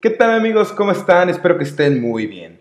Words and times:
¿Qué 0.00 0.10
tal 0.10 0.30
amigos? 0.30 0.72
¿Cómo 0.72 0.92
están? 0.92 1.28
Espero 1.28 1.58
que 1.58 1.64
estén 1.64 2.00
muy 2.00 2.28
bien. 2.28 2.60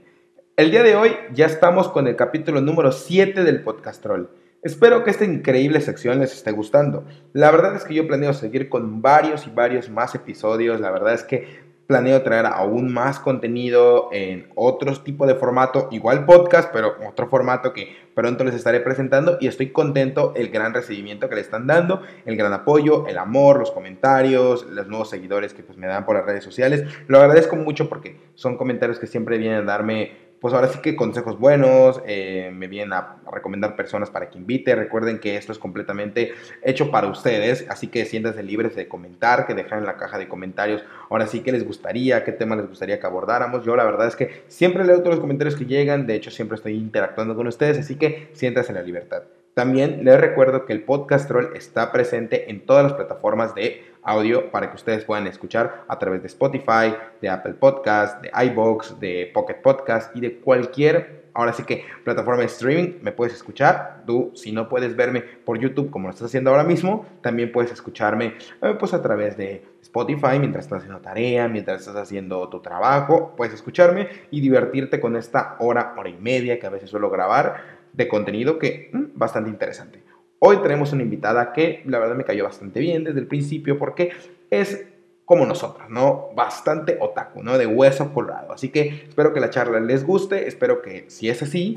El 0.55 0.71
día 0.71 0.81
de 0.81 0.95
hoy 0.95 1.11
ya 1.35 1.45
estamos 1.45 1.87
con 1.87 2.07
el 2.07 2.15
capítulo 2.15 2.61
número 2.61 2.91
7 2.91 3.43
del 3.43 3.61
podcast 3.61 4.01
troll. 4.01 4.25
Espero 4.63 5.03
que 5.03 5.11
esta 5.11 5.23
increíble 5.23 5.79
sección 5.81 6.17
les 6.17 6.33
esté 6.33 6.49
gustando. 6.49 7.05
La 7.33 7.51
verdad 7.51 7.75
es 7.75 7.83
que 7.83 7.93
yo 7.93 8.07
planeo 8.07 8.33
seguir 8.33 8.69
con 8.69 9.03
varios 9.03 9.45
y 9.45 9.51
varios 9.51 9.87
más 9.87 10.15
episodios. 10.15 10.79
La 10.79 10.89
verdad 10.89 11.13
es 11.13 11.23
que 11.23 11.66
planeo 11.87 12.21
traer 12.21 12.45
aún 12.45 12.93
más 12.93 13.19
contenido 13.19 14.09
en 14.11 14.47
otros 14.55 15.03
tipo 15.05 15.25
de 15.25 15.35
formato, 15.35 15.87
igual 15.91 16.25
podcast, 16.25 16.69
pero 16.71 16.95
otro 17.07 17.27
formato 17.29 17.71
que 17.71 17.95
pronto 18.13 18.43
les 18.43 18.55
estaré 18.55 18.81
presentando 18.81 19.37
y 19.39 19.47
estoy 19.47 19.71
contento 19.71 20.33
el 20.35 20.49
gran 20.49 20.73
recibimiento 20.73 21.29
que 21.29 21.35
le 21.35 21.41
están 21.41 21.65
dando, 21.65 22.01
el 22.25 22.35
gran 22.35 22.51
apoyo, 22.51 23.07
el 23.07 23.17
amor, 23.17 23.57
los 23.57 23.71
comentarios, 23.71 24.65
los 24.65 24.87
nuevos 24.87 25.09
seguidores 25.09 25.53
que 25.53 25.63
pues 25.63 25.77
me 25.77 25.87
dan 25.87 26.05
por 26.05 26.17
las 26.17 26.25
redes 26.25 26.43
sociales. 26.43 26.83
Lo 27.07 27.19
agradezco 27.19 27.55
mucho 27.55 27.87
porque 27.87 28.19
son 28.35 28.57
comentarios 28.57 28.99
que 28.99 29.07
siempre 29.07 29.37
vienen 29.37 29.59
a 29.59 29.63
darme 29.63 30.26
pues 30.39 30.53
ahora 30.53 30.67
sí 30.67 30.79
que 30.79 30.95
consejos 30.95 31.39
buenos, 31.39 32.01
eh, 32.05 32.51
me 32.53 32.67
vienen 32.67 32.93
a 32.93 33.17
recomendar 33.31 33.75
personas 33.75 34.09
para 34.09 34.29
que 34.29 34.37
invite. 34.37 34.75
Recuerden 34.75 35.19
que 35.19 35.35
esto 35.35 35.51
es 35.51 35.59
completamente 35.59 36.33
hecho 36.61 36.91
para 36.91 37.07
ustedes, 37.07 37.65
así 37.69 37.87
que 37.87 38.05
siéntanse 38.05 38.43
libres 38.43 38.75
de 38.75 38.87
comentar, 38.87 39.47
que 39.47 39.53
dejar 39.53 39.79
en 39.79 39.85
la 39.85 39.97
caja 39.97 40.17
de 40.17 40.27
comentarios 40.27 40.83
ahora 41.09 41.27
sí 41.27 41.41
qué 41.41 41.51
les 41.51 41.65
gustaría, 41.65 42.23
qué 42.23 42.31
tema 42.31 42.55
les 42.55 42.67
gustaría 42.67 42.99
que 42.99 43.07
abordáramos. 43.07 43.65
Yo 43.65 43.75
la 43.75 43.83
verdad 43.83 44.07
es 44.07 44.15
que 44.15 44.43
siempre 44.47 44.83
leo 44.85 44.99
todos 44.99 45.15
los 45.15 45.19
comentarios 45.19 45.55
que 45.55 45.65
llegan, 45.65 46.07
de 46.07 46.15
hecho 46.15 46.31
siempre 46.31 46.55
estoy 46.55 46.75
interactuando 46.75 47.35
con 47.35 47.47
ustedes, 47.47 47.77
así 47.79 47.95
que 47.95 48.29
siéntanse 48.33 48.71
en 48.71 48.77
la 48.77 48.83
libertad. 48.83 49.23
También 49.57 50.05
les 50.05 50.21
recuerdo 50.21 50.65
que 50.65 50.73
el 50.73 50.83
podcast 50.83 51.27
troll 51.27 51.55
está 51.55 51.91
presente 51.91 52.51
en 52.51 52.63
todas 52.63 52.83
las 52.83 52.93
plataformas 52.93 53.55
de 53.55 53.83
audio 54.07 54.49
para 54.49 54.69
que 54.69 54.75
ustedes 54.75 55.03
puedan 55.03 55.27
escuchar 55.27 55.83
a 55.87 55.99
través 55.99 56.21
de 56.21 56.27
Spotify, 56.27 56.95
de 57.21 57.29
Apple 57.29 57.53
Podcast, 57.53 58.21
de 58.21 58.31
iBox, 58.47 58.99
de 58.99 59.29
Pocket 59.33 59.61
Podcast 59.61 60.15
y 60.15 60.21
de 60.21 60.37
cualquier, 60.37 61.27
ahora 61.33 61.53
sí 61.53 61.63
que 61.63 61.85
plataforma 62.03 62.41
de 62.41 62.47
streaming 62.47 62.99
me 63.01 63.11
puedes 63.11 63.33
escuchar. 63.33 64.03
Tú, 64.07 64.31
si 64.33 64.51
no 64.51 64.67
puedes 64.67 64.95
verme 64.95 65.21
por 65.21 65.59
YouTube 65.59 65.91
como 65.91 66.07
lo 66.07 66.13
estás 66.13 66.27
haciendo 66.27 66.49
ahora 66.49 66.63
mismo, 66.63 67.05
también 67.21 67.51
puedes 67.51 67.71
escucharme 67.71 68.35
eh, 68.61 68.75
pues 68.79 68.93
a 68.93 69.01
través 69.01 69.37
de 69.37 69.63
Spotify 69.81 70.39
mientras 70.39 70.65
estás 70.65 70.79
haciendo 70.79 70.99
tarea, 70.99 71.47
mientras 71.47 71.81
estás 71.81 71.95
haciendo 71.95 72.49
tu 72.49 72.59
trabajo, 72.61 73.33
puedes 73.37 73.53
escucharme 73.53 74.07
y 74.31 74.41
divertirte 74.41 74.99
con 74.99 75.15
esta 75.15 75.57
hora, 75.59 75.93
hora 75.97 76.09
y 76.09 76.17
media 76.17 76.59
que 76.59 76.65
a 76.65 76.71
veces 76.71 76.89
suelo 76.89 77.09
grabar 77.09 77.77
de 77.93 78.07
contenido 78.07 78.57
que 78.57 78.89
mm, 78.93 79.05
bastante 79.13 79.49
interesante. 79.49 80.06
Hoy 80.39 80.57
tenemos 80.57 80.93
una 80.93 81.01
invitada 81.01 81.51
que 81.51 81.81
la 81.85 81.97
verdad 81.97 82.15
me 82.15 82.23
cayó 82.23 82.43
bastante 82.43 82.79
bien 82.79 83.03
desde 83.03 83.19
el 83.19 83.27
principio 83.27 83.79
porque 83.79 84.11
es 84.51 84.85
como 85.25 85.45
nosotros, 85.45 85.89
¿no? 85.89 86.29
Bastante 86.35 86.97
otaku, 87.01 87.43
¿no? 87.43 87.57
De 87.57 87.65
hueso 87.65 88.13
colorado. 88.13 88.53
Así 88.53 88.69
que 88.69 89.05
espero 89.09 89.33
que 89.33 89.39
la 89.39 89.49
charla 89.49 89.79
les 89.79 90.05
guste, 90.05 90.47
espero 90.47 90.81
que 90.81 91.05
si 91.09 91.27
es 91.27 91.41
así, 91.41 91.75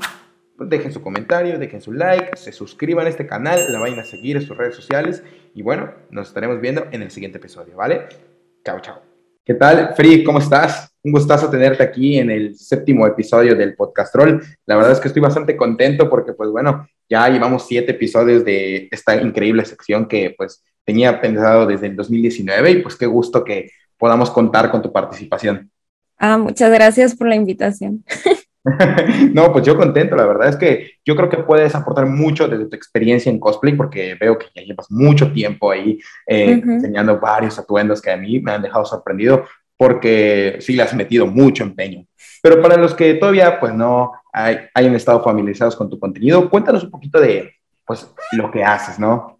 pues 0.55 0.69
dejen 0.69 0.93
su 0.93 1.01
comentario, 1.01 1.57
dejen 1.57 1.81
su 1.81 1.91
like, 1.91 2.37
se 2.37 2.51
suscriban 2.51 3.07
a 3.07 3.09
este 3.09 3.25
canal, 3.25 3.73
la 3.73 3.79
vayan 3.79 3.99
a 3.99 4.05
seguir 4.05 4.37
en 4.37 4.43
sus 4.43 4.55
redes 4.55 4.75
sociales 4.75 5.23
y 5.55 5.63
bueno, 5.63 5.91
nos 6.11 6.27
estaremos 6.27 6.61
viendo 6.61 6.85
en 6.91 7.01
el 7.01 7.09
siguiente 7.09 7.39
episodio, 7.39 7.75
¿vale? 7.75 8.03
Chao, 8.63 8.79
chao. 8.79 9.01
¿Qué 9.43 9.55
tal, 9.55 9.95
Free? 9.95 10.23
¿Cómo 10.23 10.37
estás? 10.37 10.95
Un 11.03 11.13
gustazo 11.13 11.49
tenerte 11.49 11.81
aquí 11.81 12.19
en 12.19 12.29
el 12.29 12.55
séptimo 12.55 13.07
episodio 13.07 13.55
del 13.55 13.75
Podcast 13.75 14.13
Roll. 14.13 14.39
La 14.67 14.75
verdad 14.75 14.91
es 14.91 14.99
que 14.99 15.07
estoy 15.07 15.21
bastante 15.21 15.57
contento 15.57 16.07
porque, 16.07 16.33
pues 16.33 16.51
bueno, 16.51 16.87
ya 17.11 17.27
llevamos 17.27 17.67
siete 17.67 17.91
episodios 17.91 18.45
de 18.45 18.87
esta 18.89 19.21
increíble 19.21 19.65
sección 19.65 20.07
que, 20.07 20.33
pues, 20.37 20.63
tenía 20.85 21.19
pensado 21.19 21.65
desde 21.65 21.87
el 21.87 21.97
2019 21.97 22.71
y, 22.71 22.81
pues, 22.81 22.95
qué 22.95 23.05
gusto 23.05 23.43
que 23.43 23.69
podamos 23.97 24.31
contar 24.31 24.71
con 24.71 24.81
tu 24.81 24.93
participación. 24.93 25.69
Ah, 26.17 26.37
muchas 26.37 26.71
gracias 26.71 27.13
por 27.13 27.27
la 27.27 27.35
invitación. 27.35 28.05
no, 29.33 29.51
pues 29.51 29.65
yo 29.65 29.75
contento, 29.75 30.15
la 30.15 30.25
verdad 30.25 30.49
es 30.49 30.55
que 30.55 30.91
yo 31.03 31.15
creo 31.15 31.27
que 31.27 31.37
puedes 31.37 31.75
aportar 31.75 32.05
mucho 32.05 32.47
desde 32.47 32.67
tu 32.67 32.75
experiencia 32.75 33.29
en 33.29 33.39
cosplay, 33.39 33.73
porque 33.73 34.15
veo 34.19 34.37
que 34.37 34.45
ya 34.55 34.61
llevas 34.61 34.89
mucho 34.89 35.33
tiempo 35.33 35.71
ahí 35.71 35.99
eh, 36.27 36.61
enseñando 36.63 37.19
varios 37.19 37.59
atuendos 37.59 38.01
que 38.01 38.11
a 38.11 38.17
mí 38.17 38.39
me 38.39 38.53
han 38.53 38.61
dejado 38.61 38.85
sorprendido, 38.85 39.45
porque 39.75 40.57
sí 40.61 40.73
le 40.73 40.83
has 40.83 40.93
metido 40.93 41.25
mucho 41.25 41.63
empeño. 41.63 42.05
Pero 42.41 42.61
para 42.61 42.77
los 42.77 42.93
que 42.93 43.15
todavía 43.15 43.59
pues 43.59 43.73
no 43.73 44.13
hayan 44.33 44.95
estado 44.95 45.23
familiarizados 45.23 45.75
con 45.75 45.89
tu 45.89 45.99
contenido, 45.99 46.49
cuéntanos 46.49 46.83
un 46.83 46.91
poquito 46.91 47.19
de 47.19 47.53
pues 47.85 48.07
lo 48.33 48.49
que 48.51 48.63
haces, 48.63 48.99
¿no? 48.99 49.37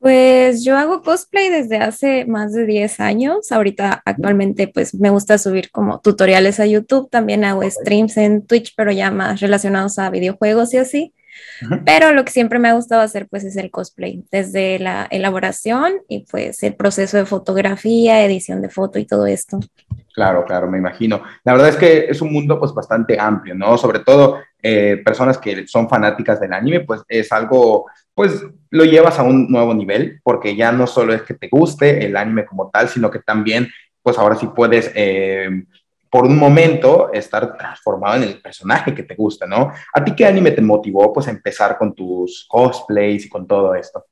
Pues 0.00 0.64
yo 0.64 0.78
hago 0.78 1.02
cosplay 1.02 1.48
desde 1.48 1.78
hace 1.78 2.24
más 2.24 2.52
de 2.52 2.66
10 2.66 3.00
años. 3.00 3.50
Ahorita 3.50 4.00
actualmente 4.04 4.68
pues 4.68 4.94
me 4.94 5.10
gusta 5.10 5.38
subir 5.38 5.72
como 5.72 6.00
tutoriales 6.00 6.60
a 6.60 6.66
YouTube, 6.66 7.10
también 7.10 7.44
hago 7.44 7.68
streams 7.68 8.16
en 8.16 8.46
Twitch, 8.46 8.74
pero 8.76 8.92
ya 8.92 9.10
más 9.10 9.40
relacionados 9.40 9.98
a 9.98 10.10
videojuegos 10.10 10.72
y 10.74 10.78
así. 10.78 11.14
Pero 11.84 12.12
lo 12.12 12.24
que 12.24 12.32
siempre 12.32 12.58
me 12.58 12.68
ha 12.68 12.74
gustado 12.74 13.02
hacer 13.02 13.28
pues 13.28 13.44
es 13.44 13.56
el 13.56 13.70
cosplay, 13.70 14.24
desde 14.30 14.78
la 14.78 15.06
elaboración 15.10 15.94
y 16.08 16.26
pues 16.30 16.62
el 16.62 16.74
proceso 16.74 17.16
de 17.16 17.26
fotografía, 17.26 18.24
edición 18.24 18.62
de 18.62 18.70
foto 18.70 18.98
y 18.98 19.06
todo 19.06 19.26
esto. 19.26 19.58
Claro, 20.18 20.44
claro, 20.44 20.68
me 20.68 20.78
imagino. 20.78 21.22
La 21.44 21.52
verdad 21.52 21.68
es 21.68 21.76
que 21.76 22.06
es 22.10 22.20
un 22.20 22.32
mundo 22.32 22.58
pues 22.58 22.74
bastante 22.74 23.20
amplio, 23.20 23.54
¿no? 23.54 23.78
Sobre 23.78 24.00
todo 24.00 24.40
eh, 24.60 25.00
personas 25.04 25.38
que 25.38 25.64
son 25.68 25.88
fanáticas 25.88 26.40
del 26.40 26.52
anime, 26.54 26.80
pues 26.80 27.02
es 27.06 27.30
algo, 27.30 27.86
pues 28.14 28.44
lo 28.70 28.84
llevas 28.84 29.16
a 29.20 29.22
un 29.22 29.46
nuevo 29.48 29.72
nivel, 29.74 30.20
porque 30.24 30.56
ya 30.56 30.72
no 30.72 30.88
solo 30.88 31.14
es 31.14 31.22
que 31.22 31.34
te 31.34 31.48
guste 31.48 32.04
el 32.04 32.16
anime 32.16 32.46
como 32.46 32.68
tal, 32.68 32.88
sino 32.88 33.12
que 33.12 33.20
también 33.20 33.68
pues 34.02 34.18
ahora 34.18 34.34
sí 34.34 34.48
puedes 34.56 34.90
eh, 34.96 35.50
por 36.10 36.24
un 36.24 36.36
momento 36.36 37.12
estar 37.12 37.56
transformado 37.56 38.16
en 38.16 38.24
el 38.24 38.42
personaje 38.42 38.92
que 38.92 39.04
te 39.04 39.14
gusta, 39.14 39.46
¿no? 39.46 39.70
¿A 39.94 40.02
ti 40.04 40.16
qué 40.16 40.26
anime 40.26 40.50
te 40.50 40.62
motivó 40.62 41.12
pues 41.12 41.28
a 41.28 41.30
empezar 41.30 41.78
con 41.78 41.94
tus 41.94 42.44
cosplays 42.48 43.26
y 43.26 43.28
con 43.28 43.46
todo 43.46 43.72
esto? 43.72 44.04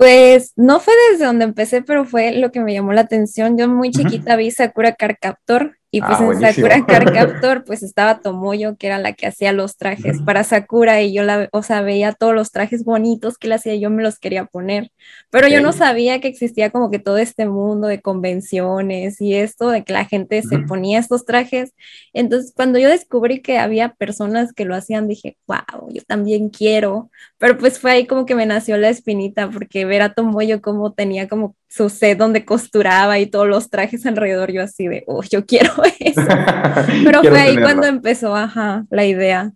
Pues 0.00 0.54
no 0.56 0.80
fue 0.80 0.94
desde 1.12 1.26
donde 1.26 1.44
empecé, 1.44 1.82
pero 1.82 2.06
fue 2.06 2.32
lo 2.32 2.50
que 2.50 2.60
me 2.60 2.72
llamó 2.72 2.94
la 2.94 3.02
atención. 3.02 3.58
Yo 3.58 3.68
muy 3.68 3.90
chiquita 3.90 4.34
vi 4.34 4.50
Sakura 4.50 4.94
Card 4.94 5.16
Captor 5.20 5.76
y 5.92 6.00
pues 6.00 6.20
ah, 6.20 6.24
en 6.24 6.40
Sakura 6.40 6.86
Card 6.86 7.12
Captor 7.14 7.64
pues 7.64 7.82
estaba 7.82 8.20
Tomoyo, 8.20 8.76
que 8.76 8.86
era 8.86 8.98
la 8.98 9.12
que 9.12 9.26
hacía 9.26 9.52
los 9.52 9.76
trajes 9.76 10.20
para 10.22 10.44
Sakura 10.44 11.02
y 11.02 11.12
yo 11.12 11.24
la, 11.24 11.48
o 11.52 11.62
sea, 11.62 11.82
veía 11.82 12.12
todos 12.12 12.32
los 12.32 12.52
trajes 12.52 12.84
bonitos 12.84 13.38
que 13.38 13.48
le 13.48 13.56
hacía, 13.56 13.74
yo 13.74 13.90
me 13.90 14.02
los 14.02 14.18
quería 14.18 14.44
poner, 14.44 14.92
pero 15.30 15.48
yo 15.48 15.60
no 15.60 15.72
sabía 15.72 16.20
que 16.20 16.28
existía 16.28 16.70
como 16.70 16.90
que 16.90 17.00
todo 17.00 17.18
este 17.18 17.46
mundo 17.46 17.88
de 17.88 18.00
convenciones 18.00 19.20
y 19.20 19.34
esto 19.34 19.70
de 19.70 19.82
que 19.82 19.92
la 19.92 20.04
gente 20.04 20.42
se 20.42 20.58
ponía 20.60 20.98
estos 20.98 21.24
trajes. 21.24 21.74
Entonces, 22.12 22.52
cuando 22.54 22.78
yo 22.78 22.88
descubrí 22.88 23.40
que 23.40 23.58
había 23.58 23.94
personas 23.94 24.52
que 24.52 24.64
lo 24.64 24.74
hacían, 24.74 25.08
dije, 25.08 25.36
wow, 25.46 25.90
yo 25.90 26.02
también 26.06 26.50
quiero, 26.50 27.10
pero 27.38 27.58
pues 27.58 27.78
fue 27.80 27.90
ahí 27.92 28.06
como 28.06 28.26
que 28.26 28.34
me 28.34 28.46
nació 28.46 28.76
la 28.76 28.90
espinita 28.90 29.50
porque 29.50 29.84
ver 29.84 30.02
a 30.02 30.14
Tomoyo 30.14 30.60
como 30.62 30.92
tenía 30.92 31.28
como 31.28 31.56
su 31.70 31.88
set 31.88 32.18
donde 32.18 32.44
costuraba 32.44 33.20
y 33.20 33.26
todos 33.26 33.46
los 33.46 33.70
trajes 33.70 34.04
alrededor, 34.04 34.50
yo 34.50 34.62
así 34.62 34.88
de, 34.88 35.04
oh, 35.06 35.22
yo 35.22 35.46
quiero 35.46 35.72
eso. 36.00 36.20
Pero 37.04 37.22
fue 37.22 37.40
ahí 37.40 37.56
cuando 37.56 37.86
empezó, 37.86 38.34
ajá, 38.34 38.84
la 38.90 39.06
idea. 39.06 39.52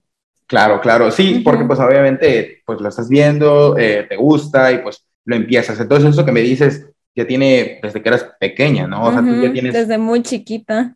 Claro, 0.46 0.80
claro, 0.80 1.10
sí, 1.10 1.40
porque 1.44 1.64
pues 1.64 1.80
obviamente 1.80 2.62
pues 2.64 2.80
lo 2.80 2.88
estás 2.88 3.08
viendo, 3.08 3.76
eh, 3.76 4.06
te 4.08 4.16
gusta 4.16 4.70
y 4.70 4.78
pues 4.78 5.04
lo 5.24 5.34
empiezas. 5.34 5.80
Entonces 5.80 6.10
eso 6.10 6.24
que 6.24 6.32
me 6.32 6.42
dices 6.42 6.86
ya 7.16 7.26
tiene 7.26 7.80
desde 7.82 8.00
que 8.00 8.08
eras 8.08 8.26
pequeña, 8.38 8.86
¿no? 8.86 9.04
O 9.04 9.12
sea, 9.12 9.20
tú 9.20 9.42
ya 9.42 9.52
tienes... 9.52 9.72
Desde 9.72 9.98
muy 9.98 10.22
chiquita. 10.22 10.94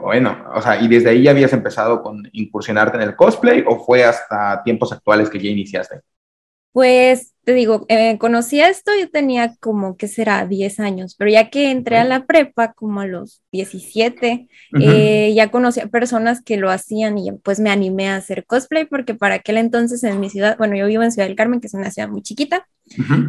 Bueno, 0.00 0.44
o 0.54 0.62
sea, 0.62 0.80
¿y 0.80 0.86
desde 0.86 1.10
ahí 1.10 1.22
ya 1.22 1.32
habías 1.32 1.52
empezado 1.52 2.02
con 2.02 2.22
incursionarte 2.32 2.98
en 2.98 3.02
el 3.02 3.16
cosplay 3.16 3.64
o 3.66 3.84
fue 3.84 4.04
hasta 4.04 4.62
tiempos 4.62 4.92
actuales 4.92 5.28
que 5.28 5.40
ya 5.40 5.50
iniciaste? 5.50 6.02
Pues 6.72 7.31
te 7.44 7.54
digo, 7.54 7.86
eh, 7.88 8.18
conocí 8.18 8.60
esto, 8.60 8.92
yo 8.98 9.10
tenía 9.10 9.56
como 9.58 9.96
que 9.96 10.06
será 10.06 10.46
10 10.46 10.78
años, 10.78 11.16
pero 11.18 11.30
ya 11.30 11.50
que 11.50 11.70
entré 11.70 11.98
a 11.98 12.04
la 12.04 12.24
prepa 12.24 12.72
como 12.72 13.00
a 13.00 13.06
los 13.06 13.42
17, 13.50 14.48
eh, 14.80 15.32
ya 15.34 15.50
conocí 15.50 15.80
a 15.80 15.88
personas 15.88 16.40
que 16.40 16.56
lo 16.56 16.70
hacían 16.70 17.18
y 17.18 17.32
pues 17.32 17.58
me 17.58 17.70
animé 17.70 18.08
a 18.08 18.16
hacer 18.16 18.46
cosplay 18.46 18.84
porque 18.84 19.14
para 19.14 19.36
aquel 19.36 19.56
entonces 19.56 20.04
en 20.04 20.20
mi 20.20 20.30
ciudad, 20.30 20.56
bueno, 20.56 20.76
yo 20.76 20.86
vivo 20.86 21.02
en 21.02 21.10
Ciudad 21.10 21.26
del 21.26 21.36
Carmen, 21.36 21.60
que 21.60 21.66
es 21.66 21.74
una 21.74 21.90
ciudad 21.90 22.08
muy 22.08 22.22
chiquita, 22.22 22.66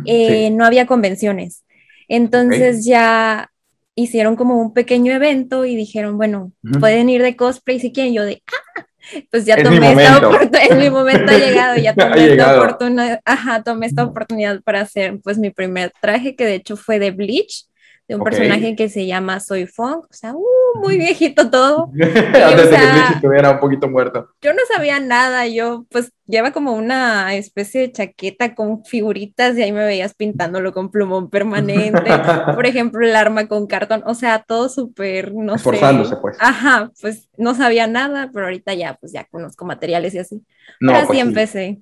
eh, 0.06 0.52
no 0.52 0.66
había 0.66 0.86
convenciones. 0.86 1.64
Entonces 2.08 2.86
ya 2.86 3.50
hicieron 3.96 4.36
como 4.36 4.62
un 4.62 4.74
pequeño 4.74 5.14
evento 5.14 5.66
y 5.66 5.76
dijeron, 5.76 6.18
bueno, 6.18 6.52
pueden 6.80 7.10
ir 7.10 7.24
de 7.24 7.36
cosplay 7.36 7.80
si 7.80 7.92
quieren. 7.92 8.14
Yo 8.14 8.26
de, 8.26 8.44
ah, 8.78 8.86
pues 9.30 9.46
ya 9.46 9.62
tomé 9.62 9.92
esta 9.92 10.18
oportunidad, 10.18 10.62
en 10.72 10.78
mi 10.78 10.90
momento 10.90 11.32
ha 11.32 11.38
llegado, 11.38 11.76
ya 11.78 11.94
tomé 11.96 12.32
esta 12.32 12.58
oportunidad, 12.58 13.20
ajá, 13.26 13.64
tomé 13.64 13.86
esta 13.88 14.04
oportunidad 14.04 14.62
para 14.64 14.82
hacer 14.82 15.20
pues 15.24 15.38
mi 15.38 15.50
primer 15.50 15.92
traje, 16.02 16.36
que 16.36 16.46
de 16.46 16.56
hecho 16.56 16.78
fue 16.78 17.00
de 17.00 17.12
Bleach, 17.12 17.66
de 18.14 18.18
un 18.18 18.24
personaje 18.24 18.76
que 18.76 18.90
se 18.90 19.06
llama 19.06 19.40
Soy 19.40 19.66
Fong, 19.66 20.04
o 20.10 20.14
sea, 20.14 20.34
uh, 20.34 20.80
muy 20.80 20.98
viejito 20.98 21.50
todo. 21.50 21.90
Antes 21.94 22.70
de 22.70 22.78
que 22.78 22.92
Bleach 22.92 23.12
estuviera 23.16 23.52
un 23.52 23.60
poquito 23.60 23.90
muerto. 23.90 24.30
Yo 24.42 24.54
no 24.54 24.60
sabía 24.74 25.00
nada, 25.00 25.48
yo 25.48 25.86
pues 25.90 26.12
lleva 26.28 26.52
como 26.52 26.74
una 26.74 27.36
especie 27.36 27.82
de 27.82 27.92
chaqueta 27.92 28.56
con 28.56 28.86
figuritas 28.86 29.58
y 29.58 29.64
ahí 29.64 29.72
me 29.72 29.84
veías 29.84 30.14
pintándolo 30.14 30.74
con 30.74 30.92
plumón 30.92 31.30
permanente. 31.30 32.04
Por 32.56 32.66
ejemplo, 32.66 33.06
el 33.06 33.16
arma 33.16 33.48
con 33.48 33.68
cartón, 33.68 34.04
o 34.06 34.14
sea, 34.14 34.44
todo 34.48 34.70
súper, 34.70 35.34
no 35.34 35.56
Esforzándose, 35.56 36.16
pues. 36.18 36.38
Ajá, 36.40 36.92
pues 37.02 37.30
no 37.38 37.56
sabía 37.56 37.88
nada, 37.88 38.30
pero 38.34 38.46
ahorita 38.46 38.74
ya, 38.74 38.96
pues 39.00 39.12
ya 39.12 39.26
conozco 39.26 39.66
materiales 39.66 40.14
y 40.14 40.20
así. 40.20 40.42
No, 40.80 40.94
así 40.94 41.08
pues 41.08 41.20
empecé. 41.20 41.82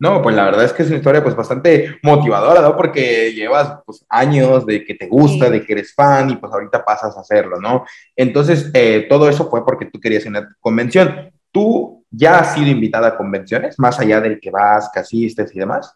No, 0.00 0.22
pues 0.22 0.36
la 0.36 0.44
verdad 0.44 0.64
es 0.64 0.72
que 0.72 0.82
es 0.84 0.88
una 0.88 0.98
historia 0.98 1.22
pues 1.22 1.34
bastante 1.34 1.98
motivadora, 2.04 2.62
¿no? 2.62 2.76
Porque 2.76 3.32
llevas 3.32 3.80
pues 3.84 4.06
años 4.08 4.64
de 4.64 4.84
que 4.84 4.94
te 4.94 5.08
gusta, 5.08 5.50
de 5.50 5.64
que 5.64 5.72
eres 5.72 5.92
fan 5.92 6.30
y 6.30 6.36
pues 6.36 6.52
ahorita 6.52 6.84
pasas 6.84 7.16
a 7.16 7.20
hacerlo, 7.20 7.58
¿no? 7.60 7.84
Entonces, 8.14 8.70
eh, 8.74 9.06
todo 9.08 9.28
eso 9.28 9.50
fue 9.50 9.64
porque 9.64 9.86
tú 9.86 9.98
querías 9.98 10.24
una 10.26 10.48
convención. 10.60 11.32
¿Tú 11.50 12.04
ya 12.10 12.38
has 12.38 12.54
sido 12.54 12.68
invitada 12.68 13.08
a 13.08 13.16
convenciones, 13.16 13.76
más 13.78 13.98
allá 13.98 14.20
del 14.20 14.38
que 14.38 14.50
vas, 14.50 14.88
que 14.92 15.00
asistes 15.00 15.54
y 15.54 15.58
demás? 15.58 15.92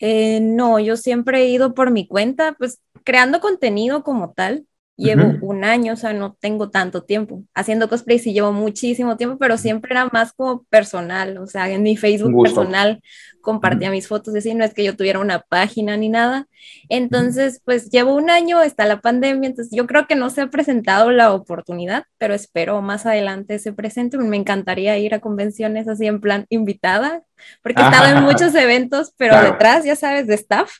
Eh, 0.00 0.40
no, 0.40 0.78
yo 0.78 0.96
siempre 0.96 1.40
he 1.40 1.48
ido 1.48 1.72
por 1.72 1.90
mi 1.90 2.06
cuenta, 2.06 2.54
pues 2.58 2.80
creando 3.04 3.40
contenido 3.40 4.02
como 4.02 4.32
tal. 4.32 4.66
Llevo 4.96 5.34
un 5.42 5.64
año, 5.64 5.92
o 5.92 5.96
sea, 5.96 6.14
no 6.14 6.34
tengo 6.40 6.70
tanto 6.70 7.02
tiempo. 7.02 7.42
Haciendo 7.54 7.88
cosplay 7.88 8.18
sí 8.18 8.32
llevo 8.32 8.52
muchísimo 8.52 9.16
tiempo, 9.16 9.36
pero 9.38 9.58
siempre 9.58 9.92
era 9.92 10.08
más 10.12 10.32
como 10.32 10.64
personal, 10.64 11.36
o 11.38 11.46
sea, 11.46 11.70
en 11.70 11.82
mi 11.82 11.96
Facebook 11.96 12.42
personal 12.42 13.02
compartía 13.46 13.90
mis 13.92 14.08
fotos, 14.08 14.34
así, 14.34 14.54
no 14.54 14.64
es 14.64 14.74
que 14.74 14.82
yo 14.82 14.96
tuviera 14.96 15.20
una 15.20 15.38
página 15.40 15.96
ni 15.96 16.08
nada. 16.08 16.48
Entonces, 16.88 17.60
pues 17.64 17.90
llevo 17.90 18.14
un 18.14 18.28
año, 18.28 18.60
está 18.60 18.86
la 18.86 19.00
pandemia, 19.00 19.48
entonces 19.48 19.72
yo 19.76 19.86
creo 19.86 20.06
que 20.08 20.16
no 20.16 20.30
se 20.30 20.40
ha 20.40 20.46
presentado 20.48 21.12
la 21.12 21.32
oportunidad, 21.32 22.04
pero 22.18 22.34
espero 22.34 22.82
más 22.82 23.06
adelante 23.06 23.60
se 23.60 23.72
presente. 23.72 24.18
Me 24.18 24.36
encantaría 24.36 24.98
ir 24.98 25.14
a 25.14 25.20
convenciones 25.20 25.86
así 25.86 26.06
en 26.06 26.20
plan 26.20 26.46
invitada, 26.48 27.22
porque 27.62 27.82
he 27.82 27.84
estado 27.84 28.16
en 28.16 28.24
muchos 28.24 28.54
eventos, 28.56 29.12
pero 29.16 29.40
detrás, 29.40 29.84
ya 29.84 29.96
sabes, 29.96 30.26
de 30.26 30.34
staff. 30.34 30.78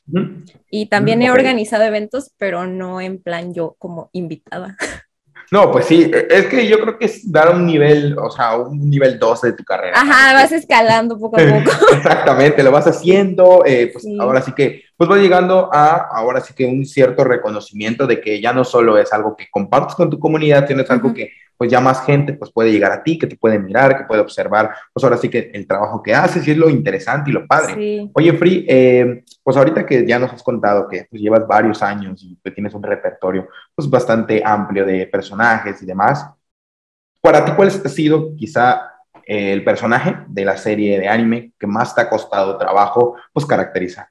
Y 0.69 0.87
también 0.87 1.21
he 1.21 1.31
organizado 1.31 1.83
eventos, 1.83 2.31
pero 2.37 2.67
no 2.67 3.01
en 3.01 3.21
plan 3.21 3.53
yo 3.53 3.75
como 3.79 4.09
invitada. 4.13 4.75
No, 5.49 5.71
pues 5.71 5.85
sí, 5.85 6.11
es 6.29 6.47
que 6.47 6.67
yo 6.67 6.77
creo 6.79 6.97
que 6.97 7.05
es 7.05 7.31
dar 7.31 7.55
un 7.55 7.65
nivel, 7.65 8.17
o 8.19 8.29
sea, 8.29 8.57
un 8.57 8.89
nivel 8.89 9.17
12 9.17 9.47
de 9.47 9.53
tu 9.53 9.63
carrera. 9.63 9.97
Ajá, 9.97 10.33
vas 10.33 10.51
escalando 10.51 11.17
poco 11.17 11.39
a 11.39 11.39
poco. 11.63 11.95
Exactamente, 11.95 12.61
lo 12.63 12.71
vas 12.71 12.85
haciendo, 12.87 13.63
eh, 13.65 13.89
pues 13.93 14.05
ahora 14.19 14.41
sí 14.41 14.51
que, 14.51 14.83
pues 14.97 15.09
vas 15.09 15.19
llegando 15.19 15.69
a, 15.71 16.07
ahora 16.11 16.41
sí 16.41 16.53
que 16.53 16.65
un 16.65 16.85
cierto 16.85 17.23
reconocimiento 17.23 18.07
de 18.07 18.19
que 18.19 18.41
ya 18.41 18.51
no 18.51 18.63
solo 18.63 18.97
es 18.97 19.13
algo 19.13 19.37
que 19.37 19.47
compartes 19.49 19.95
con 19.95 20.09
tu 20.09 20.19
comunidad, 20.19 20.67
sino 20.67 20.81
es 20.81 20.89
algo 20.89 21.13
que 21.13 21.31
pues 21.55 21.71
ya 21.71 21.79
más 21.79 22.05
gente 22.05 22.33
pues 22.33 22.51
puede 22.51 22.71
llegar 22.71 22.91
a 22.91 23.03
ti, 23.03 23.17
que 23.17 23.27
te 23.27 23.35
puede 23.35 23.57
mirar, 23.57 23.97
que 23.97 24.03
puede 24.03 24.21
observar, 24.21 24.71
pues 24.93 25.03
ahora 25.03 25.17
sí 25.17 25.29
que 25.29 25.51
el 25.53 25.67
trabajo 25.67 26.03
que 26.03 26.13
haces 26.13 26.47
y 26.47 26.51
es 26.51 26.57
lo 26.57 26.69
interesante 26.69 27.29
y 27.29 27.33
lo 27.33 27.47
padre. 27.47 28.09
Oye, 28.13 28.33
Free, 28.33 28.65
eh, 28.67 29.23
pues 29.43 29.57
ahorita 29.57 29.85
que 29.85 30.05
ya 30.05 30.19
nos 30.19 30.31
has 30.33 30.43
contado 30.43 30.87
que 30.87 31.07
pues, 31.09 31.21
llevas 31.21 31.47
varios 31.47 31.81
años 31.81 32.23
y 32.23 32.37
que 32.43 32.51
tienes 32.51 32.73
un 32.73 32.83
repertorio 32.83 33.47
pues 33.73 33.89
bastante 33.89 34.41
amplio 34.45 34.85
de 34.85 35.07
personajes 35.07 35.81
y 35.81 35.85
demás, 35.85 36.27
para 37.21 37.43
ti, 37.43 37.51
¿cuál 37.55 37.69
ha 37.69 37.89
sido 37.89 38.35
quizá 38.35 38.93
el 39.25 39.63
personaje 39.63 40.15
de 40.27 40.45
la 40.45 40.57
serie 40.57 40.99
de 40.99 41.07
anime 41.07 41.51
que 41.59 41.67
más 41.67 41.93
te 41.93 42.01
ha 42.01 42.09
costado 42.09 42.57
trabajo 42.57 43.15
pues 43.33 43.45
caracterizar? 43.45 44.07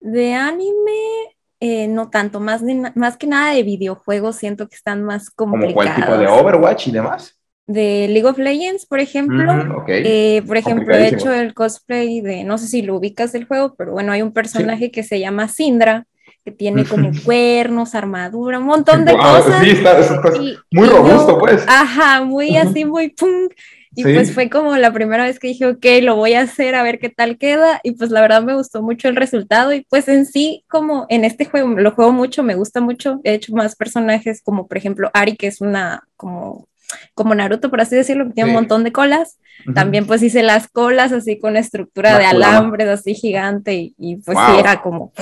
De 0.00 0.34
anime, 0.34 1.36
eh, 1.60 1.88
no 1.88 2.08
tanto, 2.08 2.40
más, 2.40 2.62
más 2.94 3.16
que 3.16 3.26
nada 3.26 3.54
de 3.54 3.62
videojuegos, 3.62 4.36
siento 4.36 4.68
que 4.68 4.76
están 4.76 5.02
más 5.02 5.30
complicados. 5.30 5.74
¿Como 5.74 5.84
cuál 5.84 5.94
tipo 5.94 6.16
de 6.16 6.26
Overwatch 6.26 6.88
y 6.88 6.90
demás? 6.92 7.36
De 7.66 8.08
League 8.08 8.26
of 8.26 8.38
Legends, 8.38 8.86
por 8.86 8.98
ejemplo. 8.98 9.84
Eh, 9.88 10.42
por 10.46 10.56
ejemplo, 10.56 10.94
he 10.94 11.08
hecho 11.08 11.32
el 11.32 11.54
cosplay 11.54 12.20
de, 12.20 12.44
no 12.44 12.58
sé 12.58 12.66
si 12.66 12.82
lo 12.82 12.96
ubicas 12.96 13.32
del 13.32 13.44
juego, 13.44 13.74
pero 13.76 13.92
bueno, 13.92 14.10
hay 14.10 14.22
un 14.22 14.32
personaje 14.32 14.90
que 14.90 15.02
se 15.02 15.20
llama 15.20 15.48
Sindra, 15.48 16.06
que 16.44 16.50
tiene 16.50 16.84
como 16.84 17.10
cuernos, 17.24 17.94
armadura, 17.94 18.58
un 18.58 18.64
montón 18.64 19.04
de 19.04 19.12
cosas. 19.12 19.62
Sí, 19.62 19.70
está, 19.70 19.98
muy 20.72 20.88
robusto, 20.88 21.38
pues. 21.38 21.64
Ajá, 21.68 22.24
muy 22.24 22.56
así, 22.56 22.84
muy 22.84 23.10
pum. 23.10 23.48
Y 23.94 24.04
pues 24.04 24.32
fue 24.32 24.48
como 24.48 24.76
la 24.76 24.92
primera 24.92 25.24
vez 25.24 25.38
que 25.38 25.48
dije, 25.48 25.66
ok, 25.66 25.84
lo 26.02 26.14
voy 26.14 26.34
a 26.34 26.42
hacer 26.42 26.74
a 26.74 26.82
ver 26.82 26.98
qué 26.98 27.08
tal 27.08 27.38
queda. 27.38 27.80
Y 27.82 27.92
pues 27.92 28.10
la 28.10 28.20
verdad 28.20 28.42
me 28.42 28.54
gustó 28.54 28.82
mucho 28.82 29.08
el 29.08 29.16
resultado. 29.16 29.72
Y 29.72 29.84
pues 29.88 30.08
en 30.08 30.26
sí, 30.26 30.64
como 30.68 31.06
en 31.08 31.24
este 31.24 31.44
juego, 31.44 31.68
lo 31.68 31.90
juego 31.92 32.12
mucho, 32.12 32.42
me 32.42 32.54
gusta 32.54 32.80
mucho. 32.80 33.20
He 33.24 33.34
hecho 33.34 33.54
más 33.54 33.74
personajes 33.74 34.42
como 34.42 34.68
por 34.68 34.78
ejemplo 34.78 35.10
Ari, 35.12 35.36
que 35.36 35.48
es 35.48 35.60
una 35.60 36.04
como 36.16 36.68
como 37.14 37.34
Naruto, 37.34 37.70
por 37.70 37.80
así 37.80 37.96
decirlo, 37.96 38.26
que 38.26 38.32
tiene 38.32 38.50
un 38.50 38.54
montón 38.54 38.84
de 38.84 38.92
colas. 38.92 39.38
También 39.74 40.06
pues 40.06 40.22
hice 40.22 40.42
las 40.42 40.68
colas 40.68 41.12
así 41.12 41.38
con 41.38 41.56
estructura 41.56 42.18
de 42.18 42.24
alambres 42.24 42.88
así 42.88 43.14
gigante 43.14 43.92
y, 43.96 44.16
pues 44.16 44.38
sí 44.38 44.58
era 44.58 44.80
como... 44.82 45.12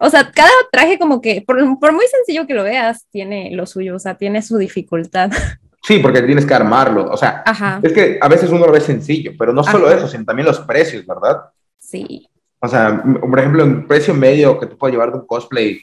O 0.00 0.10
sea, 0.10 0.30
cada 0.32 0.50
traje 0.72 0.98
como 0.98 1.20
que, 1.20 1.42
por, 1.46 1.56
por, 1.78 1.92
muy 1.92 2.04
sencillo 2.08 2.46
que 2.46 2.54
lo 2.54 2.64
veas, 2.64 3.06
tiene 3.10 3.52
lo 3.52 3.66
suyo, 3.66 3.94
o 3.94 3.98
sea, 3.98 4.16
tiene 4.16 4.42
su 4.42 4.58
dificultad. 4.58 5.30
Sí, 5.84 5.98
porque 5.98 6.22
tienes 6.22 6.46
que 6.46 6.54
armarlo. 6.54 7.10
O 7.10 7.16
sea, 7.16 7.44
es 7.82 7.92
que 7.92 8.18
a 8.18 8.26
veces 8.26 8.50
uno 8.50 8.66
lo 8.66 8.72
ve 8.72 8.80
sencillo, 8.80 9.32
pero 9.38 9.52
no 9.52 9.62
solo 9.62 9.90
eso, 9.90 10.08
sino 10.08 10.24
también 10.24 10.46
los 10.46 10.60
precios, 10.60 11.06
¿verdad? 11.06 11.42
Sí. 11.78 12.26
O 12.58 12.66
sea, 12.66 13.02
por 13.02 13.38
ejemplo, 13.38 13.62
en 13.62 13.86
precio 13.86 14.14
medio 14.14 14.58
que 14.58 14.66
tú 14.66 14.78
puedes 14.78 14.94
llevar 14.94 15.12
de 15.12 15.18
un 15.18 15.26
cosplay 15.26 15.78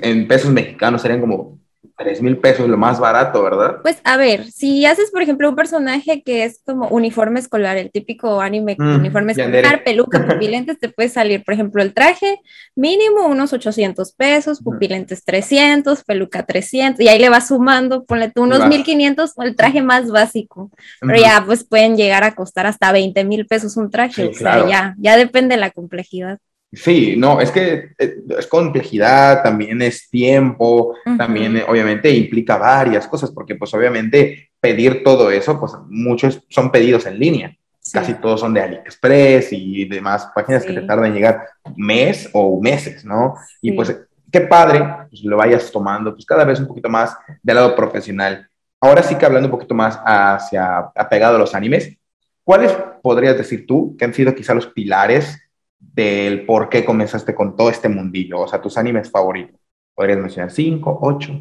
en 0.00 0.28
pesos 0.28 0.52
mexicanos 0.52 1.02
serían 1.02 1.20
como 1.20 1.58
3 1.96 2.20
mil 2.20 2.36
pesos, 2.36 2.68
lo 2.68 2.76
más 2.76 3.00
barato, 3.00 3.42
¿verdad? 3.42 3.78
Pues 3.82 3.98
a 4.04 4.16
ver, 4.16 4.44
si 4.50 4.84
haces, 4.84 5.10
por 5.10 5.22
ejemplo, 5.22 5.48
un 5.48 5.56
personaje 5.56 6.22
que 6.22 6.44
es 6.44 6.60
como 6.64 6.88
uniforme 6.88 7.40
escolar, 7.40 7.78
el 7.78 7.90
típico 7.90 8.40
anime 8.40 8.76
mm, 8.78 8.96
uniforme 8.96 9.32
escolar, 9.32 9.82
peluca, 9.82 10.26
pupilentes, 10.28 10.78
te 10.78 10.90
puede 10.90 11.08
salir, 11.08 11.42
por 11.42 11.54
ejemplo, 11.54 11.82
el 11.82 11.94
traje 11.94 12.38
mínimo 12.74 13.26
unos 13.26 13.52
800 13.54 14.12
pesos, 14.12 14.60
pupilentes 14.60 15.24
300, 15.24 16.04
peluca 16.04 16.44
300, 16.44 17.00
y 17.00 17.08
ahí 17.08 17.18
le 17.18 17.30
vas 17.30 17.48
sumando, 17.48 18.04
ponle 18.04 18.30
tú 18.30 18.42
unos 18.42 18.66
1500, 18.66 19.32
el 19.38 19.56
traje 19.56 19.80
más 19.80 20.10
básico, 20.10 20.70
pero 21.00 21.18
ya 21.18 21.42
pues 21.46 21.64
pueden 21.64 21.96
llegar 21.96 22.24
a 22.24 22.34
costar 22.34 22.66
hasta 22.66 22.92
20 22.92 23.24
mil 23.24 23.46
pesos 23.46 23.76
un 23.78 23.90
traje, 23.90 24.26
o 24.26 24.34
sea, 24.34 24.68
ya, 24.68 24.94
ya 24.98 25.16
depende 25.16 25.54
de 25.54 25.60
la 25.60 25.70
complejidad. 25.70 26.38
Sí, 26.72 27.14
no, 27.16 27.40
es 27.40 27.50
que 27.50 27.90
eh, 27.98 28.16
es 28.38 28.46
complejidad, 28.46 29.42
también 29.42 29.80
es 29.82 30.10
tiempo, 30.10 30.94
también 31.16 31.56
eh, 31.56 31.64
obviamente 31.66 32.10
implica 32.10 32.56
varias 32.56 33.06
cosas, 33.06 33.30
porque 33.30 33.54
pues 33.54 33.72
obviamente 33.72 34.50
pedir 34.60 35.02
todo 35.04 35.30
eso, 35.30 35.58
pues 35.58 35.72
muchos 35.88 36.42
son 36.48 36.70
pedidos 36.70 37.06
en 37.06 37.18
línea. 37.18 37.56
Casi 37.92 38.14
todos 38.14 38.40
son 38.40 38.52
de 38.52 38.60
AliExpress 38.60 39.52
y 39.52 39.84
demás 39.84 40.28
páginas 40.34 40.64
que 40.64 40.72
te 40.72 40.82
tardan 40.82 41.06
en 41.06 41.14
llegar 41.14 41.46
mes 41.76 42.28
o 42.32 42.60
meses, 42.60 43.04
¿no? 43.04 43.36
Y 43.62 43.72
pues 43.72 43.96
qué 44.32 44.40
padre, 44.40 44.84
pues 45.08 45.22
lo 45.22 45.36
vayas 45.36 45.70
tomando, 45.70 46.12
pues 46.12 46.26
cada 46.26 46.44
vez 46.44 46.58
un 46.58 46.66
poquito 46.66 46.88
más 46.88 47.16
del 47.42 47.54
lado 47.54 47.76
profesional. 47.76 48.48
Ahora 48.80 49.04
sí 49.04 49.14
que 49.14 49.24
hablando 49.24 49.46
un 49.46 49.52
poquito 49.52 49.74
más 49.74 50.00
hacia 50.04 50.78
apegado 50.96 51.36
a 51.36 51.38
los 51.38 51.54
animes, 51.54 51.96
¿cuáles 52.42 52.72
podrías 53.02 53.38
decir 53.38 53.66
tú 53.66 53.96
que 53.96 54.04
han 54.04 54.12
sido 54.12 54.34
quizá 54.34 54.52
los 54.52 54.66
pilares 54.66 55.45
del 55.92 56.44
por 56.44 56.68
qué 56.68 56.84
comenzaste 56.84 57.34
con 57.34 57.56
todo 57.56 57.70
este 57.70 57.88
mundillo, 57.88 58.40
o 58.40 58.48
sea, 58.48 58.60
tus 58.60 58.76
animes 58.76 59.10
favoritos. 59.10 59.60
¿Podrías 59.94 60.18
mencionar 60.18 60.50
cinco, 60.50 60.98
ocho? 61.00 61.32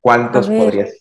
¿Cuántos 0.00 0.48
podrías? 0.48 0.92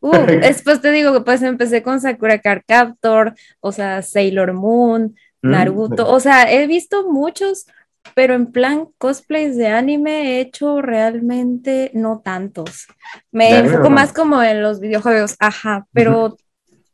Uh, 0.00 0.12
después 0.40 0.80
te 0.80 0.90
digo 0.90 1.12
que 1.12 1.20
pues 1.20 1.42
empecé 1.42 1.82
con 1.82 2.00
Sakura 2.00 2.38
Card 2.38 2.62
Captor, 2.66 3.34
o 3.60 3.72
sea, 3.72 4.02
Sailor 4.02 4.52
Moon, 4.52 5.14
mm, 5.42 5.50
Naruto, 5.50 6.10
o 6.10 6.20
sea, 6.20 6.52
he 6.52 6.66
visto 6.66 7.08
muchos, 7.08 7.66
pero 8.14 8.34
en 8.34 8.50
plan 8.50 8.88
cosplays 8.98 9.56
de 9.56 9.68
anime 9.68 10.22
he 10.22 10.40
hecho 10.40 10.82
realmente 10.82 11.90
no 11.94 12.20
tantos. 12.24 12.88
Me 13.30 13.58
enfoco 13.58 13.90
más 13.90 14.12
como 14.12 14.42
en 14.42 14.62
los 14.62 14.80
videojuegos, 14.80 15.36
ajá, 15.38 15.86
pero 15.92 16.36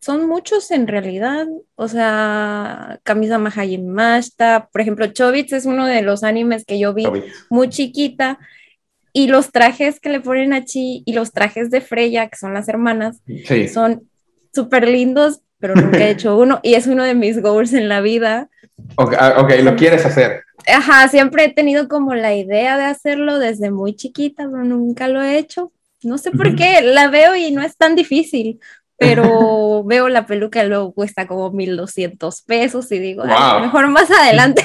son 0.07 0.29
muchos 0.29 0.71
en 0.71 0.87
realidad, 0.87 1.49
o 1.75 1.89
sea, 1.89 3.01
Kamisa 3.03 3.39
Mahayimashita, 3.39 4.69
por 4.71 4.81
ejemplo, 4.81 5.09
Chobits 5.09 5.53
es 5.53 5.67
uno 5.67 5.85
de 5.85 6.03
los 6.03 6.23
animes 6.23 6.65
que 6.65 6.79
yo 6.79 6.95
vi 6.95 7.07
muy 7.51 7.71
chiquita, 7.71 8.39
y 9.13 9.27
los 9.27 9.51
trajes 9.51 9.99
que 9.99 10.11
le 10.11 10.21
ponen 10.21 10.53
a 10.53 10.65
Chi 10.65 11.03
y 11.05 11.13
los 11.13 11.33
trajes 11.33 11.73
de 11.73 11.81
Freya, 11.81 12.29
que 12.29 12.37
son 12.37 12.55
las 12.55 12.69
hermanas, 12.69 13.21
son 13.75 14.09
súper 14.55 14.87
lindos, 14.87 15.41
pero 15.59 15.75
nunca 15.75 15.99
he 15.99 16.11
hecho 16.11 16.39
uno, 16.39 16.61
y 16.63 16.75
es 16.75 16.87
uno 16.87 17.03
de 17.03 17.17
mis 17.17 17.43
goals 17.43 17.73
en 17.73 17.89
la 17.89 18.01
vida. 18.01 18.49
Ok, 18.95 19.15
ah, 19.19 19.35
okay 19.39 19.61
lo 19.61 19.75
quieres 19.75 20.07
hacer. 20.07 20.45
Ajá, 20.69 21.09
siempre 21.09 21.47
he 21.47 21.53
tenido 21.53 21.89
como 21.89 22.15
la 22.15 22.33
idea 22.37 22.79
de 22.79 22.85
hacerlo 22.85 23.41
desde 23.41 23.73
muy 23.73 23.97
chiquita, 23.97 24.45
pero 24.49 24.63
nunca 24.63 25.09
lo 25.09 25.21
he 25.21 25.37
hecho. 25.37 25.73
No 26.05 26.17
sé 26.17 26.31
por 26.31 26.55
qué, 26.55 26.81
la 26.83 27.09
veo 27.09 27.35
y 27.35 27.51
no 27.51 27.63
es 27.63 27.77
tan 27.77 27.97
difícil 27.97 28.61
pero 28.99 29.85
veo 29.85 30.09
la 30.09 30.27
peluca 30.27 30.65
y 30.65 30.69
luego 30.69 30.93
cuesta 30.93 31.27
como 31.27 31.51
1200 31.51 32.43
pesos 32.43 32.91
y 32.93 32.99
digo, 32.99 33.25
mejor 33.25 33.89
más 33.89 34.11
adelante. 34.11 34.65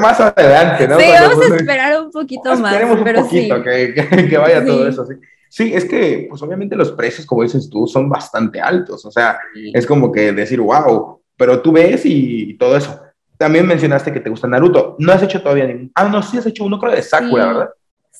más 0.00 0.20
adelante, 0.20 0.88
¿no? 0.88 0.98
Sí, 0.98 1.06
vamos 1.20 1.50
a 1.50 1.56
esperar 1.56 2.00
un 2.00 2.10
poquito 2.10 2.56
más. 2.56 2.72
Esperemos 2.72 2.98
un 2.98 3.22
poquito 3.22 3.62
que, 3.62 4.38
vaya 4.38 4.64
todo 4.64 4.88
eso, 4.88 5.04
sí. 5.06 5.14
Sí, 5.48 5.70
es 5.74 5.84
que, 5.84 6.28
pues 6.30 6.40
obviamente 6.40 6.74
los 6.74 6.92
precios, 6.92 7.26
como 7.26 7.42
dices 7.42 7.68
tú, 7.68 7.86
son 7.86 8.08
bastante 8.08 8.58
altos. 8.58 9.04
O 9.04 9.10
sea, 9.10 9.38
es 9.54 9.86
como 9.86 10.10
que 10.10 10.32
decir, 10.32 10.58
wow, 10.62 11.20
pero 11.36 11.60
tú 11.60 11.72
ves 11.72 12.06
y, 12.06 12.56
todo 12.56 12.74
eso. 12.74 13.02
También 13.36 13.66
mencionaste 13.66 14.12
que 14.12 14.20
te 14.20 14.30
gusta 14.30 14.48
Naruto. 14.48 14.96
No 14.98 15.12
has 15.12 15.22
hecho 15.22 15.42
todavía 15.42 15.66
ningún. 15.66 15.92
Ah, 15.94 16.08
no, 16.08 16.22
sí 16.22 16.38
has 16.38 16.46
hecho 16.46 16.64
uno, 16.64 16.78
creo, 16.78 16.92
de 16.92 17.02
Sakura, 17.02 17.46
¿verdad? 17.48 17.68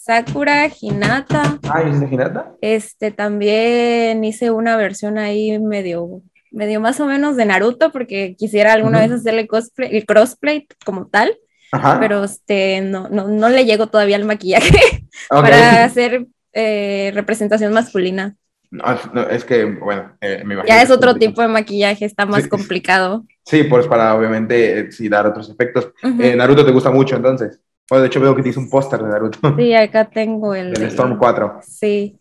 Sakura, 0.04 0.68
Hinata. 0.80 1.60
Ah, 1.62 1.84
¿hiciste 1.84 2.12
Hinata? 2.12 2.56
Este, 2.60 3.12
también 3.12 4.24
hice 4.24 4.50
una 4.50 4.76
versión 4.76 5.16
ahí 5.16 5.56
medio, 5.60 6.22
medio 6.50 6.80
más 6.80 6.98
o 6.98 7.06
menos 7.06 7.36
de 7.36 7.44
Naruto, 7.44 7.92
porque 7.92 8.34
quisiera 8.36 8.72
alguna 8.72 8.98
vez 8.98 9.12
hacerle 9.12 9.46
cosplay, 9.46 9.96
el 9.96 10.04
crossplay 10.04 10.66
como 10.84 11.06
tal. 11.06 11.38
Ajá. 11.70 12.00
Pero 12.00 12.24
este, 12.24 12.80
no, 12.80 13.08
no, 13.10 13.28
no 13.28 13.48
le 13.48 13.64
llego 13.64 13.86
todavía 13.86 14.16
al 14.16 14.24
maquillaje 14.24 15.06
para 15.28 15.84
hacer 15.84 16.26
eh, 16.52 17.12
representación 17.14 17.72
masculina. 17.72 18.34
No, 18.72 18.84
es 19.30 19.44
que, 19.44 19.66
bueno, 19.66 20.16
eh, 20.20 20.42
me 20.44 20.56
Ya 20.66 20.82
es 20.82 20.90
otro 20.90 21.14
tipo 21.14 21.42
de 21.42 21.48
maquillaje, 21.48 22.06
está 22.06 22.26
más 22.26 22.48
complicado. 22.48 23.24
Sí, 23.44 23.62
pues 23.62 23.86
para 23.86 24.16
obviamente 24.16 24.80
eh, 24.80 24.90
sí 24.90 25.08
dar 25.08 25.28
otros 25.28 25.48
efectos. 25.48 25.92
Naruto 26.02 26.64
te 26.64 26.72
gusta 26.72 26.90
mucho 26.90 27.14
entonces. 27.14 27.60
De 27.90 28.06
hecho 28.06 28.20
veo 28.20 28.34
que 28.34 28.42
tienes 28.42 28.56
un 28.56 28.70
póster 28.70 29.02
de 29.02 29.08
Naruto. 29.08 29.38
Sí, 29.56 29.74
acá 29.74 30.08
tengo 30.08 30.54
el... 30.54 30.68
El 30.68 30.82
Storm 30.84 31.18
4. 31.18 31.60
Sí. 31.62 32.18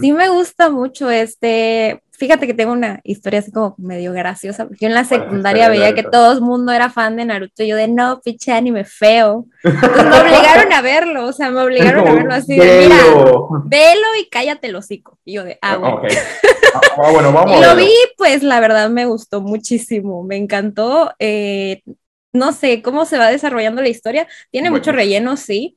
Sí 0.00 0.12
me 0.12 0.28
gusta 0.28 0.70
mucho 0.70 1.10
este, 1.10 2.02
fíjate 2.22 2.46
que 2.46 2.54
tengo 2.54 2.70
una 2.70 3.00
historia 3.02 3.40
así 3.40 3.50
como 3.50 3.74
medio 3.78 4.12
graciosa, 4.12 4.66
porque 4.66 4.82
yo 4.82 4.86
en 4.86 4.94
la 4.94 5.04
secundaria 5.04 5.68
veía 5.68 5.92
que 5.92 6.04
todo 6.04 6.30
el 6.30 6.40
mundo 6.40 6.70
era 6.70 6.88
fan 6.88 7.16
de 7.16 7.24
Naruto 7.24 7.64
y 7.64 7.66
yo 7.66 7.74
de 7.74 7.88
no, 7.88 8.20
pinche 8.20 8.52
anime 8.52 8.84
feo. 8.84 9.46
Entonces 9.64 10.04
me 10.04 10.20
obligaron 10.20 10.72
a 10.72 10.82
verlo, 10.82 11.26
o 11.26 11.32
sea, 11.32 11.50
me 11.50 11.60
obligaron 11.60 12.06
a 12.06 12.12
verlo 12.12 12.32
así 12.32 12.56
de 12.56 12.88
mira, 12.88 12.96
velo 13.64 14.06
y 14.20 14.28
cállate 14.28 14.68
el 14.68 14.76
hocico. 14.76 15.18
Y 15.24 15.34
yo 15.34 15.44
de, 15.44 15.58
ah, 15.62 15.76
bueno. 15.76 16.02
Ah, 16.74 16.80
ah, 17.04 17.10
bueno 17.12 17.32
vamos. 17.34 17.54
y 17.54 17.62
lo 17.62 17.76
vi, 17.76 17.92
pues 18.16 18.42
la 18.42 18.58
verdad 18.58 18.88
me 18.88 19.04
gustó 19.04 19.42
muchísimo, 19.42 20.22
me 20.22 20.36
encantó. 20.36 21.12
Eh, 21.18 21.82
no 22.32 22.52
sé 22.52 22.82
cómo 22.82 23.04
se 23.04 23.18
va 23.18 23.30
desarrollando 23.30 23.82
la 23.82 23.88
historia, 23.88 24.26
tiene 24.50 24.70
mucho 24.70 24.92
relleno, 24.92 25.36
sí, 25.36 25.76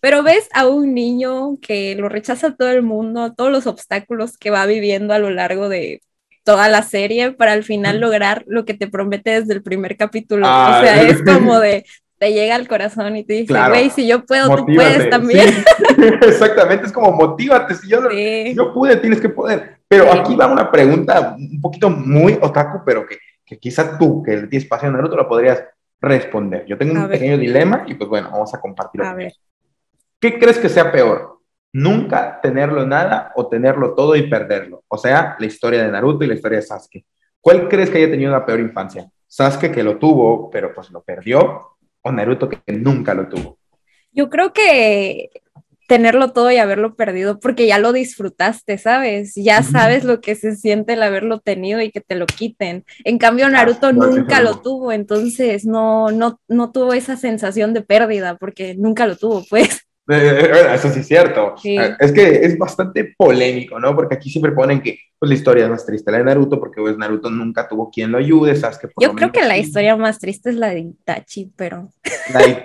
pero 0.00 0.22
ves 0.22 0.48
a 0.52 0.66
un 0.66 0.94
niño 0.94 1.58
que 1.60 1.94
lo 1.96 2.08
rechaza 2.08 2.56
todo 2.56 2.70
el 2.70 2.82
mundo, 2.82 3.34
todos 3.34 3.50
los 3.50 3.66
obstáculos 3.66 4.36
que 4.36 4.50
va 4.50 4.66
viviendo 4.66 5.14
a 5.14 5.18
lo 5.18 5.30
largo 5.30 5.68
de 5.68 6.00
toda 6.44 6.68
la 6.68 6.82
serie 6.82 7.32
para 7.32 7.52
al 7.52 7.62
final 7.62 8.00
lograr 8.00 8.44
lo 8.46 8.64
que 8.64 8.74
te 8.74 8.88
promete 8.88 9.40
desde 9.40 9.54
el 9.54 9.62
primer 9.62 9.96
capítulo. 9.96 10.46
o 10.46 10.50
ah, 10.50 10.80
sea, 10.82 11.02
es 11.02 11.22
como 11.24 11.58
de, 11.60 11.84
te 12.18 12.32
llega 12.32 12.54
al 12.54 12.68
corazón 12.68 13.16
y 13.16 13.24
te 13.24 13.34
dice, 13.34 13.54
güey, 13.68 13.90
si 13.90 14.06
yo 14.06 14.24
puedo, 14.24 14.54
tú 14.56 14.66
puedes 14.66 15.08
también. 15.10 15.48
Exactamente, 16.22 16.86
es 16.86 16.92
como 16.92 17.12
motívate, 17.12 17.74
si 17.74 17.88
yo, 17.88 18.00
yo 18.10 18.72
pude, 18.72 18.96
tienes 18.96 19.20
que 19.20 19.28
poder. 19.28 19.78
Pero 19.88 20.12
aquí 20.12 20.34
va 20.34 20.46
una 20.46 20.70
pregunta 20.70 21.36
un 21.38 21.60
poquito 21.60 21.90
muy 21.90 22.38
otaku, 22.40 22.82
pero 22.84 23.06
que, 23.06 23.18
que 23.44 23.58
quizá 23.58 23.98
tú, 23.98 24.22
que 24.22 24.36
tienes 24.48 24.66
pasión 24.66 24.90
en 24.90 24.96
Naruto, 24.96 25.16
lo 25.16 25.28
podrías 25.28 25.62
responder. 26.02 26.66
Yo 26.66 26.76
tengo 26.76 26.92
un 26.92 27.08
pequeño 27.08 27.38
dilema 27.38 27.84
y 27.86 27.94
pues 27.94 28.10
bueno, 28.10 28.30
vamos 28.30 28.52
a 28.52 28.60
compartirlo. 28.60 29.06
A 29.06 29.14
ver. 29.14 29.32
¿Qué 30.20 30.38
crees 30.38 30.58
que 30.58 30.68
sea 30.68 30.92
peor? 30.92 31.38
¿Nunca 31.72 32.40
tenerlo 32.42 32.86
nada 32.86 33.32
o 33.34 33.48
tenerlo 33.48 33.94
todo 33.94 34.14
y 34.14 34.28
perderlo? 34.28 34.84
O 34.88 34.98
sea, 34.98 35.36
la 35.38 35.46
historia 35.46 35.82
de 35.82 35.90
Naruto 35.90 36.24
y 36.24 36.28
la 36.28 36.34
historia 36.34 36.58
de 36.58 36.66
Sasuke. 36.66 37.04
¿Cuál 37.40 37.68
crees 37.68 37.88
que 37.88 37.98
haya 37.98 38.10
tenido 38.10 38.30
una 38.30 38.44
peor 38.44 38.60
infancia? 38.60 39.08
¿Sasuke 39.26 39.72
que 39.72 39.82
lo 39.82 39.96
tuvo, 39.96 40.50
pero 40.50 40.74
pues 40.74 40.90
lo 40.90 41.02
perdió? 41.02 41.76
¿O 42.02 42.12
Naruto 42.12 42.48
que 42.48 42.60
nunca 42.72 43.14
lo 43.14 43.28
tuvo? 43.28 43.58
Yo 44.12 44.28
creo 44.28 44.52
que 44.52 45.30
tenerlo 45.92 46.32
todo 46.32 46.50
y 46.50 46.56
haberlo 46.56 46.94
perdido, 46.94 47.38
porque 47.38 47.66
ya 47.66 47.78
lo 47.78 47.92
disfrutaste, 47.92 48.78
¿sabes? 48.78 49.34
Ya 49.34 49.62
sabes 49.62 50.04
lo 50.04 50.22
que 50.22 50.34
se 50.36 50.56
siente 50.56 50.94
el 50.94 51.02
haberlo 51.02 51.40
tenido 51.40 51.82
y 51.82 51.90
que 51.90 52.00
te 52.00 52.14
lo 52.14 52.24
quiten. 52.24 52.86
En 53.04 53.18
cambio, 53.18 53.46
Naruto 53.50 53.88
ah, 53.88 53.92
nunca 53.92 54.40
lo 54.40 54.62
tuvo, 54.62 54.90
entonces 54.90 55.66
no, 55.66 56.10
no, 56.10 56.40
no 56.48 56.72
tuvo 56.72 56.94
esa 56.94 57.18
sensación 57.18 57.74
de 57.74 57.82
pérdida, 57.82 58.38
porque 58.38 58.74
nunca 58.74 59.06
lo 59.06 59.16
tuvo, 59.16 59.44
pues. 59.50 59.82
Eso 60.08 60.88
sí 60.88 61.00
es 61.00 61.06
cierto. 61.06 61.56
Es 62.00 62.10
que 62.12 62.46
es 62.46 62.56
bastante 62.56 63.14
polémico, 63.14 63.78
¿no? 63.78 63.94
Porque 63.94 64.14
aquí 64.14 64.30
siempre 64.30 64.52
ponen 64.52 64.80
que 64.80 64.98
pues, 65.18 65.28
la 65.28 65.34
historia 65.34 65.64
es 65.64 65.70
más 65.70 65.84
triste 65.84 66.10
la 66.10 66.18
de 66.18 66.24
Naruto, 66.24 66.58
porque 66.58 66.80
pues, 66.80 66.96
Naruto 66.96 67.28
nunca 67.28 67.68
tuvo 67.68 67.90
quien 67.90 68.10
lo 68.12 68.16
ayude, 68.16 68.56
¿sabes? 68.56 68.78
Que 68.78 68.88
yo 68.98 69.12
creo 69.12 69.30
que 69.30 69.44
la 69.44 69.58
historia 69.58 69.94
más 69.96 70.18
triste 70.18 70.48
es 70.48 70.56
la 70.56 70.70
de 70.70 70.80
Itachi, 70.80 71.52
pero... 71.54 71.90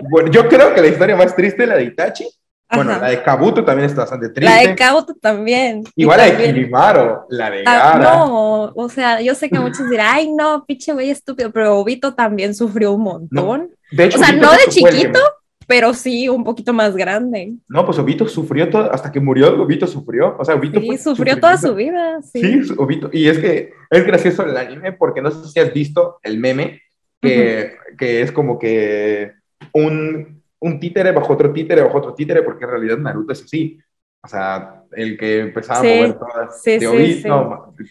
bueno, 0.09 0.31
yo 0.31 0.47
creo 0.47 0.73
que 0.73 0.81
la 0.81 0.87
historia 0.87 1.17
más 1.17 1.35
triste 1.35 1.63
es 1.63 1.69
la 1.69 1.75
de 1.75 1.83
Itachi. 1.83 2.25
Bueno, 2.69 2.99
la 2.99 3.09
de 3.09 3.23
Kabuto 3.23 3.63
también 3.63 3.89
está 3.89 4.01
bastante 4.01 4.29
triste. 4.29 4.53
La 4.53 4.67
de 4.67 4.75
Kabuto 4.75 5.13
también. 5.15 5.83
Igual 5.95 6.17
la 6.17 6.25
de 6.25 6.53
Kimimaro, 6.53 7.25
la 7.29 7.49
de 7.49 7.63
ah, 7.65 7.93
Gara. 7.93 7.99
no, 7.99 8.73
o 8.75 8.89
sea, 8.89 9.21
yo 9.21 9.35
sé 9.35 9.49
que 9.49 9.59
muchos 9.59 9.89
dirán, 9.89 10.07
ay, 10.15 10.31
no, 10.33 10.65
pinche 10.65 10.91
güey 10.91 11.09
estúpido, 11.09 11.51
pero 11.51 11.77
Obito 11.77 12.13
también 12.13 12.53
sufrió 12.53 12.91
un 12.91 13.03
montón. 13.03 13.69
De 13.91 14.05
hecho, 14.05 14.19
o 14.19 14.23
sea, 14.23 14.33
no 14.33 14.51
de 14.51 14.69
chiquito, 14.69 15.19
pero 15.65 15.93
sí 15.93 16.27
un 16.27 16.43
poquito 16.43 16.73
más 16.73 16.95
grande. 16.95 17.53
No, 17.69 17.85
pues 17.85 17.99
Obito 17.99 18.27
sufrió 18.27 18.69
todo, 18.69 18.91
hasta 18.91 19.11
que 19.13 19.21
murió, 19.21 19.61
Obito 19.61 19.87
sufrió. 19.87 20.35
O 20.37 20.43
sea, 20.43 20.55
Obito. 20.55 20.81
Sí, 20.81 20.97
sufrió 20.97 21.39
toda 21.39 21.57
su 21.57 21.73
vida. 21.73 22.21
Sí. 22.21 22.63
sí, 22.65 22.73
Obito. 22.77 23.09
Y 23.13 23.29
es 23.29 23.39
que 23.39 23.73
es 23.89 24.05
gracioso 24.05 24.43
el 24.43 24.57
anime 24.57 24.91
porque 24.91 25.21
no 25.21 25.31
sé 25.31 25.47
si 25.47 25.59
has 25.59 25.73
visto 25.73 26.19
el 26.21 26.37
meme, 26.37 26.81
que, 27.21 27.75
que 27.97 28.21
es 28.21 28.31
como 28.31 28.59
que 28.59 29.31
un, 29.73 30.36
un 30.59 30.79
títere 30.79 31.11
bajo 31.11 31.33
otro 31.33 31.53
títere 31.53 31.81
bajo 31.81 31.97
otro 31.97 32.13
títere, 32.13 32.41
porque 32.43 32.65
en 32.65 32.71
realidad 32.71 32.97
Naruto 32.97 33.33
es 33.33 33.43
así. 33.43 33.79
O 34.23 34.27
sea, 34.27 34.83
el 34.93 35.17
que 35.17 35.39
empezaba 35.39 35.79
a 35.79 35.83
mover 35.83 36.13
todas. 36.13 36.61
Sí, 36.61 36.79
sí, 36.79 37.23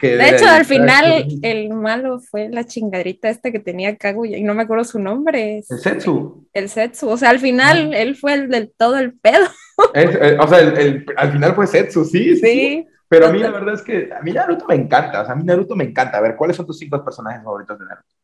de 0.00 0.28
hecho, 0.28 0.46
al 0.46 0.64
final, 0.64 1.26
el 1.42 1.70
malo 1.70 2.18
fue 2.18 2.48
la 2.50 2.64
chingadrita 2.64 3.30
esta 3.30 3.50
que 3.50 3.60
tenía 3.60 3.96
Kaguya, 3.96 4.36
y 4.36 4.42
no 4.42 4.54
me 4.54 4.62
acuerdo 4.62 4.84
su 4.84 4.98
nombre. 4.98 5.62
El 5.68 5.78
Setsu. 5.78 6.46
El 6.52 6.68
Setsu. 6.68 7.08
O 7.08 7.16
sea, 7.16 7.30
al 7.30 7.38
final, 7.38 7.94
él 7.94 8.16
fue 8.16 8.34
el 8.34 8.48
del 8.48 8.72
todo 8.76 8.98
el 8.98 9.14
pedo. 9.18 9.46
Eh, 9.92 10.38
o 10.40 10.48
sea, 10.48 10.60
el, 10.60 11.04
al 11.18 11.32
final 11.32 11.54
fue 11.54 11.66
Setsu, 11.66 12.06
sí, 12.06 12.34
sí. 12.36 12.86
Pero 13.08 13.26
a 13.26 13.30
mí 13.30 13.38
la 13.38 13.50
verdad 13.50 13.74
es 13.74 13.82
que 13.82 14.08
a 14.10 14.22
mí 14.22 14.32
Naruto 14.32 14.64
me 14.66 14.74
encanta. 14.74 15.20
O 15.20 15.24
sea, 15.26 15.34
a 15.34 15.36
mí 15.36 15.44
Naruto 15.44 15.76
me 15.76 15.84
encanta. 15.84 16.16
A 16.16 16.22
ver, 16.22 16.34
¿cuáles 16.34 16.56
son 16.56 16.64
tus 16.64 16.78
cinco 16.78 17.04
personajes 17.04 17.44
favoritos 17.44 17.78
de 17.78 17.84
Naruto? 17.84 18.15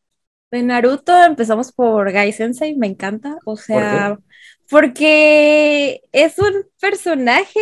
De 0.52 0.62
Naruto 0.62 1.16
empezamos 1.24 1.72
por 1.72 2.12
Gai 2.12 2.30
Sensei, 2.30 2.76
me 2.76 2.86
encanta. 2.86 3.38
O 3.46 3.56
sea, 3.56 4.18
porque 4.68 6.02
es 6.12 6.38
un 6.38 6.66
personaje 6.78 7.60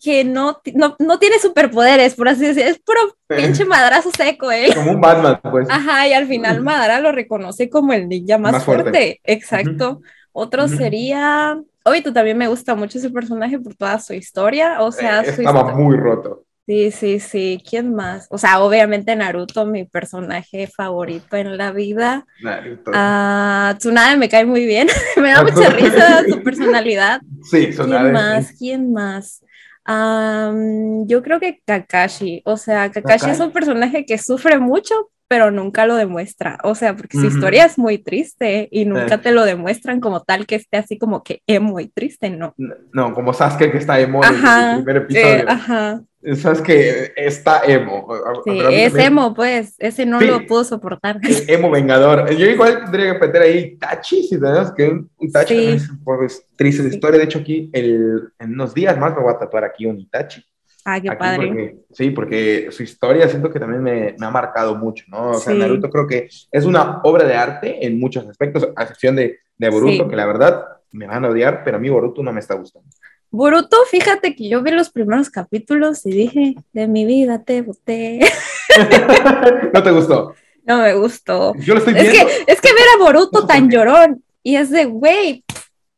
que 0.00 0.22
no, 0.22 0.62
no, 1.00 1.18
tiene 1.18 1.40
superpoderes, 1.40 2.14
por 2.14 2.28
así 2.28 2.46
decirlo, 2.46 2.70
es 2.70 2.78
puro 2.78 3.00
pinche 3.26 3.64
madrazo 3.64 4.12
seco, 4.16 4.52
¿eh? 4.52 4.70
Como 4.72 4.92
un 4.92 5.00
Batman, 5.00 5.40
pues. 5.42 5.68
Ajá, 5.68 6.06
y 6.06 6.12
al 6.12 6.28
final 6.28 6.60
Madara 6.60 7.00
lo 7.00 7.10
reconoce 7.10 7.68
como 7.68 7.92
el 7.92 8.08
ninja 8.08 8.38
más, 8.38 8.64
fuerte. 8.64 9.20
Exacto. 9.24 10.00
Otro 10.30 10.68
sería. 10.68 11.60
Obvio, 11.84 12.12
también 12.12 12.38
me 12.38 12.46
gusta 12.46 12.76
mucho 12.76 12.98
ese 12.98 13.10
personaje 13.10 13.58
por 13.58 13.74
toda 13.74 13.98
su 13.98 14.14
historia, 14.14 14.80
o 14.80 14.92
sea, 14.92 15.22
eh, 15.22 15.34
estaba 15.36 15.74
muy 15.74 15.96
roto. 15.96 16.44
Sí, 16.66 16.92
sí, 16.92 17.18
sí. 17.18 17.62
¿Quién 17.68 17.94
más? 17.94 18.28
O 18.30 18.38
sea, 18.38 18.60
obviamente 18.60 19.16
Naruto, 19.16 19.66
mi 19.66 19.84
personaje 19.84 20.68
favorito 20.68 21.36
en 21.36 21.56
la 21.56 21.72
vida. 21.72 22.24
Naruto. 22.40 22.90
Uh, 22.92 23.76
Tsunade 23.78 24.16
me 24.16 24.28
cae 24.28 24.44
muy 24.44 24.64
bien. 24.64 24.88
me 25.16 25.30
da 25.30 25.42
mucha 25.42 25.70
risa 25.70 26.22
su 26.28 26.42
personalidad. 26.42 27.20
Sí, 27.50 27.70
Tsunade. 27.70 28.02
¿Quién 28.02 28.12
más? 28.12 28.52
¿Quién 28.58 28.92
más? 28.92 29.44
yo 29.84 31.22
creo 31.24 31.40
que 31.40 31.60
Kakashi, 31.66 32.40
o 32.44 32.56
sea, 32.56 32.90
Kakashi 32.92 33.30
es 33.30 33.40
un 33.40 33.50
personaje 33.50 34.06
que 34.06 34.16
sufre 34.16 34.60
mucho, 34.60 35.10
pero 35.26 35.50
nunca 35.50 35.86
lo 35.86 35.96
demuestra, 35.96 36.58
o 36.62 36.74
sea, 36.74 36.94
porque 36.94 37.18
su 37.18 37.26
historia 37.26 37.64
es 37.64 37.78
muy 37.78 37.98
triste 37.98 38.68
y 38.70 38.84
nunca 38.84 39.18
te 39.18 39.32
lo 39.32 39.44
demuestran 39.44 39.98
como 39.98 40.20
tal 40.20 40.46
que 40.46 40.54
esté 40.54 40.76
así 40.76 40.98
como 40.98 41.24
que 41.24 41.42
emo 41.46 41.80
y 41.80 41.88
triste, 41.88 42.30
¿no? 42.30 42.54
No, 42.92 43.12
como 43.12 43.32
Sasuke 43.32 43.72
que 43.72 43.78
está 43.78 43.98
emo 43.98 44.22
en 44.24 44.34
el 44.34 44.76
primer 44.76 44.96
episodio. 44.98 45.26
Eh, 45.26 45.44
ajá. 45.48 46.02
Sabes 46.36 46.60
que 46.60 47.12
está 47.16 47.62
emo. 47.66 48.06
Sí, 48.44 48.60
es 48.70 48.94
emo, 48.94 49.34
pues. 49.34 49.74
Ese 49.78 50.06
no 50.06 50.20
lo 50.20 50.46
pudo 50.46 50.62
soportar. 50.62 51.18
emo 51.48 51.70
vengador. 51.70 52.30
Yo 52.34 52.46
igual 52.46 52.82
tendría 52.84 53.12
que 53.12 53.26
meter 53.26 53.42
ahí 53.42 53.76
Tachi, 53.76 54.22
si 54.22 54.38
tenemos 54.40 54.72
que 54.72 54.88
un 54.88 55.32
Tachi 55.32 55.66
es 55.66 55.90
pues, 56.04 56.46
triste 56.54 56.84
de 56.84 56.90
historia. 56.90 57.18
De 57.18 57.24
hecho, 57.24 57.40
aquí 57.40 57.70
el, 57.72 58.28
en 58.38 58.52
unos 58.52 58.72
días 58.72 58.96
más 58.98 59.16
me 59.16 59.22
voy 59.22 59.32
a 59.34 59.38
tatuar 59.38 59.64
aquí 59.64 59.84
un 59.84 59.98
Itachi. 59.98 60.44
Ah, 60.84 61.00
qué 61.00 61.12
padre. 61.12 61.76
sí, 61.92 62.10
porque 62.10 62.68
su 62.70 62.82
historia 62.82 63.28
siento 63.28 63.52
que 63.52 63.60
también 63.60 63.82
me, 63.82 64.16
me 64.18 64.26
ha 64.26 64.30
marcado 64.30 64.74
mucho, 64.74 65.04
¿no? 65.08 65.30
O 65.30 65.34
sea, 65.34 65.54
Naruto 65.54 65.88
creo 65.88 66.08
que 66.08 66.28
es 66.50 66.64
una 66.64 67.00
obra 67.04 67.24
de 67.24 67.34
arte 67.34 67.86
en 67.86 68.00
muchos 68.00 68.26
aspectos, 68.26 68.68
a 68.74 68.82
excepción 68.82 69.14
de, 69.14 69.38
de 69.56 69.68
Boruto, 69.70 70.08
que 70.08 70.16
la 70.16 70.26
verdad 70.26 70.66
me 70.90 71.06
van 71.06 71.24
a 71.24 71.28
odiar, 71.28 71.62
pero 71.64 71.76
a 71.76 71.80
mí 71.80 71.88
Boruto 71.88 72.22
no 72.22 72.32
me 72.32 72.40
está 72.40 72.54
gustando. 72.54 72.88
Boruto, 73.32 73.78
fíjate 73.90 74.36
que 74.36 74.50
yo 74.50 74.62
vi 74.62 74.72
los 74.72 74.90
primeros 74.90 75.30
capítulos 75.30 76.04
y 76.04 76.10
dije, 76.10 76.54
de 76.74 76.86
mi 76.86 77.06
vida 77.06 77.42
te 77.42 77.62
boté. 77.62 78.20
¿No 79.72 79.82
te 79.82 79.90
gustó? 79.90 80.34
No 80.64 80.82
me 80.82 80.92
gustó. 80.94 81.54
Yo 81.56 81.72
lo 81.72 81.78
estoy 81.80 81.94
es. 81.96 82.10
Que, 82.10 82.20
es 82.46 82.60
que 82.60 82.72
ver 82.72 82.84
a 82.94 83.02
Boruto 83.02 83.46
tan 83.46 83.70
llorón 83.70 84.22
y 84.42 84.56
es 84.56 84.70
de, 84.70 84.84
güey, 84.84 85.44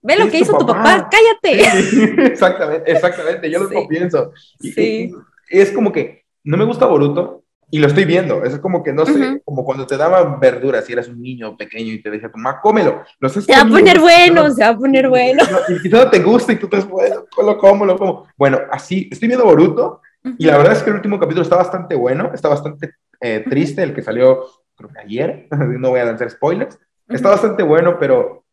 ve 0.00 0.16
lo 0.16 0.30
que 0.30 0.38
hizo 0.38 0.56
tu 0.56 0.64
papá, 0.64 1.10
cállate. 1.10 2.26
exactamente, 2.26 2.92
exactamente, 2.92 3.50
yo 3.50 3.64
lo 3.64 3.88
pienso. 3.88 4.32
Sí. 4.60 5.12
Es 5.50 5.72
como 5.72 5.90
que 5.90 6.24
no 6.44 6.56
me 6.56 6.64
gusta 6.64 6.86
Boruto 6.86 7.43
y 7.74 7.78
lo 7.78 7.88
estoy 7.88 8.04
viendo. 8.04 8.44
Es 8.44 8.56
como 8.60 8.84
que 8.84 8.92
no 8.92 9.04
sé, 9.04 9.42
como 9.44 9.64
cuando 9.64 9.84
te 9.84 9.96
daban 9.96 10.38
verduras 10.38 10.84
si 10.84 10.92
eras 10.92 11.08
un 11.08 11.20
niño 11.20 11.56
pequeño 11.56 11.92
y 11.92 12.00
te 12.00 12.08
decía, 12.08 12.30
mamá, 12.32 12.60
cómelo. 12.60 13.02
Lo 13.18 13.28
se 13.28 13.52
va 13.52 13.62
a 13.62 13.68
poner 13.68 13.98
bueno, 13.98 14.48
se 14.52 14.62
va 14.62 14.68
a 14.68 14.78
poner 14.78 15.08
bueno. 15.08 15.42
Y 15.68 15.82
quizás 15.82 16.04
no 16.04 16.08
te 16.08 16.20
gusta 16.20 16.52
y 16.52 16.56
tú 16.56 16.68
te 16.68 16.78
bueno, 16.78 17.24
lo 17.36 17.58
como, 17.58 17.84
lo 17.84 17.98
como. 17.98 18.28
Bueno, 18.36 18.60
así, 18.70 19.08
estoy 19.10 19.26
viendo 19.26 19.44
Boruto 19.44 20.02
y 20.38 20.46
la 20.46 20.56
verdad 20.56 20.74
es 20.74 20.84
que 20.84 20.90
el 20.90 20.96
último 20.96 21.18
capítulo 21.18 21.42
está 21.42 21.56
bastante 21.56 21.96
bueno, 21.96 22.30
está 22.32 22.48
bastante 22.48 22.92
eh, 23.20 23.44
triste, 23.44 23.82
el 23.82 23.92
que 23.92 24.02
salió 24.02 24.44
creo 24.76 24.90
que 24.90 25.00
ayer, 25.00 25.48
no 25.50 25.90
voy 25.90 25.98
a 25.98 26.04
lanzar 26.04 26.30
spoilers. 26.30 26.78
Está 27.08 27.30
bastante 27.30 27.64
bueno, 27.64 27.98
pero 27.98 28.44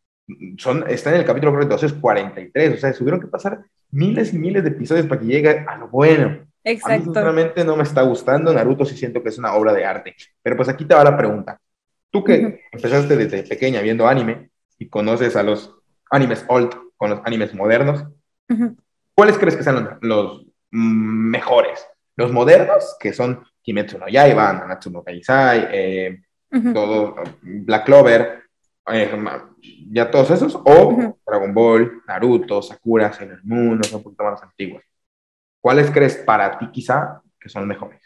son, 0.58 0.84
está 0.88 1.10
en 1.10 1.20
el 1.20 1.24
capítulo 1.24 1.52
43, 1.52 2.74
o 2.74 2.76
sea, 2.76 2.92
tuvieron 2.92 3.20
que 3.20 3.28
pasar 3.28 3.60
miles 3.92 4.34
y 4.34 4.38
miles 4.40 4.64
de 4.64 4.70
episodios 4.70 5.06
para 5.06 5.20
que 5.20 5.28
llegue 5.28 5.64
a 5.64 5.76
lo 5.76 5.86
bueno. 5.86 6.40
Exacto. 6.64 6.94
A 6.94 6.98
mí, 6.98 7.04
sinceramente, 7.04 7.64
no 7.64 7.76
me 7.76 7.82
está 7.82 8.02
gustando. 8.02 8.52
Naruto 8.52 8.84
sí 8.84 8.96
siento 8.96 9.22
que 9.22 9.28
es 9.28 9.38
una 9.38 9.54
obra 9.54 9.72
de 9.72 9.84
arte. 9.84 10.14
Pero 10.42 10.56
pues 10.56 10.68
aquí 10.68 10.84
te 10.84 10.94
va 10.94 11.04
la 11.04 11.16
pregunta. 11.16 11.60
Tú 12.10 12.22
que 12.22 12.62
empezaste 12.70 13.16
desde 13.16 13.42
pequeña 13.42 13.80
viendo 13.80 14.06
anime 14.06 14.50
y 14.78 14.88
conoces 14.88 15.34
a 15.36 15.42
los 15.42 15.74
animes 16.10 16.44
old 16.48 16.70
con 16.96 17.10
los 17.10 17.20
animes 17.24 17.54
modernos, 17.54 18.04
¿cuáles 19.14 19.38
crees 19.38 19.56
que 19.56 19.64
sean 19.64 19.98
los, 20.02 20.44
mejores? 20.70 21.86
Los 22.16 22.30
modernos, 22.30 22.96
que 23.00 23.12
son 23.12 23.44
Kimetsu 23.62 23.98
no 23.98 24.08
Yaiba, 24.08 24.52
Nanatsu 24.52 24.90
no 24.90 25.02
eh, 25.06 26.20
todo, 26.74 27.16
Black 27.40 27.86
Clover, 27.86 28.42
eh, 28.88 29.10
ya 29.90 30.10
todos 30.10 30.30
esos, 30.30 30.54
o 30.54 31.16
Dragon 31.26 31.54
Ball, 31.54 32.02
Naruto, 32.06 32.60
Sakura, 32.60 33.12
Sailor 33.12 33.40
Moon, 33.44 33.78
los 33.78 33.92
un 33.92 34.02
poquito 34.02 34.24
más 34.24 34.42
antiguos. 34.42 34.82
¿Cuáles 35.62 35.92
crees 35.92 36.16
para 36.16 36.58
ti 36.58 36.68
quizá 36.72 37.22
que 37.40 37.48
son 37.48 37.66
mejores? 37.68 38.00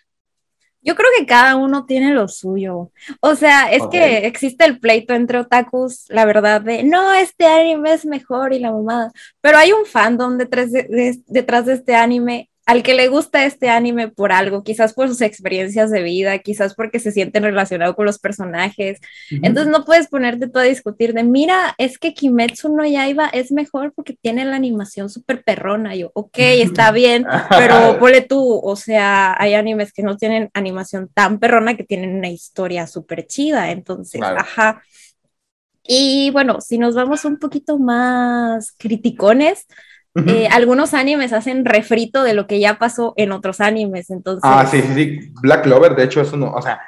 Yo 0.82 0.94
creo 0.94 1.08
que 1.18 1.26
cada 1.26 1.56
uno 1.56 1.86
tiene 1.86 2.12
lo 2.12 2.28
suyo. 2.28 2.92
O 3.20 3.34
sea, 3.34 3.72
es 3.72 3.82
que 3.88 4.18
existe 4.26 4.64
el 4.64 4.78
pleito 4.78 5.14
entre 5.14 5.38
otakus, 5.38 6.04
la 6.10 6.25
verdad, 6.26 6.60
de 6.60 6.84
no, 6.84 7.12
este 7.14 7.46
anime 7.46 7.94
es 7.94 8.06
mejor 8.06 8.52
y 8.52 8.60
la 8.60 8.70
mamada. 8.70 9.10
Pero 9.40 9.58
hay 9.58 9.72
un 9.72 9.84
fandom 9.84 10.36
detrás 10.36 10.70
detrás 10.70 11.66
de 11.66 11.72
este 11.72 11.96
anime 11.96 12.50
al 12.66 12.82
que 12.82 12.94
le 12.94 13.06
gusta 13.06 13.44
este 13.44 13.68
anime 13.68 14.08
por 14.08 14.32
algo, 14.32 14.64
quizás 14.64 14.92
por 14.92 15.08
sus 15.08 15.20
experiencias 15.20 15.92
de 15.92 16.02
vida, 16.02 16.37
quizás 16.40 16.75
porque 16.75 16.99
se 16.99 17.12
sienten 17.12 17.44
relacionados 17.44 17.94
con 17.94 18.06
los 18.06 18.18
personajes. 18.18 18.99
Entonces 19.30 19.73
no 19.73 19.85
puedes 19.85 20.08
ponerte 20.08 20.49
tú 20.49 20.58
a 20.58 20.64
discutir 20.64 21.14
de, 21.14 21.23
mira, 21.23 21.76
es 21.78 21.96
que 21.96 22.12
Kimetsu 22.12 22.75
no 22.75 22.85
Yaiba 22.85 23.28
es 23.28 23.52
mejor 23.52 23.92
porque 23.94 24.18
tiene 24.20 24.44
la 24.44 24.56
animación 24.56 25.08
súper 25.08 25.44
perrona. 25.44 25.94
yo, 25.94 26.11
ok, 26.12 26.38
está 26.38 26.90
bien, 26.90 27.25
pero 27.50 27.99
ponle 28.00 28.23
tú, 28.23 28.61
o 28.61 28.75
sea, 28.75 29.40
hay 29.40 29.54
animes 29.54 29.92
que 29.92 30.02
no 30.02 30.16
tienen 30.16 30.50
animación 30.52 31.08
tan 31.14 31.38
perrona 31.38 31.76
que 31.76 31.85
tienen 31.85 32.16
una 32.16 32.30
historia 32.30 32.88
súper 32.88 33.28
chida. 33.28 33.70
Entonces, 33.70 34.20
ajá. 34.20 34.82
Y 35.85 36.30
bueno, 36.32 36.61
si 36.61 36.78
nos 36.78 36.96
vamos 36.96 37.25
un 37.25 37.38
poquito 37.38 37.78
más 37.78 38.73
criticones, 38.76 39.68
eh, 40.26 40.49
algunos 40.50 40.94
animes 40.94 41.32
hacen 41.32 41.64
refrito 41.64 42.23
de 42.23 42.35
lo 42.35 42.46
que 42.46 42.61
ya 42.61 42.78
pasó 42.78 43.12
en 43.16 43.32
otros 43.32 43.61
animes, 43.61 44.11
entonces... 44.11 44.42
Ah, 44.44 44.66
sí, 44.66 44.80
sí, 44.82 44.94
sí. 44.94 45.32
Black 45.42 45.64
Clover, 45.64 45.94
de 45.94 46.04
hecho, 46.04 46.20
es 46.20 46.32
uno, 46.32 46.52
o 46.52 46.62
sea, 46.62 46.80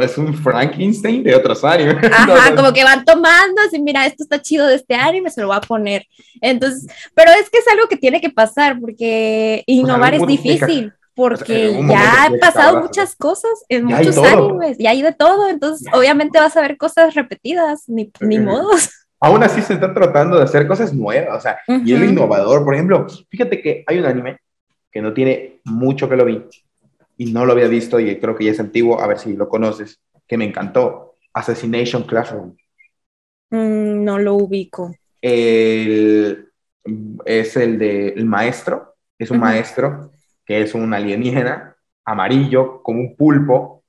es 0.00 0.18
un 0.18 0.34
Frankenstein 0.34 1.22
de 1.22 1.34
otros 1.34 1.64
animes. 1.64 1.96
Ajá, 2.12 2.54
como 2.54 2.72
que 2.72 2.84
van 2.84 3.04
tomando, 3.04 3.62
así, 3.66 3.80
mira, 3.80 4.06
esto 4.06 4.22
está 4.22 4.40
chido 4.40 4.66
de 4.66 4.76
este 4.76 4.94
anime, 4.94 5.30
se 5.30 5.40
lo 5.40 5.48
voy 5.48 5.56
a 5.56 5.60
poner. 5.60 6.06
Entonces, 6.40 6.86
pero 7.14 7.30
es 7.32 7.48
que 7.50 7.58
es 7.58 7.68
algo 7.68 7.88
que 7.88 7.96
tiene 7.96 8.20
que 8.20 8.30
pasar, 8.30 8.78
porque 8.80 9.62
innovar 9.66 10.14
es 10.14 10.26
difícil. 10.26 10.92
Porque 11.14 11.76
ya 11.88 12.26
han 12.26 12.38
pasado 12.38 12.80
muchas 12.80 13.16
cosas 13.16 13.50
en 13.68 13.86
muchos 13.86 14.16
animes, 14.18 14.78
y 14.78 14.86
hay 14.86 15.02
de 15.02 15.12
todo, 15.12 15.48
entonces 15.48 15.88
obviamente 15.92 16.38
vas 16.38 16.56
a 16.56 16.60
ver 16.60 16.76
cosas 16.76 17.14
repetidas, 17.14 17.88
ni, 17.88 18.12
ni 18.20 18.38
modos 18.38 18.90
aún 19.20 19.42
así 19.42 19.62
se 19.62 19.74
está 19.74 19.92
tratando 19.92 20.36
de 20.36 20.44
hacer 20.44 20.66
cosas 20.66 20.92
nuevas, 20.94 21.38
o 21.38 21.40
sea, 21.40 21.58
y 21.66 21.92
es 21.92 21.98
lo 22.00 22.06
innovador. 22.06 22.64
Por 22.64 22.74
ejemplo, 22.74 23.06
fíjate 23.28 23.60
que 23.60 23.84
hay 23.86 23.98
un 23.98 24.06
anime 24.06 24.38
que 24.90 25.02
no 25.02 25.12
tiene 25.12 25.60
mucho 25.64 26.08
que 26.08 26.16
lo 26.16 26.24
vi 26.24 26.42
y 27.16 27.32
no 27.32 27.44
lo 27.44 27.52
había 27.52 27.68
visto 27.68 27.98
y 28.00 28.18
creo 28.18 28.36
que 28.36 28.44
ya 28.44 28.52
es 28.52 28.60
antiguo, 28.60 29.00
a 29.00 29.06
ver 29.06 29.18
si 29.18 29.34
lo 29.36 29.48
conoces, 29.48 30.00
que 30.26 30.38
me 30.38 30.44
encantó, 30.44 31.14
Assassination 31.32 32.04
Classroom. 32.04 32.56
Mm, 33.50 34.04
no 34.04 34.18
lo 34.18 34.34
ubico. 34.34 34.94
es 35.20 36.36
el 37.56 37.78
de 37.78 38.08
el 38.08 38.24
maestro, 38.24 38.94
es 39.18 39.30
un 39.30 39.40
maestro 39.40 40.12
que 40.44 40.62
es 40.62 40.74
un 40.74 40.94
alienígena 40.94 41.76
amarillo 42.04 42.82
como 42.82 43.00
un 43.00 43.16
pulpo 43.16 43.82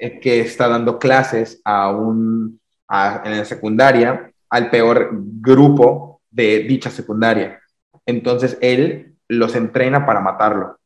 eh, 0.00 0.18
que 0.20 0.40
está 0.40 0.66
dando 0.68 0.98
clases 0.98 1.60
a 1.64 1.90
un 1.90 2.58
en 2.90 3.38
la 3.38 3.44
secundaria 3.44 4.27
al 4.50 4.70
peor 4.70 5.10
grupo 5.12 6.22
de 6.30 6.60
dicha 6.60 6.90
secundaria. 6.90 7.60
Entonces 8.06 8.58
él 8.60 9.16
los 9.28 9.54
entrena 9.54 10.06
para 10.06 10.20
matarlo, 10.20 10.78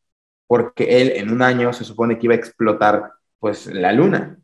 porque 0.46 1.00
él 1.00 1.12
en 1.16 1.30
un 1.30 1.42
año 1.42 1.72
se 1.72 1.84
supone 1.84 2.18
que 2.18 2.26
iba 2.26 2.34
a 2.34 2.38
explotar 2.38 3.12
pues 3.38 3.66
la 3.66 3.92
luna. 3.92 4.38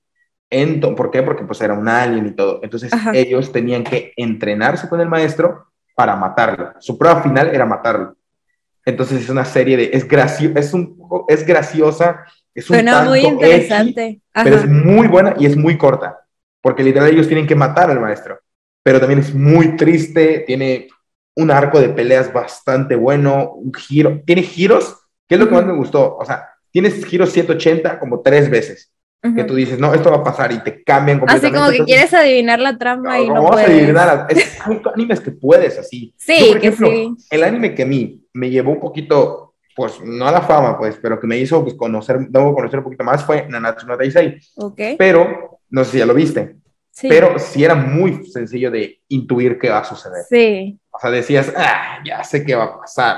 ¿Por 0.96 1.10
qué? 1.10 1.22
Porque 1.22 1.44
pues 1.44 1.60
era 1.60 1.74
un 1.74 1.88
alien 1.88 2.26
y 2.26 2.30
todo. 2.32 2.60
Entonces 2.62 2.92
ellos 3.12 3.52
tenían 3.52 3.84
que 3.84 4.12
entrenarse 4.16 4.88
con 4.88 5.00
el 5.00 5.08
maestro 5.08 5.66
para 5.94 6.16
matarlo. 6.16 6.72
Su 6.78 6.96
prueba 6.96 7.22
final 7.22 7.48
era 7.54 7.66
matarlo. 7.66 8.16
Entonces 8.84 9.20
es 9.20 9.28
una 9.28 9.44
serie 9.44 9.76
de, 9.76 9.90
es, 9.92 10.08
gracio, 10.08 10.52
es, 10.54 10.72
un, 10.72 10.96
es 11.28 11.44
graciosa, 11.44 12.24
es 12.54 12.70
un 12.70 12.82
muy 13.04 13.20
interesante. 13.20 14.22
pero 14.32 14.56
es 14.56 14.66
muy 14.66 15.06
buena 15.06 15.34
y 15.38 15.44
es 15.44 15.56
muy 15.56 15.76
corta, 15.76 16.20
porque 16.62 16.82
literal 16.82 17.10
ellos 17.10 17.26
tienen 17.26 17.46
que 17.46 17.54
matar 17.54 17.90
al 17.90 18.00
maestro 18.00 18.38
pero 18.82 19.00
también 19.00 19.20
es 19.20 19.34
muy 19.34 19.76
triste, 19.76 20.44
tiene 20.46 20.88
un 21.36 21.50
arco 21.50 21.80
de 21.80 21.88
peleas 21.90 22.32
bastante 22.32 22.96
bueno, 22.96 23.52
un 23.52 23.72
giro, 23.72 24.20
tiene 24.26 24.42
giros, 24.42 24.96
que 25.28 25.36
es 25.36 25.40
lo 25.40 25.48
que 25.48 25.54
más 25.54 25.66
me 25.66 25.74
gustó, 25.74 26.16
o 26.16 26.24
sea, 26.24 26.48
tienes 26.70 27.04
giros 27.04 27.30
180 27.32 27.98
como 27.98 28.20
tres 28.20 28.50
veces, 28.50 28.92
que 29.34 29.44
tú 29.44 29.56
dices, 29.56 29.78
no, 29.78 29.92
esto 29.92 30.10
va 30.10 30.18
a 30.18 30.24
pasar 30.24 30.52
y 30.52 30.60
te 30.60 30.82
cambian 30.84 31.18
completamente. 31.18 31.58
Así 31.58 31.66
como 31.66 31.76
que 31.76 31.84
quieres 31.84 32.14
adivinar 32.14 32.60
la 32.60 32.78
trama 32.78 33.20
y 33.20 33.28
no, 33.28 33.34
no 33.34 33.46
puedes. 33.48 33.68
Adivinar, 33.68 34.26
es, 34.28 34.58
hay 34.64 34.80
animes 34.94 35.20
que 35.20 35.32
puedes 35.32 35.76
así. 35.76 36.14
Sí, 36.16 36.54
que 36.60 36.72
sí. 36.72 37.14
El 37.28 37.44
anime 37.44 37.74
que 37.74 37.82
a 37.82 37.86
mí 37.86 38.24
me 38.32 38.48
llevó 38.48 38.72
un 38.72 38.80
poquito, 38.80 39.54
pues 39.74 40.00
no 40.04 40.26
a 40.26 40.32
la 40.32 40.40
fama, 40.40 40.78
pues, 40.78 40.98
pero 41.02 41.18
que 41.18 41.26
me 41.26 41.36
hizo 41.36 41.62
pues, 41.62 41.74
conocer, 41.74 42.18
debo 42.28 42.54
conocer 42.54 42.78
un 42.78 42.84
poquito 42.84 43.04
más 43.04 43.24
fue 43.24 43.46
Nanatsu 43.48 43.86
no 43.86 43.96
Taisei. 43.96 44.38
Ok. 44.56 44.80
Pero, 44.96 45.60
no 45.68 45.84
sé 45.84 45.92
si 45.92 45.98
ya 45.98 46.06
lo 46.06 46.14
viste. 46.14 46.56
Pero 47.02 47.38
sí 47.38 47.64
era 47.64 47.74
muy 47.74 48.24
sencillo 48.26 48.70
de 48.70 49.00
intuir 49.08 49.58
qué 49.58 49.68
va 49.70 49.80
a 49.80 49.84
suceder. 49.84 50.24
Sí. 50.28 50.78
O 50.90 50.98
sea, 50.98 51.10
decías, 51.10 51.52
ah, 51.56 51.98
ya 52.04 52.24
sé 52.24 52.44
qué 52.44 52.54
va 52.54 52.64
a 52.64 52.78
pasar. 52.80 53.16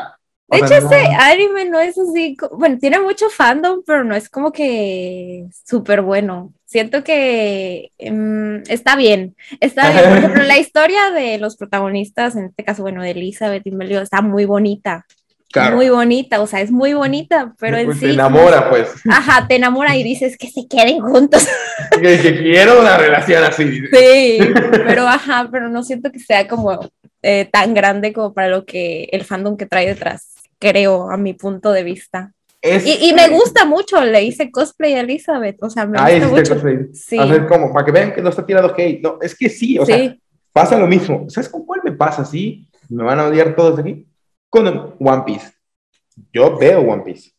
de 0.48 0.58
hecho, 0.58 0.74
ese 0.74 1.06
anime 1.18 1.64
no 1.66 1.80
es 1.80 1.96
así, 1.98 2.36
bueno, 2.52 2.76
tiene 2.78 3.00
mucho 3.00 3.30
fandom, 3.30 3.82
pero 3.86 4.04
no 4.04 4.14
es 4.14 4.28
como 4.28 4.52
que 4.52 5.46
súper 5.64 6.02
bueno. 6.02 6.52
Siento 6.66 7.02
que 7.02 7.90
em, 7.98 8.62
está 8.68 8.96
bien, 8.96 9.34
está 9.60 9.90
bien. 9.90 10.04
Por 10.08 10.18
ejemplo, 10.18 10.42
la 10.44 10.58
historia 10.58 11.10
de 11.10 11.38
los 11.38 11.56
protagonistas, 11.56 12.36
en 12.36 12.46
este 12.46 12.64
caso, 12.64 12.82
bueno, 12.82 13.02
de 13.02 13.10
Elizabeth 13.10 13.66
y 13.66 13.70
Melio, 13.70 14.02
está 14.02 14.20
muy 14.20 14.44
bonita. 14.44 15.06
Muy 15.72 15.88
bonita, 15.88 16.40
o 16.40 16.46
sea, 16.46 16.60
es 16.60 16.70
muy 16.70 16.94
bonita, 16.94 17.54
pero 17.58 17.76
en 17.76 17.86
pues 17.86 17.98
sí. 17.98 18.06
Te 18.06 18.12
enamora, 18.12 18.70
pues. 18.70 18.88
Ajá, 19.10 19.46
te 19.48 19.56
enamora 19.56 19.96
y 19.96 20.04
dices 20.04 20.36
que 20.38 20.48
se 20.48 20.66
queden 20.68 21.00
juntos. 21.00 21.46
Que, 22.00 22.18
quiero 22.38 22.80
una 22.80 22.96
relación 22.96 23.42
así. 23.42 23.80
Sí, 23.92 24.38
pero 24.86 25.06
ajá, 25.08 25.48
pero 25.50 25.68
no 25.68 25.82
siento 25.82 26.10
que 26.12 26.20
sea 26.20 26.46
como 26.46 26.78
eh, 27.20 27.48
tan 27.50 27.74
grande 27.74 28.12
como 28.12 28.32
para 28.32 28.48
lo 28.48 28.64
que 28.64 29.08
el 29.12 29.24
fandom 29.24 29.56
que 29.56 29.66
trae 29.66 29.86
detrás, 29.86 30.34
creo, 30.58 31.10
a 31.10 31.16
mi 31.16 31.34
punto 31.34 31.72
de 31.72 31.82
vista. 31.82 32.32
Y, 32.62 33.12
me 33.14 33.28
gusta 33.28 33.64
mucho, 33.64 34.02
le 34.02 34.22
hice 34.22 34.50
cosplay 34.50 34.94
a 34.94 35.00
Elizabeth, 35.00 35.62
o 35.62 35.68
sea, 35.68 35.84
me 35.84 35.98
gusta 35.98 36.28
mucho. 36.28 36.54
Cosplay. 36.54 36.78
Sí. 36.94 37.18
A 37.18 37.24
ver, 37.24 37.46
como, 37.46 37.72
para 37.72 37.84
que 37.84 37.92
vean 37.92 38.14
que 38.14 38.22
no 38.22 38.28
está 38.30 38.46
tirado 38.46 38.72
hate. 38.76 39.02
No, 39.02 39.18
es 39.20 39.34
que 39.34 39.48
sí, 39.48 39.78
o 39.78 39.84
sea, 39.84 40.16
pasa 40.52 40.78
lo 40.78 40.86
mismo. 40.86 41.28
¿Sabes 41.28 41.48
con 41.48 41.66
cuál 41.66 41.80
me 41.84 41.92
pasa? 41.92 42.24
Sí, 42.24 42.68
me 42.88 43.02
van 43.02 43.18
a 43.18 43.26
odiar 43.26 43.56
todos 43.56 43.78
aquí 43.78 44.06
con 44.50 44.96
One 44.98 45.22
Piece. 45.24 45.52
Yo 46.32 46.58
veo 46.58 46.80
One 46.80 47.02
Piece. 47.04 47.32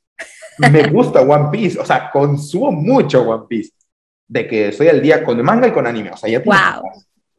Me 0.57 0.87
gusta 0.89 1.21
One 1.21 1.49
Piece, 1.51 1.79
o 1.79 1.85
sea, 1.85 2.09
consumo 2.09 2.71
mucho 2.71 3.21
One 3.21 3.45
Piece. 3.47 3.73
De 4.27 4.47
que 4.47 4.69
estoy 4.69 4.87
al 4.87 5.01
día 5.01 5.23
con 5.23 5.41
manga 5.43 5.67
y 5.67 5.71
con 5.71 5.85
anime, 5.85 6.11
o 6.11 6.17
sea, 6.17 6.29
ya 6.29 6.39
Wow. 6.39 6.83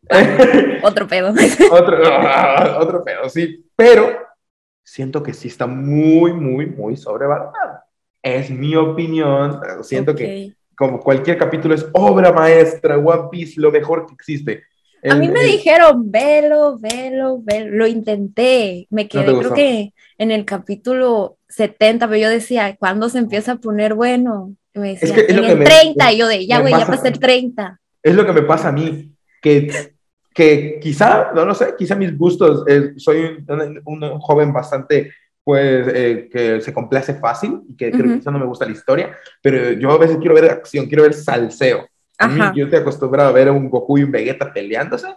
otro 0.82 1.06
pedo. 1.06 1.32
otro, 1.72 1.98
otro 2.78 3.04
pedo, 3.04 3.28
sí. 3.28 3.64
Pero 3.74 4.18
siento 4.84 5.22
que 5.22 5.32
sí 5.32 5.48
está 5.48 5.66
muy, 5.66 6.32
muy, 6.32 6.66
muy 6.66 6.96
sobrevalorado. 6.96 7.52
Es 8.22 8.50
mi 8.50 8.76
opinión. 8.76 9.60
Siento 9.82 10.14
que 10.14 10.54
como 10.76 11.00
cualquier 11.00 11.38
capítulo 11.38 11.74
es 11.74 11.86
obra 11.92 12.32
maestra, 12.32 12.98
One 12.98 13.28
Piece, 13.30 13.60
lo 13.60 13.70
mejor 13.70 14.06
que 14.06 14.14
existe. 14.14 14.64
A 15.10 15.14
mí 15.16 15.28
me 15.28 15.42
dijeron, 15.42 16.10
velo, 16.10 16.78
velo, 16.78 17.40
velo, 17.42 17.76
lo 17.76 17.86
intenté, 17.86 18.86
me 18.90 19.08
quedé 19.08 19.36
creo 19.36 19.54
que 19.54 19.92
en 20.18 20.30
el 20.30 20.44
capítulo 20.44 21.38
70, 21.48 22.06
pero 22.06 22.20
yo 22.20 22.28
decía, 22.28 22.76
¿cuándo 22.76 23.08
se 23.08 23.18
empieza 23.18 23.52
a 23.52 23.56
poner 23.56 23.94
bueno? 23.94 24.54
me 24.74 24.96
decía, 24.96 25.14
en 25.28 25.44
el 25.44 25.64
30, 25.64 26.12
y 26.12 26.18
yo 26.18 26.28
de, 26.28 26.46
ya 26.46 26.60
güey, 26.60 26.72
ya 26.72 26.86
pasé 26.86 27.08
el 27.08 27.18
30. 27.18 27.78
Es 28.02 28.14
lo 28.14 28.24
que 28.24 28.32
me 28.32 28.42
pasa 28.42 28.68
a 28.68 28.72
mí, 28.72 29.12
que, 29.40 29.70
que 30.32 30.78
quizá, 30.80 31.32
no 31.34 31.44
lo 31.44 31.54
sé, 31.54 31.74
quizá 31.76 31.94
mis 31.94 32.16
gustos, 32.16 32.64
eh, 32.68 32.92
soy 32.96 33.44
un, 33.84 34.20
joven 34.20 34.52
bastante 34.52 35.12
pues 35.44 35.88
eh, 35.92 36.28
que 36.30 36.60
se 36.60 36.72
complace 36.72 37.14
fácil 37.14 37.62
y 37.68 37.76
que 37.76 37.90
creo 37.90 38.04
que 38.04 38.18
quizá 38.18 38.30
no 38.30 38.38
me 38.38 38.46
gusta 38.46 38.64
la 38.64 38.70
historia, 38.70 39.18
pero 39.42 39.72
yo 39.72 39.90
a 39.90 39.98
veces 39.98 40.18
quiero 40.18 40.36
ver 40.36 40.44
acción, 40.44 40.86
quiero 40.86 41.02
ver 41.02 41.14
salseo. 41.14 41.88
Yo 42.54 42.64
estoy 42.64 42.80
acostumbrado 42.80 43.28
a 43.28 43.32
ver 43.32 43.48
a 43.48 43.52
un 43.52 43.68
Goku 43.68 43.98
y 43.98 44.04
un 44.04 44.12
Vegeta 44.12 44.52
peleándose, 44.52 45.08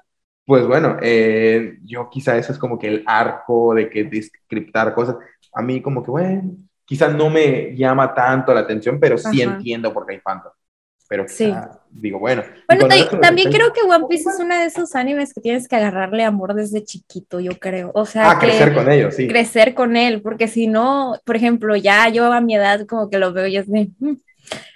pues 0.45 0.67
bueno, 0.67 0.97
eh, 1.01 1.79
yo 1.83 2.09
quizá 2.09 2.37
eso 2.37 2.51
es 2.51 2.59
como 2.59 2.77
que 2.77 2.87
el 2.87 3.03
arco 3.05 3.73
de 3.73 3.89
que 3.89 4.03
descriptar 4.03 4.93
cosas, 4.93 5.15
a 5.53 5.61
mí 5.61 5.81
como 5.81 6.03
que 6.03 6.11
bueno, 6.11 6.55
quizá 6.85 7.07
no 7.07 7.29
me 7.29 7.75
llama 7.75 8.13
tanto 8.13 8.53
la 8.53 8.61
atención, 8.61 8.99
pero 8.99 9.17
sí 9.17 9.41
entiendo 9.41 9.91
por 9.91 10.05
qué 10.05 10.13
hay 10.13 10.19
fantasmas. 10.19 10.65
Pero 11.07 11.25
sí. 11.27 11.53
digo, 11.91 12.17
bueno. 12.17 12.43
Bueno, 12.67 12.87
también 13.21 13.51
creo 13.51 13.71
que 13.71 13.81
One 13.81 14.05
Piece 14.09 14.27
es 14.27 14.39
uno 14.39 14.55
de 14.55 14.65
esos 14.65 14.95
animes 14.95 15.33
que 15.33 15.41
tienes 15.41 15.67
que 15.67 15.75
agarrarle 15.75 16.23
amor 16.23 16.55
desde 16.55 16.83
chiquito, 16.83 17.39
yo 17.39 17.59
creo. 17.59 17.91
O 17.93 18.07
sea, 18.07 18.31
ah, 18.31 18.39
crecer 18.39 18.73
con 18.73 18.91
ellos, 18.91 19.15
sí. 19.15 19.27
Crecer 19.27 19.75
con 19.75 19.95
él, 19.97 20.21
porque 20.21 20.47
si 20.47 20.65
no, 20.65 21.19
por 21.23 21.35
ejemplo, 21.35 21.75
ya 21.75 22.09
yo 22.09 22.31
a 22.33 22.41
mi 22.41 22.55
edad 22.55 22.87
como 22.87 23.09
que 23.09 23.19
lo 23.19 23.33
veo 23.33 23.45
y 23.45 23.57
es 23.57 23.67
de, 23.67 23.91
mm, 23.99 24.13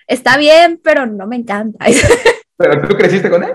está 0.10 0.38
bien, 0.38 0.82
pero 0.84 1.06
no 1.06 1.28
me 1.28 1.38
encanta. 1.38 1.86
¿Pero 2.58 2.88
tú 2.88 2.98
creciste 2.98 3.30
con 3.30 3.44
él? 3.44 3.54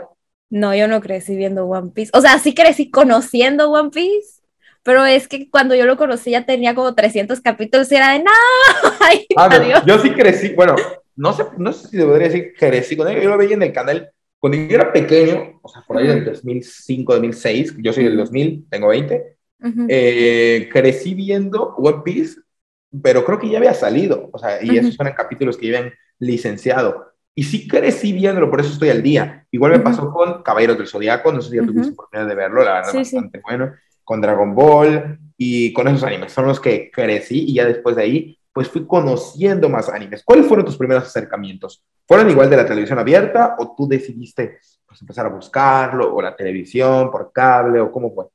No, 0.48 0.74
yo 0.74 0.88
no 0.88 1.00
crecí 1.00 1.36
viendo 1.36 1.66
One 1.66 1.90
Piece. 1.92 2.10
O 2.14 2.20
sea, 2.20 2.38
sí 2.38 2.54
crecí 2.54 2.90
conociendo 2.90 3.70
One 3.70 3.90
Piece, 3.90 4.40
pero 4.82 5.04
es 5.04 5.28
que 5.28 5.50
cuando 5.50 5.74
yo 5.74 5.84
lo 5.84 5.96
conocí 5.96 6.30
ya 6.30 6.46
tenía 6.46 6.74
como 6.74 6.94
300 6.94 7.40
capítulos 7.40 7.90
y 7.90 7.96
era 7.96 8.12
de, 8.12 8.20
no, 8.20 8.30
Ay, 9.00 9.26
ah, 9.36 9.82
yo 9.84 9.98
sí 9.98 10.12
crecí, 10.12 10.54
bueno, 10.54 10.76
no 11.16 11.32
sé, 11.32 11.44
no 11.58 11.72
sé 11.72 11.88
si 11.88 11.96
debería 11.96 12.28
decir 12.28 12.52
que 12.52 12.66
crecí 12.66 12.96
con 12.96 13.08
él, 13.08 13.20
yo 13.20 13.30
lo 13.30 13.36
veía 13.36 13.54
en 13.54 13.62
el 13.62 13.72
canal 13.72 14.10
cuando 14.38 14.58
yo 14.58 14.74
era 14.74 14.92
pequeño, 14.92 15.58
o 15.62 15.68
sea, 15.68 15.82
por 15.86 15.96
ahí 15.96 16.06
del 16.06 16.24
2005, 16.24 17.14
2006, 17.14 17.76
yo 17.78 17.92
soy 17.94 18.04
del 18.04 18.16
2000, 18.18 18.66
tengo 18.68 18.88
20, 18.88 19.36
eh, 19.88 20.68
crecí 20.70 21.14
viendo 21.14 21.74
One 21.76 22.02
Piece, 22.04 22.40
pero 23.02 23.24
creo 23.24 23.38
que 23.38 23.48
ya 23.48 23.56
había 23.56 23.72
salido, 23.72 24.28
o 24.32 24.38
sea, 24.38 24.62
y 24.62 24.76
esos 24.76 24.92
esos 24.92 25.14
capítulos 25.16 25.56
que 25.56 25.66
llevan 25.66 25.94
licenciado. 26.18 27.12
Y 27.34 27.42
sí 27.44 27.66
crecí 27.66 28.12
viéndolo, 28.12 28.48
por 28.48 28.60
eso 28.60 28.72
estoy 28.72 28.90
al 28.90 29.02
día. 29.02 29.46
Igual 29.50 29.72
me 29.72 29.80
pasó 29.80 30.10
con 30.12 30.42
Caballeros 30.42 30.78
del 30.78 30.86
Zodiaco, 30.86 31.32
no 31.32 31.40
sé 31.42 31.50
si 31.50 31.56
ya 31.56 31.66
tuviste 31.66 31.92
oportunidad 31.92 32.28
de 32.28 32.34
verlo, 32.34 32.64
la 32.64 32.74
verdad, 32.74 32.94
bastante 32.94 33.40
bueno, 33.42 33.72
con 34.04 34.20
Dragon 34.20 34.54
Ball 34.54 35.18
y 35.36 35.72
con 35.72 35.88
esos 35.88 36.04
animes, 36.04 36.32
son 36.32 36.46
los 36.46 36.60
que 36.60 36.90
crecí 36.92 37.46
y 37.48 37.54
ya 37.54 37.66
después 37.66 37.96
de 37.96 38.02
ahí 38.02 38.38
pues 38.54 38.68
fui 38.68 38.86
conociendo 38.86 39.68
más 39.68 39.88
animes. 39.88 40.22
¿Cuáles 40.24 40.46
fueron 40.46 40.64
tus 40.64 40.76
primeros 40.76 41.02
acercamientos? 41.02 41.84
¿Fueron 42.06 42.30
igual 42.30 42.48
de 42.48 42.56
la 42.56 42.64
televisión 42.64 43.00
abierta 43.00 43.56
o 43.58 43.74
tú 43.76 43.88
decidiste 43.88 44.60
pues, 44.86 45.00
empezar 45.00 45.26
a 45.26 45.30
buscarlo 45.30 46.14
o 46.14 46.22
la 46.22 46.36
televisión 46.36 47.10
por 47.10 47.32
cable 47.32 47.80
o 47.80 47.90
cómo 47.90 48.14
fue? 48.14 48.26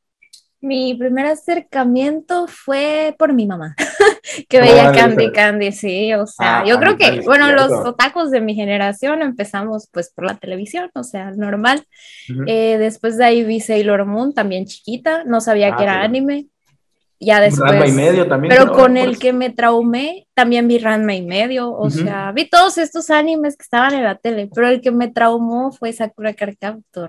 Mi 0.62 0.94
primer 0.94 1.26
acercamiento 1.26 2.48
fue 2.48 3.16
por 3.18 3.34
mi 3.34 3.48
mamá, 3.48 3.76
que 4.50 4.60
veía 4.60 4.92
Candy 4.92 5.32
Candy, 5.32 5.72
sí, 5.72 6.14
o 6.14 6.28
sea, 6.28 6.60
ah, 6.60 6.66
yo 6.66 6.80
creo 6.80 6.98
que, 6.98 7.22
bueno, 7.22 7.52
los 7.54 7.72
otacos 7.72 8.30
de 8.30 8.42
mi 8.42 8.56
generación 8.56 9.22
empezamos 9.22 9.88
pues 9.92 10.12
por 10.14 10.26
la 10.26 10.36
televisión, 10.36 10.92
o 10.96 11.04
sea, 11.04 11.32
normal. 11.32 11.86
Eh, 12.46 12.78
después 12.78 13.18
de 13.18 13.26
ahí 13.26 13.44
vi 13.44 13.62
Sailor 13.62 14.06
Moon, 14.06 14.34
también 14.34 14.66
chiquita, 14.66 15.24
no 15.24 15.40
sabía 15.40 15.74
ah, 15.74 15.78
que 15.78 15.84
era 15.84 16.02
anime, 16.02 16.48
ya 17.20 17.42
después. 17.42 17.90
y 17.90 17.92
medio 17.92 18.28
también. 18.28 18.54
Pero 18.56 18.72
con 18.72 18.96
el 18.96 19.20
que 19.20 19.34
me 19.34 19.50
traumé, 19.50 20.28
también 20.34 20.68
vi 20.68 20.78
Ranma 20.78 21.16
y 21.16 21.22
medio. 21.22 21.72
O 21.72 21.90
sea, 21.90 22.32
vi 22.32 22.50
todos 22.50 22.78
estos 22.78 23.10
animes 23.10 23.58
que 23.58 23.64
estaban 23.64 23.94
en 23.94 24.04
la 24.04 24.16
tele, 24.16 24.50
pero 24.54 24.70
el 24.70 24.80
que 24.80 24.92
me 24.92 25.10
traumó 25.10 25.72
fue 25.72 25.92
Sakura 25.92 26.34
Card 26.34 26.56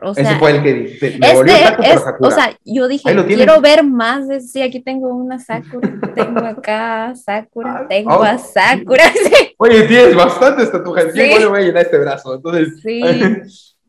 O 0.02 0.14
sea, 0.14 0.24
Ese 0.24 0.38
fue 0.38 0.50
el 0.50 0.62
que 0.62 1.18
me 1.20 1.30
este 1.30 1.92
es, 1.92 2.02
O 2.20 2.30
sea, 2.30 2.56
yo 2.64 2.88
dije, 2.88 3.14
quiero 3.26 3.60
ver 3.60 3.84
más. 3.84 4.26
De, 4.26 4.40
sí, 4.40 4.62
aquí 4.62 4.80
tengo 4.80 5.08
una 5.08 5.38
Sakura, 5.38 5.92
tengo 6.14 6.40
acá 6.40 7.14
Sakura, 7.14 7.82
ah, 7.82 7.86
tengo 7.88 8.16
oh. 8.16 8.22
a 8.22 8.38
Sakura. 8.38 9.04
Oye, 9.58 9.82
tienes 9.82 10.16
bastantes 10.16 10.72
tatuajes. 10.72 11.12
Sí. 11.14 11.40
Yo 11.40 11.50
voy 11.50 11.60
a 11.60 11.64
llenar 11.64 11.84
este 11.84 11.98
brazo. 11.98 12.34
Entonces. 12.34 12.80
Sí. 12.82 13.02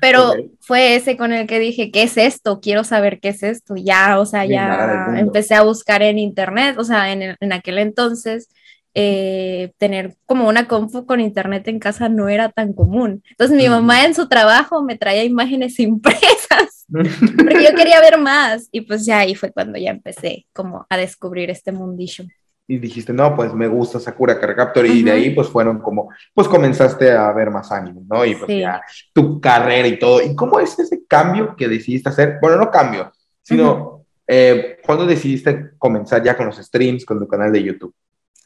Pero 0.00 0.32
fue 0.60 0.96
ese 0.96 1.16
con 1.16 1.32
el 1.32 1.46
que 1.46 1.58
dije, 1.58 1.90
¿qué 1.90 2.02
es 2.02 2.16
esto? 2.16 2.60
Quiero 2.60 2.84
saber 2.84 3.20
qué 3.20 3.28
es 3.28 3.42
esto. 3.42 3.74
Ya, 3.76 4.18
o 4.18 4.26
sea, 4.26 4.44
ya 4.44 5.14
empecé 5.16 5.54
a 5.54 5.62
buscar 5.62 6.02
en 6.02 6.18
internet, 6.18 6.76
o 6.78 6.84
sea, 6.84 7.12
en, 7.12 7.36
en 7.38 7.52
aquel 7.52 7.78
entonces, 7.78 8.48
eh, 8.96 9.72
tener 9.78 10.16
como 10.24 10.48
una 10.48 10.68
compu 10.68 11.04
con 11.04 11.20
internet 11.20 11.66
en 11.66 11.80
casa 11.80 12.08
no 12.08 12.28
era 12.28 12.50
tan 12.50 12.72
común. 12.72 13.24
Entonces 13.30 13.56
mi 13.56 13.68
mamá 13.68 14.04
en 14.04 14.14
su 14.14 14.28
trabajo 14.28 14.84
me 14.84 14.96
traía 14.96 15.24
imágenes 15.24 15.80
impresas, 15.80 16.86
porque 16.88 17.64
yo 17.64 17.74
quería 17.74 18.00
ver 18.00 18.18
más. 18.18 18.68
Y 18.70 18.82
pues 18.82 19.04
ya 19.04 19.18
ahí 19.18 19.34
fue 19.34 19.50
cuando 19.50 19.78
ya 19.78 19.90
empecé 19.90 20.46
como 20.52 20.86
a 20.88 20.96
descubrir 20.96 21.50
este 21.50 21.72
mundillo 21.72 22.24
y 22.66 22.78
dijiste, 22.78 23.12
no, 23.12 23.36
pues 23.36 23.52
me 23.52 23.68
gusta 23.68 24.00
Sakura 24.00 24.40
Card 24.40 24.86
y 24.86 25.02
de 25.02 25.10
ahí 25.10 25.30
pues 25.30 25.48
fueron 25.48 25.80
como, 25.80 26.08
pues 26.32 26.48
comenzaste 26.48 27.12
a 27.12 27.30
ver 27.32 27.50
más 27.50 27.70
anime, 27.70 28.00
¿no? 28.08 28.24
Y 28.24 28.34
pues 28.34 28.48
ya 28.58 28.80
tu 29.12 29.40
carrera 29.40 29.86
y 29.86 29.98
todo. 29.98 30.22
¿Y 30.22 30.34
cómo 30.34 30.58
es 30.60 30.78
ese 30.78 31.04
cambio 31.06 31.54
que 31.56 31.68
decidiste 31.68 32.08
hacer? 32.08 32.38
Bueno, 32.40 32.56
no 32.56 32.70
cambio, 32.70 33.12
sino 33.42 34.06
eh, 34.26 34.78
¿cuándo 34.84 35.04
decidiste 35.04 35.72
comenzar 35.76 36.22
ya 36.22 36.36
con 36.36 36.46
los 36.46 36.56
streams, 36.56 37.04
con 37.04 37.18
tu 37.18 37.28
canal 37.28 37.52
de 37.52 37.62
YouTube? 37.62 37.94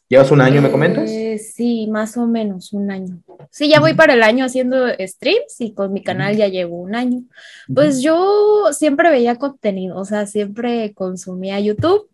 ¿Llevas 0.09 0.31
un 0.31 0.40
año, 0.40 0.62
me 0.62 0.70
comentas? 0.70 1.09
Eh, 1.11 1.38
sí, 1.38 1.87
más 1.87 2.16
o 2.16 2.26
menos 2.26 2.72
un 2.72 2.90
año. 2.90 3.18
Sí, 3.50 3.68
ya 3.68 3.78
voy 3.78 3.92
para 3.92 4.14
el 4.14 4.22
año 4.22 4.46
haciendo 4.46 4.88
streams 4.98 5.61
y 5.61 5.74
con 5.74 5.92
mi 5.92 6.02
canal 6.02 6.35
ya 6.35 6.48
llevo 6.48 6.81
un 6.81 6.94
año. 6.94 7.24
Pues 7.72 8.00
yo 8.00 8.72
siempre 8.72 9.11
veía 9.11 9.37
contenido, 9.37 9.98
o 9.98 10.07
sea, 10.07 10.26
siempre 10.26 10.94
consumía 10.94 11.61
YouTube 11.61 12.09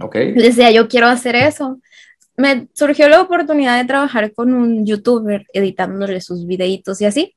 Okay. 0.00 0.32
Decía, 0.32 0.70
yo 0.70 0.88
quiero 0.88 1.06
hacer 1.06 1.36
eso. 1.36 1.80
Me 2.36 2.68
surgió 2.74 3.08
la 3.08 3.20
oportunidad 3.20 3.78
de 3.78 3.86
trabajar 3.86 4.32
con 4.32 4.52
un 4.52 4.84
youtuber 4.84 5.46
editándole 5.52 6.20
sus 6.20 6.46
videitos 6.46 7.00
y 7.00 7.06
así. 7.06 7.34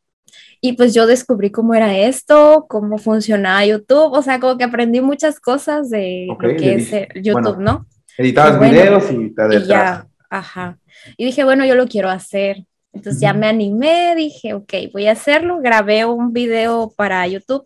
Y 0.61 0.73
pues 0.73 0.93
yo 0.93 1.07
descubrí 1.07 1.51
cómo 1.51 1.73
era 1.73 1.97
esto, 1.97 2.65
cómo 2.67 2.97
funcionaba 2.97 3.65
YouTube, 3.65 4.11
o 4.11 4.21
sea, 4.21 4.39
como 4.41 4.57
que 4.57 4.65
aprendí 4.65 4.99
muchas 4.99 5.39
cosas 5.39 5.89
de 5.89 6.27
lo 6.27 6.37
que 6.37 6.75
es 6.75 6.91
YouTube, 7.15 7.59
¿no? 7.59 7.85
Editabas 8.17 8.59
videos 8.59 9.09
y 9.09 9.33
te 9.33 9.55
y 9.55 9.65
ya, 9.65 10.05
ajá. 10.29 10.77
Y 11.15 11.25
dije, 11.25 11.45
bueno, 11.45 11.65
yo 11.65 11.75
lo 11.75 11.87
quiero 11.87 12.09
hacer. 12.09 12.65
Entonces 12.91 13.21
ya 13.21 13.33
me 13.33 13.47
animé, 13.47 14.15
dije, 14.17 14.53
ok, 14.53 14.73
voy 14.91 15.07
a 15.07 15.13
hacerlo. 15.13 15.59
Grabé 15.61 16.03
un 16.03 16.33
video 16.33 16.91
para 16.97 17.25
YouTube 17.25 17.65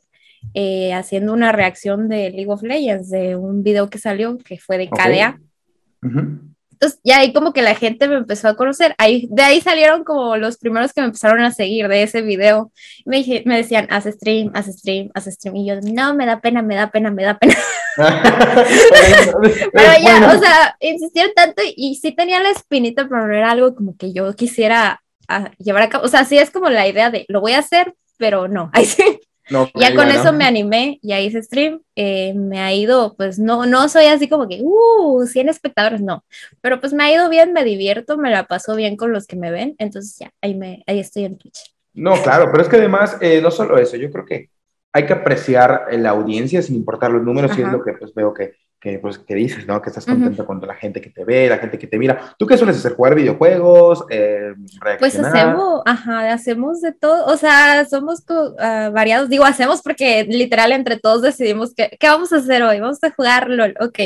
eh, 0.53 0.93
haciendo 0.93 1.34
una 1.34 1.51
reacción 1.51 2.10
de 2.10 2.29
League 2.29 2.51
of 2.51 2.63
Legends, 2.63 3.10
de 3.10 3.36
un 3.36 3.63
video 3.63 3.89
que 3.89 3.99
salió 3.99 4.38
que 4.38 4.60
fue 4.60 4.77
de 4.77 4.89
KDA. 4.89 5.39
Entonces, 6.73 6.99
ya 7.03 7.19
ahí 7.19 7.32
como 7.32 7.53
que 7.53 7.62
la 7.62 7.75
gente 7.75 8.08
me 8.08 8.15
empezó 8.15 8.49
a 8.49 8.56
conocer. 8.56 8.93
Ahí, 8.97 9.27
de 9.32 9.41
ahí 9.41 9.62
salieron 9.62 10.03
como 10.03 10.36
los 10.36 10.58
primeros 10.58 10.91
que 10.91 11.01
me 11.01 11.08
empezaron 11.08 11.41
a 11.41 11.51
seguir 11.51 11.88
de 11.88 12.03
ese 12.03 12.21
video. 12.21 12.71
Me, 13.06 13.17
dije, 13.17 13.43
me 13.45 13.56
decían, 13.56 13.88
haz 13.89 14.03
stream, 14.03 14.51
haz 14.53 14.65
stream, 14.65 15.10
haz 15.13 15.25
stream. 15.25 15.56
Y 15.56 15.67
yo, 15.67 15.75
no, 15.82 16.13
me 16.13 16.25
da 16.25 16.41
pena, 16.41 16.62
me 16.62 16.75
da 16.75 16.91
pena, 16.91 17.10
me 17.10 17.23
da 17.23 17.38
pena. 17.38 17.56
pero 17.95 19.91
ya, 20.01 20.36
o 20.36 20.39
sea, 20.39 20.75
insistieron 20.82 21.32
tanto 21.36 21.62
y 21.75 21.95
sí 21.95 22.12
tenía 22.12 22.41
la 22.41 22.49
espinita, 22.49 23.08
pero 23.08 23.27
no 23.27 23.34
era 23.34 23.51
algo 23.51 23.75
como 23.75 23.95
que 23.95 24.12
yo 24.12 24.34
quisiera 24.34 25.01
ah, 25.27 25.51
llevar 25.58 25.84
a 25.84 25.89
cabo. 25.89 26.03
O 26.03 26.10
sea, 26.10 26.25
sí 26.25 26.38
es 26.38 26.51
como 26.51 26.69
la 26.69 26.88
idea 26.88 27.12
de, 27.12 27.25
lo 27.29 27.39
voy 27.39 27.53
a 27.53 27.60
hacer, 27.60 27.93
pero 28.17 28.47
no. 28.47 28.69
Ahí 28.73 28.86
sí 28.86 29.19
ya 29.75 29.95
con 29.95 30.10
eso 30.10 30.34
me 30.34 30.45
animé, 30.45 30.99
ya 31.01 31.19
hice 31.19 31.41
stream, 31.41 31.82
eh, 31.95 32.34
me 32.34 32.60
ha 32.60 32.73
ido, 32.73 33.15
pues 33.15 33.39
no, 33.39 33.65
no 33.65 33.89
soy 33.89 34.06
así 34.06 34.27
como 34.27 34.47
que, 34.47 34.60
uh, 34.62 35.25
100 35.25 35.49
espectadores, 35.49 36.01
no, 36.01 36.23
pero 36.62 36.79
pues 36.79 36.93
me 36.93 37.03
ha 37.03 37.13
ido 37.13 37.29
bien, 37.29 37.53
me 37.53 37.63
divierto, 37.63 38.17
me 38.17 38.32
la 38.32 38.45
paso 38.45 38.75
bien 38.75 38.95
con 38.95 39.12
los 39.12 39.27
que 39.27 39.36
me 39.36 39.51
ven, 39.51 39.75
entonces 39.77 40.17
ya, 40.17 40.32
ahí, 40.41 40.56
me, 40.56 40.84
ahí 40.88 40.99
estoy 40.99 41.25
en 41.25 41.38
Twitch. 41.38 41.73
No, 41.93 42.21
claro, 42.23 42.49
pero 42.51 42.63
es 42.63 42.69
que 42.69 42.77
además, 42.77 43.17
eh, 43.21 43.39
no 43.41 43.51
solo 43.51 43.77
eso, 43.77 43.97
yo 43.97 44.10
creo 44.12 44.25
que 44.25 44.49
hay 44.91 45.06
que 45.06 45.13
apreciar 45.13 45.86
la 45.91 46.12
audiencia 46.12 46.62
sin 46.62 46.75
importar 46.75 47.12
los 47.12 47.23
números, 47.23 47.58
y 47.58 47.62
es 47.62 47.71
lo 47.71 47.84
que 47.84 47.93
pues 47.93 48.13
veo 48.13 48.34
que 48.34 48.53
que, 48.84 49.00
pues, 49.00 49.17
que 49.17 49.34
dices, 49.34 49.65
¿no? 49.65 49.82
Que 49.82 49.89
estás 49.89 50.06
contenta 50.06 50.46
con 50.46 50.60
la 50.60 50.76
gente 50.76 51.00
que 51.00 51.10
te 51.10 51.24
ve, 51.24 51.48
la 51.48 51.58
gente 51.58 51.80
que 51.80 51.88
te 51.88 51.98
mira. 51.98 52.36
¿Tú 52.38 52.46
qué 52.46 52.58
sueles 52.58 52.76
hacer? 52.76 52.96
¿Jugar 52.96 53.15
videojuegos? 53.15 54.04
Eh, 54.10 54.54
pues 55.00 55.17
hacemos, 55.17 55.84
ajá, 55.86 56.34
hacemos 56.34 56.82
de 56.82 56.91
todo, 56.91 57.26
o 57.28 57.38
sea, 57.38 57.86
somos 57.86 58.26
uh, 58.28 58.91
variados, 58.91 59.30
digo, 59.30 59.46
hacemos 59.46 59.82
porque 59.82 60.26
literal 60.26 60.74
entre 60.74 61.00
todos 61.00 61.22
decidimos 61.22 61.74
que, 61.74 61.96
qué 61.98 62.08
vamos 62.10 62.34
a 62.34 62.38
hacer 62.38 62.62
hoy, 62.62 62.82
vamos 62.82 63.02
a 63.02 63.12
jugar 63.12 63.50
LOL, 63.50 63.74
ok, 63.80 64.00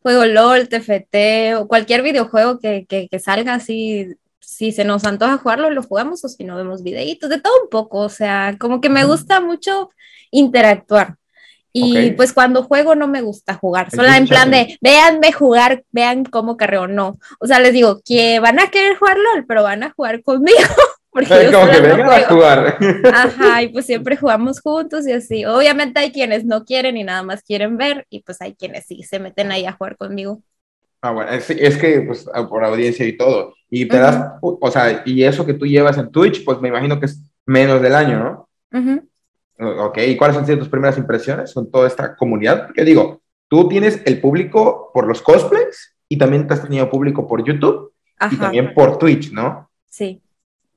juego 0.00 0.24
LOL, 0.24 0.70
TFT 0.70 1.56
o 1.58 1.68
cualquier 1.68 2.00
videojuego 2.00 2.58
que, 2.58 2.86
que, 2.88 3.08
que 3.10 3.18
salga 3.18 3.52
así 3.52 4.16
si 4.40 4.72
se 4.72 4.84
nos 4.84 5.04
antoja 5.04 5.36
jugarlo, 5.36 5.68
lo 5.68 5.82
jugamos 5.82 6.24
o 6.24 6.28
si 6.30 6.44
no 6.44 6.56
vemos 6.56 6.82
videitos, 6.82 7.28
de 7.28 7.42
todo 7.42 7.52
un 7.62 7.68
poco, 7.68 7.98
o 7.98 8.08
sea, 8.08 8.56
como 8.58 8.80
que 8.80 8.88
me 8.88 9.04
gusta 9.04 9.40
mucho 9.40 9.90
interactuar. 10.30 11.16
Y 11.76 12.12
pues 12.12 12.32
cuando 12.32 12.62
juego 12.62 12.94
no 12.94 13.08
me 13.08 13.20
gusta 13.20 13.54
jugar, 13.54 13.90
solo 13.90 14.08
en 14.08 14.28
plan 14.28 14.48
de 14.48 14.78
véanme 14.80 15.32
jugar, 15.32 15.82
vean 15.90 16.24
cómo 16.24 16.56
carreo, 16.56 16.86
no. 16.86 17.18
O 17.40 17.48
sea, 17.48 17.58
les 17.58 17.72
digo 17.72 18.00
que 18.04 18.38
van 18.38 18.60
a 18.60 18.68
querer 18.68 18.96
jugar 18.96 19.16
LOL, 19.16 19.44
pero 19.44 19.64
van 19.64 19.82
a 19.82 19.90
jugar 19.90 20.22
conmigo. 20.22 20.56
Porque 21.10 21.50
como 21.52 21.68
que 21.68 21.80
vengan 21.80 22.10
a 22.10 22.26
jugar. 22.28 22.78
Ajá, 23.12 23.62
y 23.62 23.68
pues 23.68 23.86
siempre 23.86 24.16
jugamos 24.16 24.60
juntos 24.60 25.06
y 25.06 25.12
así. 25.12 25.44
Obviamente 25.44 25.98
hay 25.98 26.12
quienes 26.12 26.44
no 26.44 26.64
quieren 26.64 26.96
y 26.96 27.02
nada 27.02 27.24
más 27.24 27.42
quieren 27.42 27.76
ver, 27.76 28.06
y 28.08 28.22
pues 28.22 28.40
hay 28.40 28.54
quienes 28.54 28.86
sí 28.86 29.02
se 29.02 29.18
meten 29.18 29.50
ahí 29.50 29.66
a 29.66 29.72
jugar 29.72 29.96
conmigo. 29.96 30.42
Ah, 31.02 31.10
bueno, 31.10 31.32
es, 31.32 31.50
es 31.50 31.76
que 31.76 32.02
pues 32.02 32.26
por 32.48 32.64
audiencia 32.64 33.04
y 33.04 33.16
todo. 33.16 33.54
Y 33.68 33.86
te 33.86 33.98
das, 33.98 34.34
o 34.40 34.70
sea, 34.70 35.02
y 35.04 35.24
eso 35.24 35.44
que 35.44 35.54
tú 35.54 35.66
llevas 35.66 35.98
en 35.98 36.10
Twitch, 36.12 36.44
pues 36.44 36.60
me 36.60 36.68
imagino 36.68 37.00
que 37.00 37.06
es 37.06 37.20
menos 37.46 37.82
del 37.82 37.96
año, 37.96 38.18
¿no? 38.20 38.48
Ajá. 38.70 39.02
Ok, 39.58 39.98
¿y 40.06 40.16
cuáles 40.16 40.36
han 40.36 40.46
sido 40.46 40.58
tus 40.58 40.68
primeras 40.68 40.98
impresiones 40.98 41.54
con 41.54 41.70
toda 41.70 41.86
esta 41.86 42.16
comunidad? 42.16 42.66
Porque 42.66 42.84
digo, 42.84 43.22
tú 43.48 43.68
tienes 43.68 44.02
el 44.04 44.20
público 44.20 44.90
por 44.92 45.06
los 45.06 45.22
cosplays 45.22 45.96
y 46.08 46.18
también 46.18 46.46
te 46.46 46.54
has 46.54 46.62
tenido 46.62 46.90
público 46.90 47.26
por 47.26 47.44
YouTube 47.44 47.92
y 48.30 48.36
también 48.36 48.74
por 48.74 48.98
Twitch, 48.98 49.32
¿no? 49.32 49.70
Sí. 49.86 50.20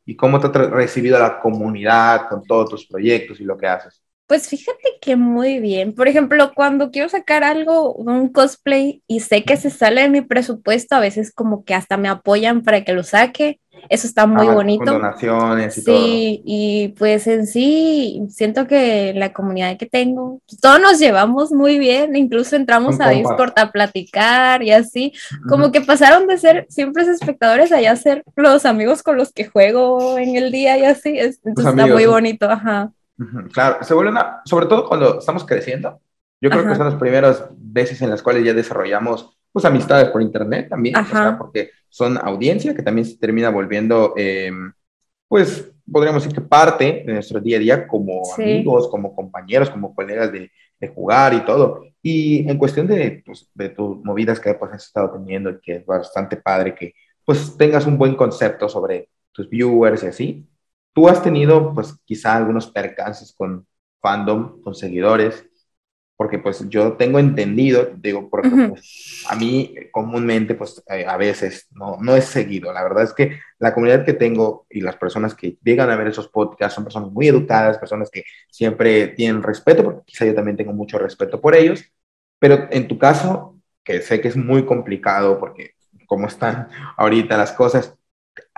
¿Y 0.05 0.15
cómo 0.15 0.39
te 0.39 0.47
ha 0.47 0.61
recibido 0.69 1.19
la 1.19 1.39
comunidad 1.39 2.29
con 2.29 2.43
todos 2.43 2.69
tus 2.69 2.85
proyectos 2.85 3.39
y 3.39 3.43
lo 3.43 3.57
que 3.57 3.67
haces? 3.67 4.01
Pues 4.27 4.49
fíjate 4.49 4.97
que 5.01 5.15
muy 5.15 5.59
bien. 5.59 5.95
Por 5.95 6.09
ejemplo, 6.09 6.51
cuando 6.53 6.91
quiero 6.91 7.07
sacar 7.07 7.45
algo, 7.45 7.93
un 7.93 8.29
cosplay, 8.29 9.01
y 9.07 9.21
sé 9.21 9.45
que 9.45 9.55
se 9.55 9.69
sale 9.69 10.01
de 10.01 10.09
mi 10.09 10.21
presupuesto, 10.21 10.95
a 10.95 10.99
veces 10.99 11.33
como 11.33 11.63
que 11.63 11.73
hasta 11.73 11.95
me 11.95 12.09
apoyan 12.09 12.61
para 12.61 12.83
que 12.83 12.91
lo 12.91 13.03
saque. 13.03 13.61
Eso 13.89 14.05
está 14.05 14.27
muy 14.27 14.47
bonito. 14.47 14.85
Con 14.85 15.01
donaciones 15.01 15.77
y 15.77 15.83
todo. 15.83 15.97
Sí, 15.97 16.41
y 16.45 16.87
pues 16.97 17.25
en 17.27 17.47
sí, 17.47 18.21
siento 18.29 18.67
que 18.67 19.13
la 19.15 19.33
comunidad 19.33 19.77
que 19.77 19.85
tengo, 19.85 20.41
todos 20.61 20.79
nos 20.79 20.99
llevamos 20.99 21.51
muy 21.51 21.79
bien, 21.79 22.15
incluso 22.15 22.55
entramos 22.55 22.99
a 22.99 23.09
Discord 23.09 23.53
a 23.55 23.71
platicar 23.71 24.61
y 24.61 24.71
así, 24.71 25.13
como 25.47 25.71
que 25.71 25.81
pasaron 25.81 26.27
de 26.27 26.37
ser 26.37 26.65
siempre 26.69 27.03
espectadores 27.03 27.71
a 27.71 27.81
ya 27.81 27.95
ser 27.95 28.23
los 28.35 28.65
amigos 28.65 29.03
con 29.03 29.17
los 29.17 29.31
que 29.31 29.45
juego 29.45 30.17
en 30.17 30.35
el 30.35 30.51
día 30.51 30.77
y 30.77 30.85
así, 30.85 31.17
entonces 31.17 31.65
está 31.65 31.87
muy 31.87 32.05
bonito, 32.05 32.49
ajá. 32.49 32.91
Claro, 33.51 33.83
se 33.83 33.93
vuelve 33.93 34.11
una, 34.11 34.41
sobre 34.45 34.67
todo 34.67 34.87
cuando 34.87 35.19
estamos 35.19 35.45
creciendo, 35.45 35.99
yo 36.39 36.49
creo 36.49 36.67
que 36.67 36.75
son 36.75 36.85
las 36.85 36.95
primeras 36.99 37.45
veces 37.57 38.01
en 38.01 38.09
las 38.09 38.21
cuales 38.21 38.45
ya 38.45 38.53
desarrollamos 38.53 39.36
pues 39.57 39.65
amistades 39.65 40.09
por 40.09 40.21
internet 40.21 40.69
también, 40.69 40.95
porque 41.37 41.71
son 41.89 42.17
audiencia 42.17 42.75
que 42.75 42.83
también 42.83 43.05
se 43.05 43.17
termina 43.17 43.49
volviendo, 43.49 44.13
eh, 44.15 44.51
pues 45.27 45.71
podríamos 45.91 46.23
decir 46.23 46.37
que 46.37 46.47
parte 46.47 47.03
de 47.05 47.13
nuestro 47.13 47.39
día 47.39 47.57
a 47.57 47.59
día 47.59 47.87
como 47.87 48.21
amigos, 48.35 48.87
como 48.87 49.15
compañeros, 49.15 49.69
como 49.69 49.95
colegas 49.95 50.31
de, 50.31 50.51
de, 50.79 50.87
jugar 50.89 51.33
y 51.33 51.45
todo. 51.45 51.85
Y 52.01 52.47
en 52.47 52.57
cuestión 52.57 52.85
de, 52.85 53.23
pues, 53.25 53.49
de 53.53 53.69
tus 53.69 53.97
movidas 54.03 54.39
que 54.39 54.53
pues, 54.53 54.71
has 54.73 54.85
estado 54.85 55.11
teniendo 55.11 55.49
y 55.49 55.59
que 55.59 55.75
es 55.77 55.85
bastante 55.85 56.37
padre 56.37 56.75
que 56.75 56.93
pues 57.25 57.57
tengas 57.57 57.87
un 57.87 57.97
buen 57.97 58.15
concepto 58.15 58.69
sobre 58.69 59.09
tus 59.31 59.49
viewers 59.49 60.03
y 60.03 60.07
así, 60.07 60.47
Tú 60.97 61.07
has 61.07 61.21
tenido, 61.21 61.75
pues, 61.75 61.95
quizá 62.05 62.35
algunos 62.35 62.71
percances 62.71 63.31
con 63.31 63.67
fandom, 64.01 64.59
con 64.63 64.73
seguidores, 64.73 65.46
porque 66.17 66.39
pues 66.39 66.67
yo 66.67 66.93
tengo 66.93 67.19
entendido, 67.19 67.91
digo, 67.95 68.27
porque 68.27 68.49
pues, 68.49 69.23
a 69.29 69.35
mí 69.35 69.75
comúnmente, 69.91 70.55
pues 70.55 70.83
eh, 70.89 71.05
a 71.07 71.15
veces 71.15 71.67
no, 71.69 71.97
no 72.01 72.15
es 72.15 72.25
seguido. 72.25 72.73
La 72.73 72.81
verdad 72.81 73.03
es 73.03 73.13
que 73.13 73.39
la 73.59 73.71
comunidad 73.71 74.03
que 74.03 74.13
tengo 74.13 74.65
y 74.67 74.81
las 74.81 74.95
personas 74.95 75.35
que 75.35 75.59
llegan 75.63 75.91
a 75.91 75.95
ver 75.95 76.07
esos 76.07 76.27
podcasts 76.27 76.73
son 76.73 76.85
personas 76.85 77.11
muy 77.11 77.27
educadas, 77.27 77.77
personas 77.77 78.09
que 78.09 78.23
siempre 78.49 79.09
tienen 79.09 79.43
respeto, 79.43 79.83
porque 79.83 80.01
quizá 80.05 80.25
yo 80.25 80.33
también 80.33 80.57
tengo 80.57 80.73
mucho 80.73 80.97
respeto 80.97 81.39
por 81.39 81.53
ellos, 81.53 81.85
pero 82.39 82.67
en 82.71 82.87
tu 82.87 82.97
caso, 82.97 83.55
que 83.83 84.01
sé 84.01 84.19
que 84.19 84.27
es 84.27 84.35
muy 84.35 84.65
complicado 84.65 85.39
porque 85.39 85.75
como 86.07 86.27
están 86.27 86.67
ahorita 86.97 87.37
las 87.37 87.51
cosas, 87.51 87.95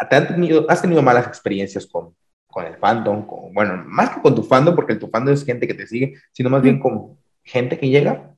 ¿te 0.09 0.15
han 0.15 0.27
tenido, 0.29 0.65
¿has 0.69 0.81
tenido 0.81 1.01
malas 1.01 1.27
experiencias 1.27 1.85
con, 1.85 2.15
con 2.47 2.65
el 2.65 2.77
fandom, 2.77 3.27
con, 3.27 3.53
bueno, 3.53 3.83
más 3.85 4.11
que 4.11 4.21
con 4.21 4.33
tu 4.33 4.43
fandom, 4.43 4.75
porque 4.75 4.93
el 4.93 4.99
tu 4.99 5.09
fandom 5.09 5.33
es 5.33 5.43
gente 5.43 5.67
que 5.67 5.73
te 5.73 5.87
sigue, 5.87 6.15
sino 6.31 6.49
más 6.49 6.61
bien 6.61 6.79
con 6.79 7.17
gente 7.43 7.77
que 7.77 7.89
llega 7.89 8.35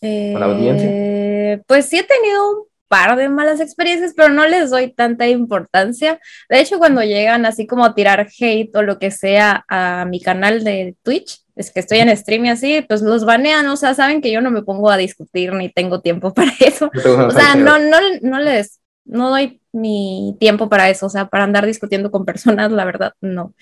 con 0.00 0.40
la 0.40 0.46
audiencia. 0.46 0.88
Eh, 0.90 1.62
pues 1.66 1.86
sí 1.86 1.98
he 1.98 2.02
tenido 2.02 2.50
un 2.50 2.64
par 2.88 3.16
de 3.16 3.28
malas 3.28 3.60
experiencias, 3.60 4.14
pero 4.16 4.30
no 4.30 4.46
les 4.46 4.70
doy 4.70 4.92
tanta 4.92 5.28
importancia. 5.28 6.20
De 6.48 6.60
hecho, 6.60 6.78
cuando 6.78 7.02
llegan 7.02 7.46
así 7.46 7.66
como 7.66 7.84
a 7.84 7.94
tirar 7.94 8.28
hate 8.38 8.74
o 8.74 8.82
lo 8.82 8.98
que 8.98 9.10
sea 9.10 9.64
a 9.68 10.04
mi 10.06 10.20
canal 10.20 10.64
de 10.64 10.96
Twitch, 11.02 11.40
es 11.54 11.70
que 11.70 11.80
estoy 11.80 11.98
en 11.98 12.16
stream 12.16 12.46
y 12.46 12.50
así, 12.50 12.84
pues 12.88 13.02
los 13.02 13.24
banean, 13.24 13.68
o 13.68 13.76
sea, 13.76 13.94
saben 13.94 14.20
que 14.20 14.32
yo 14.32 14.40
no 14.40 14.50
me 14.50 14.62
pongo 14.62 14.90
a 14.90 14.96
discutir 14.96 15.52
ni 15.52 15.68
tengo 15.68 16.00
tiempo 16.00 16.32
para 16.34 16.52
eso. 16.58 16.90
O 16.94 17.30
sea, 17.30 17.54
no, 17.54 17.78
no, 17.78 17.98
no 18.22 18.40
les, 18.40 18.80
no 19.04 19.30
doy 19.30 19.59
mi 19.72 20.36
tiempo 20.40 20.68
para 20.68 20.88
eso, 20.90 21.06
o 21.06 21.10
sea, 21.10 21.28
para 21.28 21.44
andar 21.44 21.66
discutiendo 21.66 22.10
con 22.10 22.24
personas, 22.24 22.72
la 22.72 22.84
verdad, 22.84 23.12
no. 23.20 23.54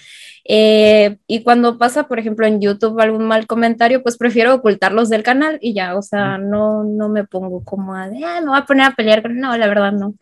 Eh, 0.44 1.18
y 1.26 1.42
cuando 1.42 1.78
pasa, 1.78 2.08
por 2.08 2.18
ejemplo, 2.18 2.46
en 2.46 2.60
YouTube 2.60 3.00
algún 3.00 3.26
mal 3.26 3.46
comentario, 3.46 4.02
pues 4.02 4.16
prefiero 4.16 4.54
ocultarlos 4.54 5.08
del 5.08 5.22
canal 5.22 5.58
y 5.60 5.74
ya, 5.74 5.96
o 5.96 6.02
sea, 6.02 6.38
no, 6.38 6.84
no 6.84 7.08
me 7.08 7.24
pongo 7.24 7.62
como 7.64 7.94
a, 7.94 8.06
me 8.08 8.46
voy 8.46 8.58
a 8.58 8.64
poner 8.64 8.86
a 8.86 8.94
pelear, 8.94 9.30
no, 9.30 9.56
la 9.56 9.66
verdad 9.66 9.92
no. 9.92 10.14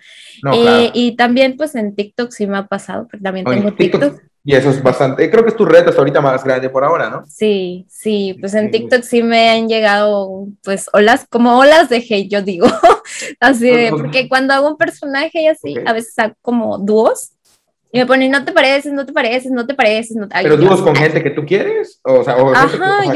Eh, 0.53 0.91
y 0.95 1.17
también, 1.17 1.57
pues 1.57 1.75
en 1.75 1.95
TikTok 1.95 2.31
sí 2.31 2.47
me 2.47 2.59
ha 2.59 2.67
pasado, 2.67 3.07
porque 3.09 3.23
también 3.23 3.47
tengo 3.47 3.73
TikTok 3.73 4.21
y 4.49 4.55
eso 4.55 4.71
es 4.71 4.81
bastante, 4.81 5.29
creo 5.29 5.43
que 5.43 5.51
es 5.51 5.57
tu 5.57 5.65
reto 5.65 5.91
hasta 5.91 6.01
ahorita 6.01 6.21
más 6.21 6.45
grande 6.45 6.71
por 6.71 6.85
ahora, 6.85 7.11
¿no? 7.11 7.25
Sí, 7.27 7.85
sí, 7.89 8.37
pues 8.39 8.55
en 8.55 8.71
TikTok 8.71 9.03
sí 9.03 9.21
me 9.25 9.51
han 9.51 9.69
llegado, 9.69 10.47
pues, 10.63 10.89
olas, 10.93 11.27
como 11.29 11.59
olas 11.59 11.89
de 11.89 11.97
hate, 11.97 12.31
yo 12.31 12.43
digo. 12.43 12.69
así 13.41 13.69
de, 13.69 13.91
porque 13.91 14.29
cuando 14.29 14.55
hago 14.55 14.69
un 14.69 14.77
personaje 14.77 15.43
y 15.43 15.49
así, 15.49 15.75
a 15.85 15.93
veces 15.93 16.17
hago 16.21 16.35
como 16.43 16.79
dúos. 16.79 17.33
Y 17.91 17.99
me 17.99 18.07
ponen, 18.07 18.31
no 18.31 18.45
te 18.45 18.53
pareces, 18.53 18.93
no 18.93 19.05
te 19.05 19.13
pareces, 19.13 19.51
no 19.51 19.67
te 19.67 19.75
pareces. 19.75 20.17
No 20.17 20.29
te... 20.29 20.37
¿Pero 20.41 20.57
dúos 20.57 20.81
con 20.81 20.95
gente 20.95 21.25
que 21.25 21.31
tú 21.31 21.45
quieres? 21.45 21.99
O 22.05 22.23
sea, 22.23 22.37
o, 22.37 22.53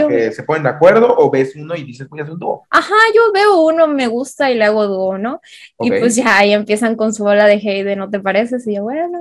que, 0.09 0.33
se 0.33 0.43
ponen 0.43 0.65
de 0.65 0.71
acuerdo, 0.71 1.15
o 1.17 1.31
ves 1.31 1.55
uno 1.55 1.77
y 1.77 1.85
dices, 1.85 2.09
voy 2.09 2.19
a 2.19 2.23
hacer 2.23 2.35
un 2.35 2.41
dúo. 2.41 2.65
Ajá, 2.71 2.95
yo 3.15 3.31
veo 3.33 3.63
uno, 3.63 3.87
me 3.87 4.09
gusta 4.09 4.51
y 4.51 4.57
le 4.57 4.65
hago 4.65 4.87
dúo, 4.89 5.17
¿no? 5.17 5.41
Y 5.79 5.91
pues 5.91 6.17
ya 6.17 6.39
ahí 6.39 6.53
empiezan 6.53 6.97
con 6.97 7.15
su 7.15 7.25
ola 7.25 7.47
de 7.47 7.55
hate 7.55 7.85
de 7.85 7.95
no 7.95 8.11
te 8.11 8.19
pareces, 8.19 8.67
y 8.67 8.75
yo, 8.75 8.83
bueno, 8.83 9.19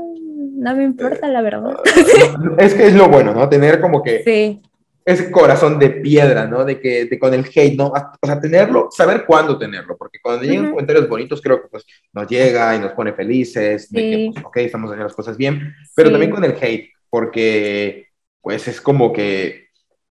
no 0.60 0.76
me 0.76 0.84
importa, 0.84 1.28
la 1.30 1.41
verdad. 1.41 1.78
Es 2.58 2.74
que 2.74 2.88
es 2.88 2.93
lo 2.93 3.08
bueno, 3.08 3.34
¿no? 3.34 3.48
Tener 3.48 3.80
como 3.80 4.04
que 4.04 4.60
ese 5.06 5.32
corazón 5.32 5.80
de 5.80 5.89
piedra, 5.89 6.45
¿no? 6.45 6.65
De 6.65 6.80
que 6.80 7.17
con 7.17 7.34
el 7.34 7.45
hate, 7.45 7.78
¿no? 7.78 7.88
O 7.88 8.28
sea, 8.28 8.39
tenerlo, 8.39 8.89
saber 8.91 9.26
cuándo 9.26 9.58
tenerlo, 9.58 9.98
porque 9.98 10.19
cuando 10.22 10.43
llegan 10.43 10.72
comentarios 10.72 11.08
bonitos, 11.08 11.41
creo 11.41 11.62
que 11.62 11.69
pues 11.69 11.86
nos 12.13 12.28
llega 12.28 12.76
y 12.76 12.80
nos 12.80 12.91
pone 12.91 13.13
felices, 13.13 13.89
de 13.89 14.02
que, 14.02 14.32
pues, 14.34 14.45
ok, 14.45 14.58
estamos 14.58 14.89
haciendo 14.89 15.06
las 15.06 15.15
cosas 15.15 15.38
bien, 15.38 15.74
pero 15.95 16.12
también 16.12 16.32
con 16.32 16.43
el 16.43 16.56
hate, 16.62 16.89
porque 17.10 18.08
pues 18.41 18.67
es 18.67 18.82
como 18.82 19.13
que 19.13 19.69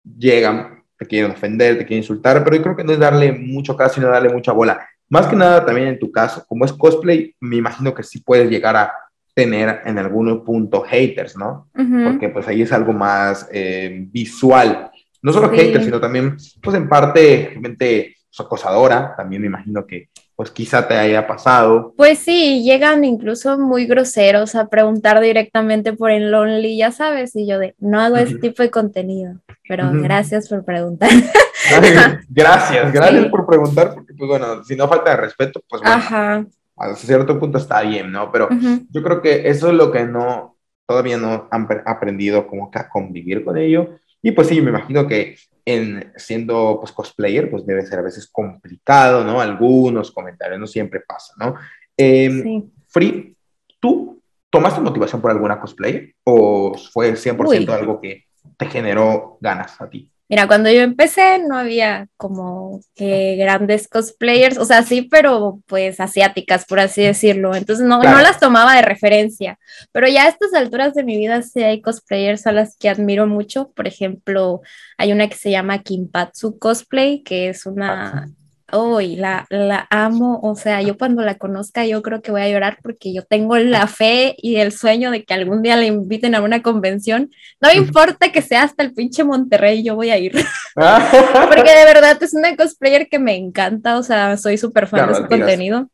llegan, 0.04 0.82
te 0.98 1.06
quieren 1.06 1.30
ofender, 1.30 1.78
te 1.78 1.86
quieren 1.86 2.02
insultar, 2.02 2.42
pero 2.42 2.56
yo 2.56 2.62
creo 2.62 2.76
que 2.76 2.84
no 2.84 2.92
es 2.92 2.98
darle 2.98 3.32
mucho 3.32 3.76
caso, 3.76 3.94
sino 3.94 4.08
darle 4.08 4.28
mucha 4.28 4.52
bola. 4.52 4.86
Más 5.08 5.26
que 5.26 5.36
nada 5.36 5.64
también 5.64 5.88
en 5.88 5.98
tu 5.98 6.10
caso, 6.10 6.44
como 6.48 6.64
es 6.64 6.72
cosplay, 6.72 7.34
me 7.40 7.56
imagino 7.56 7.94
que 7.94 8.02
sí 8.02 8.20
puedes 8.20 8.50
llegar 8.50 8.76
a 8.76 8.92
tener 9.34 9.80
en 9.84 9.98
algún 9.98 10.44
punto 10.44 10.82
haters, 10.82 11.36
¿no? 11.36 11.68
Porque 11.74 12.28
pues 12.28 12.46
ahí 12.48 12.62
es 12.62 12.72
algo 12.72 12.92
más 12.92 13.48
eh, 13.52 14.06
visual. 14.10 14.90
No 15.22 15.32
solo 15.32 15.50
haters, 15.50 15.84
sino 15.84 16.00
también, 16.00 16.36
pues 16.62 16.76
en 16.76 16.88
parte, 16.88 17.58
gente 17.62 18.16
pues, 18.28 18.46
acosadora, 18.46 19.14
también 19.16 19.42
me 19.42 19.48
imagino 19.48 19.86
que 19.86 20.08
pues 20.34 20.50
quizá 20.50 20.88
te 20.88 20.94
haya 20.94 21.26
pasado. 21.26 21.94
Pues 21.96 22.18
sí, 22.18 22.62
llegan 22.64 23.04
incluso 23.04 23.58
muy 23.58 23.86
groseros 23.86 24.54
a 24.54 24.68
preguntar 24.68 25.20
directamente 25.20 25.92
por 25.92 26.10
el 26.10 26.30
Lonely, 26.30 26.76
ya 26.76 26.90
sabes, 26.90 27.36
y 27.36 27.46
yo 27.46 27.58
de, 27.58 27.74
no 27.78 28.00
hago 28.00 28.16
ese 28.16 28.38
tipo 28.38 28.62
de 28.62 28.70
contenido, 28.70 29.34
pero 29.68 29.90
gracias 29.92 30.48
por 30.48 30.64
preguntar. 30.64 31.10
gracias, 32.28 32.92
gracias 32.92 33.26
por 33.26 33.46
preguntar, 33.46 33.94
porque 33.94 34.14
pues 34.14 34.28
bueno, 34.28 34.64
si 34.64 34.74
no 34.74 34.88
falta 34.88 35.10
de 35.10 35.16
respeto, 35.16 35.60
pues 35.68 35.80
bueno. 35.80 35.96
Ajá 35.96 36.46
a 36.82 36.94
cierto 36.96 37.38
punto 37.38 37.58
está 37.58 37.82
bien, 37.82 38.10
¿no? 38.10 38.30
Pero 38.32 38.48
yo 38.90 39.02
creo 39.02 39.22
que 39.22 39.48
eso 39.48 39.68
es 39.68 39.74
lo 39.74 39.92
que 39.92 40.04
no, 40.04 40.56
todavía 40.86 41.16
no 41.16 41.48
han 41.50 41.68
aprendido 41.86 42.46
como 42.46 42.70
que 42.70 42.80
a 42.80 42.88
convivir 42.88 43.44
con 43.44 43.56
ello. 43.56 43.98
Y 44.20 44.32
pues 44.32 44.48
sí, 44.48 44.60
me 44.60 44.70
imagino 44.70 45.06
que 45.06 45.36
en 45.64 46.12
siendo 46.16 46.78
pues 46.80 46.92
cosplayer, 46.92 47.50
pues 47.50 47.64
debe 47.64 47.86
ser 47.86 48.00
a 48.00 48.02
veces 48.02 48.28
complicado, 48.30 49.24
¿no? 49.24 49.40
Algunos 49.40 50.10
comentarios, 50.10 50.58
no 50.58 50.66
siempre 50.66 51.00
pasa, 51.00 51.32
¿no? 51.38 51.54
Eh, 51.96 52.62
Free, 52.88 53.36
¿tú 53.80 54.20
tomaste 54.50 54.80
motivación 54.80 55.20
por 55.20 55.30
alguna 55.30 55.60
cosplayer 55.60 56.14
o 56.24 56.76
fue 56.92 57.12
100% 57.12 57.68
algo 57.70 58.00
que 58.00 58.24
te 58.56 58.66
generó 58.66 59.38
ganas 59.40 59.80
a 59.80 59.88
ti? 59.88 60.11
Mira, 60.32 60.46
cuando 60.46 60.70
yo 60.70 60.80
empecé 60.80 61.40
no 61.46 61.58
había 61.58 62.08
como 62.16 62.80
que 62.94 63.36
grandes 63.36 63.86
cosplayers, 63.86 64.56
o 64.56 64.64
sea, 64.64 64.82
sí, 64.82 65.02
pero 65.02 65.60
pues 65.66 66.00
asiáticas, 66.00 66.64
por 66.64 66.80
así 66.80 67.02
decirlo. 67.02 67.54
Entonces 67.54 67.84
no, 67.84 68.02
no 68.02 68.18
las 68.18 68.40
tomaba 68.40 68.74
de 68.74 68.80
referencia. 68.80 69.58
Pero 69.92 70.08
ya 70.08 70.24
a 70.24 70.28
estas 70.28 70.54
alturas 70.54 70.94
de 70.94 71.04
mi 71.04 71.18
vida 71.18 71.42
sí 71.42 71.62
hay 71.62 71.82
cosplayers 71.82 72.46
a 72.46 72.52
las 72.52 72.78
que 72.78 72.88
admiro 72.88 73.26
mucho. 73.26 73.72
Por 73.72 73.86
ejemplo, 73.86 74.62
hay 74.96 75.12
una 75.12 75.28
que 75.28 75.36
se 75.36 75.50
llama 75.50 75.82
Kimpatsu 75.82 76.58
Cosplay, 76.58 77.22
que 77.22 77.50
es 77.50 77.66
una, 77.66 78.30
Uy, 78.72 79.16
la, 79.16 79.46
la 79.50 79.86
amo, 79.90 80.40
o 80.42 80.54
sea, 80.54 80.80
yo 80.80 80.96
cuando 80.96 81.22
la 81.22 81.36
conozca 81.36 81.84
yo 81.84 82.00
creo 82.00 82.22
que 82.22 82.30
voy 82.30 82.40
a 82.40 82.48
llorar 82.48 82.78
porque 82.82 83.12
yo 83.12 83.22
tengo 83.22 83.58
la 83.58 83.86
fe 83.86 84.34
y 84.38 84.56
el 84.56 84.72
sueño 84.72 85.10
de 85.10 85.24
que 85.24 85.34
algún 85.34 85.62
día 85.62 85.76
le 85.76 85.86
inviten 85.86 86.34
a 86.34 86.40
una 86.40 86.62
convención. 86.62 87.30
No 87.60 87.68
me 87.68 87.74
importa 87.74 88.32
que 88.32 88.40
sea 88.40 88.62
hasta 88.62 88.82
el 88.82 88.94
pinche 88.94 89.24
Monterrey, 89.24 89.82
yo 89.82 89.94
voy 89.94 90.10
a 90.10 90.18
ir. 90.18 90.32
porque 90.74 91.74
de 91.74 91.84
verdad 91.84 92.22
es 92.22 92.32
una 92.34 92.56
cosplayer 92.56 93.08
que 93.08 93.18
me 93.18 93.36
encanta, 93.36 93.98
o 93.98 94.02
sea, 94.02 94.36
soy 94.36 94.56
súper 94.56 94.86
fan 94.86 95.08
de 95.08 95.14
su 95.16 95.26
contenido. 95.26 95.88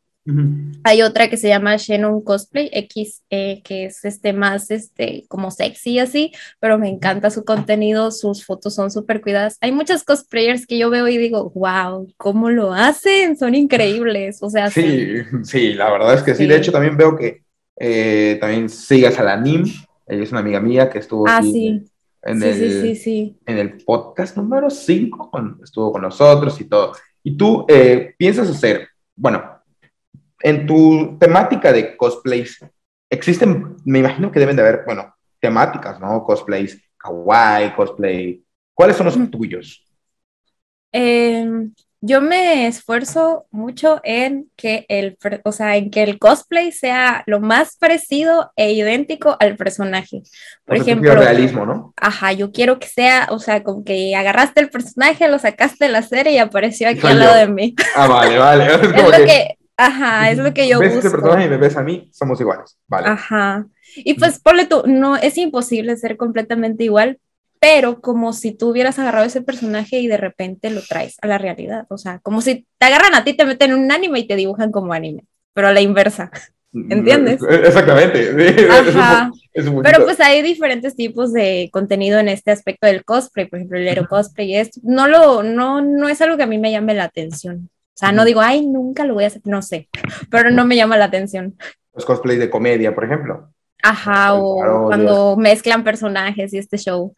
Hay 0.83 1.01
otra 1.01 1.29
que 1.29 1.37
se 1.37 1.47
llama 1.47 1.75
Shannon 1.77 2.21
Cosplay 2.21 2.69
X, 2.71 3.23
eh, 3.29 3.61
que 3.63 3.85
es 3.85 4.05
este 4.05 4.33
más 4.33 4.69
este 4.69 5.25
como 5.27 5.49
sexy 5.49 5.97
así, 5.99 6.31
pero 6.59 6.77
me 6.77 6.89
encanta 6.89 7.31
su 7.31 7.43
contenido, 7.43 8.11
sus 8.11 8.45
fotos 8.45 8.75
son 8.75 8.91
súper 8.91 9.21
cuidadas. 9.21 9.57
Hay 9.61 9.71
muchas 9.71 10.03
cosplayers 10.03 10.67
que 10.67 10.77
yo 10.77 10.89
veo 10.89 11.07
y 11.07 11.17
digo, 11.17 11.51
wow, 11.55 12.11
¿cómo 12.17 12.49
lo 12.49 12.73
hacen? 12.73 13.37
Son 13.37 13.55
increíbles. 13.55 14.43
O 14.43 14.49
sea, 14.49 14.69
sí, 14.69 15.21
sí, 15.43 15.73
la 15.73 15.91
verdad 15.91 16.13
es 16.13 16.23
que 16.23 16.35
sí. 16.35 16.45
De 16.45 16.57
hecho, 16.57 16.71
también 16.71 16.95
veo 16.95 17.15
que 17.15 17.43
eh, 17.79 18.37
también 18.39 18.69
sigas 18.69 19.17
a 19.19 19.23
la 19.23 19.37
NIM, 19.37 19.63
ella 20.05 20.23
es 20.23 20.31
una 20.31 20.41
amiga 20.41 20.59
mía 20.59 20.89
que 20.89 20.99
estuvo 20.99 21.25
ah, 21.27 21.41
En, 21.41 22.43
el, 22.43 23.37
en 23.45 23.57
el 23.57 23.77
podcast 23.83 24.35
número 24.35 24.69
5, 24.69 25.31
estuvo 25.63 25.93
con 25.93 26.01
nosotros 26.01 26.59
y 26.59 26.65
todo. 26.65 26.93
Y 27.23 27.37
tú 27.37 27.65
eh, 27.69 28.13
piensas 28.17 28.49
hacer, 28.49 28.89
bueno, 29.15 29.58
en 30.41 30.65
tu 30.65 31.17
temática 31.19 31.71
de 31.71 31.95
cosplays, 31.97 32.65
existen, 33.09 33.75
me 33.85 33.99
imagino 33.99 34.31
que 34.31 34.39
deben 34.39 34.55
de 34.55 34.61
haber, 34.61 34.83
bueno, 34.85 35.15
temáticas, 35.39 35.99
¿no? 35.99 36.23
Cosplays 36.23 36.79
kawaii, 36.99 37.73
cosplay. 37.75 38.43
¿Cuáles 38.73 38.97
son 38.97 39.07
los 39.07 39.31
tuyos? 39.31 39.83
Em, 40.91 41.73
yo 42.01 42.21
me 42.21 42.67
esfuerzo 42.67 43.45
mucho 43.51 43.99
en 44.03 44.49
que 44.55 44.85
el, 44.87 45.17
o 45.43 45.51
sea, 45.51 45.75
en 45.75 45.91
que 45.91 46.03
el 46.03 46.17
cosplay 46.17 46.71
sea 46.71 47.23
lo 47.25 47.39
más 47.39 47.75
parecido 47.77 48.51
e 48.55 48.71
idéntico 48.71 49.35
al 49.39 49.57
personaje. 49.57 50.23
Por 50.65 50.77
ejemplo, 50.77 51.13
realismo, 51.13 51.65
¿no? 51.65 51.93
Ajá, 51.97 52.31
yo 52.31 52.51
quiero 52.51 52.79
que 52.79 52.87
sea, 52.87 53.27
o 53.31 53.39
sea, 53.39 53.63
como 53.63 53.83
que 53.83 54.15
agarraste 54.15 54.61
el 54.61 54.69
personaje, 54.69 55.27
lo 55.27 55.39
sacaste 55.39 55.85
de 55.85 55.91
la 55.91 56.01
serie 56.01 56.33
y 56.33 56.37
apareció 56.37 56.87
aquí 56.89 57.05
al 57.05 57.19
lado 57.19 57.35
de 57.35 57.47
mí. 57.47 57.75
Ah, 57.95 58.07
vale, 58.07 58.37
vale. 58.37 58.65
Es, 58.99 59.03
lo 59.03 59.25
que, 59.25 59.58
Ajá, 59.79 60.29
es 60.29 60.37
lo 60.37 60.53
que 60.53 60.67
yo 60.67 60.77
ves 60.77 60.95
busco. 60.95 61.03
Ves 61.03 61.11
personaje 61.11 61.45
y 61.45 61.49
me 61.49 61.57
ves 61.57 61.77
a 61.77 61.83
mí, 61.83 62.09
somos 62.11 62.39
iguales, 62.41 62.77
vale. 62.87 63.07
Ajá. 63.07 63.65
Y 63.95 64.15
pues 64.15 64.39
ponle 64.39 64.65
tú, 64.65 64.83
no, 64.85 65.15
es 65.15 65.37
imposible 65.37 65.95
ser 65.95 66.17
completamente 66.17 66.83
igual, 66.83 67.19
pero 67.61 68.01
como 68.01 68.33
si 68.33 68.51
tú 68.51 68.71
hubieras 68.71 68.99
agarrado 68.99 69.25
ese 69.25 69.41
personaje 69.41 69.99
y 69.99 70.07
de 70.07 70.17
repente 70.17 70.69
lo 70.69 70.81
traes 70.81 71.15
a 71.21 71.27
la 71.27 71.37
realidad. 71.37 71.85
O 71.89 71.97
sea, 71.97 72.19
como 72.19 72.41
si 72.41 72.67
te 72.77 72.85
agarran 72.87 73.15
a 73.15 73.23
ti, 73.23 73.33
te 73.33 73.45
meten 73.45 73.71
en 73.71 73.79
un 73.79 73.91
anime 73.91 74.19
y 74.19 74.27
te 74.27 74.35
dibujan 74.35 74.69
como 74.71 74.91
anime, 74.91 75.23
pero 75.53 75.69
a 75.69 75.73
la 75.73 75.79
inversa. 75.79 76.29
Mm, 76.73 76.91
¿Entiendes? 76.91 77.41
Exactamente. 77.49 78.29
Ajá. 78.69 79.31
pero 79.81 80.03
pues 80.03 80.19
hay 80.19 80.41
diferentes 80.41 80.95
tipos 80.95 81.31
de 81.31 81.69
contenido 81.71 82.19
en 82.19 82.27
este 82.27 82.51
aspecto 82.51 82.85
del 82.85 83.05
cosplay, 83.05 83.47
por 83.47 83.59
ejemplo, 83.59 83.77
el 83.77 83.87
hero 83.87 84.07
cosplay. 84.09 84.55
Es, 84.55 84.71
no, 84.83 85.07
lo, 85.07 85.41
no, 85.41 85.81
no 85.81 86.09
es 86.09 86.21
algo 86.21 86.35
que 86.35 86.43
a 86.43 86.47
mí 86.47 86.57
me 86.57 86.71
llame 86.71 86.93
la 86.93 87.05
atención. 87.05 87.69
O 87.99 88.05
sea, 88.05 88.13
no 88.13 88.23
digo, 88.23 88.39
ay, 88.39 88.65
nunca 88.65 89.03
lo 89.03 89.13
voy 89.13 89.25
a 89.25 89.27
hacer, 89.27 89.41
no 89.43 89.61
sé, 89.61 89.89
pero 90.31 90.51
no 90.51 90.65
me 90.65 90.77
llama 90.77 90.95
la 90.95 91.03
atención. 91.03 91.57
Los 91.93 92.05
cosplays 92.05 92.39
de 92.39 92.49
comedia, 92.49 92.95
por 92.95 93.03
ejemplo. 93.03 93.49
Ajá, 93.83 94.35
o 94.35 94.85
cuando 94.85 95.35
mezclan 95.35 95.83
personajes 95.83 96.53
y 96.53 96.59
este 96.59 96.77
show. 96.77 97.13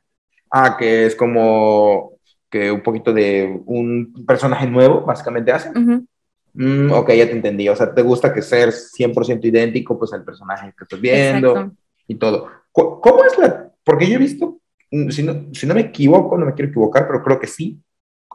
Ah, 0.49 0.77
que 0.79 1.05
es 1.05 1.15
como 1.15 2.13
que 2.49 2.71
un 2.71 2.81
poquito 2.81 3.13
de 3.13 3.61
un 3.67 4.25
personaje 4.25 4.65
nuevo, 4.65 5.01
básicamente 5.01 5.51
hacen. 5.51 6.07
Mm, 6.55 6.91
ok, 6.91 7.11
ya 7.11 7.27
te 7.27 7.33
entendí. 7.33 7.69
O 7.69 7.75
sea, 7.75 7.93
te 7.93 8.01
gusta 8.01 8.33
que 8.33 8.41
ser 8.41 8.69
100% 8.69 9.45
idéntico 9.45 9.99
pues 9.99 10.11
al 10.13 10.23
personaje 10.23 10.73
que 10.75 10.83
estás 10.83 10.99
viendo 10.99 11.73
y 12.07 12.15
todo. 12.15 12.49
¿Cómo 12.71 13.23
es 13.23 13.37
la...? 13.37 13.69
Porque 13.83 14.09
yo 14.09 14.15
he 14.15 14.17
visto, 14.17 14.59
mm, 14.89 15.09
si 15.11 15.21
no, 15.21 15.45
si 15.53 15.67
no 15.67 15.75
me 15.75 15.81
equivoco, 15.81 16.39
no 16.39 16.47
me 16.47 16.55
quiero 16.55 16.71
equivocar, 16.71 17.05
pero 17.05 17.23
creo 17.23 17.39
que 17.39 17.45
sí, 17.45 17.79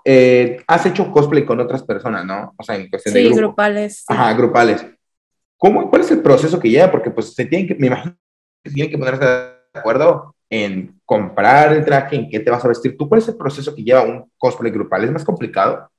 eh, 0.09 0.63
has 0.69 0.87
hecho 0.87 1.11
cosplay 1.11 1.45
con 1.45 1.59
otras 1.59 1.83
personas, 1.83 2.25
¿no? 2.25 2.55
O 2.57 2.63
sea, 2.63 2.77
en 2.77 2.89
cuestión 2.89 3.13
sí, 3.13 3.25
de 3.25 3.31
grupales. 3.31 4.05
Ajá, 4.07 4.33
grupales. 4.35 4.87
¿Cómo, 5.57 5.91
¿Cuál 5.91 6.03
es 6.03 6.11
el 6.13 6.23
proceso 6.23 6.61
que 6.61 6.71
lleva? 6.71 6.93
Porque 6.93 7.11
pues 7.11 7.35
se 7.35 7.45
tienen 7.45 7.67
que, 7.67 7.75
me 7.75 7.89
imagino 7.89 8.17
que 8.63 8.71
tienen 8.71 8.93
que 8.93 8.99
ponerse 8.99 9.25
de 9.25 9.81
acuerdo 9.81 10.37
en 10.49 11.01
comprar 11.05 11.73
el 11.73 11.85
traje, 11.85 12.15
en 12.15 12.31
qué 12.31 12.39
te 12.39 12.53
vas 12.53 12.65
a 12.65 12.69
vestir. 12.69 12.97
¿Tú 12.97 13.09
cuál 13.09 13.21
es 13.21 13.27
el 13.27 13.37
proceso 13.37 13.75
que 13.75 13.83
lleva 13.83 14.05
un 14.05 14.31
cosplay 14.39 14.71
grupal? 14.71 15.03
¿Es 15.03 15.11
más 15.11 15.25
complicado? 15.25 15.91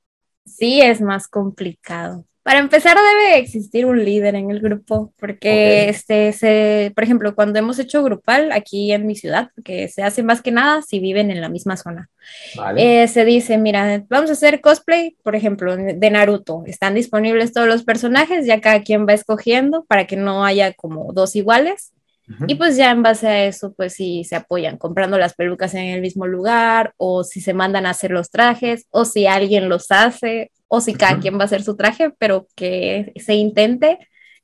Sí, 0.46 0.80
es 0.80 1.02
más 1.02 1.28
complicado. 1.28 2.24
Para 2.48 2.60
empezar, 2.60 2.96
debe 2.96 3.36
existir 3.36 3.84
un 3.84 4.02
líder 4.02 4.34
en 4.34 4.50
el 4.50 4.60
grupo, 4.60 5.12
porque 5.20 5.90
este, 5.90 6.32
se, 6.32 6.92
por 6.94 7.04
ejemplo, 7.04 7.34
cuando 7.34 7.58
hemos 7.58 7.78
hecho 7.78 8.02
grupal 8.02 8.52
aquí 8.52 8.90
en 8.90 9.06
mi 9.06 9.16
ciudad, 9.16 9.50
que 9.62 9.86
se 9.88 10.02
hace 10.02 10.22
más 10.22 10.40
que 10.40 10.50
nada 10.50 10.80
si 10.80 10.98
viven 10.98 11.30
en 11.30 11.42
la 11.42 11.50
misma 11.50 11.76
zona, 11.76 12.08
eh, 12.78 13.06
se 13.06 13.26
dice, 13.26 13.58
mira, 13.58 14.02
vamos 14.08 14.30
a 14.30 14.32
hacer 14.32 14.62
cosplay, 14.62 15.14
por 15.22 15.36
ejemplo, 15.36 15.76
de 15.76 16.10
Naruto. 16.10 16.62
Están 16.64 16.94
disponibles 16.94 17.52
todos 17.52 17.68
los 17.68 17.84
personajes, 17.84 18.46
ya 18.46 18.62
cada 18.62 18.80
quien 18.80 19.06
va 19.06 19.12
escogiendo 19.12 19.84
para 19.84 20.06
que 20.06 20.16
no 20.16 20.42
haya 20.42 20.72
como 20.72 21.12
dos 21.12 21.36
iguales. 21.36 21.92
Y 22.46 22.56
pues 22.56 22.76
ya 22.76 22.90
en 22.90 23.02
base 23.02 23.26
a 23.26 23.44
eso, 23.44 23.72
pues 23.74 23.94
si 23.94 24.24
se 24.24 24.36
apoyan 24.36 24.76
comprando 24.76 25.18
las 25.18 25.34
pelucas 25.34 25.74
en 25.74 25.86
el 25.86 26.00
mismo 26.00 26.26
lugar, 26.26 26.92
o 26.96 27.24
si 27.24 27.40
se 27.40 27.54
mandan 27.54 27.86
a 27.86 27.90
hacer 27.90 28.10
los 28.10 28.30
trajes, 28.30 28.86
o 28.90 29.04
si 29.04 29.26
alguien 29.26 29.68
los 29.68 29.90
hace, 29.90 30.50
o 30.68 30.80
si 30.80 30.94
cada 30.94 31.18
quien 31.18 31.38
va 31.38 31.42
a 31.42 31.44
hacer 31.46 31.62
su 31.62 31.76
traje, 31.76 32.10
pero 32.18 32.46
que 32.54 33.12
se 33.16 33.34
intente 33.34 33.98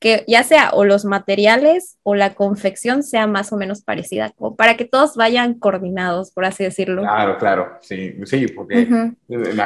que 0.04 0.22
ya 0.28 0.42
sea 0.42 0.70
o 0.74 0.84
los 0.84 1.06
materiales 1.06 1.98
o 2.02 2.14
la 2.14 2.34
confección 2.34 3.02
sea 3.02 3.26
más 3.26 3.52
o 3.52 3.56
menos 3.56 3.82
parecida, 3.82 4.32
como 4.36 4.54
para 4.54 4.76
que 4.76 4.84
todos 4.84 5.16
vayan 5.16 5.54
coordinados, 5.54 6.30
por 6.30 6.44
así 6.44 6.62
decirlo. 6.62 7.00
Claro, 7.00 7.38
claro, 7.38 7.78
sí, 7.80 8.14
sí, 8.24 8.46
porque... 8.48 9.12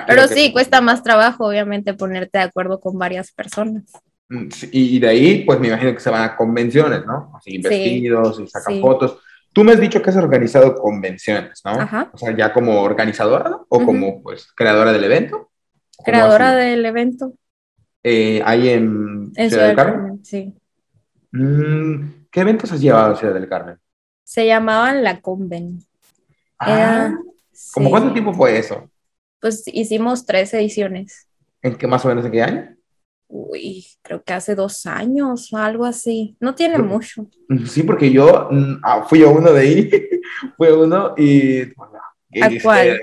Pero 0.07 0.29
sí, 0.29 0.53
cuesta 0.53 0.81
más 0.81 1.03
trabajo, 1.03 1.47
obviamente, 1.47 1.93
ponerte 1.95 2.39
de 2.39 2.45
acuerdo 2.45 2.79
con 2.79 2.97
varias 2.99 3.33
personas. 3.33 3.85
Mm, 4.29 4.49
y 4.73 4.99
de 4.99 5.09
ahí, 5.09 5.45
pues 5.45 5.59
me 5.59 5.69
imagino 5.69 5.95
que 5.95 6.01
se 6.01 6.11
van 6.11 6.23
a 6.23 6.37
convenciones, 6.37 7.05
¿no? 7.07 7.33
Así 7.37 7.59
vestidos 7.59 8.41
y 8.41 8.47
sacan 8.47 8.81
fotos. 8.81 9.19
Tú 9.53 9.65
me 9.65 9.73
has 9.73 9.81
dicho 9.81 10.03
que 10.03 10.11
has 10.11 10.17
organizado 10.17 10.75
convenciones, 10.75 11.63
¿no? 11.65 11.73
Ajá. 11.73 12.11
O 12.13 12.19
sea, 12.19 12.37
ya 12.37 12.53
como 12.53 12.83
organizadora 12.83 13.59
o 13.69 13.85
como 13.85 14.23
pues 14.23 14.53
creadora 14.55 14.93
del 14.93 15.05
evento. 15.05 15.51
Creadora 16.05 16.55
del 16.55 16.85
evento. 16.85 17.33
Eh, 18.03 18.41
ahí 18.45 18.69
en, 18.69 19.33
Ciudad, 19.35 19.67
del 19.67 19.77
Carmen. 19.77 20.25
Sí. 20.25 20.55
Mm, 21.33 22.27
¿Qué 22.31 22.41
eventos 22.41 22.71
has 22.71 22.81
llevado 22.81 23.15
a 23.15 23.17
Ciudad 23.17 23.35
del 23.35 23.49
Carmen? 23.49 23.79
Se 24.23 24.47
llamaban 24.47 25.03
la 25.03 25.21
Conven. 25.21 25.83
Ah, 26.59 27.13
¿Cómo 27.73 27.91
cuánto 27.91 28.13
tiempo 28.13 28.33
fue 28.33 28.59
eso? 28.59 28.89
Pues 29.41 29.65
hicimos 29.67 30.27
tres 30.27 30.53
ediciones. 30.55 31.27
¿En 31.63 31.77
qué 31.77 31.87
más 31.87 32.05
o 32.05 32.09
menos 32.09 32.25
en 32.25 32.33
qué 32.33 32.43
año? 32.43 32.78
Uy, 33.29 33.87
creo 34.03 34.23
que 34.23 34.33
hace 34.33 34.55
dos 34.55 34.87
años 34.87 35.53
o 35.53 35.59
algo 35.59 35.85
así. 35.85 36.37
No 36.41 36.55
tiene 36.55 36.79
mucho. 36.79 37.27
Sí, 37.67 37.83
porque 37.83 38.11
yo 38.11 38.49
mm, 38.51 38.81
ah, 38.83 39.07
fui 39.09 39.23
a 39.23 39.29
uno 39.29 39.53
de 39.53 39.61
ahí, 39.61 39.91
fui 40.57 40.69
a 40.69 40.75
uno 40.75 41.15
y... 41.17 41.63
¿A 42.43 42.51
cuál? 42.63 43.01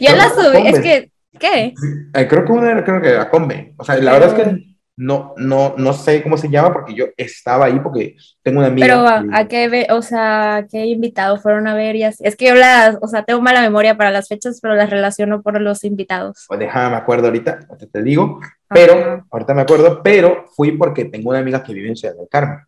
Yo 0.00 0.16
la 0.16 0.30
subí, 0.30 0.66
es 0.66 0.80
que 0.80 1.12
¿Qué? 1.38 1.74
Eh, 2.14 2.28
creo 2.28 2.44
que 2.44 2.52
una 2.52 2.70
era, 2.70 2.84
creo 2.84 3.00
que 3.00 3.12
la 3.12 3.30
Combe. 3.30 3.74
O 3.76 3.84
sea, 3.84 3.96
la 3.98 4.12
verdad 4.12 4.38
es 4.38 4.44
que 4.44 4.76
no, 4.98 5.32
no, 5.36 5.74
no 5.78 5.92
sé 5.92 6.24
cómo 6.24 6.36
se 6.36 6.48
llama 6.48 6.72
porque 6.72 6.92
yo 6.92 7.06
estaba 7.16 7.66
ahí 7.66 7.78
porque 7.78 8.16
tengo 8.42 8.58
una 8.58 8.66
amiga. 8.66 8.86
Pero 8.88 9.06
a, 9.06 9.46
qué, 9.46 9.86
o 9.90 10.02
sea, 10.02 10.66
qué 10.68 10.86
invitados 10.86 11.40
fueron 11.40 11.68
a 11.68 11.74
ver 11.74 11.94
y 11.94 12.02
así. 12.02 12.24
Es 12.26 12.34
que 12.34 12.48
yo 12.48 12.56
las, 12.56 12.98
o 13.00 13.06
sea, 13.06 13.22
tengo 13.22 13.40
mala 13.40 13.60
memoria 13.60 13.96
para 13.96 14.10
las 14.10 14.26
fechas, 14.26 14.58
pero 14.60 14.74
las 14.74 14.90
relaciono 14.90 15.40
por 15.40 15.60
los 15.60 15.84
invitados. 15.84 16.44
Pues 16.48 16.58
déjame, 16.58 16.90
me 16.90 16.96
acuerdo 16.96 17.26
ahorita, 17.26 17.60
te 17.92 18.02
digo, 18.02 18.40
pero, 18.68 19.24
ahorita 19.30 19.54
me 19.54 19.62
acuerdo, 19.62 20.02
pero 20.02 20.46
fui 20.56 20.72
porque 20.72 21.04
tengo 21.04 21.30
una 21.30 21.38
amiga 21.38 21.62
que 21.62 21.74
vive 21.74 21.88
en 21.88 21.96
Ciudad 21.96 22.16
del 22.16 22.28
Carmen. 22.28 22.58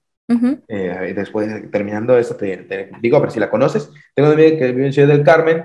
Eh, 0.68 1.12
después, 1.16 1.68
terminando 1.72 2.16
esto, 2.16 2.36
te, 2.36 2.58
te, 2.58 2.90
digo, 3.00 3.16
a 3.16 3.20
ver 3.20 3.32
si 3.32 3.40
la 3.40 3.50
conoces. 3.50 3.90
Tengo 4.14 4.28
una 4.28 4.38
amiga 4.40 4.56
que 4.56 4.70
vive 4.70 4.86
en 4.86 4.92
Ciudad 4.92 5.08
del 5.08 5.24
Carmen 5.24 5.64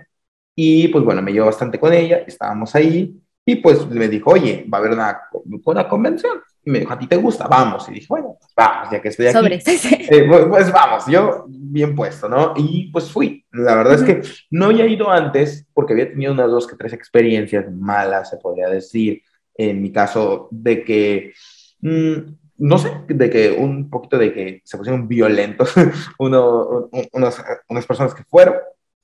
y 0.55 0.87
pues 0.87 1.03
bueno, 1.03 1.21
me 1.21 1.31
llevo 1.31 1.45
bastante 1.45 1.79
con 1.79 1.93
ella, 1.93 2.23
estábamos 2.25 2.73
ahí 2.73 3.21
Y 3.45 3.57
pues 3.57 3.87
me 3.87 4.07
dijo, 4.07 4.31
oye, 4.31 4.65
va 4.73 4.79
a 4.79 4.81
haber 4.81 4.93
una, 4.93 5.21
una 5.63 5.87
convención. 5.87 6.39
Y 6.65 6.71
me 6.71 6.79
dijo, 6.79 6.93
¿a 6.93 6.99
ti 6.99 7.05
te 7.05 7.15
gusta? 7.15 7.47
Vamos. 7.47 7.87
Y 7.89 7.93
dije, 7.93 8.07
bueno, 8.09 8.37
pues 8.39 8.51
vamos, 8.57 8.89
ya 8.91 8.99
que 8.99 9.09
estoy 9.09 9.27
aquí. 9.27 9.37
Sobre. 9.37 9.61
Eh, 10.07 10.25
pues, 10.27 10.45
pues, 10.45 10.71
vamos, 10.71 11.05
yo 11.07 11.45
bien 11.47 11.95
puesto, 11.95 12.27
¿no? 12.27 12.53
Y 12.55 12.91
pues 12.91 13.11
fui. 13.11 13.45
La 13.51 13.75
verdad 13.75 13.95
es 13.95 14.03
que 14.03 14.21
no 14.51 14.65
había 14.65 14.85
ido 14.85 15.09
antes 15.09 15.65
porque 15.73 15.93
había 15.93 16.09
tenido 16.09 16.33
unas 16.33 16.49
dos 16.49 16.67
que 16.67 16.75
tres 16.75 16.93
experiencias 16.93 17.71
malas, 17.71 18.29
se 18.29 18.37
podría 18.37 18.67
decir. 18.69 19.21
En 19.57 19.81
mi 19.81 19.91
caso, 19.91 20.49
de 20.51 20.83
que, 20.83 21.33
mm, 21.81 22.13
no 22.57 22.77
sé, 22.77 22.91
de 23.07 23.29
que 23.29 23.51
un 23.51 23.89
poquito 23.89 24.17
de 24.17 24.33
que 24.33 24.61
se 24.65 24.77
pusieron 24.77 25.07
violentos 25.07 25.73
uno, 26.19 26.89
unas, 27.13 27.43
unas 27.69 27.85
personas 27.85 28.13
que 28.13 28.23
fueron 28.23 28.55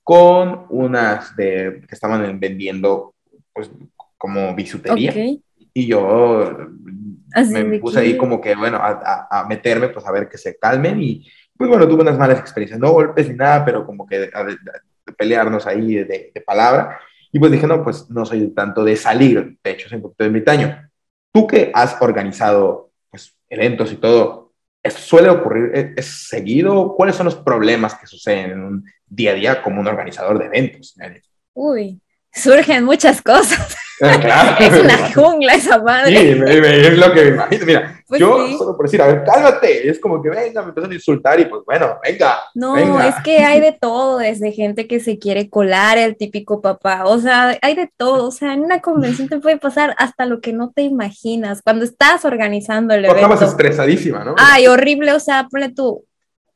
con 0.03 0.65
unas 0.69 1.35
de, 1.35 1.83
que 1.87 1.95
estaban 1.95 2.39
vendiendo 2.39 3.13
pues 3.53 3.71
como 4.17 4.53
bisutería. 4.55 5.13
Y 5.73 5.87
yo 5.87 6.51
me 7.49 7.79
puse 7.79 7.99
ahí 7.99 8.17
como 8.17 8.39
que, 8.41 8.55
bueno, 8.55 8.77
a, 8.77 9.27
a, 9.29 9.47
meterme, 9.47 9.89
pues 9.89 10.05
a 10.05 10.11
ver 10.11 10.27
que 10.27 10.37
se 10.37 10.57
calmen 10.57 11.01
y 11.01 11.27
pues 11.61 11.69
bueno, 11.69 11.87
tuve 11.87 12.01
unas 12.01 12.17
malas 12.17 12.39
experiencias, 12.39 12.79
no 12.79 12.91
golpes 12.91 13.29
ni 13.29 13.35
nada, 13.35 13.63
pero 13.63 13.85
como 13.85 14.07
que 14.07 14.17
de, 14.17 14.31
pelearnos 15.15 15.67
ahí 15.67 15.93
de, 15.95 16.31
de, 16.33 16.41
palabra. 16.41 16.99
Y 17.31 17.37
pues 17.37 17.51
dije, 17.51 17.67
no, 17.67 17.83
pues 17.83 18.09
no 18.09 18.25
soy 18.25 18.47
tanto 18.49 18.83
de 18.83 18.95
salir, 18.95 19.59
de 19.63 19.71
hecho, 19.71 19.87
soy 19.87 19.97
un 19.97 20.01
poquito 20.01 20.25
ermitaño. 20.25 20.89
Tú 21.31 21.45
que 21.45 21.71
has 21.73 22.01
organizado 22.01 22.91
pues 23.11 23.37
eventos 23.47 23.91
y 23.91 23.97
todo, 23.97 24.53
¿suele 24.89 25.29
ocurrir, 25.29 25.93
es, 25.97 26.27
seguido? 26.27 26.95
¿Cuáles 26.95 27.15
son 27.15 27.25
los 27.25 27.35
problemas 27.35 27.93
que 27.95 28.07
suceden 28.07 28.51
en 28.51 28.63
un 28.63 28.85
día 29.05 29.31
a 29.31 29.35
día 29.35 29.61
como 29.61 29.81
un 29.81 29.87
organizador 29.87 30.39
de 30.39 30.45
eventos? 30.45 30.95
Uy, 31.53 32.01
surgen 32.33 32.85
muchas 32.85 33.21
cosas. 33.21 33.77
Es 34.01 34.81
una 34.81 35.13
jungla 35.13 35.53
esa 35.53 35.81
madre. 35.81 36.17
Sí, 36.17 36.41
es 36.43 36.97
lo 36.97 37.13
que 37.13 37.21
me 37.21 37.27
imagino. 37.29 37.65
Mira, 37.65 38.03
pues 38.07 38.19
yo 38.19 38.57
solo 38.57 38.75
por 38.75 38.87
decir, 38.87 39.01
a 39.01 39.07
ver, 39.07 39.23
cálmate. 39.23 39.87
Es 39.89 39.99
como 39.99 40.21
que 40.21 40.29
venga, 40.29 40.61
me 40.63 40.69
empiezan 40.69 40.91
a 40.91 40.95
insultar 40.95 41.39
y 41.39 41.45
pues 41.45 41.61
bueno, 41.65 41.99
venga. 42.03 42.39
No, 42.55 42.99
es 43.01 43.15
que 43.23 43.39
hay 43.39 43.59
de 43.59 43.77
todo, 43.79 44.17
desde 44.17 44.51
gente 44.51 44.87
que 44.87 44.99
se 44.99 45.19
quiere 45.19 45.49
colar, 45.49 45.97
el 45.97 46.17
típico 46.17 46.61
papá. 46.61 47.03
O 47.05 47.19
sea, 47.19 47.57
hay 47.61 47.75
de 47.75 47.89
todo. 47.95 48.27
O 48.27 48.31
sea, 48.31 48.53
en 48.53 48.61
una 48.61 48.81
convención 48.81 49.29
te 49.29 49.39
puede 49.39 49.57
pasar 49.57 49.93
hasta 49.97 50.25
lo 50.25 50.41
que 50.41 50.51
no 50.51 50.71
te 50.71 50.81
imaginas. 50.81 51.61
Cuando 51.61 51.85
estás 51.85 52.25
organizando 52.25 52.93
el 52.93 53.05
evento. 53.05 53.21
Estabas 53.21 53.41
estresadísima, 53.43 54.23
¿no? 54.23 54.35
Ay, 54.37 54.67
horrible. 54.67 55.13
O 55.13 55.19
sea, 55.19 55.47
ponle 55.49 55.69
tú. 55.69 56.05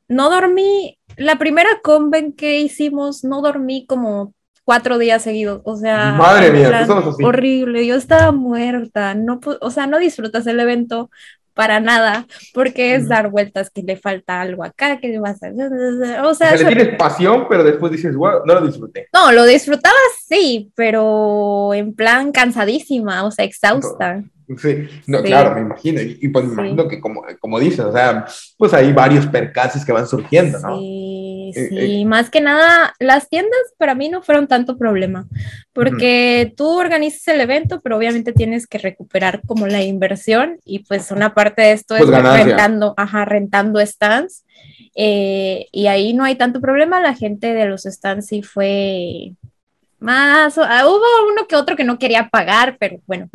No 0.08 0.30
dormí. 0.30 0.98
La 1.16 1.36
primera 1.36 1.70
conven 1.82 2.32
que 2.32 2.58
hicimos, 2.58 3.24
no 3.24 3.40
dormí 3.40 3.86
como 3.86 4.34
cuatro 4.66 4.98
días 4.98 5.22
seguidos, 5.22 5.62
o 5.64 5.76
sea, 5.76 6.12
madre 6.18 6.50
mía, 6.50 6.86
horrible, 7.22 7.86
yo 7.86 7.94
estaba 7.94 8.32
muerta, 8.32 9.14
no, 9.14 9.38
o 9.60 9.70
sea, 9.70 9.86
no 9.86 9.98
disfrutas 10.00 10.44
el 10.48 10.58
evento 10.58 11.08
para 11.54 11.78
nada, 11.78 12.26
porque 12.52 12.96
es 12.96 13.08
dar 13.08 13.30
vueltas 13.30 13.70
que 13.70 13.82
le 13.82 13.96
falta 13.96 14.40
algo 14.40 14.64
acá, 14.64 14.98
que 14.98 15.08
le 15.08 15.20
vas 15.20 15.40
a 15.42 15.50
o 15.50 15.54
sea, 15.54 16.26
o 16.26 16.34
sea 16.34 16.56
le 16.56 16.66
tienes 16.66 16.98
pasión, 16.98 17.46
pero 17.48 17.62
después 17.62 17.92
dices, 17.92 18.14
wow, 18.16 18.44
no 18.44 18.54
lo 18.54 18.66
disfruté. 18.66 19.08
No, 19.14 19.30
lo 19.30 19.44
disfrutaba 19.44 19.96
sí, 20.28 20.70
pero 20.74 21.72
en 21.72 21.94
plan 21.94 22.32
cansadísima, 22.32 23.24
o 23.24 23.30
sea, 23.30 23.44
exhausta. 23.44 24.24
Sí, 24.58 24.88
no, 25.06 25.22
claro, 25.22 25.54
me 25.54 25.62
imagino. 25.62 26.00
Y, 26.00 26.28
pues 26.28 26.44
me 26.44 26.52
imagino 26.52 26.88
que, 26.88 27.00
como, 27.00 27.24
como 27.40 27.58
dices, 27.58 27.80
o 27.80 27.92
sea, 27.92 28.26
pues 28.56 28.72
hay 28.74 28.92
varios 28.92 29.26
percances 29.26 29.84
que 29.84 29.92
van 29.92 30.06
surgiendo, 30.06 30.58
¿no? 30.60 30.78
Sí, 30.78 31.52
eh, 31.54 31.68
sí, 31.68 31.78
eh, 31.78 32.04
más 32.04 32.30
que 32.30 32.40
nada, 32.40 32.94
las 33.00 33.28
tiendas 33.28 33.58
para 33.76 33.94
mí 33.94 34.08
no 34.08 34.22
fueron 34.22 34.46
tanto 34.46 34.78
problema, 34.78 35.26
porque 35.72 36.52
tú 36.56 36.68
organizas 36.68 37.26
el 37.28 37.40
evento, 37.40 37.80
pero 37.80 37.96
obviamente 37.96 38.32
tienes 38.32 38.66
que 38.66 38.78
recuperar 38.78 39.42
como 39.46 39.66
la 39.66 39.82
inversión 39.82 40.58
y 40.64 40.80
pues 40.80 41.10
una 41.10 41.34
parte 41.34 41.62
de 41.62 41.72
esto 41.72 41.96
pues 41.96 42.08
es 42.08 42.22
rentando, 42.22 42.94
ajá, 42.96 43.24
rentando 43.24 43.84
stands. 43.84 44.44
Eh, 44.98 45.66
y 45.72 45.88
ahí 45.88 46.14
no 46.14 46.24
hay 46.24 46.36
tanto 46.36 46.60
problema, 46.60 47.00
la 47.00 47.14
gente 47.14 47.52
de 47.52 47.66
los 47.66 47.82
stands 47.82 48.26
sí 48.26 48.42
fue 48.42 49.34
más, 49.98 50.58
ah, 50.58 50.86
hubo 50.86 51.32
uno 51.32 51.46
que 51.48 51.56
otro 51.56 51.74
que 51.74 51.84
no 51.84 51.98
quería 51.98 52.28
pagar, 52.28 52.76
pero 52.78 52.98
bueno. 53.06 53.28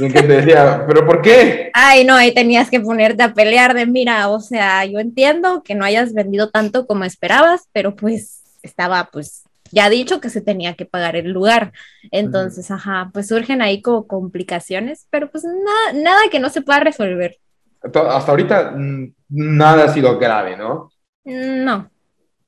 Y 0.00 0.08
que 0.12 0.22
te 0.22 0.42
decía, 0.42 0.84
¿pero 0.86 1.06
por 1.06 1.22
qué? 1.22 1.70
Ay, 1.72 2.04
no, 2.04 2.14
ahí 2.14 2.34
tenías 2.34 2.70
que 2.70 2.80
ponerte 2.80 3.22
a 3.22 3.34
pelear 3.34 3.74
de, 3.74 3.86
mira, 3.86 4.28
o 4.28 4.40
sea, 4.40 4.84
yo 4.84 4.98
entiendo 4.98 5.62
que 5.62 5.74
no 5.74 5.84
hayas 5.84 6.12
vendido 6.12 6.50
tanto 6.50 6.86
como 6.86 7.04
esperabas, 7.04 7.68
pero 7.72 7.94
pues 7.94 8.42
estaba, 8.62 9.08
pues, 9.12 9.44
ya 9.70 9.88
dicho 9.88 10.20
que 10.20 10.30
se 10.30 10.40
tenía 10.40 10.74
que 10.74 10.86
pagar 10.86 11.16
el 11.16 11.30
lugar. 11.30 11.72
Entonces, 12.10 12.70
ajá, 12.70 13.10
pues 13.12 13.28
surgen 13.28 13.62
ahí 13.62 13.80
como 13.80 14.06
complicaciones, 14.06 15.06
pero 15.10 15.30
pues 15.30 15.44
nada, 15.44 15.92
nada 16.02 16.20
que 16.30 16.40
no 16.40 16.50
se 16.50 16.62
pueda 16.62 16.80
resolver. 16.80 17.36
Hasta 17.82 18.30
ahorita 18.30 18.72
mm, 18.72 19.14
nada 19.28 19.84
ha 19.84 19.88
sido 19.88 20.18
grave, 20.18 20.56
¿no? 20.56 20.90
No, 21.24 21.90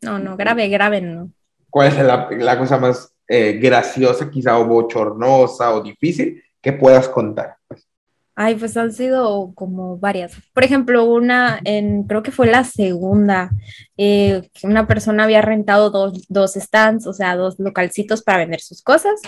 no, 0.00 0.18
no, 0.18 0.36
grave, 0.36 0.68
grave 0.68 1.00
no. 1.00 1.30
¿Cuál 1.68 1.88
es 1.88 1.98
la, 1.98 2.28
la 2.30 2.58
cosa 2.58 2.78
más 2.78 3.14
eh, 3.32 3.60
graciosa, 3.62 4.28
quizá 4.28 4.58
o 4.58 4.64
bochornosa 4.64 5.72
o 5.72 5.80
difícil 5.80 6.42
que 6.60 6.72
puedas 6.72 7.08
contar? 7.08 7.54
Pues. 7.68 7.86
Ay, 8.34 8.56
pues 8.56 8.76
han 8.76 8.92
sido 8.92 9.52
como 9.54 9.98
varias. 9.98 10.32
Por 10.52 10.64
ejemplo, 10.64 11.04
una, 11.04 11.60
en, 11.62 12.04
creo 12.04 12.24
que 12.24 12.32
fue 12.32 12.48
la 12.48 12.64
segunda, 12.64 13.50
eh, 13.96 14.48
que 14.52 14.66
una 14.66 14.88
persona 14.88 15.24
había 15.24 15.42
rentado 15.42 15.90
dos, 15.90 16.26
dos 16.28 16.54
stands, 16.54 17.06
o 17.06 17.12
sea, 17.12 17.36
dos 17.36 17.60
localcitos 17.60 18.22
para 18.22 18.38
vender 18.38 18.60
sus 18.60 18.82
cosas. 18.82 19.20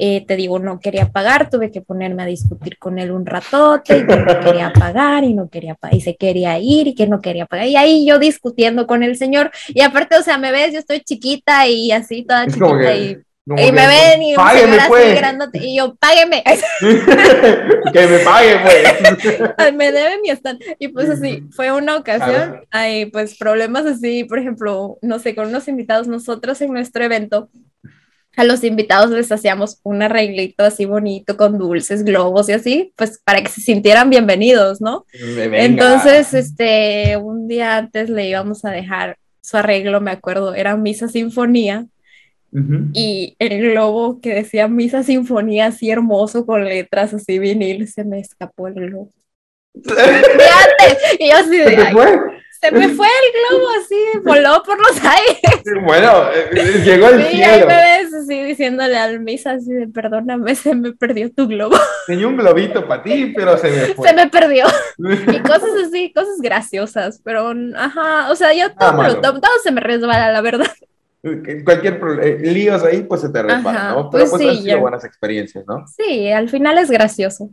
Eh, 0.00 0.26
te 0.26 0.34
digo, 0.34 0.58
no 0.58 0.80
quería 0.80 1.12
pagar, 1.12 1.48
tuve 1.48 1.70
que 1.70 1.80
ponerme 1.80 2.24
a 2.24 2.26
discutir 2.26 2.76
con 2.78 2.98
él 2.98 3.12
un 3.12 3.24
ratote 3.24 3.98
y 3.98 4.06
que 4.06 4.16
no 4.16 4.40
quería 4.40 4.72
pagar 4.78 5.22
y 5.22 5.34
no 5.34 5.48
quería 5.48 5.76
pagar 5.76 5.96
y 5.96 6.00
se 6.00 6.16
quería 6.16 6.58
ir 6.58 6.88
y 6.88 6.94
que 6.96 7.06
no 7.06 7.20
quería 7.20 7.46
pagar. 7.46 7.68
Y 7.68 7.76
ahí 7.76 8.04
yo 8.04 8.18
discutiendo 8.18 8.88
con 8.88 9.04
el 9.04 9.16
señor. 9.16 9.52
Y 9.68 9.82
aparte, 9.82 10.16
o 10.16 10.22
sea, 10.22 10.38
me 10.38 10.50
ves, 10.50 10.72
yo 10.72 10.80
estoy 10.80 11.00
chiquita 11.02 11.68
y 11.68 11.92
así, 11.92 12.24
toda 12.24 12.46
chiquita 12.46 12.96
y 12.96 13.18
y 13.46 13.72
me 13.72 13.86
ven 13.86 14.22
y 14.22 14.34
págueme, 14.34 14.78
pues. 14.88 15.20
y 15.54 15.76
yo, 15.76 15.94
págueme. 15.96 16.42
que 17.92 18.06
me 18.06 18.18
pague, 18.20 18.56
pues. 18.58 19.74
me 19.74 19.92
debe 19.92 20.18
mi 20.22 20.30
stand. 20.30 20.62
Y 20.78 20.88
pues 20.88 21.10
así, 21.10 21.44
fue 21.50 21.70
una 21.70 21.96
ocasión, 21.96 22.62
hay 22.70 23.06
pues 23.06 23.36
problemas 23.36 23.84
así, 23.84 24.24
por 24.24 24.38
ejemplo, 24.38 24.98
no 25.02 25.18
sé, 25.18 25.34
con 25.34 25.48
unos 25.48 25.68
invitados, 25.68 26.08
nosotros 26.08 26.60
en 26.62 26.72
nuestro 26.72 27.04
evento, 27.04 27.50
a 28.36 28.44
los 28.44 28.64
invitados 28.64 29.10
les 29.10 29.30
hacíamos 29.30 29.78
un 29.82 30.02
arreglito 30.02 30.64
así 30.64 30.86
bonito 30.86 31.36
con 31.36 31.58
dulces, 31.58 32.02
globos 32.02 32.48
y 32.48 32.52
así, 32.52 32.92
pues 32.96 33.20
para 33.22 33.42
que 33.42 33.48
se 33.48 33.60
sintieran 33.60 34.08
bienvenidos, 34.08 34.80
¿no? 34.80 35.04
Entonces, 35.12 36.32
este, 36.32 37.16
un 37.18 37.46
día 37.46 37.76
antes 37.76 38.08
le 38.08 38.26
íbamos 38.26 38.64
a 38.64 38.70
dejar 38.70 39.18
su 39.42 39.58
arreglo, 39.58 40.00
me 40.00 40.10
acuerdo, 40.10 40.54
era 40.54 40.76
Misa 40.76 41.08
Sinfonía, 41.08 41.86
y 42.92 43.34
el 43.40 43.70
globo 43.72 44.20
que 44.20 44.32
decía 44.34 44.68
Misa 44.68 45.02
Sinfonía 45.02 45.66
así 45.66 45.90
hermoso 45.90 46.46
con 46.46 46.64
letras 46.64 47.12
así 47.12 47.40
vinil, 47.40 47.88
se 47.88 48.04
me 48.04 48.20
escapó 48.20 48.68
el 48.68 48.74
globo. 48.74 49.12
y 49.74 51.28
yo 51.28 51.36
así 51.36 51.58
de... 51.58 51.76
¿Se, 52.60 52.70
me 52.70 52.88
fue 52.88 53.06
el 53.06 53.58
globo 53.58 53.66
así, 53.78 54.18
voló 54.24 54.62
por 54.62 54.78
los 54.78 55.04
aires. 55.04 55.84
Bueno, 55.84 56.30
eh, 56.32 56.80
llegó 56.82 57.08
el 57.08 57.24
cielo. 57.26 57.64
Y 57.64 57.66
me 57.66 57.66
ves 57.66 58.14
así 58.14 58.42
diciéndole 58.42 58.96
al 58.96 59.20
Misa 59.20 59.52
así 59.52 59.70
de 59.70 59.88
perdóname, 59.88 60.54
se 60.54 60.74
me 60.74 60.92
perdió 60.92 61.30
tu 61.30 61.46
globo. 61.46 61.76
Tenía 62.06 62.26
un 62.26 62.38
globito 62.38 62.86
para 62.88 63.02
ti, 63.02 63.34
pero 63.36 63.58
se 63.58 63.68
me 63.68 63.94
fue. 63.94 64.08
Se 64.08 64.14
me 64.14 64.28
perdió. 64.28 64.64
y 64.98 65.38
cosas 65.40 65.70
así, 65.86 66.10
cosas 66.14 66.40
graciosas, 66.40 67.20
pero 67.22 67.52
ajá, 67.76 68.30
o 68.30 68.36
sea, 68.36 68.54
yo 68.54 68.72
todo, 68.72 69.20
todo, 69.20 69.40
todo 69.40 69.52
se 69.62 69.72
me 69.72 69.82
resbala, 69.82 70.32
la 70.32 70.40
verdad 70.40 70.70
cualquier 71.64 72.00
eh, 72.22 72.38
líos 72.42 72.82
ahí, 72.82 73.02
pues 73.02 73.22
se 73.22 73.30
te 73.30 73.42
repara, 73.42 73.90
¿no? 73.90 74.10
Pero 74.10 74.28
pues, 74.28 74.42
pues 74.42 74.58
sí, 74.58 74.62
sido 74.62 74.80
buenas 74.80 75.04
experiencias, 75.04 75.64
¿no? 75.66 75.86
Sí, 75.86 76.30
al 76.30 76.48
final 76.48 76.78
es 76.78 76.90
gracioso. 76.90 77.50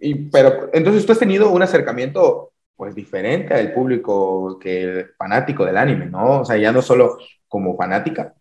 Y, 0.00 0.14
pero, 0.30 0.70
entonces 0.72 1.04
tú 1.04 1.12
has 1.12 1.18
tenido 1.18 1.50
un 1.50 1.62
acercamiento, 1.62 2.52
pues, 2.74 2.94
diferente 2.94 3.54
al 3.54 3.72
público 3.72 4.58
que 4.58 4.82
el 4.82 5.06
fanático 5.16 5.64
del 5.64 5.76
anime, 5.76 6.06
¿no? 6.06 6.40
O 6.40 6.44
sea, 6.44 6.56
ya 6.56 6.72
no 6.72 6.82
solo 6.82 7.18
como 7.48 7.76
fanática, 7.76 8.34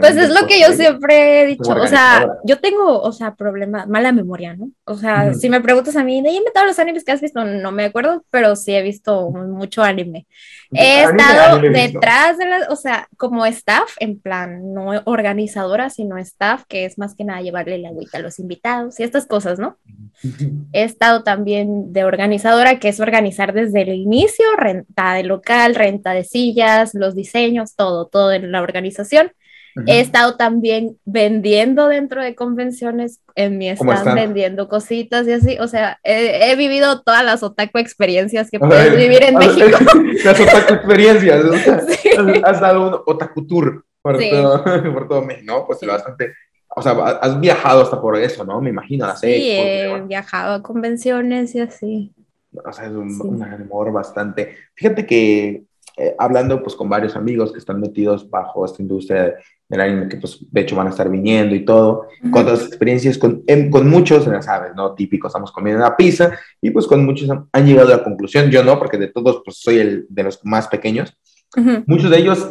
pues 0.00 0.16
es 0.16 0.30
lo 0.30 0.46
que 0.46 0.60
yo 0.60 0.72
siempre 0.72 1.42
he 1.42 1.46
dicho, 1.46 1.72
o 1.72 1.86
sea, 1.86 2.26
yo 2.44 2.58
tengo, 2.58 3.00
o 3.00 3.12
sea, 3.12 3.34
problema, 3.34 3.86
mala 3.86 4.12
memoria, 4.12 4.54
¿no? 4.54 4.70
O 4.84 4.96
sea, 4.96 5.34
si 5.34 5.48
me 5.48 5.60
preguntas 5.60 5.96
a 5.96 6.04
mí, 6.04 6.22
dime 6.22 6.50
todos 6.52 6.66
los 6.66 6.78
animes 6.78 7.04
que 7.04 7.12
has 7.12 7.20
visto, 7.20 7.44
no 7.44 7.72
me 7.72 7.84
acuerdo, 7.84 8.24
pero 8.30 8.56
sí 8.56 8.74
he 8.74 8.82
visto 8.82 9.30
mucho 9.30 9.82
anime. 9.82 10.26
He 10.72 11.02
estado 11.02 11.58
detrás 11.60 12.38
de 12.38 12.46
las, 12.46 12.70
o 12.70 12.76
sea, 12.76 13.08
como 13.16 13.44
staff, 13.46 13.90
en 14.00 14.18
plan, 14.18 14.72
no 14.72 15.02
organizadora, 15.04 15.90
sino 15.90 16.16
staff, 16.18 16.64
que 16.66 16.86
es 16.86 16.98
más 16.98 17.14
que 17.14 17.24
nada 17.24 17.42
llevarle 17.42 17.78
la 17.78 17.90
agüita 17.90 18.18
a 18.18 18.22
los 18.22 18.38
invitados 18.38 18.98
y 18.98 19.02
estas 19.02 19.26
cosas, 19.26 19.58
¿no? 19.58 19.76
He 20.72 20.84
estado 20.84 21.22
también 21.22 21.92
de 21.92 22.04
organizadora, 22.04 22.78
que 22.78 22.88
es 22.88 23.00
organizar 23.00 23.52
desde 23.52 23.82
el 23.82 23.94
inicio, 23.94 24.46
renta 24.56 25.14
de 25.14 25.24
local, 25.24 25.74
renta 25.74 26.12
de 26.12 26.24
sillas, 26.24 26.94
los 26.94 27.14
diseños, 27.14 27.74
todo, 27.76 28.06
todo 28.06 28.32
en 28.32 28.50
la 28.50 28.62
organización. 28.62 29.32
He 29.86 30.00
estado 30.00 30.36
también 30.36 30.98
vendiendo 31.04 31.88
dentro 31.88 32.22
de 32.22 32.34
convenciones, 32.34 33.20
en 33.34 33.58
mi 33.58 33.68
stand 33.70 34.14
vendiendo 34.14 34.68
cositas 34.68 35.26
y 35.26 35.32
así. 35.32 35.58
O 35.58 35.66
sea, 35.66 35.98
he, 36.02 36.54
vivido 36.56 37.02
todas 37.02 37.24
las 37.24 37.42
otaku 37.42 37.78
experiencias 37.78 38.50
que 38.50 38.58
puedes 38.58 38.96
vivir 38.96 39.22
en 39.22 39.36
México. 39.36 39.78
las 40.24 40.40
otaku 40.40 40.74
experiencias. 40.74 41.44
Has 42.44 42.60
dado 42.60 42.88
un 42.88 43.02
otaku 43.06 43.46
tour 43.46 43.84
por, 44.02 44.18
todo, 44.18 44.64
por 44.92 45.08
todo 45.08 45.22
México, 45.22 45.52
¿no? 45.52 45.66
Pues 45.66 45.80
bastante. 45.86 46.34
O 46.74 46.80
sea, 46.80 46.92
has 46.92 47.38
viajado 47.38 47.82
hasta 47.82 48.00
por 48.00 48.16
eso, 48.16 48.44
¿no? 48.44 48.58
Me 48.62 48.70
imagino, 48.70 49.14
Sí, 49.16 49.50
he 49.50 50.00
viajado 50.06 50.54
a 50.54 50.62
convenciones 50.62 51.54
y 51.54 51.60
así. 51.60 52.14
O 52.64 52.72
sea, 52.72 52.86
es 52.86 52.92
un, 52.92 53.20
un 53.20 53.42
amor 53.42 53.92
bastante. 53.92 54.56
Fíjate 54.74 55.04
que 55.04 55.64
eh, 55.96 56.14
hablando 56.18 56.62
pues 56.62 56.74
con 56.74 56.88
varios 56.88 57.16
amigos 57.16 57.52
que 57.52 57.58
están 57.58 57.78
metidos 57.78 58.28
bajo 58.30 58.64
esta 58.64 58.80
industria 58.80 59.34
del 59.72 59.80
anime, 59.80 60.06
que 60.06 60.18
pues 60.18 60.38
de 60.50 60.60
hecho 60.60 60.76
van 60.76 60.88
a 60.88 60.90
estar 60.90 61.08
viniendo 61.08 61.54
y 61.54 61.64
todo, 61.64 62.08
con 62.30 62.44
las 62.44 62.66
experiencias, 62.66 63.16
con, 63.16 63.42
con 63.70 63.88
muchos, 63.88 64.26
ya 64.26 64.42
sabes, 64.42 64.72
¿no? 64.76 64.94
Típico, 64.94 65.28
estamos 65.28 65.50
comiendo 65.50 65.82
una 65.82 65.96
pizza 65.96 66.38
y 66.60 66.70
pues 66.70 66.86
con 66.86 67.04
muchos 67.06 67.30
han, 67.30 67.66
llegado 67.66 67.88
a 67.88 67.96
la 67.96 68.04
conclusión, 68.04 68.50
yo 68.50 68.62
no, 68.62 68.78
porque 68.78 68.98
de 68.98 69.08
todos 69.08 69.40
pues 69.42 69.56
soy 69.56 69.78
el 69.78 70.06
de 70.10 70.24
los 70.24 70.44
más 70.44 70.68
pequeños, 70.68 71.16
muchos 71.86 72.10
de 72.10 72.18
ellos 72.18 72.50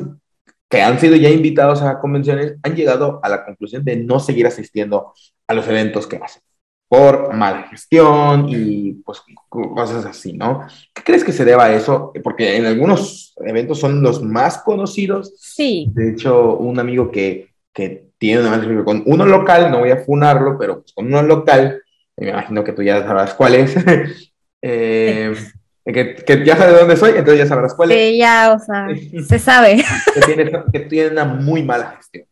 que 0.67 0.81
han 0.81 0.99
sido 0.99 1.15
ya 1.15 1.29
invitados 1.29 1.83
a 1.83 1.99
convenciones 1.99 2.55
han 2.63 2.75
llegado 2.75 3.19
a 3.21 3.29
la 3.29 3.45
conclusión 3.45 3.83
de 3.83 3.97
no 3.97 4.19
seguir 4.19 4.47
asistiendo 4.47 5.13
a 5.47 5.53
los 5.53 5.67
eventos 5.67 6.07
que 6.07 6.17
hacen 6.17 6.41
por 6.91 7.33
mala 7.33 7.69
gestión 7.69 8.47
y 8.49 8.91
pues 9.05 9.21
cosas 9.47 10.05
así, 10.05 10.33
¿no? 10.33 10.67
¿Qué 10.93 11.03
crees 11.03 11.23
que 11.23 11.31
se 11.31 11.45
deba 11.45 11.63
a 11.63 11.73
eso? 11.73 12.11
Porque 12.21 12.57
en 12.57 12.65
algunos 12.65 13.33
eventos 13.45 13.79
son 13.79 14.03
los 14.03 14.21
más 14.21 14.57
conocidos. 14.57 15.33
Sí. 15.37 15.87
De 15.93 16.09
hecho, 16.09 16.57
un 16.57 16.77
amigo 16.81 17.09
que, 17.09 17.53
que 17.71 18.07
tiene 18.17 18.45
una 18.45 18.83
con 18.83 19.03
uno 19.05 19.25
local, 19.25 19.71
no 19.71 19.79
voy 19.79 19.91
a 19.91 20.03
funarlo, 20.03 20.57
pero 20.59 20.81
pues 20.81 20.91
con 20.91 21.05
uno 21.05 21.21
local, 21.21 21.81
me 22.17 22.31
imagino 22.31 22.61
que 22.61 22.73
tú 22.73 22.83
ya 22.83 23.01
sabrás 23.03 23.35
cuál 23.35 23.55
es, 23.55 23.73
eh, 24.61 25.33
que, 25.85 26.15
que, 26.15 26.45
ya 26.45 26.57
sabes 26.57 26.73
de 26.73 26.79
dónde 26.81 26.97
soy, 26.97 27.11
entonces 27.11 27.37
ya 27.37 27.45
sabrás 27.45 27.73
cuál 27.73 27.93
es. 27.93 27.97
Sí, 27.97 28.17
ya, 28.17 28.51
o 28.53 28.59
sea, 28.59 28.87
se 29.29 29.39
sabe. 29.39 29.81
que, 30.13 30.21
tiene, 30.33 30.51
que 30.73 30.79
tiene 30.81 31.11
una 31.11 31.23
muy 31.23 31.63
mala 31.63 31.95
gestión. 31.95 32.25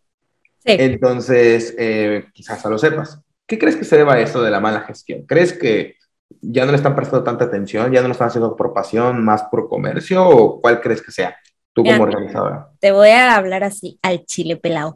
Sí. 0.66 0.76
Entonces, 0.78 1.74
eh, 1.78 2.26
quizás 2.34 2.66
a 2.66 2.70
lo 2.70 2.78
sepas. 2.78 3.22
¿Qué 3.50 3.58
crees 3.58 3.76
que 3.76 3.84
se 3.84 3.97
deba 3.97 4.14
a 4.14 4.20
esto 4.20 4.43
de 4.43 4.52
la 4.52 4.60
mala 4.60 4.82
gestión? 4.82 5.24
¿Crees 5.26 5.54
que 5.54 5.95
ya 6.39 6.66
no 6.66 6.72
le 6.72 6.78
están 6.78 6.95
prestando 6.95 7.24
tanta 7.24 7.45
atención, 7.45 7.91
ya 7.91 8.02
no 8.02 8.08
lo 8.08 8.12
están 8.12 8.28
haciendo 8.28 8.56
por 8.56 8.76
pasión, 8.76 9.26
más 9.26 9.41
por 9.50 9.68
comercio 9.68 10.24
o 10.24 10.62
cuál 10.62 10.80
crees 10.80 11.02
que 11.02 11.12
sea? 11.12 11.36
Tú 11.74 11.84
como 11.84 12.04
organizadora. 12.04 12.68
Te 12.80 12.91
voy 12.91 13.10
a 13.10 13.36
hablar 13.36 13.64
así 13.64 13.97
al 14.04 14.24
chile 14.26 14.56
pelado. 14.56 14.93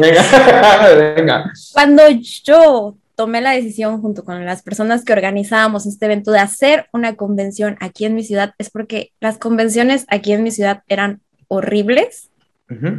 Venga, 0.00 0.22
venga. 1.16 1.52
Cuando 1.72 2.02
yo 2.08 2.94
tomé 3.16 3.40
la 3.40 3.50
decisión 3.50 4.00
junto 4.00 4.24
con 4.24 4.46
las 4.46 4.62
personas 4.62 5.04
que 5.04 5.12
organizábamos 5.12 5.84
este 5.84 6.06
evento 6.06 6.30
de 6.30 6.38
hacer 6.38 6.86
una 6.92 7.16
convención 7.16 7.76
aquí 7.80 8.04
en 8.04 8.14
mi 8.14 8.22
ciudad, 8.22 8.54
es 8.58 8.70
porque 8.70 9.10
las 9.18 9.36
convenciones 9.36 10.06
aquí 10.08 10.32
en 10.32 10.44
mi 10.44 10.52
ciudad 10.52 10.84
eran 10.86 11.22
horribles, 11.48 12.30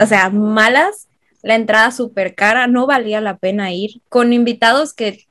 o 0.02 0.06
sea, 0.06 0.30
malas, 0.30 1.08
la 1.44 1.56
entrada 1.56 1.92
súper 1.92 2.36
cara, 2.36 2.68
no 2.68 2.88
valía 2.88 3.22
la 3.22 3.38
pena 3.38 3.72
ir, 3.72 4.02
con 4.10 4.34
invitados 4.34 4.94
que 4.94 5.26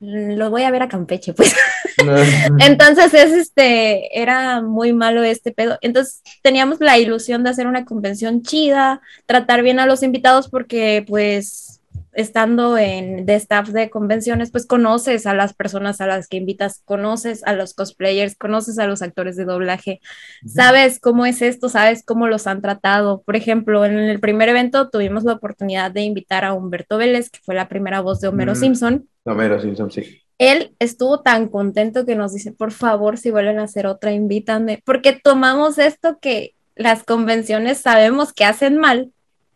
lo 0.00 0.50
voy 0.50 0.62
a 0.62 0.70
ver 0.70 0.82
a 0.82 0.88
Campeche, 0.88 1.32
pues. 1.32 1.54
Entonces 2.60 3.14
es 3.14 3.32
este, 3.32 4.20
era 4.20 4.60
muy 4.60 4.92
malo 4.92 5.22
este 5.22 5.52
pedo. 5.52 5.78
Entonces 5.80 6.22
teníamos 6.42 6.80
la 6.80 6.98
ilusión 6.98 7.42
de 7.42 7.50
hacer 7.50 7.66
una 7.66 7.84
convención 7.84 8.42
chida, 8.42 9.00
tratar 9.26 9.62
bien 9.62 9.80
a 9.80 9.86
los 9.86 10.02
invitados 10.02 10.48
porque 10.48 11.04
pues 11.06 11.80
estando 12.12 12.78
en 12.78 13.26
de 13.26 13.34
staff 13.34 13.68
de 13.68 13.90
convenciones, 13.90 14.50
pues 14.50 14.66
conoces 14.66 15.26
a 15.26 15.34
las 15.34 15.54
personas 15.54 16.00
a 16.00 16.06
las 16.06 16.28
que 16.28 16.36
invitas, 16.36 16.82
conoces 16.84 17.44
a 17.44 17.52
los 17.54 17.74
cosplayers, 17.74 18.36
conoces 18.36 18.78
a 18.78 18.86
los 18.86 19.02
actores 19.02 19.36
de 19.36 19.44
doblaje, 19.44 20.00
sabes 20.46 21.00
cómo 21.00 21.26
es 21.26 21.42
esto, 21.42 21.68
sabes 21.68 22.04
cómo 22.04 22.26
los 22.28 22.46
han 22.46 22.62
tratado. 22.62 23.22
Por 23.22 23.36
ejemplo, 23.36 23.84
en 23.84 23.98
el 23.98 24.20
primer 24.20 24.48
evento 24.48 24.90
tuvimos 24.90 25.24
la 25.24 25.34
oportunidad 25.34 25.90
de 25.90 26.02
invitar 26.02 26.44
a 26.44 26.52
Humberto 26.54 26.98
Vélez, 26.98 27.30
que 27.30 27.40
fue 27.42 27.54
la 27.54 27.68
primera 27.68 28.00
voz 28.00 28.20
de 28.20 28.28
Homero 28.28 28.54
Simpson. 28.54 29.08
Homero 29.24 29.60
Simpson, 29.60 29.90
sí. 29.90 30.20
Él 30.38 30.74
estuvo 30.80 31.20
tan 31.20 31.48
contento 31.48 32.04
que 32.04 32.16
nos 32.16 32.32
dice, 32.32 32.52
por 32.52 32.72
favor, 32.72 33.18
si 33.18 33.30
vuelven 33.30 33.58
a 33.58 33.64
hacer 33.64 33.86
otra, 33.86 34.12
invítame, 34.12 34.82
porque 34.84 35.18
tomamos 35.22 35.78
esto 35.78 36.18
que 36.20 36.54
las 36.74 37.04
convenciones 37.04 37.78
sabemos 37.78 38.32
que 38.32 38.44
hacen 38.44 38.78
mal, 38.78 39.12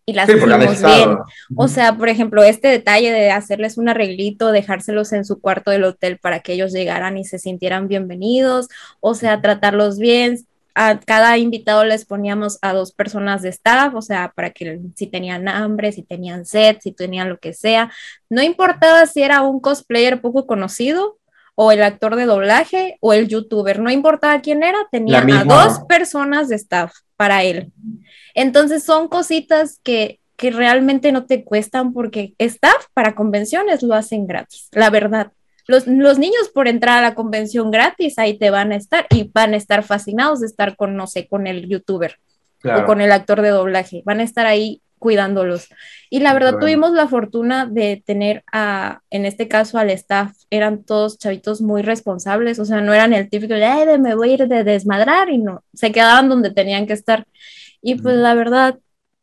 y 0.09 0.15
las 0.15 0.27
hicimos 0.27 0.83
bien. 0.83 1.19
O 1.55 1.69
sea, 1.69 1.99
por 1.99 2.09
ejemplo, 2.09 2.43
este 2.43 2.69
detalle 2.69 3.13
de 3.13 3.31
hacerles 3.31 3.77
un 3.77 3.91
arreglito, 3.91 4.53
dejárselos 4.53 5.13
en 5.13 5.27
su 5.27 5.39
cuarto 5.39 5.71
del 5.71 5.85
hotel 5.85 6.17
para 6.17 6.41
que 6.41 6.55
ellos 6.55 6.73
llegaran 6.73 7.19
y 7.19 7.25
se 7.25 7.39
sintieran 7.39 7.89
bienvenidos, 7.89 8.69
o 9.01 9.15
sea, 9.15 9.43
tratarlos 9.43 9.99
bien. 9.99 10.39
A 10.75 10.99
cada 10.99 11.37
invitado 11.37 11.85
les 11.85 12.07
poníamos 12.07 12.59
a 12.63 12.73
dos 12.73 12.93
personas 12.93 13.43
de 13.43 13.51
staff, 13.51 13.95
o 13.95 14.01
sea, 14.01 14.33
para 14.35 14.49
que 14.49 14.81
si 14.95 15.09
tenían 15.09 15.47
hambre, 15.47 15.93
si 15.93 16.03
tenían 16.03 16.47
sed, 16.47 16.79
si 16.81 16.93
tenían 16.93 17.29
lo 17.29 17.39
que 17.39 17.53
sea. 17.53 17.93
No 18.31 18.41
importaba 18.43 19.05
si 19.05 19.21
era 19.21 19.43
un 19.43 19.61
cosplayer 19.61 20.23
poco 20.23 20.47
conocido 20.47 21.19
o 21.61 21.73
el 21.73 21.83
actor 21.83 22.15
de 22.15 22.25
doblaje 22.25 22.99
o 23.01 23.13
el 23.13 23.27
youtuber, 23.27 23.81
no 23.81 23.91
importaba 23.91 24.41
quién 24.41 24.63
era, 24.63 24.79
tenía 24.93 25.19
a 25.19 25.45
dos 25.45 25.81
personas 25.89 26.49
de 26.49 26.55
staff 26.55 26.93
para 27.17 27.43
él. 27.43 27.73
Entonces 28.33 28.85
son 28.85 29.09
cositas 29.09 29.81
que, 29.83 30.21
que 30.37 30.53
realmente 30.53 31.11
no 31.11 31.27
te 31.27 31.43
cuestan 31.43 31.93
porque 31.93 32.33
staff 32.39 32.87
para 32.95 33.17
convenciones 33.17 33.83
lo 33.83 33.95
hacen 33.95 34.29
gratis, 34.29 34.69
la 34.71 34.89
verdad. 34.91 35.33
Los, 35.67 35.89
los, 35.89 36.17
niños 36.21 36.49
por 36.55 36.69
entrar 36.69 36.99
a 36.99 37.09
la 37.09 37.17
convención 37.17 37.73
gratis, 37.73 38.21
ahí 38.21 38.39
te 38.39 38.51
van 38.51 38.71
a 38.71 38.77
estar 38.77 39.09
y 39.11 39.29
van 39.35 39.53
a 39.53 39.57
estar 39.57 39.83
fascinados 39.83 40.39
de 40.39 40.47
estar 40.47 40.77
con, 40.77 40.95
no 40.95 41.09
sé, 41.09 41.27
con 41.27 41.49
el 41.49 41.69
youtuber 41.69 42.21
o 42.63 42.85
con 42.85 43.01
el 43.01 43.11
actor 43.11 43.43
de 43.43 43.49
doblaje. 43.49 44.03
Van 44.05 44.21
a 44.21 44.23
estar 44.23 44.47
ahí 44.47 44.81
cuidándolos. 44.99 45.69
Y 46.11 46.21
la 46.21 46.33
verdad 46.33 46.59
tuvimos 46.59 46.93
la 46.93 47.09
fortuna 47.09 47.67
de 47.67 48.03
tener 48.05 48.45
a, 48.53 49.03
en 49.11 49.27
este 49.27 49.49
caso 49.49 49.79
al 49.79 49.91
staff, 49.91 50.33
eran 50.51 50.85
todos 50.85 51.19
chavitos 51.19 51.61
muy 51.61 51.83
responsables, 51.83 52.59
o 52.59 52.65
sea, 52.65 52.81
no 52.81 52.95
eran 52.95 53.13
el 53.13 53.29
típico 53.29 53.55
de, 53.55 53.99
me 53.99 54.15
voy 54.15 54.31
a 54.31 54.35
ir 54.35 54.49
de 54.49 54.65
desmadrar 54.65 55.29
y 55.31 55.39
no, 55.39 55.63
se 55.75 55.93
quedaban 55.93 56.29
donde 56.29 56.51
tenían 56.51 56.87
que 56.87 56.95
estar. 56.95 57.27
Y 57.83 57.97
pues 57.97 58.17
la 58.17 58.35
verdad, 58.35 58.79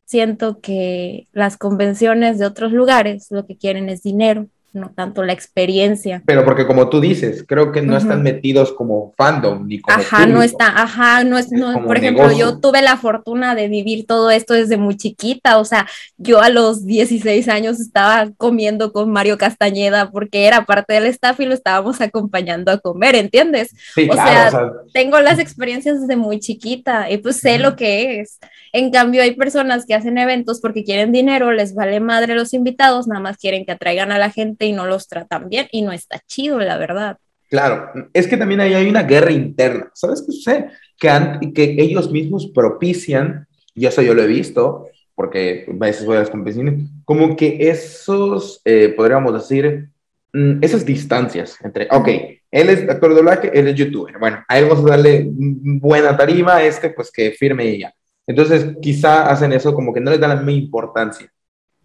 siento 0.05 0.61
que 0.61 1.28
las 1.34 1.57
convenciones 1.57 2.39
de 2.39 2.45
otros 2.45 2.71
lugares 2.71 3.28
lo 3.32 3.45
que 3.45 3.57
quieren 3.57 3.89
es 3.89 4.03
dinero 4.03 4.47
no 4.76 4.91
tanto 4.91 5.23
la 5.23 5.34
experiencia. 5.34 6.21
Pero 6.26 6.45
porque 6.45 6.67
como 6.67 6.89
tú 6.89 6.99
dices, 6.99 7.43
creo 7.47 7.71
que 7.71 7.82
no 7.82 7.97
están 7.97 8.21
metidos 8.21 8.71
como 8.71 9.13
fandom 9.17 9.65
ni 9.67 9.80
como 9.80 9.97
Ajá, 9.97 10.26
no 10.26 10.43
está, 10.43 10.67
ajá, 10.82 11.23
no 11.23 11.38
es, 11.38 11.51
no, 11.51 11.84
por 11.86 11.97
ejemplo, 11.97 12.32
yo 12.32 12.59
tuve 12.59 12.82
la 12.82 12.97
fortuna 12.97 13.55
de 13.55 13.67
vivir 13.67 14.05
todo 14.05 14.30
esto 14.32 14.53
desde 14.53 14.78
muy 14.78 14.97
chiquita, 14.97 15.57
o 15.57 15.65
sea, 15.65 15.88
yo 16.17 16.41
a 16.41 16.49
los 16.49 16.86
16 16.86 17.47
años 17.47 17.80
estaba 17.80 18.30
comiendo 18.38 18.91
con 18.91 19.11
Mario 19.11 19.38
Castañeda 19.38 20.11
porque 20.11 20.45
era 20.45 20.65
parte 20.65 20.93
del 20.93 21.05
staff 21.07 21.39
y 21.39 21.45
lo 21.45 21.53
estábamos 21.53 22.01
acompañando 22.01 22.71
a 22.71 22.80
comer, 22.80 23.15
¿entiendes? 23.15 23.73
o, 24.09 24.13
sea, 24.13 24.51
tengo 24.93 25.19
las 25.21 25.39
experiencias 25.39 26.01
desde 26.01 26.15
muy 26.15 26.39
chiquita 26.39 27.09
y 27.09 27.17
pues 27.17 27.38
sé 27.38 27.59
lo 27.59 27.76
que 27.76 28.19
es. 28.19 28.39
En 28.73 28.91
cambio, 28.91 29.21
hay 29.21 29.36
personas 29.36 29.86
que 29.86 29.93
hacen 29.93 30.17
eventos 30.17 30.59
porque 30.59 30.84
quieren 30.84 31.11
dinero, 31.11 31.51
les 31.53 31.73
vale 31.73 31.99
madre 31.99 32.36
los 32.36 32.53
invitados, 32.53 33.07
nada 33.07 33.21
más 33.21 33.38
quieren 33.38 33.65
que 33.65 33.71
atraigan 33.71 34.11
a 34.11 34.19
la 34.19 34.32
gente 34.32 34.64
y 34.66 34.74
no 34.74 34.86
los 34.86 35.07
tratan 35.07 35.49
bien 35.49 35.68
y 35.72 35.82
no 35.82 35.91
está 35.91 36.20
chido, 36.28 36.59
la 36.59 36.78
verdad. 36.78 37.18
Claro, 37.49 37.91
es 38.13 38.28
que 38.28 38.38
también 38.38 38.59
ahí 38.59 38.74
hay 38.74 38.89
una 38.89 39.03
guerra 39.03 39.32
interna. 39.32 39.91
¿Sabes 39.93 40.22
qué 40.22 40.32
sucede? 40.32 40.70
Que, 40.99 41.53
que 41.53 41.76
ellos 41.78 42.11
mismos 42.11 42.47
propician, 42.47 43.47
y 43.74 43.86
eso 43.86 44.01
yo 44.01 44.13
lo 44.13 44.24
he 44.24 44.28
visto, 44.28 44.88
porque 45.13 45.66
a 45.70 45.86
veces 45.86 46.05
voy 46.05 46.18
a 46.18 46.20
las 46.20 46.30
competiciones, 46.30 46.89
como 47.05 47.36
que 47.36 47.70
esos, 47.70 48.61
eh, 48.66 48.93
podríamos 48.95 49.34
decir, 49.34 49.89
mm, 50.34 50.63
esas 50.63 50.86
distancias 50.86 51.57
entre, 51.63 51.88
ok, 51.91 52.07
él 52.51 52.70
es 52.70 52.89
actor 52.89 53.09
de 53.09 53.16
doblaje, 53.16 53.51
él 53.53 53.68
es 53.68 53.76
youtuber, 53.76 54.18
bueno, 54.20 54.43
a 54.47 54.59
él 54.59 54.66
vamos 54.68 54.86
a 54.86 54.89
darle 54.95 55.28
buena 55.30 56.18
tarima, 56.18 56.61
este 56.63 56.89
pues 56.89 57.11
que 57.11 57.32
firme 57.32 57.70
ella. 57.70 57.93
Entonces, 58.28 58.76
quizá 58.82 59.30
hacen 59.30 59.53
eso 59.53 59.74
como 59.74 59.93
que 59.93 60.01
no 60.01 60.11
les 60.11 60.20
da 60.20 60.28
la 60.28 60.36
misma 60.36 60.51
importancia. 60.51 61.32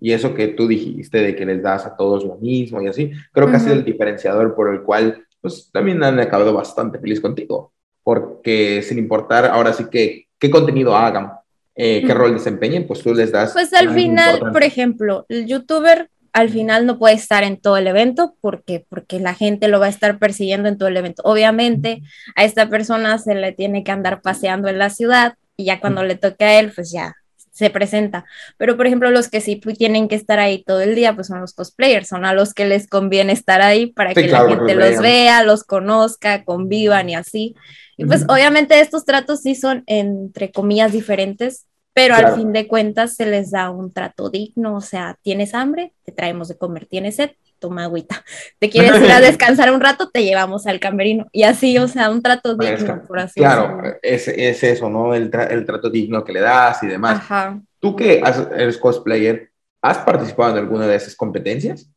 Y 0.01 0.13
eso 0.13 0.35
que 0.35 0.49
tú 0.49 0.67
dijiste 0.67 1.19
de 1.19 1.37
que 1.37 1.45
les 1.45 1.63
das 1.63 1.87
a 1.87 1.97
todos 1.97 2.25
lo 2.25 2.37
mismo 2.37 2.81
y 2.81 2.89
así, 2.89 3.13
creo 3.33 3.51
que 3.51 3.57
ha 3.57 3.61
sido 3.61 3.75
el 3.75 3.85
diferenciador 3.85 4.55
por 4.55 4.73
el 4.73 4.83
cual, 4.83 5.27
pues 5.41 5.71
también 5.73 6.03
han 6.03 6.19
acabado 6.19 6.53
bastante 6.55 6.99
feliz 6.99 7.21
contigo. 7.21 7.73
Porque 8.03 8.83
sin 8.83 8.99
importar 8.99 9.45
ahora 9.45 9.73
sí 9.75 9.85
que 9.91 10.27
qué 10.39 10.51
contenido 10.51 10.97
hagan, 10.97 11.33
eh, 11.77 12.03
qué 12.07 12.15
rol 12.15 12.33
desempeñen, 12.33 12.87
pues 12.87 13.01
tú 13.03 13.15
les 13.15 13.31
das. 13.31 13.53
Pues 13.53 13.73
al 13.75 13.91
final, 13.95 14.41
por 14.53 14.65
ejemplo, 14.65 15.27
el 15.29 15.47
youtuber 15.47 16.11
al 16.33 16.49
final 16.49 16.87
no 16.87 16.99
puede 16.99 17.15
estar 17.15 17.43
en 17.43 17.61
todo 17.61 17.77
el 17.77 17.87
evento 17.87 18.37
porque 18.41 18.87
porque 18.89 19.19
la 19.19 19.35
gente 19.35 19.69
lo 19.69 19.81
va 19.81 19.87
a 19.87 19.91
estar 19.91 20.19
persiguiendo 20.19 20.69
en 20.69 20.79
todo 20.79 20.89
el 20.89 20.97
evento. 20.97 21.23
Obviamente 21.25 22.03
a 22.37 22.45
esta 22.45 22.69
persona 22.69 23.19
se 23.19 23.35
le 23.35 23.53
tiene 23.53 23.85
que 23.85 23.91
andar 23.91 24.23
paseando 24.23 24.69
en 24.69 24.79
la 24.79 24.91
ciudad 24.91 25.35
y 25.57 25.65
ya 25.65 25.81
cuando 25.81 26.05
le 26.05 26.15
toque 26.15 26.45
a 26.45 26.61
él, 26.61 26.73
pues 26.75 26.93
ya 26.93 27.15
se 27.61 27.71
presenta. 27.71 28.25
Pero, 28.57 28.77
por 28.77 28.87
ejemplo, 28.87 29.11
los 29.11 29.29
que 29.29 29.41
sí 29.41 29.57
tienen 29.57 30.09
que 30.09 30.17
estar 30.17 30.39
ahí 30.41 30.65
todo 30.65 30.81
el 30.81 30.95
día, 30.95 31.15
pues 31.15 31.29
son 31.29 31.41
los 31.41 31.55
cosplayers, 31.55 32.09
son 32.09 32.25
a 32.25 32.35
los 32.35 32.55
que 32.55 32.67
les 32.67 32.89
conviene 32.89 33.33
estar 33.33 33.61
ahí 33.63 33.87
para 33.87 34.15
que 34.15 34.27
la 34.27 34.49
gente 34.49 34.75
los 34.75 35.01
vea, 35.01 35.45
los 35.45 35.63
conozca, 35.63 36.45
convivan 36.45 37.11
y 37.11 37.15
así. 37.15 37.55
Y 37.97 38.07
pues 38.07 38.25
obviamente 38.29 38.81
estos 38.81 39.05
tratos 39.05 39.43
sí 39.43 39.55
son 39.55 39.85
entre 39.87 40.51
comillas 40.51 40.91
diferentes, 40.91 41.67
pero 42.01 42.15
al 42.15 42.35
fin 42.35 42.53
de 42.53 42.67
cuentas 42.67 43.15
se 43.15 43.27
les 43.27 43.51
da 43.51 43.71
un 43.71 43.93
trato 43.93 44.31
digno, 44.31 44.77
o 44.77 44.81
sea, 44.81 45.19
tienes 45.23 45.55
hambre, 45.55 45.93
te 46.03 46.13
traemos 46.13 46.49
de 46.49 46.57
comer, 46.57 46.87
tienes 46.87 47.17
sed, 47.17 47.33
toma 47.59 47.85
agüita, 47.85 48.25
te 48.59 48.71
quieres 48.71 49.03
ir 49.03 49.13
a 49.13 49.21
descansar 49.21 49.71
un 49.73 49.81
rato, 49.81 50.09
te 50.09 50.25
llevamos 50.25 50.67
al 50.67 50.81
camerino, 50.81 51.27
y 51.31 51.43
así, 51.43 51.77
o 51.77 51.89
sea, 51.89 52.11
un 52.11 52.23
trato 52.23 52.57
digno, 52.57 53.03
por 53.07 53.19
así 53.19 53.41
decirlo. 53.41 53.67
Claro, 53.67 53.99
es, 54.01 54.29
es, 54.29 54.63
eso, 54.63 54.89
¿no? 54.89 55.15
El, 55.15 55.31
el, 55.51 55.67
trato 55.67 55.91
digno 55.91 56.25
que 56.25 56.33
le 56.33 56.41
das 56.41 56.83
y 56.83 56.87
demás. 56.87 57.19
Ajá. 57.19 57.61
Tú 57.79 57.95
que 57.95 58.23
eres 58.57 58.79
cosplayer, 58.79 59.51
¿has 59.83 59.99
participado 59.99 60.53
en 60.53 60.59
alguna 60.59 60.87
de 60.87 60.97
esas 60.97 61.15
competencias? 61.15 61.91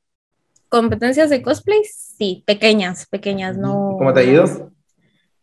Competencias 0.67 1.29
de 1.29 1.41
cosplay, 1.41 1.81
sí, 1.85 2.43
pequeñas, 2.45 3.05
pequeñas, 3.05 3.57
no. 3.57 3.95
¿Cómo 3.97 4.13
te 4.13 4.21
ha 4.21 4.23
ido? 4.23 4.72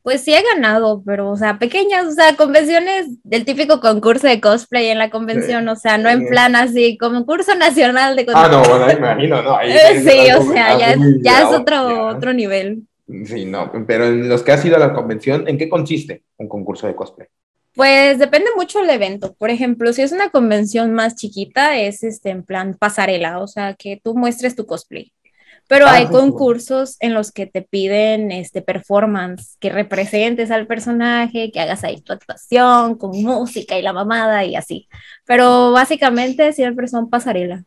Pues 0.02 0.22
sí 0.22 0.32
he 0.32 0.42
ganado, 0.42 1.02
pero, 1.04 1.30
o 1.30 1.36
sea, 1.36 1.58
pequeñas, 1.58 2.06
o 2.06 2.12
sea, 2.12 2.34
convenciones 2.36 3.22
del 3.22 3.44
típico 3.44 3.80
concurso 3.80 4.26
de 4.26 4.40
cosplay 4.40 4.86
en 4.88 4.98
la 4.98 5.10
convención, 5.10 5.68
o 5.68 5.76
sea, 5.76 5.98
no 5.98 6.08
en 6.08 6.26
plan 6.26 6.56
así, 6.56 6.96
concurso 6.96 7.54
nacional 7.54 8.16
de 8.16 8.24
cosplay. 8.24 8.44
Ah, 8.46 8.48
no, 8.48 8.62
bueno, 8.62 8.90
imagino, 8.98 9.42
¿no? 9.42 9.58
sí, 9.62 10.32
o 10.32 10.52
sea, 10.52 10.78
ya, 10.78 10.96
ya 11.20 11.42
es 11.42 11.54
otro, 11.54 12.08
otro 12.08 12.32
nivel. 12.32 12.82
Sí, 13.24 13.44
no, 13.44 13.70
pero 13.86 14.06
en 14.06 14.28
los 14.28 14.42
que 14.42 14.52
has 14.52 14.64
ido 14.64 14.76
a 14.76 14.80
la 14.80 14.92
convención, 14.92 15.46
¿en 15.48 15.58
qué 15.58 15.68
consiste 15.68 16.22
un 16.38 16.48
concurso 16.48 16.86
de 16.86 16.94
cosplay? 16.94 17.28
Pues 17.74 18.18
depende 18.18 18.50
mucho 18.56 18.80
del 18.80 18.90
evento. 18.90 19.34
Por 19.34 19.50
ejemplo, 19.50 19.92
si 19.92 20.02
es 20.02 20.12
una 20.12 20.30
convención 20.30 20.92
más 20.92 21.14
chiquita, 21.16 21.78
es 21.78 22.02
este 22.02 22.30
en 22.30 22.42
plan 22.42 22.76
pasarela, 22.78 23.38
o 23.38 23.46
sea, 23.46 23.74
que 23.74 24.00
tú 24.02 24.14
muestres 24.14 24.56
tu 24.56 24.66
cosplay. 24.66 25.12
Pero 25.70 25.86
ah, 25.86 25.92
hay 25.92 26.06
concursos 26.06 26.96
en 26.98 27.14
los 27.14 27.30
que 27.30 27.46
te 27.46 27.62
piden 27.62 28.32
este 28.32 28.60
performance, 28.60 29.56
que 29.60 29.70
representes 29.70 30.50
al 30.50 30.66
personaje, 30.66 31.52
que 31.52 31.60
hagas 31.60 31.84
ahí 31.84 32.00
tu 32.00 32.12
actuación 32.12 32.96
con 32.96 33.12
música 33.22 33.78
y 33.78 33.82
la 33.82 33.92
mamada 33.92 34.44
y 34.44 34.56
así. 34.56 34.88
Pero 35.26 35.70
básicamente 35.70 36.52
siempre 36.54 36.88
son 36.88 37.08
pasarela. 37.08 37.62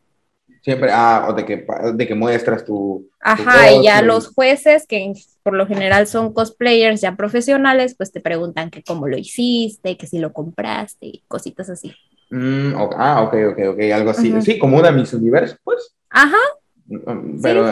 Siempre, 0.63 0.89
ah, 0.91 1.27
o 1.29 1.33
de 1.33 1.45
que, 1.45 1.65
de 1.93 2.05
que 2.05 2.13
muestras 2.13 2.65
tu... 2.65 3.09
Ajá, 3.21 3.71
y 3.71 3.85
ya 3.85 4.01
los 4.01 4.27
jueces, 4.27 4.85
que 4.85 5.13
por 5.41 5.53
lo 5.53 5.65
general 5.65 6.05
son 6.05 6.33
cosplayers 6.33 6.99
ya 6.99 7.15
profesionales, 7.15 7.95
pues 7.97 8.11
te 8.11 8.19
preguntan 8.19 8.69
que 8.69 8.83
cómo 8.83 9.07
lo 9.07 9.17
hiciste, 9.17 9.95
que 9.95 10.07
si 10.07 10.19
lo 10.19 10.33
compraste 10.33 11.05
y 11.05 11.23
cositas 11.29 11.69
así. 11.69 11.95
Mm, 12.31 12.73
ah, 12.97 13.21
ok, 13.21 13.33
ok, 13.51 13.59
ok, 13.69 13.79
algo 13.93 14.09
así. 14.09 14.33
Sí, 14.41 14.59
como 14.59 14.77
una 14.77 14.91
Miss 14.91 15.13
Universe, 15.13 15.55
pues. 15.63 15.95
Ajá, 16.09 16.35
pero, 17.41 17.65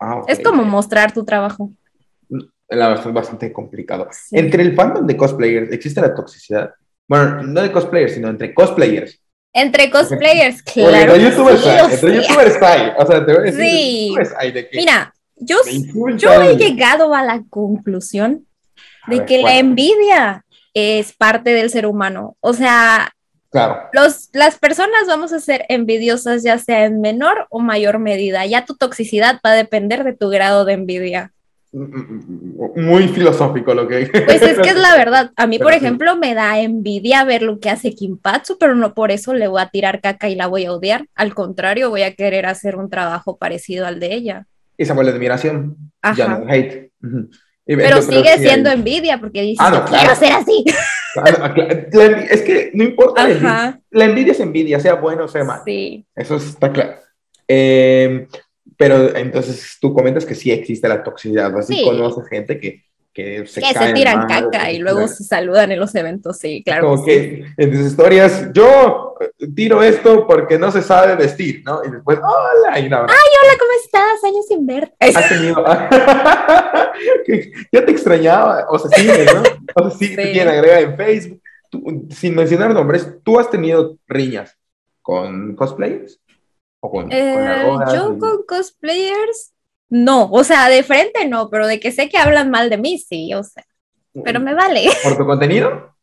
ah, 0.00 0.22
Es 0.26 0.40
como 0.40 0.64
mostrar 0.64 1.12
tu 1.12 1.24
trabajo. 1.24 1.70
La 2.68 2.88
verdad 2.88 3.06
es 3.06 3.14
bastante 3.14 3.52
complicado. 3.52 4.08
Entre 4.30 4.62
el 4.62 4.74
fandom 4.74 5.06
de 5.06 5.16
cosplayers, 5.16 5.72
¿existe 5.72 6.00
la 6.00 6.14
toxicidad? 6.14 6.74
Bueno, 7.08 7.42
no 7.42 7.62
de 7.62 7.72
cosplayers, 7.72 8.14
sino 8.14 8.28
entre 8.28 8.52
cosplayers. 8.52 9.20
Entre 9.52 9.90
cosplayers, 9.90 10.62
claro. 10.74 11.14
Entre 11.14 11.30
youtubers, 11.30 11.66
hay, 11.66 11.94
entre 11.94 12.14
youtubers 12.16 12.62
hay. 12.62 12.92
O 12.98 13.06
sea, 13.06 13.24
te 13.24 13.32
voy 13.32 13.40
a 13.40 13.44
decir, 13.44 13.62
sí. 13.62 14.14
hay 14.38 14.52
de 14.52 14.68
que 14.68 14.76
Mira, 14.76 15.14
yo, 15.36 15.56
yo 16.16 16.42
he 16.42 16.56
llegado 16.56 17.14
a 17.14 17.22
la 17.22 17.42
conclusión 17.48 18.46
de 19.06 19.24
que 19.24 19.40
la 19.42 19.56
envidia 19.58 20.44
es 20.74 21.14
parte 21.14 21.50
del 21.50 21.70
ser 21.70 21.86
humano. 21.86 22.36
O 22.40 22.52
sea, 22.52 23.10
Claro. 23.50 23.88
Los, 23.92 24.28
las 24.34 24.58
personas 24.58 25.06
vamos 25.06 25.32
a 25.32 25.40
ser 25.40 25.64
envidiosas 25.68 26.42
ya 26.42 26.58
sea 26.58 26.84
en 26.84 27.00
menor 27.00 27.46
o 27.50 27.60
mayor 27.60 27.98
medida. 27.98 28.44
Ya 28.46 28.64
tu 28.64 28.76
toxicidad 28.76 29.40
va 29.44 29.50
a 29.50 29.54
depender 29.54 30.04
de 30.04 30.12
tu 30.12 30.28
grado 30.28 30.64
de 30.64 30.74
envidia. 30.74 31.32
Muy 31.70 33.08
filosófico 33.08 33.74
lo 33.74 33.86
que... 33.86 34.06
Pues 34.26 34.42
es 34.42 34.58
que 34.58 34.70
es 34.70 34.76
la 34.76 34.96
verdad. 34.96 35.32
A 35.36 35.46
mí, 35.46 35.58
por 35.58 35.72
ejemplo, 35.72 36.16
me 36.16 36.34
da 36.34 36.60
envidia 36.60 37.24
ver 37.24 37.42
lo 37.42 37.58
que 37.58 37.70
hace 37.70 37.94
Kimpatsu, 37.94 38.58
pero 38.58 38.74
no 38.74 38.94
por 38.94 39.10
eso 39.10 39.34
le 39.34 39.48
voy 39.48 39.60
a 39.60 39.68
tirar 39.68 40.00
caca 40.00 40.28
y 40.28 40.34
la 40.34 40.46
voy 40.46 40.64
a 40.64 40.72
odiar. 40.72 41.06
Al 41.14 41.34
contrario, 41.34 41.90
voy 41.90 42.02
a 42.02 42.14
querer 42.14 42.46
hacer 42.46 42.76
un 42.76 42.88
trabajo 42.90 43.36
parecido 43.36 43.86
al 43.86 44.00
de 44.00 44.14
ella. 44.14 44.46
Y 44.76 44.84
se 44.84 44.92
vuelve 44.92 45.12
admiración, 45.12 45.76
ya 46.16 46.28
no 46.28 46.46
hate. 46.48 46.92
Pero 47.76 48.00
sigue 48.00 48.38
siendo 48.38 48.70
envidia 48.70 49.18
porque 49.20 49.42
dice, 49.42 49.62
ah, 49.62 49.84
quiero 49.86 50.14
ser 50.14 50.32
así. 50.32 50.64
es 52.30 52.42
que 52.42 52.70
no 52.72 52.84
importa. 52.84 53.28
La 53.90 54.04
envidia, 54.04 54.32
es 54.32 54.40
envidia, 54.40 54.80
sea 54.80 54.94
bueno 54.94 55.24
o 55.24 55.28
sea 55.28 55.44
malo. 55.44 55.62
Sí. 55.66 56.06
Eso 56.16 56.36
está 56.36 56.72
claro. 56.72 56.96
Em, 57.46 58.26
pero 58.76 59.14
entonces 59.16 59.76
tú 59.80 59.92
comentas 59.92 60.24
que 60.24 60.34
sí 60.34 60.50
existe 60.50 60.88
la 60.88 61.02
toxicidad. 61.02 61.54
Así 61.58 61.74
sí. 61.74 61.84
conoces 61.84 62.26
gente 62.28 62.58
que 62.58 62.84
que 63.18 63.44
se, 63.48 63.60
tiran 63.94 64.28
caca 64.28 64.70
y 64.70 64.78
luego 64.78 65.08
se 65.08 65.24
saludan 65.24 65.72
en 65.72 65.80
los 65.80 65.92
eventos, 65.96 66.38
sí, 66.38 66.62
claro. 66.64 66.90
Como 66.90 67.04
que, 67.04 67.46
en 67.56 67.72
tus 67.72 67.80
historias, 67.80 68.52
yo 68.52 69.16
tiro 69.56 69.82
esto 69.82 70.24
porque 70.24 70.56
no 70.56 70.70
se 70.70 70.82
sabe 70.82 71.16
vestir, 71.16 71.62
¿no? 71.64 71.82
Y 71.84 71.90
después, 71.90 72.16
hola, 72.18 72.78
y 72.78 72.84
Ay, 72.84 72.92
hola, 72.92 73.56
¿cómo 73.58 73.72
estás? 73.84 74.22
Años 74.24 74.46
sin 74.46 74.64
verte. 74.64 74.94
Has 75.00 75.28
tenido, 75.28 75.64
ya 77.72 77.84
te 77.84 77.90
extrañaba, 77.90 78.68
o 78.70 78.78
sea, 78.78 78.96
sí, 78.96 79.08
¿no? 79.34 79.42
O 79.74 79.90
sea, 79.90 79.98
sí, 79.98 80.14
te 80.14 80.30
quieren 80.30 80.54
agregar 80.54 80.82
en 80.82 80.96
Facebook. 80.96 81.42
sin 82.10 82.36
mencionar 82.36 82.72
nombres, 82.72 83.16
¿tú 83.24 83.40
has 83.40 83.50
tenido 83.50 83.98
riñas 84.06 84.56
con 85.02 85.56
cosplayers? 85.56 86.20
¿O 86.78 86.88
con, 86.88 87.10
eh, 87.10 87.58
yo 87.92 88.16
con 88.16 88.44
cosplayers 88.46 89.54
no, 89.90 90.28
o 90.30 90.44
sea, 90.44 90.68
de 90.68 90.82
frente 90.82 91.26
no, 91.26 91.48
pero 91.50 91.66
de 91.66 91.80
que 91.80 91.92
sé 91.92 92.08
que 92.08 92.18
hablan 92.18 92.50
mal 92.50 92.70
de 92.70 92.78
mí, 92.78 92.98
sí, 92.98 93.32
o 93.34 93.42
sea, 93.42 93.64
pero 94.24 94.40
me 94.40 94.54
vale. 94.54 94.84
¿Por 95.02 95.16
tu 95.16 95.26
contenido? 95.26 95.94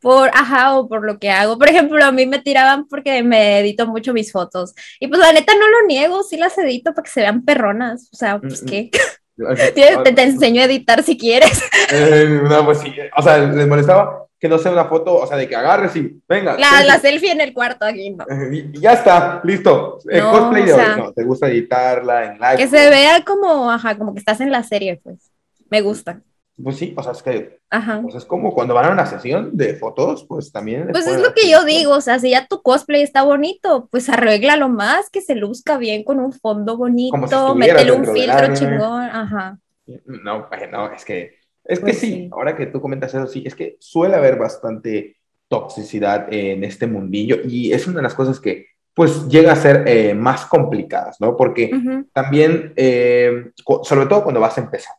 Por, 0.00 0.30
ajá, 0.34 0.76
o 0.76 0.88
por 0.88 1.04
lo 1.04 1.18
que 1.20 1.30
hago. 1.30 1.56
Por 1.58 1.68
ejemplo, 1.68 2.04
a 2.04 2.10
mí 2.10 2.26
me 2.26 2.40
tiraban 2.40 2.88
porque 2.88 3.22
me 3.22 3.60
edito 3.60 3.86
mucho 3.86 4.12
mis 4.12 4.32
fotos. 4.32 4.74
Y 4.98 5.06
pues 5.06 5.20
la 5.20 5.32
neta 5.32 5.52
no 5.54 5.68
lo 5.68 5.86
niego, 5.86 6.24
sí 6.24 6.36
las 6.36 6.58
edito 6.58 6.92
para 6.92 7.04
que 7.04 7.10
se 7.10 7.20
vean 7.20 7.44
perronas. 7.44 8.08
O 8.12 8.16
sea, 8.16 8.40
pues 8.40 8.62
mm, 8.62 8.66
qué. 8.66 8.90
Mm. 9.34 9.54
te, 9.74 10.12
te, 10.12 10.22
enseño 10.22 10.60
a 10.60 10.66
editar 10.66 11.02
si 11.02 11.16
quieres. 11.16 11.62
Eh, 11.90 12.38
no, 12.42 12.66
pues 12.66 12.80
sí. 12.80 12.94
O 13.16 13.22
sea, 13.22 13.38
les 13.38 13.66
molestaba 13.66 14.26
que 14.42 14.48
no 14.48 14.58
sea 14.58 14.72
una 14.72 14.86
foto, 14.86 15.14
o 15.14 15.24
sea, 15.24 15.36
de 15.36 15.48
que 15.48 15.54
agarres 15.54 15.94
y 15.94 16.20
venga. 16.28 16.58
La, 16.58 16.82
la 16.82 16.98
selfie 16.98 17.30
en 17.30 17.40
el 17.40 17.54
cuarto 17.54 17.86
aquí, 17.86 18.10
¿no? 18.10 18.26
Y 18.52 18.80
ya 18.80 18.94
está, 18.94 19.40
listo. 19.44 19.98
El 20.08 20.20
cosplay 20.20 20.64
de 20.64 20.72
hoy, 20.72 20.82
no, 20.96 21.12
te 21.12 21.22
gusta 21.22 21.46
editarla 21.46 22.24
en 22.24 22.40
live. 22.40 22.56
Que 22.56 22.66
se 22.66 22.90
vea 22.90 23.22
como, 23.24 23.70
ajá, 23.70 23.96
como 23.96 24.12
que 24.12 24.18
estás 24.18 24.40
en 24.40 24.50
la 24.50 24.64
serie, 24.64 25.00
pues. 25.00 25.30
Me 25.70 25.80
gusta. 25.80 26.22
Pues 26.60 26.76
sí, 26.76 26.92
o 26.96 27.02
sea, 27.04 27.12
es 27.12 27.22
que 27.22 27.60
Ajá. 27.70 28.02
es 28.12 28.24
como 28.24 28.52
cuando 28.52 28.74
van 28.74 28.86
a 28.86 28.90
una 28.90 29.06
sesión 29.06 29.56
de 29.56 29.76
fotos, 29.76 30.26
pues 30.28 30.50
también. 30.50 30.88
Pues 30.90 31.06
es 31.06 31.22
lo 31.22 31.32
que 31.34 31.48
yo 31.48 31.64
digo, 31.64 31.92
o 31.94 32.00
sea, 32.00 32.18
si 32.18 32.30
ya 32.30 32.48
tu 32.48 32.62
cosplay 32.62 33.02
está 33.02 33.22
bonito, 33.22 33.86
pues 33.92 34.08
arréglalo 34.08 34.68
más, 34.68 35.08
que 35.08 35.20
se 35.20 35.36
luzca 35.36 35.78
bien 35.78 36.02
con 36.02 36.18
un 36.18 36.32
fondo 36.32 36.76
bonito, 36.76 37.54
métele 37.54 37.92
un 37.92 38.06
filtro 38.06 38.54
chingón, 38.54 39.04
ajá. 39.04 39.58
No, 40.04 40.48
no, 40.72 40.92
es 40.92 41.04
que 41.04 41.41
es 41.64 41.78
que 41.78 41.84
pues 41.84 41.98
sí, 41.98 42.28
ahora 42.32 42.56
que 42.56 42.66
tú 42.66 42.80
comentas 42.80 43.14
eso, 43.14 43.26
sí, 43.26 43.44
es 43.46 43.54
que 43.54 43.76
suele 43.78 44.16
haber 44.16 44.36
bastante 44.36 45.16
toxicidad 45.48 46.32
en 46.32 46.64
este 46.64 46.86
mundillo 46.86 47.36
y 47.44 47.72
es 47.72 47.86
una 47.86 47.96
de 47.96 48.02
las 48.02 48.14
cosas 48.14 48.40
que 48.40 48.66
pues 48.94 49.28
llega 49.28 49.52
a 49.52 49.56
ser 49.56 49.84
eh, 49.86 50.14
más 50.14 50.46
complicadas, 50.46 51.20
¿no? 51.20 51.36
Porque 51.36 51.70
también, 52.12 52.72
eh, 52.76 53.50
sobre 53.82 54.06
todo 54.06 54.22
cuando 54.22 54.40
vas 54.40 54.56
a 54.58 54.62
empezar, 54.62 54.94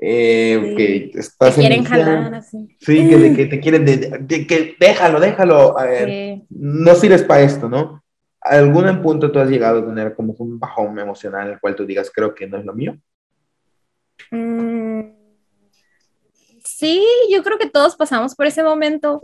eh, 0.00 0.74
que 0.76 1.18
estás 1.18 1.54
te 1.54 1.60
quieren 1.60 1.84
jalar 1.84 2.34
así. 2.34 2.76
Sí, 2.80 3.08
que, 3.34 3.46
te 3.50 3.60
quieren, 3.60 3.84
de, 3.84 4.46
que 4.46 4.76
déjalo, 4.78 5.20
déjalo, 5.20 5.76
no 6.50 6.94
sirves 6.94 7.22
para 7.24 7.42
esto, 7.42 7.68
¿no? 7.68 8.02
¿Algún 8.40 9.02
punto 9.02 9.30
tú 9.30 9.40
has 9.40 9.50
llegado 9.50 9.80
a 9.80 9.86
tener 9.86 10.14
como 10.14 10.34
un 10.38 10.58
bajón 10.58 10.98
emocional 10.98 11.48
en 11.48 11.52
el 11.54 11.60
cual 11.60 11.74
tú 11.74 11.84
digas, 11.84 12.10
creo 12.14 12.34
que 12.34 12.46
no 12.46 12.56
es 12.56 12.64
lo 12.64 12.72
mío? 12.72 12.96
Mm, 14.30 15.00
Sí, 16.78 17.04
yo 17.28 17.42
creo 17.42 17.58
que 17.58 17.68
todos 17.68 17.96
pasamos 17.96 18.36
por 18.36 18.46
ese 18.46 18.62
momento. 18.62 19.20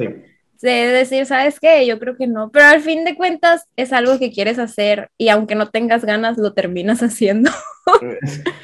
De 0.61 0.71
decir, 0.89 1.25
¿sabes 1.27 1.61
qué? 1.61 1.87
Yo 1.87 2.01
creo 2.01 2.17
que 2.17 2.27
no, 2.27 2.51
pero 2.51 2.65
al 2.65 2.81
fin 2.81 3.05
de 3.05 3.15
cuentas 3.15 3.67
es 3.77 3.93
algo 3.93 4.19
que 4.19 4.33
quieres 4.33 4.59
hacer 4.59 5.11
y 5.19 5.29
aunque 5.29 5.55
no 5.55 5.69
tengas 5.69 6.05
ganas, 6.05 6.37
lo 6.37 6.53
terminas 6.53 7.01
haciendo. 7.03 7.53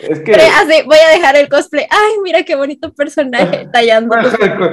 Es, 0.01 0.21
que... 0.21 0.33
Así, 0.33 0.83
voy 0.87 0.97
a 0.97 1.11
dejar 1.13 1.37
el 1.37 1.49
cosplay. 1.49 1.85
Ay, 1.89 2.15
mira 2.25 2.43
qué 2.43 2.57
bonito 2.57 2.93
personaje 2.93 3.69
tallando. 3.73 4.17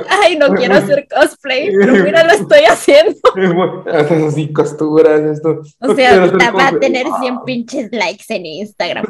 Ay, 0.10 0.36
no 0.36 0.48
quiero 0.56 0.76
hacer 0.76 1.08
cosplay, 1.08 1.70
pero 1.78 2.04
mira, 2.04 2.24
lo 2.24 2.32
estoy 2.32 2.64
haciendo. 2.64 3.20
Haces 3.92 4.24
así 4.24 4.52
costuras, 4.52 5.22
esto. 5.22 5.62
O 5.80 5.94
sea, 5.94 6.26
va 6.52 6.70
a 6.70 6.80
tener 6.80 7.06
100 7.20 7.44
pinches 7.46 7.90
likes 7.92 8.26
en 8.30 8.48
Instagram. 8.48 9.06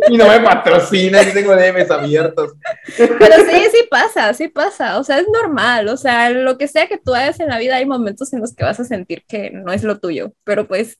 y 0.08 0.16
no 0.16 0.28
me 0.28 0.40
patrocina 0.40 1.22
y 1.22 1.32
tengo 1.32 1.54
DMs 1.54 1.90
abiertos. 1.90 2.54
Pero 2.96 3.36
sí, 3.48 3.66
sí 3.72 3.86
pasa, 3.90 4.34
sí 4.34 4.48
pasa. 4.48 4.98
O 4.98 5.04
sea, 5.04 5.18
es 5.18 5.26
normal. 5.28 5.88
O 5.88 5.96
sea, 5.96 6.30
lo 6.30 6.58
que 6.58 6.68
sea 6.68 6.86
que 6.86 6.98
tú 6.98 7.14
hagas 7.14 7.40
en 7.40 7.48
la 7.48 7.58
vida, 7.58 7.76
hay 7.76 7.86
momentos 7.86 8.32
en 8.32 8.40
los 8.40 8.54
que 8.54 8.64
vas 8.64 8.80
a 8.80 8.84
sentir 8.84 9.24
que 9.26 9.50
no 9.50 9.72
es 9.72 9.82
lo 9.82 9.98
tuyo. 9.98 10.32
Pero 10.44 10.66
pues 10.66 10.98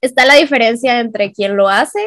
está 0.00 0.24
la 0.24 0.34
diferencia 0.34 1.00
entre 1.00 1.32
quien 1.32 1.56
lo 1.56 1.68
hace 1.68 2.00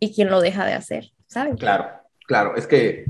y 0.00 0.14
quien 0.14 0.30
lo 0.30 0.40
deja 0.40 0.66
de 0.66 0.74
hacer, 0.74 1.10
¿sabes? 1.26 1.56
Claro, 1.56 1.88
claro. 2.26 2.56
Es 2.56 2.66
que 2.66 3.06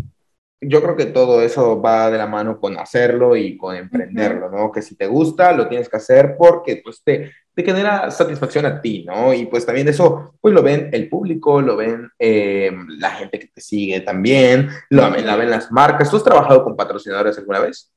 yo 0.61 0.83
creo 0.83 0.97
que 0.97 1.07
todo 1.07 1.43
eso 1.43 1.81
va 1.81 2.11
de 2.11 2.19
la 2.19 2.27
mano 2.27 2.61
con 2.61 2.79
hacerlo 2.79 3.37
y 3.37 3.57
con 3.57 3.77
emprenderlo, 3.77 4.51
¿no? 4.51 4.73
Que 4.73 4.83
si 4.83 4.97
te 4.97 5.07
gusta, 5.07 5.53
lo 5.53 5.69
tienes 5.69 5.89
que 5.89 5.97
hacer 5.97 6.37
porque 6.37 6.81
pues 6.83 7.03
te, 7.03 7.33
te 7.59 7.65
genera 7.65 8.09
satisfacción 8.13 8.67
a 8.67 8.81
ti, 8.81 9.05
¿no? 9.05 9.35
Y 9.35 9.47
pues 9.47 9.67
también 9.67 9.89
eso, 9.89 10.33
pues 10.41 10.55
lo 10.55 10.63
ven 10.63 10.91
el 10.93 11.09
público, 11.09 11.61
lo 11.61 11.77
ven 11.77 12.09
eh, 12.17 12.71
la 12.99 13.11
gente 13.11 13.41
que 13.41 13.49
te 13.49 13.61
sigue 13.61 13.99
también, 14.01 14.69
lo 14.91 15.11
la 15.11 15.35
ven 15.35 15.51
las 15.51 15.73
marcas. 15.73 16.09
¿Tú 16.09 16.19
has 16.19 16.23
trabajado 16.23 16.63
con 16.63 16.77
patrocinadores 16.77 17.37
alguna 17.37 17.59
vez? 17.59 17.93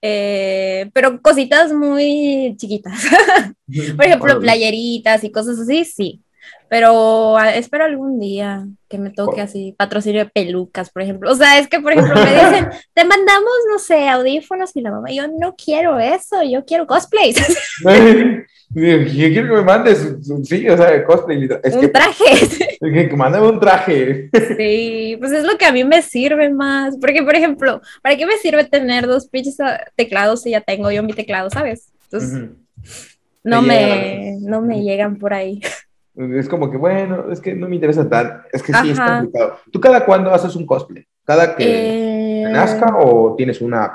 Eh, 0.00 0.88
pero 0.94 1.20
cositas 1.20 1.72
muy 1.72 2.54
chiquitas. 2.58 3.02
Por 3.96 4.04
ejemplo, 4.04 4.38
playeritas 4.38 5.24
y 5.24 5.32
cosas 5.32 5.58
así, 5.58 5.84
sí. 5.84 6.22
Pero 6.68 7.36
ah, 7.36 7.56
espero 7.56 7.86
algún 7.86 8.20
día 8.20 8.68
que 8.88 8.98
me 8.98 9.10
toque 9.10 9.40
así 9.40 9.74
patrocinio 9.76 10.26
de 10.26 10.30
pelucas, 10.30 10.90
por 10.90 11.02
ejemplo. 11.02 11.32
O 11.32 11.34
sea, 11.34 11.58
es 11.58 11.66
que, 11.66 11.80
por 11.80 11.90
ejemplo, 11.90 12.14
me 12.14 12.30
dicen, 12.30 12.68
te 12.94 13.04
mandamos, 13.04 13.52
no 13.68 13.80
sé, 13.80 14.08
audífonos 14.08 14.76
y 14.76 14.80
la 14.80 14.92
mamá, 14.92 15.10
yo 15.10 15.26
no 15.26 15.56
quiero 15.56 15.98
eso, 15.98 16.44
yo 16.44 16.64
quiero 16.64 16.86
cosplays. 16.86 17.36
Yo 18.74 19.28
quiero 19.28 19.48
que 19.48 19.54
me 19.54 19.62
mandes, 19.62 20.16
sí, 20.44 20.68
o 20.68 20.76
sea, 20.76 21.04
cosplay. 21.04 21.44
un 21.44 21.92
traje. 21.92 22.24
Que, 22.78 23.08
que 23.08 23.16
mándame 23.16 23.48
un 23.48 23.58
traje. 23.58 24.28
Sí, 24.58 25.16
pues 25.18 25.32
es 25.32 25.44
lo 25.44 25.56
que 25.56 25.64
a 25.64 25.72
mí 25.72 25.82
me 25.82 26.02
sirve 26.02 26.50
más. 26.50 26.96
Porque, 27.00 27.22
por 27.22 27.34
ejemplo, 27.34 27.80
¿para 28.02 28.16
qué 28.16 28.26
me 28.26 28.36
sirve 28.36 28.64
tener 28.64 29.06
dos 29.06 29.28
pinches 29.28 29.56
teclados 29.96 30.42
si 30.42 30.50
ya 30.50 30.60
tengo 30.60 30.90
yo 30.90 31.02
mi 31.02 31.14
teclado, 31.14 31.48
sabes? 31.48 31.90
Entonces, 32.04 32.50
no, 33.42 33.62
me, 33.62 34.36
no 34.40 34.60
me 34.60 34.82
llegan 34.82 35.16
por 35.16 35.32
ahí. 35.32 35.62
Es 36.16 36.48
como 36.48 36.70
que, 36.70 36.76
bueno, 36.76 37.30
es 37.32 37.40
que 37.40 37.54
no 37.54 37.68
me 37.68 37.74
interesa 37.76 38.08
tan, 38.08 38.42
es 38.52 38.62
que 38.62 38.72
sí 38.72 38.90
es 38.90 39.00
complicado. 39.00 39.58
¿Tú 39.70 39.80
cada 39.80 40.04
cuándo 40.04 40.32
haces 40.32 40.54
un 40.54 40.66
cosplay? 40.66 41.06
¿Cada 41.24 41.56
que 41.56 42.42
eh... 42.42 42.48
nazca 42.50 42.96
o 42.98 43.34
tienes 43.36 43.60
una, 43.60 43.94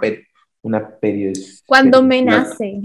una 0.61 0.88
periodicidad? 0.88 1.63
Cuando 1.65 2.03
me 2.03 2.22
nace. 2.22 2.82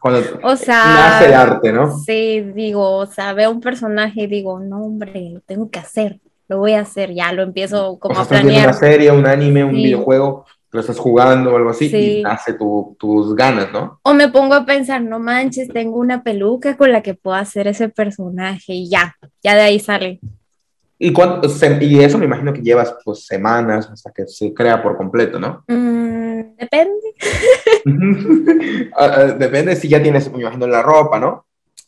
Cuando 0.00 0.20
o 0.42 0.56
sea, 0.56 0.84
nace 0.84 1.34
arte, 1.34 1.72
¿no? 1.72 1.98
Sí, 1.98 2.40
digo, 2.40 2.96
o 2.96 3.06
sea, 3.06 3.34
veo 3.34 3.50
un 3.50 3.60
personaje 3.60 4.22
y 4.22 4.26
digo, 4.26 4.58
no, 4.58 4.82
hombre, 4.82 5.30
lo 5.30 5.40
tengo 5.40 5.70
que 5.70 5.78
hacer, 5.78 6.20
lo 6.48 6.58
voy 6.58 6.72
a 6.72 6.80
hacer, 6.80 7.12
ya 7.12 7.32
lo 7.32 7.42
empiezo 7.42 7.98
como 7.98 8.18
a 8.18 8.24
planear. 8.24 8.68
Una 8.68 8.72
serie, 8.72 9.12
un 9.12 9.26
anime, 9.26 9.62
un 9.62 9.74
videojuego, 9.74 10.46
lo 10.70 10.80
estás 10.80 10.98
jugando 10.98 11.52
o 11.52 11.56
algo 11.56 11.70
así 11.70 11.94
y 11.94 12.22
hace 12.24 12.54
tus 12.54 13.34
ganas, 13.34 13.72
¿no? 13.72 14.00
O 14.02 14.14
me 14.14 14.28
pongo 14.28 14.54
a 14.54 14.64
pensar, 14.64 15.02
no 15.02 15.18
manches, 15.18 15.68
tengo 15.68 15.98
una 15.98 16.22
peluca 16.22 16.76
con 16.76 16.92
la 16.92 17.02
que 17.02 17.14
puedo 17.14 17.36
hacer 17.36 17.66
ese 17.66 17.88
personaje 17.88 18.72
y 18.72 18.88
ya, 18.88 19.16
ya 19.42 19.54
de 19.54 19.62
ahí 19.62 19.80
sale. 19.80 20.20
¿Y, 21.02 21.14
cuánto, 21.14 21.48
y 21.80 22.00
eso 22.00 22.18
me 22.18 22.26
imagino 22.26 22.52
que 22.52 22.60
llevas 22.60 22.94
pues 23.02 23.24
semanas 23.24 23.88
hasta 23.90 24.12
que 24.12 24.26
se 24.26 24.52
crea 24.52 24.82
por 24.82 24.98
completo, 24.98 25.40
¿no? 25.40 25.64
Mm, 25.66 26.56
depende. 26.58 27.14
Ah, 28.96 29.10
ah, 29.16 29.24
depende 29.24 29.76
si 29.76 29.88
ya 29.88 30.02
tienes, 30.02 30.30
me 30.30 30.40
imagino, 30.40 30.66
la 30.66 30.82
ropa, 30.82 31.18
¿no? 31.18 31.46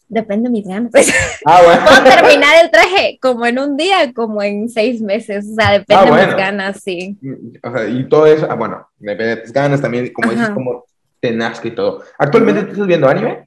Depende 0.08 0.48
de 0.48 0.52
mis 0.52 0.66
ganas. 0.66 0.92
Ah, 1.44 1.60
bueno. 1.62 1.84
Puedo 1.84 2.04
terminar 2.04 2.54
el 2.64 2.70
traje 2.70 3.18
como 3.20 3.44
en 3.44 3.58
un 3.58 3.76
día, 3.76 4.12
como 4.14 4.42
en 4.42 4.70
seis 4.70 5.02
meses. 5.02 5.46
O 5.50 5.54
sea, 5.56 5.72
depende 5.72 6.10
ah, 6.10 6.16
de 6.16 6.26
mis 6.26 6.36
ganas, 6.36 6.80
sí. 6.82 7.18
O 7.62 7.70
sea, 7.70 7.86
y 7.86 8.08
todo 8.08 8.26
eso, 8.26 8.46
ah, 8.48 8.54
bueno, 8.54 8.88
depende 8.98 9.36
de 9.36 9.42
tus 9.42 9.52
ganas 9.52 9.82
también, 9.82 10.10
como 10.12 10.30
dices, 10.30 10.48
como 10.50 10.86
te 11.20 11.32
nazca 11.32 11.68
y 11.68 11.74
todo. 11.74 12.02
¿Actualmente 12.16 12.60
estás 12.70 12.86
viendo 12.86 13.08
anime? 13.08 13.46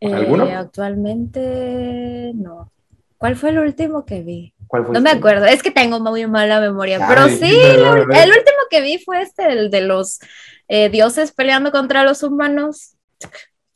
Eh, 0.00 0.14
¿Alguno? 0.14 0.44
actualmente 0.44 2.32
no. 2.34 2.70
¿Cuál 3.18 3.36
fue 3.36 3.50
el 3.50 3.58
último 3.58 4.06
que 4.06 4.22
vi? 4.22 4.54
¿Cuál 4.68 4.84
fue 4.84 4.94
no 4.94 5.00
me 5.00 5.10
acuerdo, 5.10 5.46
es 5.46 5.62
que 5.62 5.70
tengo 5.70 5.98
muy 5.98 6.26
mala 6.26 6.60
memoria, 6.60 7.04
pero 7.08 7.28
sí, 7.28 7.50
el, 7.50 7.80
último 7.80 8.58
que 8.70 8.82
vi 8.82 8.98
fue 8.98 9.22
este, 9.22 9.50
el 9.50 9.70
de 9.70 9.80
los 9.80 10.20
eh, 10.68 10.90
dioses 10.90 11.32
peleando 11.32 11.72
contra 11.72 12.04
los 12.04 12.22
humanos 12.22 12.96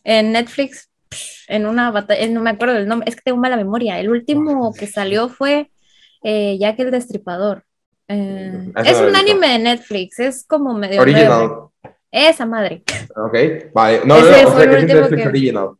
en 0.05 0.33
Netflix 0.33 0.91
en 1.49 1.67
una 1.67 1.91
batalla, 1.91 2.27
no 2.29 2.41
me 2.41 2.51
acuerdo 2.51 2.75
del 2.75 2.89
nombre, 2.89 3.09
es 3.09 3.17
que 3.17 3.23
tengo 3.23 3.39
mala 3.39 3.57
memoria. 3.57 3.99
El 3.99 4.11
último 4.11 4.73
que 4.73 4.87
salió 4.87 5.29
fue 5.29 5.71
eh, 6.23 6.57
Jack 6.59 6.79
el 6.81 6.91
Destripador. 6.91 7.65
Eh, 8.09 8.73
es 8.85 9.01
un 9.01 9.17
anime 9.17 9.49
de 9.49 9.59
Netflix, 9.59 10.19
es 10.19 10.45
como 10.47 10.75
medio. 10.75 11.01
Original. 11.01 11.69
Esa 12.11 12.45
madre. 12.45 12.83
Ok, 13.17 13.73
vale. 13.73 14.01
No, 14.05 14.19
no, 14.19 14.25
no, 14.25 14.49
o 14.49 14.57
sea, 14.57 14.69
que 14.69 14.79
es 14.79 14.85
Netflix 14.85 15.27
original. 15.27 15.71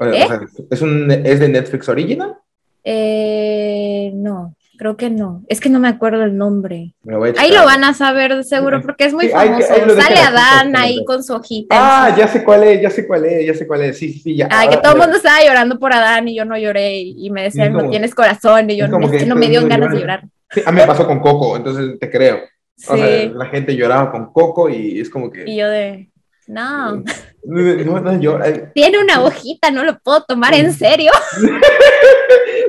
¿Eh? 0.00 0.28
¿es, 0.70 0.82
un, 0.82 1.10
¿Es 1.10 1.38
de 1.38 1.48
Netflix 1.48 1.88
original? 1.88 2.36
Eh, 2.84 4.10
no 4.14 4.54
creo 4.82 4.96
que 4.96 5.10
no. 5.10 5.44
Es 5.46 5.60
que 5.60 5.68
no 5.68 5.78
me 5.78 5.86
acuerdo 5.86 6.24
el 6.24 6.36
nombre. 6.36 6.92
ahí 7.38 7.52
lo 7.52 7.64
van 7.64 7.84
a 7.84 7.94
saber 7.94 8.42
seguro 8.42 8.82
porque 8.82 9.04
es 9.04 9.14
muy 9.14 9.28
famoso. 9.28 9.68
Sale 9.68 10.20
Adán 10.20 10.74
ahí 10.76 11.04
con 11.04 11.22
su 11.22 11.34
hojita. 11.34 11.76
Ah, 11.78 12.16
ya 12.16 12.26
sé 12.26 12.42
cuál 12.42 12.64
es, 12.64 12.82
ya 12.82 12.90
sé 12.90 13.06
cuál 13.06 13.24
es, 13.24 13.46
ya 13.46 13.54
sé 13.54 13.64
cuál 13.64 13.82
es. 13.82 13.96
Sí, 13.96 14.12
sí, 14.12 14.36
ya. 14.36 14.48
Ay, 14.50 14.70
que 14.70 14.78
todo 14.78 14.94
el 14.94 14.98
mundo 14.98 15.16
estaba 15.18 15.38
llorando 15.44 15.78
por 15.78 15.92
Adán 15.92 16.26
y 16.26 16.34
yo 16.34 16.44
no 16.44 16.58
lloré 16.58 16.98
y, 16.98 17.30
me 17.30 17.44
decían, 17.44 17.72
no 17.72 17.88
tienes 17.90 18.12
corazón 18.12 18.70
y 18.70 18.76
yo 18.76 18.88
no, 18.88 18.98
que 19.08 19.24
no 19.24 19.36
me 19.36 19.48
dio 19.48 19.64
ganas 19.68 19.92
de 19.92 20.00
llorar. 20.00 20.24
Sí, 20.50 20.62
a 20.66 20.72
mí 20.72 20.80
me 20.80 20.86
pasó 20.86 21.06
con 21.06 21.20
Coco, 21.20 21.56
entonces 21.56 22.00
te 22.00 22.10
creo. 22.10 22.40
O 22.88 22.96
sea, 22.96 23.26
la 23.26 23.46
gente 23.46 23.76
lloraba 23.76 24.10
con 24.10 24.32
Coco 24.32 24.68
y 24.68 24.98
es 25.00 25.08
como 25.08 25.30
que... 25.30 25.44
Y 25.46 25.58
yo 25.58 25.68
de... 25.68 26.10
No. 26.48 27.04
No, 27.44 27.98
no, 27.98 28.20
yo, 28.20 28.38
Tiene 28.72 29.02
una 29.02 29.20
hojita, 29.20 29.72
no 29.72 29.82
lo 29.82 29.98
puedo 29.98 30.22
tomar 30.22 30.54
en 30.54 30.72
serio. 30.72 31.10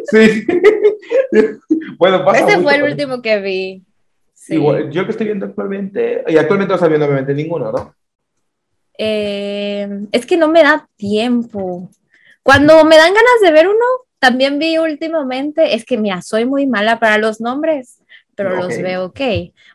sí. 0.03 0.45
bueno, 1.97 2.23
pasa 2.25 2.47
Ese 2.47 2.61
fue 2.61 2.75
el 2.75 2.83
último 2.83 3.21
que 3.21 3.39
vi. 3.39 3.83
yo 4.91 5.05
que 5.05 5.11
estoy 5.11 5.27
viendo 5.27 5.45
actualmente, 5.45 6.23
y 6.27 6.37
actualmente 6.37 6.69
no 6.69 6.75
estás 6.75 6.89
viendo 6.89 7.05
obviamente 7.05 7.33
ninguno, 7.33 7.71
¿no? 7.71 7.95
Eh, 8.97 9.87
es 10.11 10.25
que 10.25 10.37
no 10.37 10.47
me 10.47 10.63
da 10.63 10.87
tiempo. 10.95 11.89
Cuando 12.43 12.83
me 12.85 12.97
dan 12.97 13.13
ganas 13.13 13.41
de 13.41 13.51
ver 13.51 13.67
uno, 13.67 13.85
también 14.19 14.59
vi 14.59 14.77
últimamente, 14.77 15.75
es 15.75 15.85
que 15.85 15.97
mira, 15.97 16.21
soy 16.21 16.45
muy 16.45 16.67
mala 16.67 16.99
para 16.99 17.17
los 17.17 17.41
nombres, 17.41 17.99
pero 18.35 18.55
los 18.55 18.77
veo 18.81 19.05
ok. 19.05 19.21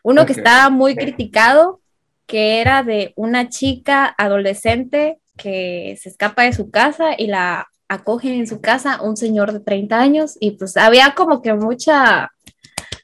Uno 0.03 0.25
que 0.25 0.33
estaba 0.33 0.69
muy 0.69 0.95
criticado, 0.95 1.81
que 2.25 2.61
era 2.61 2.83
de 2.83 3.13
una 3.15 3.49
chica 3.49 4.13
adolescente 4.17 5.19
que 5.37 5.97
se 5.99 6.09
escapa 6.09 6.43
de 6.43 6.53
su 6.53 6.69
casa 6.69 7.11
y 7.17 7.27
la 7.27 7.67
acogen 7.89 8.35
en 8.35 8.47
su 8.47 8.61
casa 8.61 9.01
un 9.01 9.17
señor 9.17 9.51
de 9.51 9.59
30 9.59 9.99
años 9.99 10.37
y 10.39 10.51
pues 10.51 10.77
había 10.77 11.15
como 11.15 11.41
que 11.41 11.53
mucha, 11.53 12.31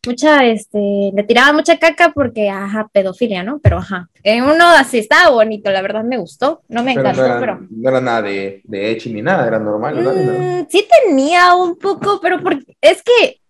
mucha, 0.05 0.45
este, 0.45 1.11
le 1.13 1.23
tiraban 1.23 1.55
mucha 1.55 1.77
caca 1.77 2.11
porque, 2.13 2.49
ajá, 2.49 2.87
pedofilia, 2.93 3.43
¿no? 3.43 3.59
Pero, 3.59 3.79
ajá, 3.79 4.09
en 4.23 4.43
uno 4.43 4.65
así 4.77 4.99
estaba 4.99 5.31
bonito, 5.31 5.71
la 5.71 5.81
verdad 5.81 6.03
me 6.03 6.17
gustó, 6.17 6.61
no 6.69 6.83
me 6.83 6.93
encantó, 6.93 7.23
pero... 7.39 7.65
No 7.69 7.89
era 7.89 7.99
nada 7.99 8.21
de, 8.21 8.61
de 8.63 8.91
echi 8.91 9.11
ni 9.11 9.21
nada, 9.21 9.47
era 9.47 9.59
normal, 9.59 10.01
¿no? 10.03 10.13
Mm, 10.13 10.67
sí 10.69 10.87
tenía 11.03 11.55
un 11.55 11.77
poco, 11.77 12.19
pero 12.21 12.39
porque, 12.41 12.77
es 12.79 13.01
que 13.01 13.41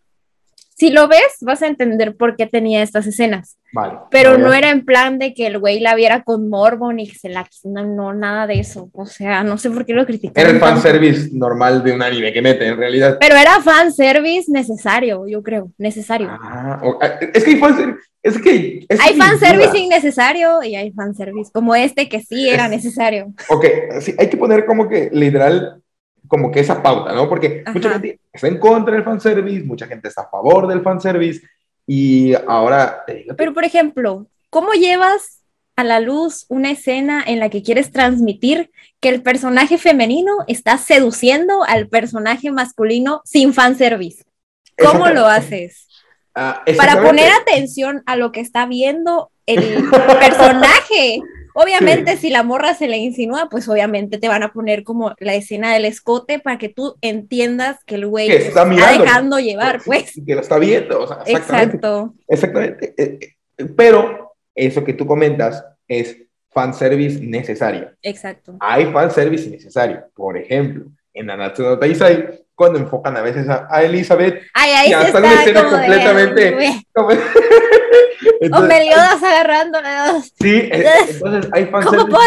si 0.77 0.89
lo 0.89 1.07
ves, 1.07 1.37
vas 1.39 1.61
a 1.61 1.67
entender 1.67 2.17
por 2.17 2.35
qué 2.35 2.47
tenía 2.47 2.83
estas 2.83 3.07
escenas. 3.07 3.57
Vale. 3.71 3.93
Pero 4.11 4.37
no 4.37 4.53
era 4.53 4.71
en 4.71 4.83
plan 4.83 5.19
de 5.19 5.33
que 5.33 5.47
el 5.47 5.57
güey 5.57 5.79
la 5.79 5.95
viera 5.95 6.23
con 6.23 6.49
morbo 6.49 6.91
ni 6.91 7.07
que 7.07 7.17
se 7.17 7.29
la 7.29 7.47
no, 7.63 7.85
no, 7.85 8.13
nada 8.13 8.45
de 8.45 8.59
eso. 8.59 8.89
O 8.93 9.05
sea, 9.05 9.43
no 9.43 9.57
sé 9.57 9.69
por 9.69 9.85
qué 9.85 9.93
lo 9.93 10.05
criticaron. 10.05 10.49
Era 10.49 10.57
el 10.57 10.59
fanservice 10.59 11.29
normal 11.31 11.81
de 11.81 11.93
un 11.93 12.01
anime 12.01 12.33
que 12.33 12.41
mete, 12.41 12.67
en 12.67 12.77
realidad. 12.77 13.17
Pero 13.21 13.37
era 13.37 13.61
fanservice 13.61 14.51
necesario, 14.51 15.25
yo 15.27 15.41
creo, 15.41 15.71
necesario. 15.77 16.27
Ah, 16.29 16.81
ah 17.01 17.19
es 17.33 17.43
que 17.43 17.51
hay 17.51 17.57
fanservice. 17.57 17.99
Es 18.21 18.41
que, 18.41 18.85
hay 18.89 19.15
fanservice 19.15 19.77
innecesario 19.77 20.63
y 20.63 20.75
hay 20.75 20.91
fanservice 20.91 21.51
como 21.53 21.75
este 21.75 22.09
que 22.09 22.21
sí 22.21 22.49
era 22.49 22.67
necesario. 22.67 23.27
Ok, 23.49 23.65
sí, 24.01 24.15
hay 24.17 24.29
que 24.29 24.37
poner 24.37 24.65
como 24.65 24.89
que 24.89 25.09
literal 25.13 25.83
como 26.27 26.51
que 26.51 26.59
esa 26.59 26.81
pauta, 26.81 27.13
¿no? 27.13 27.27
Porque 27.29 27.63
mucha 27.73 27.91
gente 27.91 28.19
está 28.31 28.47
en 28.47 28.59
contra 28.59 28.95
del 28.95 29.03
fanservice, 29.03 29.63
mucha 29.63 29.87
gente 29.87 30.07
está 30.07 30.23
a 30.23 30.29
favor 30.29 30.67
del 30.67 30.81
fanservice 30.81 31.47
y 31.87 32.33
ahora... 32.47 33.03
Pero, 33.37 33.53
por 33.53 33.63
ejemplo, 33.63 34.27
¿cómo 34.49 34.73
llevas 34.73 35.41
a 35.75 35.83
la 35.83 35.99
luz 35.99 36.45
una 36.49 36.71
escena 36.71 37.23
en 37.25 37.39
la 37.39 37.49
que 37.49 37.61
quieres 37.63 37.91
transmitir 37.91 38.71
que 38.99 39.09
el 39.09 39.21
personaje 39.21 39.77
femenino 39.77 40.37
está 40.47 40.77
seduciendo 40.77 41.63
al 41.63 41.87
personaje 41.87 42.51
masculino 42.51 43.21
sin 43.25 43.53
fanservice? 43.53 44.23
¿Cómo 44.77 45.07
lo 45.07 45.25
haces? 45.25 45.87
Ah, 46.33 46.63
Para 46.77 47.01
poner 47.01 47.31
atención 47.31 48.03
a 48.05 48.15
lo 48.17 48.31
que 48.31 48.41
está 48.41 48.65
viendo 48.65 49.31
el 49.45 49.89
personaje. 50.19 51.21
Obviamente, 51.57 52.17
si 52.17 52.29
la 52.29 52.43
morra 52.43 52.73
se 52.73 52.89
le 52.89 52.97
insinúa, 52.97 53.47
pues 53.49 53.69
obviamente 53.69 54.17
te 54.17 54.27
van 54.27 54.43
a 54.43 54.51
poner 54.51 54.83
como 54.83 55.15
la 55.19 55.35
escena 55.35 55.73
del 55.73 55.85
escote 55.85 56.39
para 56.39 56.57
que 56.57 56.67
tú 56.67 56.97
entiendas 56.99 57.79
que 57.85 57.95
el 57.95 58.07
güey 58.07 58.29
está, 58.29 58.65
dejando 58.65 59.39
llevar, 59.39 59.81
pues. 59.85 60.11
Que 60.25 60.35
lo 60.35 60.41
está 60.41 60.59
viendo, 60.59 61.03
o 61.03 61.07
sea, 61.07 61.19
exactamente. 61.25 61.77
Exacto. 61.77 62.13
Exactamente. 62.27 62.93
Eh, 62.97 63.19
eh, 63.57 63.65
pero 63.73 64.33
eso 64.53 64.83
que 64.83 64.91
tú 64.91 65.07
comentas 65.07 65.63
es 65.87 66.17
fanservice 66.51 67.21
necesario. 67.21 67.89
Exacto. 68.01 68.57
Hay 68.59 68.91
fanservice 68.91 69.47
innecesario. 69.47 70.03
Por 70.13 70.37
ejemplo, 70.37 70.87
en 71.13 71.25
Nanatsu 71.25 71.63
no 71.63 71.79
Taisai, 71.79 72.45
cuando 72.53 72.79
enfocan 72.79 73.15
a 73.15 73.21
veces 73.21 73.47
a, 73.47 73.81
Elizabeth, 73.81 74.41
Ay, 74.53 74.71
ahí 74.71 75.05
está 75.05 75.19
una 75.19 75.33
escena 75.33 75.69
completamente... 75.69 76.83
o 78.51 78.61
Meliodas 78.61 79.21
agarrándola. 79.23 80.21
Sí, 80.21 80.55
eh, 80.71 80.85
entonces 81.09 81.51
hay 81.51 81.65
fanservice. 81.67 82.11
por? 82.11 82.21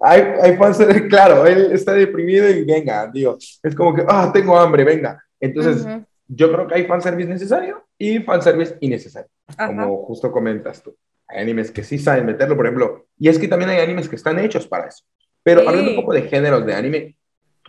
Hay, 0.00 0.22
hay 0.42 0.56
fanservice, 0.56 1.08
claro, 1.08 1.46
él 1.46 1.72
está 1.72 1.92
deprimido 1.92 2.48
y 2.50 2.64
venga, 2.64 3.10
digo, 3.12 3.38
es 3.62 3.74
como 3.74 3.94
que, 3.94 4.04
ah, 4.06 4.30
tengo 4.32 4.58
hambre, 4.58 4.84
venga. 4.84 5.22
Entonces, 5.40 5.86
yo 6.28 6.52
creo 6.52 6.66
que 6.66 6.74
hay 6.74 6.86
fanservice 6.86 7.28
necesario 7.28 7.84
y 7.98 8.18
fanservice 8.20 8.76
innecesario, 8.80 9.30
como 9.56 10.04
justo 10.04 10.30
comentas 10.30 10.82
tú. 10.82 10.94
Hay 11.28 11.40
animes 11.40 11.70
que 11.70 11.82
sí 11.82 11.98
saben 11.98 12.26
meterlo, 12.26 12.56
por 12.56 12.66
ejemplo, 12.66 13.06
y 13.18 13.28
es 13.28 13.38
que 13.38 13.48
también 13.48 13.70
hay 13.70 13.80
animes 13.80 14.08
que 14.08 14.16
están 14.16 14.38
hechos 14.38 14.66
para 14.66 14.86
eso. 14.86 15.04
Pero 15.42 15.66
hablando 15.68 15.90
un 15.90 15.96
poco 15.96 16.12
de 16.12 16.22
géneros 16.22 16.66
de 16.66 16.74
anime, 16.74 17.16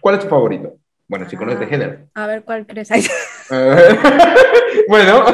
¿cuál 0.01 0.15
es 0.15 0.21
tu 0.21 0.27
favorito? 0.27 0.77
Bueno, 1.07 1.29
si 1.29 1.37
conoces 1.37 1.59
de 1.59 1.65
ah, 1.65 1.69
género. 1.69 1.97
A 2.15 2.27
ver, 2.27 2.43
¿cuál 2.43 2.65
crees? 2.67 2.89
bueno, 4.89 5.25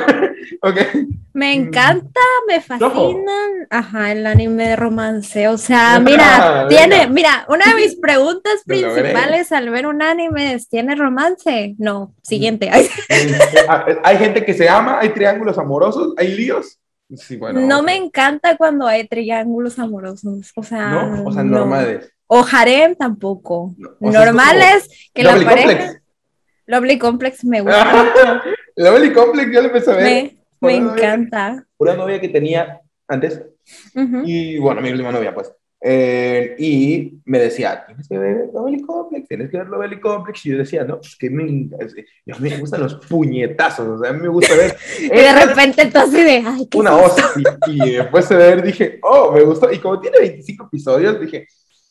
ok. 0.62 0.78
Me 1.34 1.54
encanta, 1.54 2.20
me 2.48 2.62
fascinan, 2.62 3.68
ajá, 3.70 4.12
el 4.12 4.26
anime 4.26 4.70
de 4.70 4.76
romance. 4.76 5.48
O 5.48 5.58
sea, 5.58 6.00
mira, 6.00 6.68
tiene, 6.70 7.08
mira, 7.08 7.46
una 7.50 7.66
de 7.66 7.76
mis 7.76 7.96
preguntas 8.02 8.64
principales 8.66 9.52
al 9.52 9.70
ver 9.70 9.88
un 9.88 10.02
anime 10.02 10.54
es, 10.54 10.70
¿tiene 10.70 10.96
romance? 10.96 11.76
No, 11.78 12.14
siguiente. 12.22 12.70
hay 12.72 14.18
gente 14.18 14.46
que 14.46 14.54
se 14.54 14.70
ama, 14.70 15.00
hay 15.00 15.10
triángulos 15.10 15.58
amorosos, 15.58 16.14
hay 16.18 16.36
líos 16.36 16.80
no 17.54 17.84
me 17.84 17.96
encanta 17.96 18.58
cuando 18.58 18.88
hay 18.88 19.08
triángulos 19.08 19.78
amorosos, 19.80 20.52
o 20.56 20.64
sea, 20.64 20.90
no, 20.90 21.26
o 21.26 21.32
sea, 21.32 21.44
normales. 21.44 22.12
O 22.28 22.44
harem 22.44 22.96
tampoco. 22.96 23.76
normales 24.00 25.12
que 25.14 25.24
la 25.24 25.36
pareja 25.36 26.02
Lovely 26.66 26.98
Complex 26.98 27.44
me 27.44 27.62
gusta 27.62 28.42
mucho. 28.76 28.92
Lovely 28.92 29.14
Complex 29.14 29.52
yo 29.52 29.62
le 29.62 29.68
empecé 29.68 29.92
a 29.92 29.96
ver. 29.96 30.34
Me, 30.62 30.76
encanta. 30.76 31.66
Una 31.78 31.96
novia 31.96 32.20
que 32.22 32.30
tenía 32.30 32.80
antes 33.08 33.42
y 34.26 34.58
bueno, 34.60 34.82
mi 34.82 34.92
última 34.92 35.12
novia 35.12 35.34
pues 35.34 35.54
eh, 35.86 36.56
y 36.60 37.20
me 37.26 37.40
decía, 37.40 37.86
tienes 37.86 38.08
que 38.08 38.18
ver 38.18 38.50
Lovely 38.54 38.82
Complex, 38.84 39.28
tienes 39.28 39.52
que 39.52 39.58
ver 39.58 39.68
Lovely 39.68 40.00
Complex. 40.00 40.46
Y 40.46 40.52
yo 40.52 40.58
decía, 40.58 40.86
no, 40.86 40.98
pues 40.98 41.18
que 41.18 41.30
me, 41.30 41.44
a 41.44 42.40
mí 42.40 42.50
me 42.50 42.58
gustan 42.58 42.84
los 42.84 42.96
puñetazos, 42.96 43.86
o 43.86 44.00
sea, 44.00 44.12
a 44.12 44.14
mí 44.14 44.22
me 44.22 44.30
gusta 44.30 44.56
ver. 44.56 44.78
y 45.02 45.10
de 45.10 45.46
repente 45.46 45.82
entonces 45.82 46.24
de, 46.24 46.42
ay, 46.48 46.68
¿qué 46.68 46.78
Una 46.78 46.92
voz. 46.92 47.18
Y, 47.68 47.96
después 47.98 48.30
de 48.30 48.36
ver 48.38 48.64
dije, 48.64 49.00
oh, 49.02 49.34
me 49.34 49.44
gustó. 49.44 49.70
Y 49.74 49.80
como 49.80 50.00
tiene 50.00 50.20
25 50.20 50.68
episodios, 50.68 51.20
dije, 51.20 51.48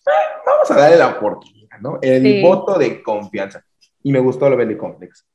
ah, 0.06 0.40
vamos 0.46 0.70
a 0.70 0.74
darle 0.74 0.96
la 0.96 1.08
oportunidad, 1.08 1.78
¿no? 1.82 1.98
El 2.00 2.40
voto 2.40 2.78
de 2.78 3.02
confianza. 3.02 3.62
Y 4.02 4.10
me 4.10 4.20
gustó 4.20 4.48
Lovely 4.48 4.78
Complex, 4.78 5.26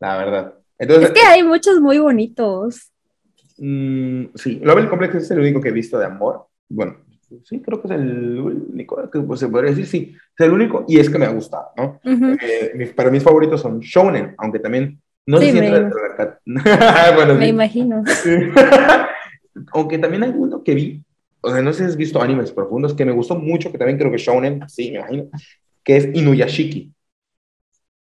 la 0.00 0.16
verdad. 0.16 0.54
Entonces, 0.78 1.08
es 1.08 1.12
que 1.12 1.26
hay 1.26 1.42
muchos 1.42 1.80
muy 1.80 1.98
bonitos. 1.98 2.92
Mm, 3.58 4.26
sí, 4.34 4.60
Lovely 4.62 4.88
Complex 4.88 5.14
es 5.16 5.30
el 5.30 5.40
único 5.40 5.60
que 5.60 5.70
he 5.70 5.72
visto 5.72 5.98
de 5.98 6.06
amor. 6.06 6.46
Bueno, 6.68 6.96
sí, 7.44 7.60
creo 7.60 7.80
que 7.80 7.88
es 7.88 7.94
el 7.94 8.38
único, 8.38 9.10
que 9.10 9.20
pues, 9.20 9.40
se 9.40 9.48
podría 9.48 9.70
decir, 9.70 9.86
sí, 9.86 10.14
es 10.38 10.46
el 10.46 10.52
único, 10.52 10.84
y 10.86 10.98
es 10.98 11.10
que 11.10 11.18
me 11.18 11.26
ha 11.26 11.32
gustado, 11.32 11.70
¿no? 11.76 12.00
Eh, 12.04 12.92
pero 12.94 13.10
mis 13.10 13.22
favoritos 13.22 13.60
son 13.60 13.80
Shonen, 13.80 14.34
aunque 14.38 14.60
también 14.60 15.00
no 15.26 15.38
sí, 15.38 15.50
sé 15.50 15.60
me, 15.60 15.70
bueno, 17.14 17.34
me 17.34 17.48
imagino. 17.48 18.02
aunque 19.72 19.98
también 19.98 20.22
hay 20.22 20.32
uno 20.34 20.62
que 20.62 20.74
vi, 20.74 21.02
o 21.40 21.50
sea, 21.50 21.60
no 21.60 21.72
sé 21.72 21.84
si 21.84 21.90
has 21.90 21.96
visto 21.96 22.22
animes 22.22 22.52
profundos, 22.52 22.94
que 22.94 23.04
me 23.04 23.12
gustó 23.12 23.34
mucho, 23.34 23.70
que 23.70 23.78
también 23.78 23.98
creo 23.98 24.10
que 24.10 24.18
Shonen, 24.18 24.62
sí, 24.68 24.90
me 24.90 24.98
imagino, 24.98 25.28
que 25.84 25.96
es 25.96 26.08
Inuyashiki. 26.14 26.92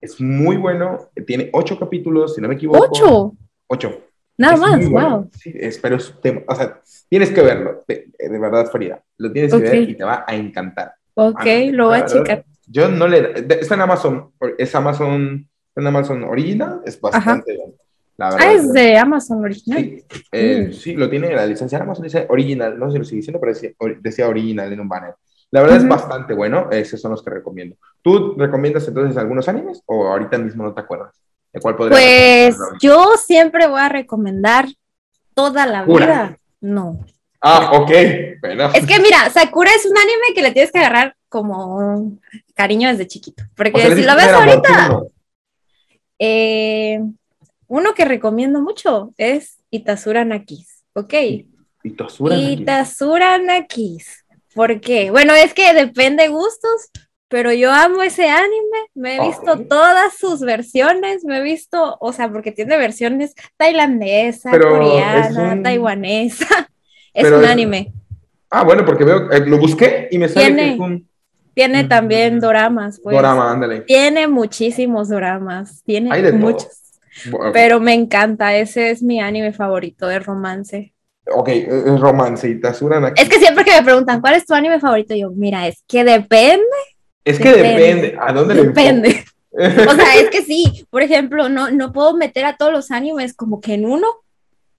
Es 0.01 0.21
muy 0.21 0.57
bueno, 0.57 1.11
tiene 1.27 1.51
ocho 1.53 1.79
capítulos, 1.79 2.35
si 2.35 2.41
no 2.41 2.49
me 2.49 2.55
equivoco. 2.55 2.87
¿Ocho? 2.91 3.33
Ocho. 3.67 4.03
Nada 4.37 4.57
más, 4.57 4.89
wow. 4.89 5.29
Sí, 5.37 5.53
espero 5.55 5.97
es 5.97 6.15
tema, 6.23 6.43
o 6.47 6.55
sea, 6.55 6.81
tienes 7.09 7.31
que 7.31 7.43
verlo, 7.43 7.85
de, 7.89 8.09
verdad, 8.39 8.71
Frida. 8.71 9.03
Lo 9.17 9.33
tienes 9.33 9.53
que 9.53 9.61
ver 9.61 9.91
y 9.91 9.97
te 9.97 10.05
va 10.05 10.25
a 10.27 10.37
encantar. 10.37 10.95
Ok, 11.15 11.45
lo 11.73 11.89
voy 11.89 11.99
a 11.99 12.07
checar. 12.07 12.45
Yo 12.71 12.89
no 12.89 13.09
le. 13.09 13.47
Está 13.61 13.75
en 13.75 13.81
Amazon. 13.81 14.31
Es 14.57 14.75
Amazon. 14.75 15.49
En 15.75 15.87
Amazon 15.87 16.23
Original. 16.25 16.83
Es 16.85 17.01
bastante 17.01 17.53
bien. 17.53 17.75
La 18.17 18.31
verdad, 18.31 18.49
ah, 18.49 18.53
es 18.53 18.73
de 18.73 18.99
Amazon 18.99 19.45
Original. 19.45 19.81
Sí, 19.81 20.05
eh, 20.33 20.69
mm. 20.69 20.73
sí, 20.73 20.95
lo 20.95 21.09
tiene 21.09 21.33
la 21.33 21.47
licencia 21.47 21.79
de 21.79 21.85
Amazon. 21.85 22.05
Dice 22.05 22.27
Original. 22.29 22.79
No 22.79 22.87
sé 22.87 22.93
si 22.93 22.99
lo 22.99 23.05
sigue 23.05 23.17
diciendo, 23.17 23.41
pero 23.41 23.97
decía, 24.01 24.29
Original 24.29 24.73
en 24.73 24.81
un 24.81 24.89
banner. 24.89 25.15
La 25.51 25.63
verdad 25.63 25.79
es 25.79 25.89
bastante 25.89 26.35
bueno. 26.35 26.69
Esos 26.71 27.01
son 27.01 27.13
los 27.13 27.23
que 27.23 27.31
recomiendo. 27.31 27.77
¿Tú 28.03 28.35
recomiendas 28.37 28.87
entonces 28.87 29.17
algunos 29.17 29.49
animes 29.49 29.83
o 29.87 30.07
ahorita 30.07 30.39
mismo 30.39 30.65
no 30.65 30.75
te 30.75 30.81
acuerdas? 30.81 31.15
¿De 31.53 31.61
cuál 31.61 31.77
podría 31.77 31.97
Pues 31.97 32.59
yo 32.81 33.17
siempre 33.17 33.67
voy 33.67 33.81
a 33.81 33.89
recomendar 33.89 34.67
toda 35.35 35.67
la 35.67 35.85
vida. 35.85 36.39
No. 36.61 36.99
Ah, 37.41 37.71
ok. 37.75 37.91
Es 37.91 38.87
que 38.87 38.99
mira, 39.01 39.31
Sakura 39.31 39.71
es 39.75 39.87
un 39.87 39.97
anime 39.97 40.35
que 40.35 40.43
le 40.43 40.51
tienes 40.51 40.73
que 40.73 40.79
agarrar 40.79 41.15
como 41.29 42.19
cariño 42.55 42.89
desde 42.89 43.07
chiquito. 43.07 43.45
Porque 43.55 43.95
si 43.95 44.03
lo 44.03 44.17
ves 44.17 44.29
ahorita. 44.29 45.03
Eh, 46.19 47.01
uno 47.69 47.95
que 47.95 48.05
recomiendo 48.05 48.61
mucho 48.61 49.13
es 49.17 49.59
Itazura 49.71 50.25
Nakis. 50.25 50.83
Ok. 50.95 51.15
Itazura 51.85 52.35
Nakis. 52.35 52.61
Itazura 52.61 53.39
Nakis. 53.39 54.25
¿Por 54.55 54.81
qué? 54.81 55.11
Bueno, 55.11 55.35
es 55.35 55.55
que 55.55 55.75
depende 55.75 56.25
de 56.25 56.29
gustos, 56.29 56.91
pero 57.29 57.53
yo 57.53 57.71
amo 57.71 58.03
ese 58.03 58.29
anime, 58.29 58.79
me 58.95 59.17
he 59.17 59.27
visto 59.27 59.59
todas 59.69 60.17
sus 60.17 60.41
versiones, 60.41 61.25
me 61.25 61.39
he 61.39 61.43
visto, 61.43 61.99
o 62.01 62.13
sea, 62.13 62.31
porque 62.31 62.53
tiene 62.53 62.77
versiones 62.79 63.35
tailandesa, 63.57 64.51
coreana, 64.51 65.63
taiwanesa, 65.63 66.71
es 67.15 67.31
un 67.31 67.45
anime. 67.45 67.93
Ah, 68.51 68.65
bueno, 68.65 68.85
porque 68.85 69.05
veo, 69.05 69.31
eh, 69.31 69.45
lo 69.47 69.59
busqué 69.59 70.09
y 70.11 70.19
me 70.19 70.29
sale 70.29 70.47
tiene, 70.47 70.77
que 70.77 70.83
un... 70.83 71.09
Tiene 71.53 71.85
también 71.85 72.41
doramas, 72.41 73.01
pues. 73.03 73.15
Dorama, 73.15 73.51
ándale. 73.51 73.81
Tiene 73.81 74.27
muchísimos 74.27 75.09
doramas, 75.09 75.83
tiene 75.85 76.33
muchos. 76.33 76.79
Pero 77.53 77.81
me 77.81 77.95
encanta, 77.95 78.57
ese 78.57 78.91
es 78.91 79.03
mi 79.03 79.21
anime 79.21 79.53
favorito 79.53 80.07
de 80.07 80.21
romance. 80.21 80.95
Ok, 81.35 81.49
es 81.49 82.01
romance 82.01 82.49
y 82.49 82.61
te 82.61 82.69
aquí. 82.69 83.23
Es 83.23 83.29
que 83.29 83.39
siempre 83.39 83.65
que 83.65 83.73
me 83.73 83.83
preguntan, 83.83 84.21
¿cuál 84.21 84.35
es 84.35 84.47
tu 84.47 84.55
anime 84.55 84.81
favorito? 84.81 85.15
Yo, 85.15 85.31
mira, 85.31 85.67
es 85.67 85.83
que 85.87 86.05
depende 86.05 86.65
es 87.29 87.39
que 87.39 87.53
depende. 87.53 88.17
¿A 88.19 88.33
dónde 88.33 88.55
le 88.55 88.63
Depende. 88.65 89.25
o 89.53 89.93
sea, 89.93 90.17
es 90.17 90.31
que 90.31 90.43
sí. 90.47 90.87
Por 90.91 91.03
ejemplo, 91.03 91.49
no, 91.49 91.71
no 91.71 91.93
puedo 91.93 92.17
meter 92.17 92.45
a 92.47 92.57
todos 92.57 92.73
los 92.73 92.91
animes 92.91 93.35
como 93.35 93.61
que 93.61 93.75
en 93.75 93.85
uno, 93.85 94.07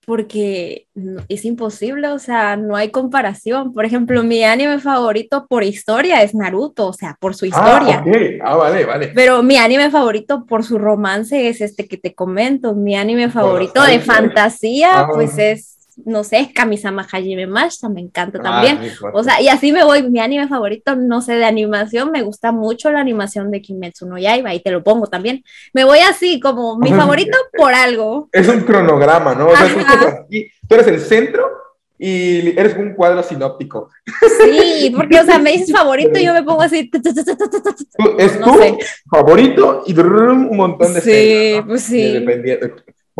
porque 0.03 0.87
es 1.27 1.45
imposible, 1.45 2.07
o 2.07 2.17
sea, 2.17 2.55
no 2.55 2.75
hay 2.75 2.89
comparación. 2.89 3.71
Por 3.71 3.85
ejemplo, 3.85 4.23
mi 4.23 4.43
anime 4.43 4.79
favorito 4.79 5.45
por 5.47 5.63
historia 5.63 6.23
es 6.23 6.33
Naruto, 6.33 6.87
o 6.87 6.93
sea, 6.93 7.15
por 7.19 7.35
su 7.35 7.45
ah, 7.45 7.47
historia. 7.49 8.03
Ah, 8.43 8.55
vale, 8.55 8.85
vale. 8.85 9.11
Pero 9.13 9.43
mi 9.43 9.57
anime 9.57 9.91
favorito 9.91 10.47
por 10.47 10.63
su 10.63 10.79
romance 10.79 11.49
es 11.49 11.61
este 11.61 11.87
que 11.87 11.97
te 11.97 12.15
comento. 12.15 12.73
Mi 12.73 12.95
anime 12.95 13.29
favorito 13.29 13.83
de 13.83 13.99
fantasía, 13.99 15.01
ah. 15.01 15.09
pues 15.13 15.37
es 15.37 15.78
no 16.05 16.23
sé, 16.23 16.51
Kamisama 16.53 17.07
Hajime 17.09 17.47
Mashita, 17.47 17.89
me 17.89 18.01
encanta 18.01 18.39
ah, 18.41 18.43
también. 18.43 18.91
o 19.13 19.23
sea, 19.23 19.41
y 19.41 19.47
así 19.47 19.71
me 19.71 19.83
voy, 19.83 20.03
mi 20.03 20.19
anime 20.19 20.47
favorito, 20.47 20.95
no 20.95 21.21
sé, 21.21 21.33
de 21.33 21.45
animación, 21.45 22.11
me 22.11 22.21
gusta 22.21 22.51
mucho 22.51 22.91
la 22.91 22.99
animación 22.99 23.51
de 23.51 23.61
Kimetsu 23.61 24.07
no 24.07 24.17
Yaiba, 24.17 24.53
y 24.53 24.61
te 24.61 24.71
lo 24.71 24.83
pongo 24.83 25.07
también. 25.07 25.43
Me 25.73 25.83
voy 25.83 25.99
así, 25.99 26.39
como 26.39 26.77
mi 26.77 26.89
favorito 26.93 27.37
por 27.57 27.73
algo. 27.73 28.29
Es 28.31 28.47
un 28.47 28.61
cronograma, 28.61 29.35
¿no? 29.35 29.47
O 29.47 29.55
sea, 29.55 30.25
tú, 30.27 30.75
eres 30.75 30.87
el 30.87 30.99
centro 30.99 31.49
y 31.97 32.57
eres 32.57 32.75
un 32.77 32.93
cuadro 32.93 33.21
sinóptico. 33.23 33.89
Sí, 34.41 34.93
porque, 34.95 35.19
o 35.19 35.25
sea, 35.25 35.37
me 35.39 35.51
dices 35.51 35.71
favorito 35.75 36.17
y 36.17 36.25
yo 36.25 36.33
me 36.33 36.43
pongo 36.43 36.61
así. 36.61 36.89
Es 38.17 38.39
tu 38.39 38.77
favorito 39.09 39.83
y 39.85 39.99
un 39.99 40.55
montón 40.55 40.93
de 40.93 41.01
Sí, 41.01 41.61
pues 41.65 41.83
sí. 41.83 42.25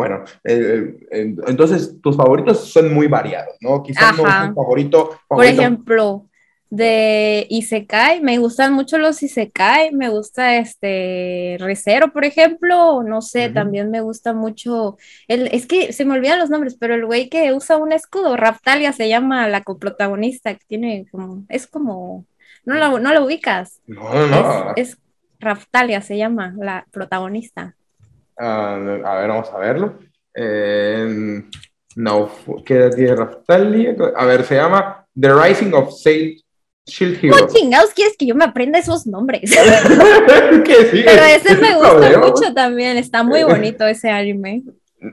Bueno, 0.00 0.24
eh, 0.44 0.96
eh, 1.10 1.36
entonces 1.46 2.00
tus 2.00 2.16
favoritos 2.16 2.72
son 2.72 2.94
muy 2.94 3.06
variados, 3.06 3.54
¿no? 3.60 3.82
Quizás 3.82 4.16
no 4.16 4.22
un 4.22 4.54
favorito, 4.54 5.10
Por 5.28 5.44
ejemplo, 5.44 6.24
de 6.70 7.46
Isekai, 7.50 8.22
me 8.22 8.38
gustan 8.38 8.72
mucho 8.72 8.96
los 8.96 9.22
Isekai, 9.22 9.92
me 9.92 10.08
gusta 10.08 10.56
este 10.56 11.58
Recero, 11.60 12.14
por 12.14 12.24
ejemplo, 12.24 13.02
no 13.02 13.20
sé, 13.20 13.50
también 13.50 13.90
me 13.90 14.00
gusta 14.00 14.32
mucho, 14.32 14.96
el, 15.28 15.48
es 15.48 15.66
que 15.66 15.92
se 15.92 16.06
me 16.06 16.14
olvidan 16.14 16.38
los 16.38 16.48
nombres, 16.48 16.78
pero 16.80 16.94
el 16.94 17.04
güey 17.04 17.28
que 17.28 17.52
usa 17.52 17.76
un 17.76 17.92
escudo, 17.92 18.38
Raftalia 18.38 18.94
se 18.94 19.06
llama 19.06 19.48
la 19.48 19.60
coprotagonista, 19.64 20.54
que 20.54 20.64
tiene 20.66 21.04
como, 21.12 21.44
es 21.50 21.66
como, 21.66 22.24
no 22.64 22.74
la, 22.76 22.88
no 22.88 23.12
la 23.12 23.20
ubicas. 23.20 23.82
No, 23.86 24.14
no, 24.14 24.26
no. 24.28 24.72
Es, 24.76 24.96
Raftalia 25.40 26.00
se 26.00 26.16
llama 26.16 26.54
la 26.56 26.86
protagonista. 26.90 27.76
Ah, 28.38 28.74
a 28.74 29.14
ver, 29.16 29.28
vamos 29.28 29.48
a 29.50 29.58
verlo. 29.58 29.98
Eh, 30.34 31.42
no, 31.96 32.30
¿qué 32.64 32.90
tiene 32.94 33.16
Raftalia? 33.16 33.96
A 34.16 34.24
ver, 34.24 34.44
se 34.44 34.54
llama 34.56 35.04
The 35.18 35.32
Rising 35.32 35.72
of 35.74 35.92
Saint 35.92 36.40
Shield 36.86 37.18
Hero. 37.22 37.36
¿Cómo 37.36 37.52
chingados 37.52 37.90
quieres 37.92 38.16
que 38.16 38.26
yo 38.26 38.34
me 38.34 38.44
aprenda 38.44 38.78
esos 38.78 39.06
nombres? 39.06 39.50
Pero 39.54 41.24
ese 41.24 41.56
me 41.56 41.74
gusta 41.76 42.18
mucho 42.18 42.54
también, 42.54 42.96
está 42.96 43.22
muy 43.22 43.42
bonito 43.42 43.86
ese 43.86 44.10
anime. 44.10 44.62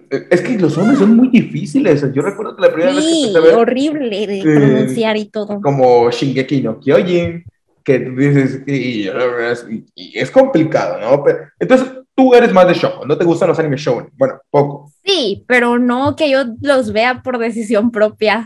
Es 0.09 0.41
que 0.41 0.57
los 0.57 0.77
nombres 0.77 0.99
son 0.99 1.15
muy 1.15 1.29
difíciles. 1.29 2.03
Yo 2.13 2.21
recuerdo 2.21 2.55
que 2.55 2.61
la 2.61 2.73
primera 2.73 2.93
vez 2.93 3.03
que 3.03 3.27
empecé 3.27 3.53
a 3.53 3.57
horrible 3.57 4.27
de 4.27 4.41
pronunciar 4.41 5.17
y 5.17 5.25
todo. 5.29 5.61
Como 5.61 6.11
Shingeki 6.11 6.61
no 6.61 6.79
Kyojin, 6.79 7.43
que 7.83 7.99
dices, 7.99 8.63
y, 8.67 9.07
es 10.13 10.29
complicado, 10.29 10.99
¿no? 10.99 11.23
entonces, 11.57 11.87
tú 12.17 12.33
eres 12.33 12.51
más 12.51 12.67
de 12.67 12.73
show, 12.73 13.05
¿no 13.05 13.15
te 13.15 13.23
gustan 13.23 13.47
los 13.47 13.59
animes 13.59 13.79
show? 13.79 14.09
Bueno, 14.13 14.41
poco. 14.49 14.91
Sí, 15.05 15.45
pero 15.47 15.77
no 15.77 16.15
que 16.15 16.29
yo 16.29 16.45
los 16.61 16.91
vea 16.91 17.21
por 17.21 17.37
decisión 17.37 17.91
propia. 17.91 18.45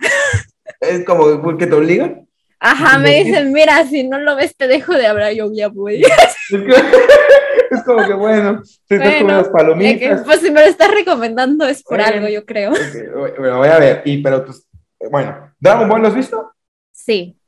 Es 0.81 1.05
como 1.05 1.57
que 1.57 1.67
te 1.67 1.75
obligan. 1.75 2.27
Ajá, 2.59 2.99
me 2.99 3.23
dicen, 3.23 3.51
mira, 3.53 3.83
si 3.85 4.07
no 4.07 4.19
lo 4.19 4.35
ves, 4.35 4.55
te 4.55 4.67
dejo 4.67 4.93
de 4.93 5.07
hablar, 5.07 5.33
yo 5.33 5.51
ya 5.53 5.69
voy. 5.69 6.03
Es 7.71 7.83
como 7.83 8.05
que 8.05 8.13
bueno, 8.13 8.61
te 8.85 8.95
estás 8.95 9.09
comiendo 9.11 9.33
las 9.33 9.47
palomitas. 9.47 10.23
pues 10.25 10.41
si 10.41 10.51
me 10.51 10.59
lo 10.59 10.67
estás 10.67 10.91
recomendando 10.91 11.65
es 11.65 11.81
por 11.83 12.01
algo, 12.01 12.27
yo 12.27 12.45
creo. 12.45 12.71
bueno, 13.39 13.59
voy 13.59 13.69
a 13.69 13.79
ver, 13.79 14.01
y 14.03 14.21
pero 14.21 14.43
pues, 14.43 14.67
bueno, 15.09 15.53
¿Dragon 15.57 15.87
Ball 15.87 16.01
lo 16.01 16.07
has 16.09 16.15
visto? 16.15 16.51
Sí. 16.91 17.39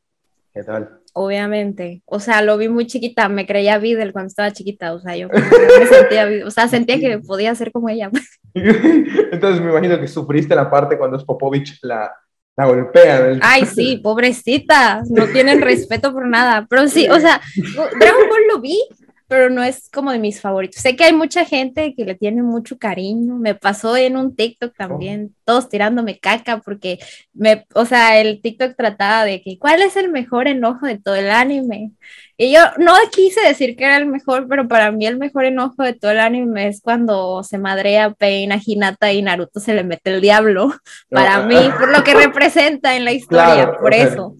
¿Qué 0.53 0.63
tal? 0.63 1.02
Obviamente, 1.15 2.01
o 2.05 2.19
sea, 2.19 2.41
lo 2.41 2.57
vi 2.57 2.69
muy 2.69 2.87
chiquita, 2.87 3.29
me 3.29 3.45
creía 3.45 3.77
Videl 3.77 4.13
cuando 4.13 4.29
estaba 4.29 4.51
chiquita, 4.51 4.93
o 4.93 4.99
sea, 4.99 5.15
yo 5.15 5.29
me 5.29 5.85
sentía, 5.85 6.27
o 6.43 6.49
sea, 6.49 6.67
sentía 6.67 6.99
que 6.99 7.19
podía 7.27 7.53
ser 7.53 7.71
como 7.71 7.87
ella. 7.89 8.09
Entonces 8.55 9.61
me 9.61 9.69
imagino 9.69 9.99
que 9.99 10.07
sufriste 10.07 10.55
la 10.55 10.71
parte 10.71 10.97
cuando 10.97 11.17
es 11.17 11.23
Popovich 11.23 11.77
la, 11.83 12.11
la 12.57 12.65
golpean. 12.65 13.39
Ay, 13.43 13.65
sí, 13.65 13.99
pobrecita, 14.03 15.03
no 15.09 15.27
tienen 15.27 15.61
respeto 15.61 16.11
por 16.13 16.27
nada. 16.27 16.65
Pero 16.67 16.87
sí, 16.87 17.07
o 17.07 17.19
sea, 17.19 17.39
Dragon 17.99 18.29
Ball 18.29 18.47
lo 18.51 18.59
vi, 18.59 18.79
pero 19.27 19.49
no 19.49 19.63
es 19.63 19.89
como 19.89 20.11
de 20.11 20.19
mis 20.19 20.41
favoritos. 20.41 20.81
Sé 20.81 20.95
que 20.95 21.05
hay 21.05 21.13
mucha 21.13 21.45
gente 21.45 21.93
que 21.95 22.05
le 22.05 22.15
tiene 22.15 22.43
mucho 22.43 22.77
cariño. 22.77 23.37
Me 23.37 23.55
pasó 23.55 23.95
en 23.97 24.17
un 24.17 24.35
TikTok 24.35 24.75
también, 24.75 25.35
todos 25.45 25.69
tirándome 25.69 26.19
caca 26.19 26.59
porque 26.59 26.99
me, 27.33 27.65
o 27.73 27.85
sea, 27.85 28.19
el 28.19 28.41
TikTok 28.41 28.75
trataba 28.75 29.25
de 29.25 29.41
que 29.41 29.57
cuál 29.57 29.81
es 29.81 29.95
el 29.95 30.09
mejor 30.09 30.47
enojo 30.47 30.85
de 30.85 30.99
todo 30.99 31.15
el 31.15 31.29
anime. 31.29 31.91
Y 32.37 32.53
yo 32.53 32.59
no 32.77 32.93
quise 33.11 33.41
decir 33.41 33.75
que 33.75 33.85
era 33.85 33.97
el 33.97 34.07
mejor, 34.07 34.47
pero 34.47 34.67
para 34.67 34.91
mí 34.91 35.05
el 35.05 35.17
mejor 35.17 35.45
enojo 35.45 35.83
de 35.83 35.93
todo 35.93 36.11
el 36.11 36.19
anime 36.19 36.67
es 36.67 36.81
cuando 36.81 37.43
se 37.43 37.57
madrea 37.57 38.11
Pain 38.11 38.51
a 38.51 38.59
Hinata 38.63 39.13
y 39.13 39.21
Naruto 39.21 39.59
se 39.59 39.73
le 39.73 39.83
mete 39.83 40.13
el 40.13 40.21
diablo. 40.21 40.73
Para 41.09 41.43
mí, 41.45 41.57
por 41.79 41.89
lo 41.89 42.03
que 42.03 42.13
representa 42.13 42.95
en 42.95 43.05
la 43.05 43.13
historia, 43.13 43.71
por 43.79 43.93
eso. 43.93 44.35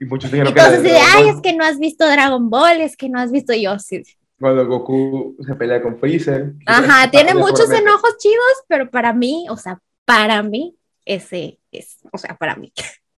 Y 0.00 0.04
muchos 0.04 0.30
dijeron 0.30 0.54
que 0.54 0.60
así 0.60 0.82
de, 0.82 0.96
ay, 0.96 1.28
es 1.28 1.40
que 1.40 1.52
no 1.54 1.64
has 1.64 1.78
visto 1.78 2.08
Dragon 2.08 2.48
Ball, 2.48 2.80
es 2.80 2.96
que 2.96 3.08
no 3.08 3.18
has 3.18 3.32
visto 3.32 3.52
yo. 3.54 3.78
Sí. 3.78 4.02
Cuando 4.38 4.66
Goku 4.66 5.36
se 5.44 5.54
pelea 5.56 5.82
con 5.82 5.98
Freezer. 5.98 6.52
Ajá, 6.66 7.10
tiene 7.10 7.34
muchos 7.34 7.70
enojos 7.70 8.16
chidos, 8.18 8.64
pero 8.68 8.88
para 8.88 9.12
mí, 9.12 9.46
o 9.50 9.56
sea, 9.56 9.80
para 10.04 10.42
mí, 10.42 10.76
ese 11.04 11.58
es, 11.72 11.98
o 12.12 12.18
sea, 12.18 12.36
para 12.36 12.54
mí. 12.54 12.72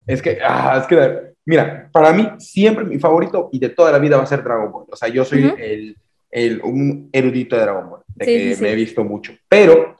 Es 0.07 0.21
que, 0.21 0.39
ah, 0.43 0.79
es 0.81 0.87
que, 0.87 1.33
mira, 1.45 1.89
para 1.91 2.11
mí 2.11 2.27
siempre 2.39 2.83
mi 2.83 2.97
favorito 2.97 3.49
y 3.51 3.59
de 3.59 3.69
toda 3.69 3.91
la 3.91 3.99
vida 3.99 4.17
va 4.17 4.23
a 4.23 4.27
ser 4.27 4.43
Dragon 4.43 4.71
Ball. 4.71 4.87
O 4.89 4.95
sea, 4.95 5.09
yo 5.09 5.23
soy 5.23 5.53
el, 5.59 5.95
el, 6.31 6.61
un 6.63 7.09
erudito 7.11 7.55
de 7.55 7.61
Dragon 7.61 7.89
Ball, 7.89 8.01
de 8.15 8.25
que 8.25 8.57
me 8.59 8.71
he 8.71 8.75
visto 8.75 9.03
mucho. 9.03 9.33
Pero 9.47 9.97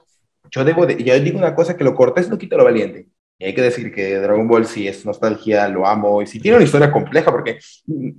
yo 0.50 0.64
debo 0.64 0.86
de, 0.86 1.02
yo 1.02 1.18
digo 1.20 1.38
una 1.38 1.54
cosa 1.54 1.76
que 1.76 1.84
lo 1.84 1.94
cortés 1.94 2.28
no 2.28 2.36
quita 2.36 2.56
lo 2.56 2.64
valiente. 2.64 3.06
Y 3.42 3.46
hay 3.46 3.54
que 3.54 3.62
decir 3.62 3.92
que 3.92 4.18
Dragon 4.18 4.46
Ball 4.46 4.64
sí 4.66 4.86
es 4.86 5.04
nostalgia, 5.04 5.66
lo 5.66 5.84
amo, 5.84 6.22
y 6.22 6.28
sí 6.28 6.38
tiene 6.38 6.58
una 6.58 6.64
historia 6.64 6.92
compleja, 6.92 7.32
porque 7.32 7.58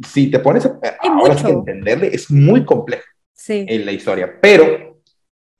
si 0.06 0.30
te 0.30 0.38
pones 0.40 0.66
a, 0.66 0.78
ahora 1.00 1.34
que 1.34 1.50
entenderle, 1.50 2.08
es 2.14 2.30
muy 2.30 2.66
compleja 2.66 3.06
en 3.48 3.86
la 3.86 3.94
historia. 3.94 4.38
Pero 4.42 5.00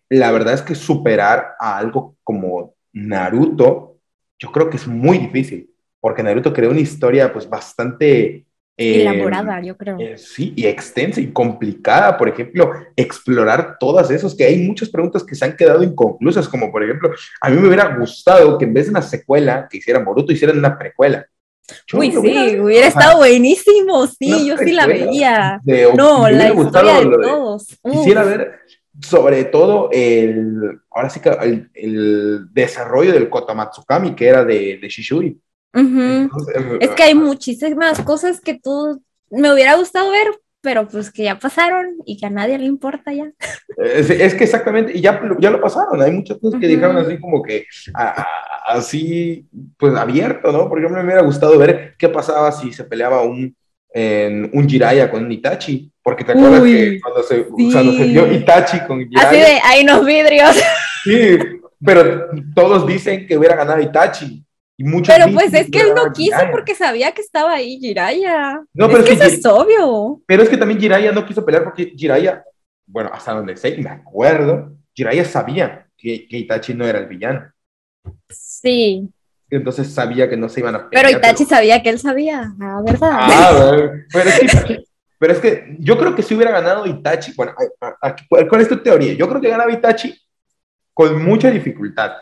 la 0.10 0.32
verdad 0.34 0.56
es 0.56 0.62
que 0.62 0.76
superar 0.76 1.56
a 1.58 1.78
algo 1.78 2.18
como 2.26 2.76
Naruto, 2.92 4.00
yo 4.38 4.52
creo 4.52 4.70
que 4.70 4.76
es 4.76 4.86
muy 4.86 5.18
difícil, 5.18 5.70
porque 6.02 6.24
Naruto 6.24 6.52
creó 6.52 6.72
una 6.72 6.82
historia 6.82 7.32
pues 7.32 7.50
bastante 7.50 8.46
Elaborada, 8.76 9.62
yo 9.62 9.78
creo. 9.78 10.00
Eh, 10.00 10.18
sí, 10.18 10.54
y 10.56 10.66
extensa 10.66 11.22
y 11.22 11.32
complicada, 11.32 12.18
por 12.18 12.28
ejemplo, 12.28 12.72
explorar 12.96 13.78
todas 13.80 14.10
esos, 14.10 14.36
que 14.36 14.46
hay 14.46 14.58
muchas 14.58 14.90
preguntas 14.90 15.24
que 15.24 15.36
se 15.36 15.46
han 15.46 15.56
quedado 15.56 15.84
inconclusas, 15.84 16.48
como 16.48 16.72
por 16.72 16.84
ejemplo, 16.84 17.12
a 17.42 17.50
mí 17.50 17.58
me 17.58 17.68
hubiera 17.68 17.96
gustado 17.96 18.58
que 18.58 18.66
en 18.66 18.74
vez 18.74 18.86
de 18.86 18.92
una 18.92 19.02
secuela 19.02 19.68
que 19.70 19.78
hiciera 19.78 20.00
Boruto, 20.00 20.34
hicieran 20.34 20.58
una 20.58 20.78
precuela. 20.78 21.26
Uy, 21.94 22.12
sí, 22.12 22.60
hubiera, 22.60 22.88
estado 22.88 23.20
buenísimo, 23.20 24.06
sí, 24.08 24.48
yo 24.48 24.58
sí 24.58 24.72
la 24.74 24.88
veía. 24.88 25.62
no, 25.96 26.30
la 26.30 26.54
historia 26.54 27.00
de 27.00 27.10
todos. 27.10 27.68
Quisiera 27.84 28.24
ver 28.24 28.60
sobre 29.02 29.46
todo 29.46 29.90
el, 29.92 30.80
ahora 30.92 31.10
sí 31.10 31.20
que 31.20 31.30
el, 31.74 32.54
desarrollo 32.54 33.12
del 33.12 33.30
Kotomatsukami, 33.30 34.14
que 34.16 34.28
era 34.28 34.44
de, 34.44 34.78
de 34.82 34.90
Shishuri 34.90 35.40
es 35.74 36.92
que 36.92 37.04
hay 37.04 37.16
muchísimas 37.16 38.00
cosas 38.02 38.40
que 38.40 38.60
tú 38.60 39.02
me 39.32 39.52
hubiera 39.52 39.76
gustado 39.76 40.12
ver, 40.12 40.28
pero 40.62 40.88
pues 40.88 41.12
que 41.12 41.24
ya 41.24 41.40
pasaron 41.40 41.98
y 42.06 42.18
que 42.18 42.26
a 42.26 42.30
nadie 42.30 42.58
le 42.58 42.66
importa 42.66 43.12
ya. 43.12 43.32
Es, 43.78 44.34
que 44.36 44.44
exactamente, 44.44 44.96
y 44.96 45.02
ya, 45.02 45.22
ya 45.40 45.50
lo 45.50 45.60
pasaron, 45.60 46.02
hay 46.02 46.12
muchas 46.12 46.38
cosas 46.38 46.60
que 46.60 46.68
dijeron 46.68 46.98
así 46.98 47.20
como 47.20 47.42
que 47.42 47.66
así, 48.66 49.48
pues 49.78 49.96
abierto, 49.96 50.52
¿no? 50.52 50.70
Por 50.70 50.80
ejemplo, 50.80 51.00
me 51.00 51.06
hubiera 51.06 51.24
gustado 51.24 51.58
ver 51.58 51.96
qué 51.98 52.08
pasaba 52.08 52.52
si 52.52 52.72
se 52.72 52.84
peleaba 52.84 53.24
un, 53.24 53.56
en, 53.90 54.50
un 54.54 54.70
Jiraiya 54.70 55.10
con 55.10 55.26
un 55.26 55.32
Itachi, 55.32 55.92
porque 56.02 56.24
te 56.24 56.34
acuerdas 56.34 56.64
que 56.64 57.00
cuando 57.02 57.24
se, 57.24 57.46
se 57.46 58.04
dio 58.06 58.32
Itachi 58.32 58.80
con 58.88 59.00
Jiraiya. 59.00 59.28
Así 59.28 59.38
de, 59.38 59.60
hay 59.64 59.84
unos 59.84 60.06
vidrios. 60.06 60.56
Sí, 61.04 61.38
pero 61.84 62.30
todos 62.56 62.88
dicen 62.88 63.28
que 63.28 63.38
hubiera 63.38 63.58
ganado 63.58 63.82
Itachi 63.82 64.43
pero 64.78 65.32
pues 65.34 65.54
es 65.54 65.70
que 65.70 65.82
él 65.82 65.94
no 65.96 66.12
quiso 66.12 66.38
porque 66.52 66.76
sabía 66.76 67.12
que 67.12 67.22
estaba 67.22 67.54
ahí 67.54 67.80
Jiraya. 67.80 68.64
No, 68.74 68.88
pero 68.88 69.00
es, 69.00 69.06
que, 69.06 69.14
eso 69.14 69.24
es 69.24 69.46
obvio. 69.46 70.22
Pero 70.26 70.44
es 70.44 70.50
que 70.50 70.58
también 70.58 70.80
Jiraya 70.80 71.12
no 71.12 71.26
quiso 71.26 71.46
pelear 71.46 71.64
porque 71.64 71.94
Jiraya, 71.96 72.44
bueno, 72.88 73.12
hasta 73.14 73.34
donde 73.34 73.56
sé, 73.56 73.78
me 73.78 73.90
acuerdo, 73.90 74.76
Jiraya 74.94 75.26
sabía 75.26 75.88
que, 75.96 76.26
Itachi 76.30 76.74
no 76.74 76.86
era 76.86 77.00
el 77.00 77.08
villano. 77.08 77.52
Sí. 78.30 79.08
Entonces 79.50 79.94
sabía 79.94 80.28
que 80.28 80.38
no 80.38 80.50
se 80.50 80.62
iban 80.62 80.76
a 80.76 80.90
pelear. 80.90 81.06
Pero 81.06 81.18
Itachi 81.20 81.46
sabía 81.46 81.84
que 81.84 81.90
él 81.90 82.00
sabía, 82.00 82.54
ah, 82.60 82.82
¿verdad? 82.84 83.12
Ah, 83.14 83.92
pero 84.12 84.30
es, 84.30 84.64
que, 84.64 84.84
pero 85.20 85.34
es 85.34 85.40
que 85.40 85.78
yo 85.80 86.00
creo 86.00 86.16
que 86.16 86.24
si 86.24 86.34
hubiera 86.34 86.52
ganado 86.52 86.88
Itachi, 86.88 87.34
bueno, 87.36 87.54
¿cuál 88.50 88.62
es 88.62 88.70
tu 88.70 88.82
teoría? 88.82 89.14
Yo 89.14 89.30
creo 89.30 89.40
que 89.40 89.50
ganaba 89.50 89.72
Itachi 89.72 90.20
con 90.96 91.24
mucha 91.24 91.52
dificultad 91.52 92.14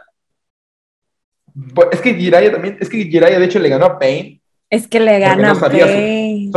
es 1.92 2.02
que 2.02 2.14
Jiraiya 2.14 2.52
también, 2.52 2.78
es 2.80 2.90
que 2.90 3.04
Jiraiya 3.04 3.40
de 3.40 3.46
hecho 3.46 3.60
le 3.60 3.70
ganó 3.70 3.86
a 3.86 4.00
Pain. 4.00 4.42
Es 4.70 4.88
que 4.88 5.00
le 5.00 5.20
gana 5.20 5.52
a 5.52 5.56
Pain. 5.56 6.52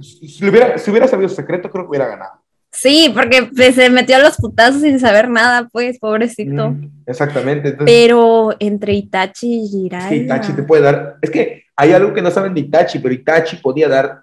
Si, 0.00 0.48
hubiera, 0.48 0.78
si 0.78 0.90
hubiera 0.90 1.08
sabido 1.08 1.28
su 1.28 1.34
secreto, 1.34 1.70
creo 1.70 1.84
que 1.84 1.90
hubiera 1.90 2.06
ganado. 2.06 2.44
Sí, 2.70 3.12
porque 3.14 3.50
pues, 3.54 3.76
se 3.76 3.88
metió 3.88 4.16
a 4.16 4.20
los 4.20 4.36
putazos 4.36 4.82
sin 4.82 4.98
saber 4.98 5.28
nada, 5.28 5.68
pues, 5.72 5.98
pobrecito. 5.98 6.70
Mm, 6.70 6.90
exactamente. 7.06 7.72
pero 7.84 8.54
entre 8.58 8.94
Itachi 8.94 9.62
y 9.62 9.68
Jiraiya. 9.68 10.08
Sí, 10.08 10.14
Itachi 10.16 10.52
te 10.52 10.62
puede 10.62 10.82
dar. 10.82 11.16
Es 11.22 11.30
que 11.30 11.64
hay 11.76 11.92
algo 11.92 12.12
que 12.12 12.22
no 12.22 12.30
saben 12.30 12.54
de 12.54 12.60
Itachi, 12.60 12.98
pero 12.98 13.14
Itachi 13.14 13.56
podía 13.56 13.88
dar, 13.88 14.22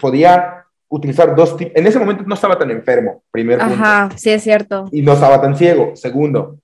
podía 0.00 0.64
utilizar 0.88 1.34
dos 1.34 1.56
tipos. 1.56 1.72
En 1.74 1.86
ese 1.86 1.98
momento 1.98 2.24
no 2.26 2.34
estaba 2.34 2.58
tan 2.58 2.70
enfermo, 2.70 3.22
primero. 3.30 3.62
Ajá, 3.62 4.10
sí 4.16 4.30
es 4.30 4.42
cierto. 4.42 4.88
Y 4.92 5.02
no 5.02 5.12
estaba 5.12 5.40
tan 5.40 5.56
ciego, 5.56 5.92
segundo. 5.94 6.58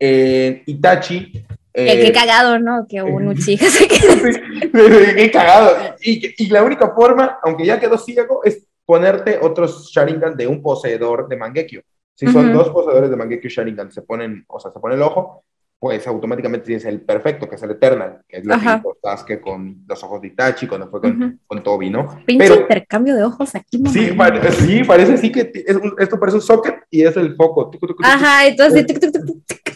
Itachi 0.00 1.44
qué 1.84 2.06
eh, 2.08 2.12
cagado, 2.12 2.58
¿no? 2.58 2.86
Que 2.88 3.02
un 3.02 3.28
Uchiha 3.28 3.70
se 3.70 3.88
qué 3.88 5.30
cagado. 5.32 5.94
Y, 6.00 6.34
y, 6.42 6.48
la 6.48 6.62
única 6.62 6.92
forma, 6.94 7.38
aunque 7.42 7.66
ya 7.66 7.80
quedó 7.80 7.98
ciego, 7.98 8.42
es 8.44 8.66
ponerte 8.84 9.38
otros 9.40 9.90
Sharingan 9.92 10.36
de 10.36 10.46
un 10.46 10.62
poseedor 10.62 11.28
de 11.28 11.36
Mangekyo. 11.36 11.82
Si 12.14 12.26
son 12.26 12.52
dos 12.52 12.70
poseedores 12.70 13.10
de 13.10 13.16
Mangekyo 13.16 13.48
Sharingan, 13.48 13.92
se 13.92 14.02
ponen, 14.02 14.44
o 14.48 14.58
sea, 14.58 14.72
se 14.72 14.80
pone 14.80 14.96
el 14.96 15.02
ojo, 15.02 15.44
pues 15.80 16.06
automáticamente 16.08 16.66
tienes 16.66 16.84
el 16.86 17.00
perfecto, 17.00 17.48
que 17.48 17.54
es 17.54 17.62
el 17.62 17.70
Eternal, 17.70 18.20
que 18.26 18.38
es 18.38 18.44
lo 18.44 18.54
Ajá. 18.54 18.82
que 19.26 19.34
que 19.36 19.40
con 19.40 19.84
los 19.86 20.02
ojos 20.02 20.20
de 20.20 20.28
Itachi, 20.28 20.66
cuando 20.66 20.88
fue 20.88 21.00
con, 21.00 21.40
con 21.46 21.62
Toby, 21.62 21.90
¿no? 21.90 22.20
Pinche 22.26 22.52
intercambio 22.52 23.14
de 23.14 23.22
ojos 23.22 23.54
aquí. 23.54 23.80
Sí, 23.86 24.10
sí, 24.58 24.84
parece 24.84 25.16
sí 25.18 25.30
que 25.30 25.52
esto 25.98 26.18
parece 26.18 26.36
un 26.36 26.42
socket 26.42 26.74
y 26.90 27.02
es 27.02 27.16
el 27.16 27.36
foco. 27.36 27.70
Ajá, 28.02 28.46
entonces... 28.46 28.86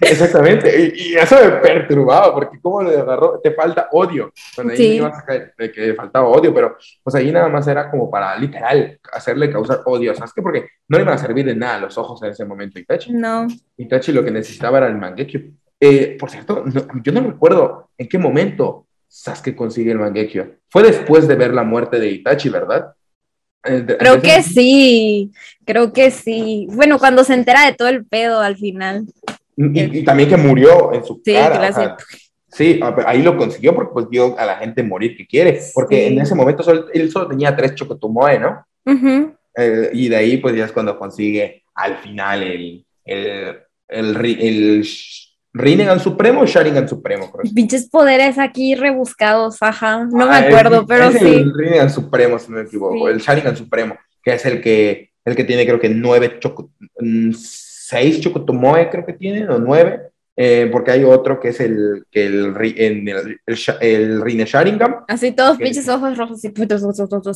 Exactamente, 0.00 0.92
y, 0.96 1.14
eso 1.14 1.36
me 1.36 1.50
perturbaba, 1.58 2.34
porque 2.34 2.58
cómo 2.60 2.82
le 2.82 2.98
agarró, 2.98 3.38
te 3.40 3.52
falta 3.52 3.88
odio. 3.92 4.32
Cuando 4.56 4.72
ahí 4.72 4.96
ibas 4.96 5.16
a 5.16 5.24
caer, 5.24 5.54
de 5.56 5.70
que 5.70 5.94
faltaba 5.94 6.26
odio, 6.26 6.52
pero 6.52 6.76
pues 7.04 7.14
ahí 7.14 7.30
nada 7.30 7.48
más 7.48 7.68
era 7.68 7.88
como 7.88 8.10
para 8.10 8.36
literal 8.36 8.98
hacerle 9.12 9.52
causar 9.52 9.82
odio, 9.84 10.12
¿sabes 10.16 10.32
qué? 10.34 10.42
Porque 10.42 10.66
no 10.88 10.98
le 10.98 11.04
iban 11.04 11.14
a 11.14 11.18
servir 11.18 11.46
de 11.46 11.54
nada 11.54 11.78
los 11.78 11.96
ojos 11.98 12.20
en 12.24 12.30
ese 12.30 12.44
momento 12.44 12.80
Itachi. 12.80 13.12
No. 13.12 13.46
Itachi 13.76 14.10
lo 14.10 14.24
que 14.24 14.32
necesitaba 14.32 14.78
era 14.78 14.88
el 14.88 14.98
Mangekyo 14.98 15.40
eh, 15.84 16.16
por 16.16 16.30
cierto, 16.30 16.64
yo 17.02 17.12
no 17.12 17.22
recuerdo 17.22 17.88
en 17.98 18.08
qué 18.08 18.16
momento 18.16 18.86
Sasuke 19.08 19.56
consigue 19.56 19.90
el 19.90 19.98
Mangekyo. 19.98 20.46
Fue 20.68 20.84
después 20.84 21.26
de 21.26 21.34
ver 21.34 21.52
la 21.52 21.64
muerte 21.64 21.98
de 21.98 22.08
Itachi, 22.08 22.50
¿verdad? 22.50 22.94
Eh, 23.64 23.84
creo 23.98 24.22
que 24.22 24.44
sí, 24.44 25.32
creo 25.64 25.92
que 25.92 26.12
sí. 26.12 26.68
Bueno, 26.70 27.00
cuando 27.00 27.24
se 27.24 27.34
entera 27.34 27.66
de 27.66 27.72
todo 27.74 27.88
el 27.88 28.06
pedo 28.06 28.38
al 28.40 28.56
final. 28.56 29.06
Y, 29.56 30.04
también 30.04 30.28
que 30.28 30.36
murió 30.36 30.92
en 30.94 31.04
su 31.04 31.20
sí, 31.24 31.32
cara. 31.32 31.96
sí, 32.46 32.78
ahí 33.04 33.20
lo 33.20 33.36
consiguió 33.36 33.74
porque 33.74 33.92
pues 33.92 34.08
vio 34.08 34.38
a 34.38 34.46
la 34.46 34.58
gente 34.58 34.84
morir 34.84 35.16
que 35.16 35.26
quiere. 35.26 35.62
Porque 35.74 36.06
en 36.06 36.20
ese 36.20 36.36
momento 36.36 36.62
él 36.94 37.10
solo 37.10 37.26
tenía 37.26 37.56
tres 37.56 37.74
Chocotumoe, 37.74 38.38
¿no? 38.38 38.64
Eh, 39.56 39.90
y 39.94 40.08
de 40.08 40.14
ahí 40.16 40.36
pues 40.36 40.54
ya 40.54 40.66
es 40.66 40.72
cuando 40.72 40.96
consigue 40.96 41.64
al 41.74 41.98
final 41.98 42.44
el, 42.44 42.86
el, 43.04 43.56
el 43.88 44.84
Rinnegan 45.54 46.00
Supremo 46.00 46.40
o 46.40 46.46
Sharingan 46.46 46.88
Supremo. 46.88 47.30
Pinches 47.54 47.88
poderes 47.88 48.38
aquí 48.38 48.74
rebuscados, 48.74 49.58
ajá. 49.60 50.04
No 50.04 50.26
me 50.26 50.34
ah, 50.34 50.38
acuerdo, 50.38 50.86
pero 50.86 51.06
es 51.06 51.18
sí. 51.18 51.34
El 51.34 51.52
Rinnegan 51.54 51.90
Supremo, 51.90 52.38
si 52.38 52.50
no 52.50 52.58
me 52.58 52.64
equivoco. 52.64 53.08
El 53.08 53.18
Sharingan 53.18 53.56
Supremo, 53.56 53.96
que 54.22 54.34
es 54.34 54.46
el 54.46 54.60
que, 54.60 55.10
el 55.24 55.36
que 55.36 55.44
tiene, 55.44 55.66
creo 55.66 55.80
que 55.80 55.88
nueve, 55.88 56.38
choco, 56.40 56.70
mm, 56.98 57.32
seis 57.34 58.20
Chocotomoe, 58.20 58.88
creo 58.90 59.04
que 59.04 59.12
tiene, 59.12 59.46
o 59.48 59.58
nueve. 59.58 60.12
Eh, 60.34 60.70
porque 60.72 60.92
hay 60.92 61.04
otro 61.04 61.38
que 61.38 61.48
es 61.48 61.60
el, 61.60 62.06
que 62.10 62.24
el, 62.24 62.56
el, 62.56 63.08
el, 63.46 63.58
el, 63.80 64.22
Rine 64.22 64.46
Sharingan. 64.46 65.04
Así 65.06 65.32
todos 65.32 65.58
pinches 65.58 65.86
ojos 65.90 66.16
rojos 66.16 66.42
y 66.42 66.48
putos, 66.48 66.82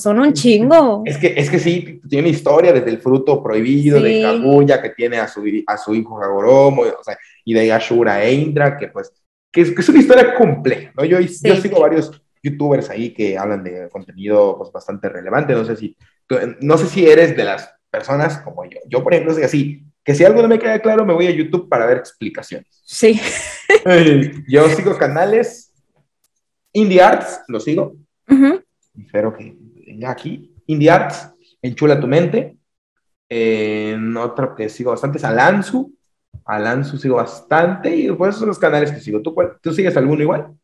son 0.01 0.19
un 0.19 0.33
chingo. 0.33 1.03
Es 1.05 1.19
que, 1.19 1.35
es 1.37 1.51
que 1.51 1.59
sí, 1.59 2.01
tiene 2.09 2.31
historia 2.31 2.73
desde 2.73 2.89
el 2.89 2.99
fruto 2.99 3.43
prohibido 3.43 4.01
de 4.01 4.23
Kaguya 4.23 4.81
que 4.81 4.91
tiene 4.91 5.19
a 5.19 5.29
su, 5.29 5.45
a 5.67 5.77
su 5.77 5.95
hijo 5.95 6.23
Hagoromo, 6.23 6.83
o 6.83 7.05
sea, 7.05 7.19
y 7.47 7.55
de 7.55 7.73
Ashura 7.73 8.23
e 8.25 8.35
Indra, 8.35 8.77
que 8.77 8.89
pues, 8.89 9.13
que 9.53 9.63
es, 9.63 9.71
que 9.71 9.81
es 9.81 9.89
una 9.89 10.01
historia 10.01 10.35
compleja, 10.35 10.93
¿no? 10.97 11.05
Yo, 11.05 11.21
yo 11.21 11.57
sigo 11.57 11.81
varios 11.81 12.11
youtubers 12.43 12.91
ahí 12.91 13.15
que 13.15 13.39
hablan 13.39 13.63
de 13.63 13.89
contenido 13.89 14.59
pues, 14.59 14.73
bastante 14.73 15.09
relevante, 15.09 15.55
no 15.55 15.65
sé 15.65 15.77
si, 15.77 15.97
no 16.61 16.77
sé 16.77 16.87
si 16.87 17.07
eres 17.07 17.37
de 17.37 17.45
las 17.45 17.73
personas 17.89 18.39
como 18.39 18.65
yo. 18.65 18.81
Yo, 18.89 19.03
por 19.03 19.15
ejemplo, 19.15 19.33
soy 19.33 19.45
así, 19.45 19.85
que 20.05 20.15
si 20.15 20.25
algo 20.25 20.43
no 20.43 20.49
me 20.49 20.59
queda 20.59 20.81
claro, 20.81 21.07
me 21.07 21.15
voy 21.15 21.29
a 21.29 21.31
YouTube 21.31 21.69
para 21.69 21.87
ver 21.87 21.99
explicaciones. 21.99 22.83
Sí. 22.85 23.21
Yo 24.49 24.69
sigo 24.71 24.99
canales, 24.99 25.73
Indie 26.73 27.01
Arts, 27.01 27.43
lo 27.47 27.61
sigo. 27.61 27.95
Espero 28.99 29.33
que 29.33 29.57
venga 29.87 30.11
aquí. 30.11 30.53
Indie 30.67 30.91
Arts, 30.91 31.31
Enchula 31.63 32.01
tu 32.01 32.07
mente. 32.07 32.57
En 33.29 34.17
otro 34.17 34.55
que 34.55 34.69
sigo 34.69 34.91
bastante 34.91 35.19
es 35.19 35.25
Alanzu. 36.47 36.93
Alanzu 36.93 36.99
sigo 36.99 37.17
bastante 37.17 37.95
y 37.95 38.11
pues 38.13 38.37
son 38.37 38.49
los 38.49 38.59
canales 38.59 38.93
que 38.93 39.01
sigo. 39.01 39.21
¿Tú, 39.21 39.35
¿Tú 39.61 39.73
sigues 39.73 39.97
alguno 39.97 40.23
igual? 40.23 40.57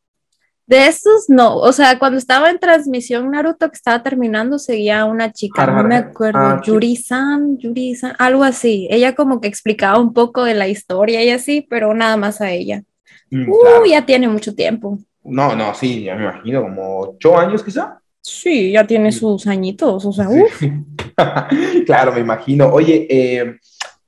De 0.64 0.86
estos 0.86 1.28
no, 1.28 1.56
o 1.56 1.72
sea, 1.72 1.98
cuando 1.98 2.18
estaba 2.18 2.48
en 2.48 2.58
transmisión 2.58 3.30
Naruto 3.30 3.68
que 3.68 3.76
estaba 3.76 4.02
terminando, 4.02 4.58
seguía 4.58 5.04
una 5.04 5.32
chica, 5.32 5.66
no 5.66 5.82
me 5.82 5.96
acuerdo, 5.96 6.38
ah, 6.38 6.62
Yuri-san, 6.64 7.58
Yuri-san, 7.58 8.14
algo 8.18 8.44
así. 8.44 8.86
Ella 8.88 9.14
como 9.14 9.40
que 9.40 9.48
explicaba 9.48 9.98
un 9.98 10.12
poco 10.12 10.44
de 10.44 10.54
la 10.54 10.68
historia 10.68 11.22
y 11.24 11.30
así, 11.30 11.66
pero 11.68 11.92
nada 11.94 12.16
más 12.16 12.40
a 12.40 12.52
ella. 12.52 12.84
Mm, 13.30 13.50
uh, 13.50 13.86
ya 13.86 14.06
tiene 14.06 14.28
mucho 14.28 14.54
tiempo. 14.54 14.98
No, 15.24 15.54
no, 15.56 15.74
sí, 15.74 16.04
ya 16.04 16.14
me 16.14 16.22
imagino, 16.22 16.62
como 16.62 17.00
ocho 17.00 17.36
años 17.36 17.62
quizá. 17.62 17.98
Sí, 18.20 18.70
ya 18.70 18.86
tiene 18.86 19.08
mm. 19.08 19.12
sus 19.12 19.46
añitos, 19.48 20.06
o 20.06 20.12
sea, 20.12 20.28
claro, 21.86 22.12
me 22.12 22.20
imagino. 22.20 22.68
Oye, 22.72 23.06
eh, 23.10 23.56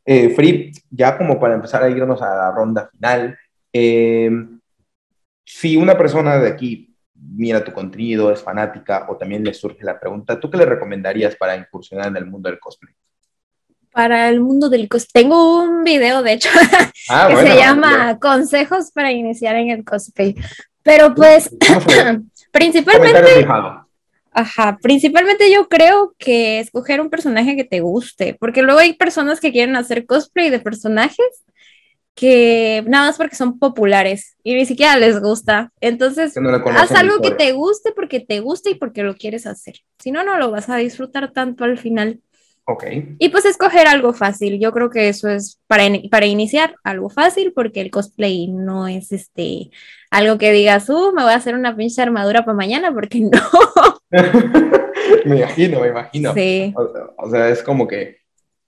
eh, 0.04 0.30
Free, 0.30 0.72
ya 0.90 1.16
como 1.16 1.40
para 1.40 1.54
empezar 1.54 1.82
a 1.82 1.90
irnos 1.90 2.20
a 2.22 2.34
la 2.34 2.50
ronda 2.50 2.88
final, 2.90 3.38
eh, 3.72 4.30
si 5.44 5.76
una 5.76 5.96
persona 5.96 6.38
de 6.38 6.48
aquí 6.48 6.94
mira 7.14 7.64
tu 7.64 7.72
contenido, 7.72 8.30
es 8.30 8.42
fanática 8.42 9.06
o 9.08 9.16
también 9.16 9.44
le 9.44 9.54
surge 9.54 9.84
la 9.84 9.98
pregunta, 9.98 10.38
¿tú 10.38 10.50
qué 10.50 10.58
le 10.58 10.66
recomendarías 10.66 11.36
para 11.36 11.56
incursionar 11.56 12.08
en 12.08 12.16
el 12.16 12.26
mundo 12.26 12.48
del 12.48 12.60
cosplay? 12.60 12.94
Para 13.90 14.28
el 14.28 14.40
mundo 14.40 14.68
del 14.68 14.88
cosplay. 14.88 15.24
Tengo 15.24 15.62
un 15.62 15.84
video, 15.84 16.22
de 16.22 16.32
hecho, 16.34 16.48
ah, 17.08 17.28
que 17.28 17.36
se 17.36 17.56
llama 17.56 18.18
Consejos 18.18 18.90
para 18.92 19.12
iniciar 19.12 19.56
en 19.56 19.70
el 19.70 19.84
cosplay. 19.84 20.34
Pero 20.82 21.14
pues, 21.14 21.50
principalmente... 22.50 23.46
Ajá, 24.34 24.78
principalmente 24.82 25.50
yo 25.50 25.68
creo 25.68 26.14
que 26.18 26.58
escoger 26.58 27.00
un 27.00 27.08
personaje 27.08 27.54
que 27.54 27.64
te 27.64 27.80
guste, 27.80 28.36
porque 28.38 28.62
luego 28.62 28.80
hay 28.80 28.94
personas 28.94 29.40
que 29.40 29.52
quieren 29.52 29.76
hacer 29.76 30.06
cosplay 30.06 30.50
de 30.50 30.58
personajes 30.58 31.44
que 32.14 32.84
nada 32.86 33.06
más 33.06 33.16
porque 33.16 33.36
son 33.36 33.58
populares 33.58 34.36
y 34.42 34.54
ni 34.54 34.66
siquiera 34.66 34.96
les 34.96 35.20
gusta. 35.20 35.72
Entonces, 35.80 36.34
haz 36.76 36.92
algo 36.92 37.20
que 37.20 37.32
te 37.32 37.52
guste 37.52 37.92
porque 37.92 38.20
te 38.20 38.40
gusta 38.40 38.70
y 38.70 38.74
porque 38.74 39.02
lo 39.02 39.14
quieres 39.14 39.46
hacer. 39.46 39.76
Si 39.98 40.10
no, 40.10 40.22
no 40.24 40.36
lo 40.38 40.50
vas 40.50 40.68
a 40.68 40.76
disfrutar 40.76 41.32
tanto 41.32 41.64
al 41.64 41.78
final. 41.78 42.20
Ok. 42.66 42.84
Y 43.18 43.28
pues 43.28 43.44
escoger 43.44 43.86
algo 43.86 44.14
fácil. 44.14 44.58
Yo 44.58 44.72
creo 44.72 44.88
que 44.88 45.08
eso 45.08 45.28
es 45.28 45.60
para, 45.66 45.84
para 46.10 46.26
iniciar 46.26 46.76
algo 46.82 47.10
fácil 47.10 47.52
porque 47.54 47.80
el 47.80 47.90
cosplay 47.90 48.48
no 48.48 48.88
es 48.88 49.12
este 49.12 49.70
algo 50.10 50.38
que 50.38 50.52
digas, 50.52 50.88
uh, 50.88 51.12
me 51.14 51.22
voy 51.22 51.32
a 51.32 51.36
hacer 51.36 51.54
una 51.54 51.76
pinche 51.76 52.00
armadura 52.00 52.44
para 52.44 52.56
mañana 52.56 52.92
porque 52.92 53.20
no. 53.20 53.30
me 55.24 55.38
imagino, 55.38 55.80
me 55.80 55.88
imagino. 55.88 56.32
Sí. 56.34 56.72
o 56.76 57.30
sea, 57.30 57.48
es 57.48 57.62
como 57.62 57.86
que 57.86 58.23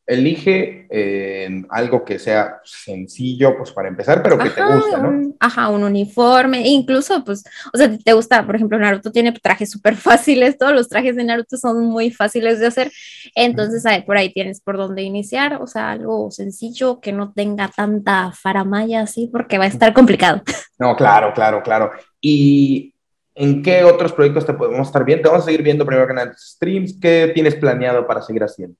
elige 0.06 0.86
eh, 0.88 1.62
algo 1.68 2.04
que 2.04 2.18
sea 2.18 2.60
sencillo, 2.64 3.56
pues 3.56 3.72
para 3.72 3.88
empezar, 3.88 4.22
pero 4.22 4.38
que 4.38 4.50
te 4.50 4.62
guste, 4.62 4.96
¿no? 4.98 5.34
ajá, 5.40 5.68
un 5.68 5.82
uniforme, 5.82 6.66
incluso, 6.68 7.24
pues, 7.24 7.44
o 7.72 7.76
sea, 7.76 7.90
te 7.98 8.12
gusta, 8.12 8.46
por 8.46 8.54
ejemplo, 8.54 8.78
Naruto 8.78 9.10
tiene 9.10 9.32
trajes 9.32 9.70
súper 9.70 9.96
fáciles, 9.96 10.58
todos 10.58 10.72
los 10.72 10.88
trajes 10.88 11.16
de 11.16 11.24
Naruto 11.24 11.56
son 11.56 11.86
muy 11.86 12.10
fáciles 12.10 12.60
de 12.60 12.66
hacer, 12.66 12.92
entonces 13.34 13.82
por 14.04 14.16
ahí 14.16 14.32
tienes 14.32 14.60
por 14.60 14.76
dónde 14.76 15.02
iniciar, 15.02 15.60
o 15.60 15.66
sea, 15.66 15.90
algo 15.90 16.30
sencillo 16.30 17.00
que 17.00 17.12
no 17.12 17.32
tenga 17.32 17.68
tanta 17.74 18.32
faramaya 18.32 19.02
así, 19.02 19.28
porque 19.30 19.58
va 19.58 19.64
a 19.64 19.68
estar 19.68 19.92
complicado. 19.92 20.42
No, 20.78 20.94
claro, 20.94 21.32
claro, 21.32 21.62
claro. 21.62 21.90
Y 22.20 22.92
¿En 23.34 23.62
qué 23.62 23.84
otros 23.84 24.12
proyectos 24.12 24.46
te 24.46 24.54
podemos 24.54 24.86
estar 24.86 25.04
viendo? 25.04 25.22
Te 25.22 25.28
vamos 25.28 25.42
a 25.42 25.46
seguir 25.46 25.62
viendo 25.62 25.84
primero 25.84 26.06
que 26.06 26.20
en 26.20 26.34
streams. 26.36 26.98
¿Qué 27.00 27.30
tienes 27.34 27.54
planeado 27.54 28.06
para 28.06 28.22
seguir 28.22 28.42
haciendo? 28.42 28.76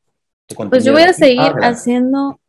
Pues 0.68 0.84
yo 0.84 0.92
voy 0.92 1.02
a 1.02 1.12
seguir 1.12 1.40
ah, 1.40 1.68
haciendo 1.68 2.40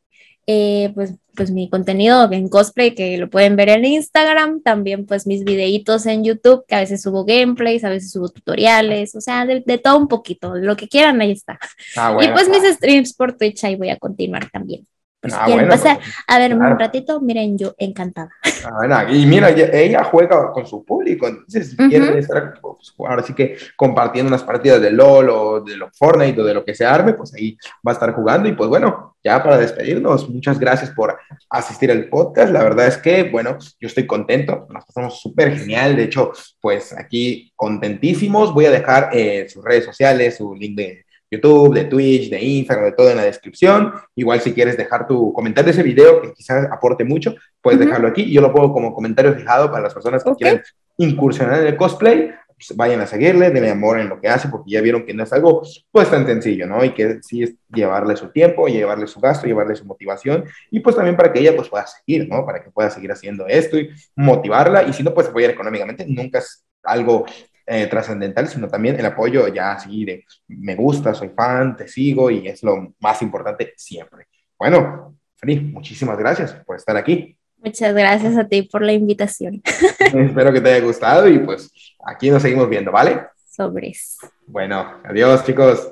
eh, 0.50 0.92
pues, 0.96 1.14
pues 1.36 1.52
mi 1.52 1.70
contenido 1.70 2.32
en 2.32 2.48
cosplay 2.48 2.96
que 2.96 3.18
lo 3.18 3.30
pueden 3.30 3.58
ver 3.58 3.68
en 3.68 3.84
Instagram, 3.84 4.62
también 4.62 5.06
pues 5.06 5.28
mis 5.28 5.44
videitos 5.44 6.06
en 6.06 6.24
YouTube, 6.24 6.64
que 6.66 6.76
a 6.76 6.80
veces 6.80 7.02
subo 7.02 7.26
gameplays, 7.26 7.84
a 7.84 7.90
veces 7.90 8.12
subo 8.12 8.30
tutoriales, 8.30 9.14
o 9.16 9.22
sea, 9.22 9.46
de, 9.46 9.62
todo 9.78 9.98
un 9.98 10.08
poquito, 10.08 10.56
lo 10.56 10.78
que 10.78 10.88
quieran, 10.88 11.20
ahí 11.20 11.32
está. 11.32 11.60
Ah, 11.98 12.18
y 12.22 12.30
pues 12.30 12.48
mis 12.48 12.64
streams 12.64 13.14
por 13.14 13.34
Twitch 13.38 13.66
ahí 13.66 13.76
voy 13.76 13.90
a 13.90 13.98
continuar 13.98 14.50
también. 14.50 14.88
Pues 15.20 15.34
ah, 15.34 15.48
pasar 15.68 15.98
pues, 15.98 16.16
a 16.28 16.38
ver 16.38 16.54
un 16.54 16.78
ratito, 16.78 17.20
miren, 17.20 17.58
yo 17.58 17.74
encantada. 17.80 18.30
Ah, 18.64 18.72
bueno, 18.76 19.14
y 19.14 19.26
mira, 19.26 19.50
ella, 19.50 20.04
juega 20.04 20.52
con 20.52 20.68
su 20.68 20.86
público, 20.86 21.28
entonces 21.28 21.72
si 21.72 21.76
quieren 21.76 22.18
estar, 22.18 22.54
pues, 22.62 22.94
ahora 23.00 23.24
sí 23.24 23.34
que 23.34 23.58
compartiendo 23.76 24.30
unas 24.30 24.44
partidas 24.44 24.80
de 24.80 24.92
LOL 24.92 25.30
o 25.30 25.62
de 25.62 25.76
lo 25.76 25.90
Fortnite 25.92 26.40
o 26.40 26.46
de 26.46 26.54
lo 26.54 26.64
que 26.64 26.76
se 26.76 26.86
arme, 26.86 27.14
pues 27.14 27.34
ahí 27.34 27.58
va 27.86 27.92
a 27.92 27.94
estar 27.94 28.14
jugando. 28.14 28.48
Y 28.48 28.54
pues 28.54 28.70
bueno, 28.70 29.18
ya 29.24 29.42
para 29.42 29.58
despedirnos, 29.58 30.30
muchas 30.30 30.60
gracias 30.60 30.92
por 30.92 31.18
asistir 31.50 31.92
al 31.92 32.10
podcast. 32.10 32.52
La 32.52 32.64
verdad 32.64 32.88
es 32.88 32.98
que, 32.98 33.24
bueno, 33.24 33.58
yo 33.80 33.88
estoy 33.88 34.06
contento, 34.06 34.68
nos 34.70 34.86
pasamos 34.86 35.20
súper 35.20 35.58
genial. 35.58 35.96
De 35.96 36.04
hecho, 36.04 36.32
pues 36.62 36.94
aquí 36.98 37.52
contentísimos. 37.56 38.54
Voy 38.54 38.66
a 38.66 38.72
dejar 38.72 39.10
eh, 39.14 39.50
sus 39.50 39.64
redes 39.64 39.86
sociales, 39.86 40.38
su 40.38 40.54
link 40.54 40.78
de 40.78 41.07
YouTube, 41.30 41.74
de 41.74 41.86
Twitch, 41.86 42.30
de 42.30 42.42
Instagram, 42.42 42.86
de 42.86 42.92
todo 42.94 43.10
en 43.10 43.18
la 43.18 43.24
descripción. 43.24 43.94
Igual 44.16 44.42
si 44.42 44.54
quieres 44.54 44.78
dejar 44.78 45.08
tu 45.08 45.34
comentario 45.34 45.66
de 45.66 45.72
ese 45.72 45.84
video 45.84 46.22
que 46.22 46.34
quizás 46.34 46.68
aporte 46.72 47.04
mucho, 47.04 47.36
puedes 47.62 47.80
dejarlo 47.80 48.08
aquí. 48.08 48.32
Yo 48.32 48.42
lo 48.42 48.54
pongo 48.54 48.74
como 48.74 48.94
comentario 48.94 49.34
fijado 49.34 49.70
para 49.70 49.84
las 49.84 49.94
personas 49.94 50.24
que 50.24 50.32
quieran 50.36 50.62
incursionar 50.98 51.62
en 51.62 51.68
el 51.68 51.78
cosplay. 51.78 52.32
pues, 52.58 52.76
vayan 52.76 53.02
a 53.02 53.08
seguirle, 53.08 53.52
denle 53.52 53.70
amor 53.70 54.00
en 54.00 54.10
lo 54.10 54.20
que 54.20 54.28
hace, 54.28 54.50
porque 54.50 54.72
ya 54.72 54.82
vieron 54.82 55.06
que 55.06 55.14
no 55.14 55.24
es 55.24 55.32
algo 55.32 55.62
pues 55.92 56.10
tan 56.10 56.26
sencillo, 56.26 56.66
¿no? 56.66 56.84
Y 56.84 56.94
que 56.94 57.20
sí 57.22 57.44
es 57.44 57.54
llevarle 57.74 58.16
su 58.16 58.32
tiempo, 58.32 58.68
llevarle 58.68 59.06
su 59.08 59.20
gasto, 59.20 59.46
llevarle 59.46 59.76
su 59.76 59.86
motivación, 59.86 60.46
y 60.72 60.80
pues 60.80 60.96
también 60.96 61.16
para 61.16 61.32
que 61.32 61.40
ella 61.40 61.56
pues 61.56 61.70
pueda 61.70 61.86
seguir, 61.86 62.28
¿no? 62.28 62.46
Para 62.46 62.64
que 62.64 62.72
pueda 62.72 62.90
seguir 62.90 63.12
haciendo 63.12 63.48
esto 63.48 63.78
y 63.78 63.90
motivarla, 64.16 64.84
y 64.84 64.94
si 64.94 65.04
no, 65.04 65.14
pues 65.14 65.28
apoyar 65.28 65.52
económicamente, 65.52 66.06
nunca 66.08 66.40
es 66.40 66.66
algo 66.84 67.26
eh, 67.70 67.88
trascendental, 67.88 68.48
sino 68.48 68.70
también 68.70 68.98
el 68.98 69.06
apoyo 69.06 69.48
ya 69.50 69.74
así 69.74 70.06
de 70.06 70.26
me 70.48 70.74
gusta, 70.74 71.14
soy 71.14 71.30
fan, 71.36 71.76
te 71.76 71.88
sigo, 71.88 72.32
y 72.32 72.48
es 72.48 72.64
lo 72.64 72.94
más 73.00 73.22
importante 73.22 73.74
siempre. 73.76 74.28
Bueno, 74.58 75.18
Feli, 75.36 75.60
muchísimas 75.60 76.18
gracias 76.18 76.54
por 76.66 76.78
estar 76.78 76.96
aquí. 76.96 77.38
Muchas 77.58 77.94
gracias 77.94 78.38
a 78.38 78.48
ti 78.48 78.64
por 78.64 78.84
la 78.84 78.94
invitación. 78.94 79.62
Espero 80.00 80.54
que 80.54 80.62
te 80.62 80.74
haya 80.74 80.86
gustado 80.86 81.28
y 81.28 81.40
pues 81.40 81.70
aquí 82.06 82.30
nos 82.30 82.42
seguimos 82.42 82.70
viendo, 82.70 82.90
¿vale? 82.92 83.22
Sobres. 83.50 84.18
Bueno, 84.46 85.02
adiós 85.04 85.44
chicos. 85.44 85.86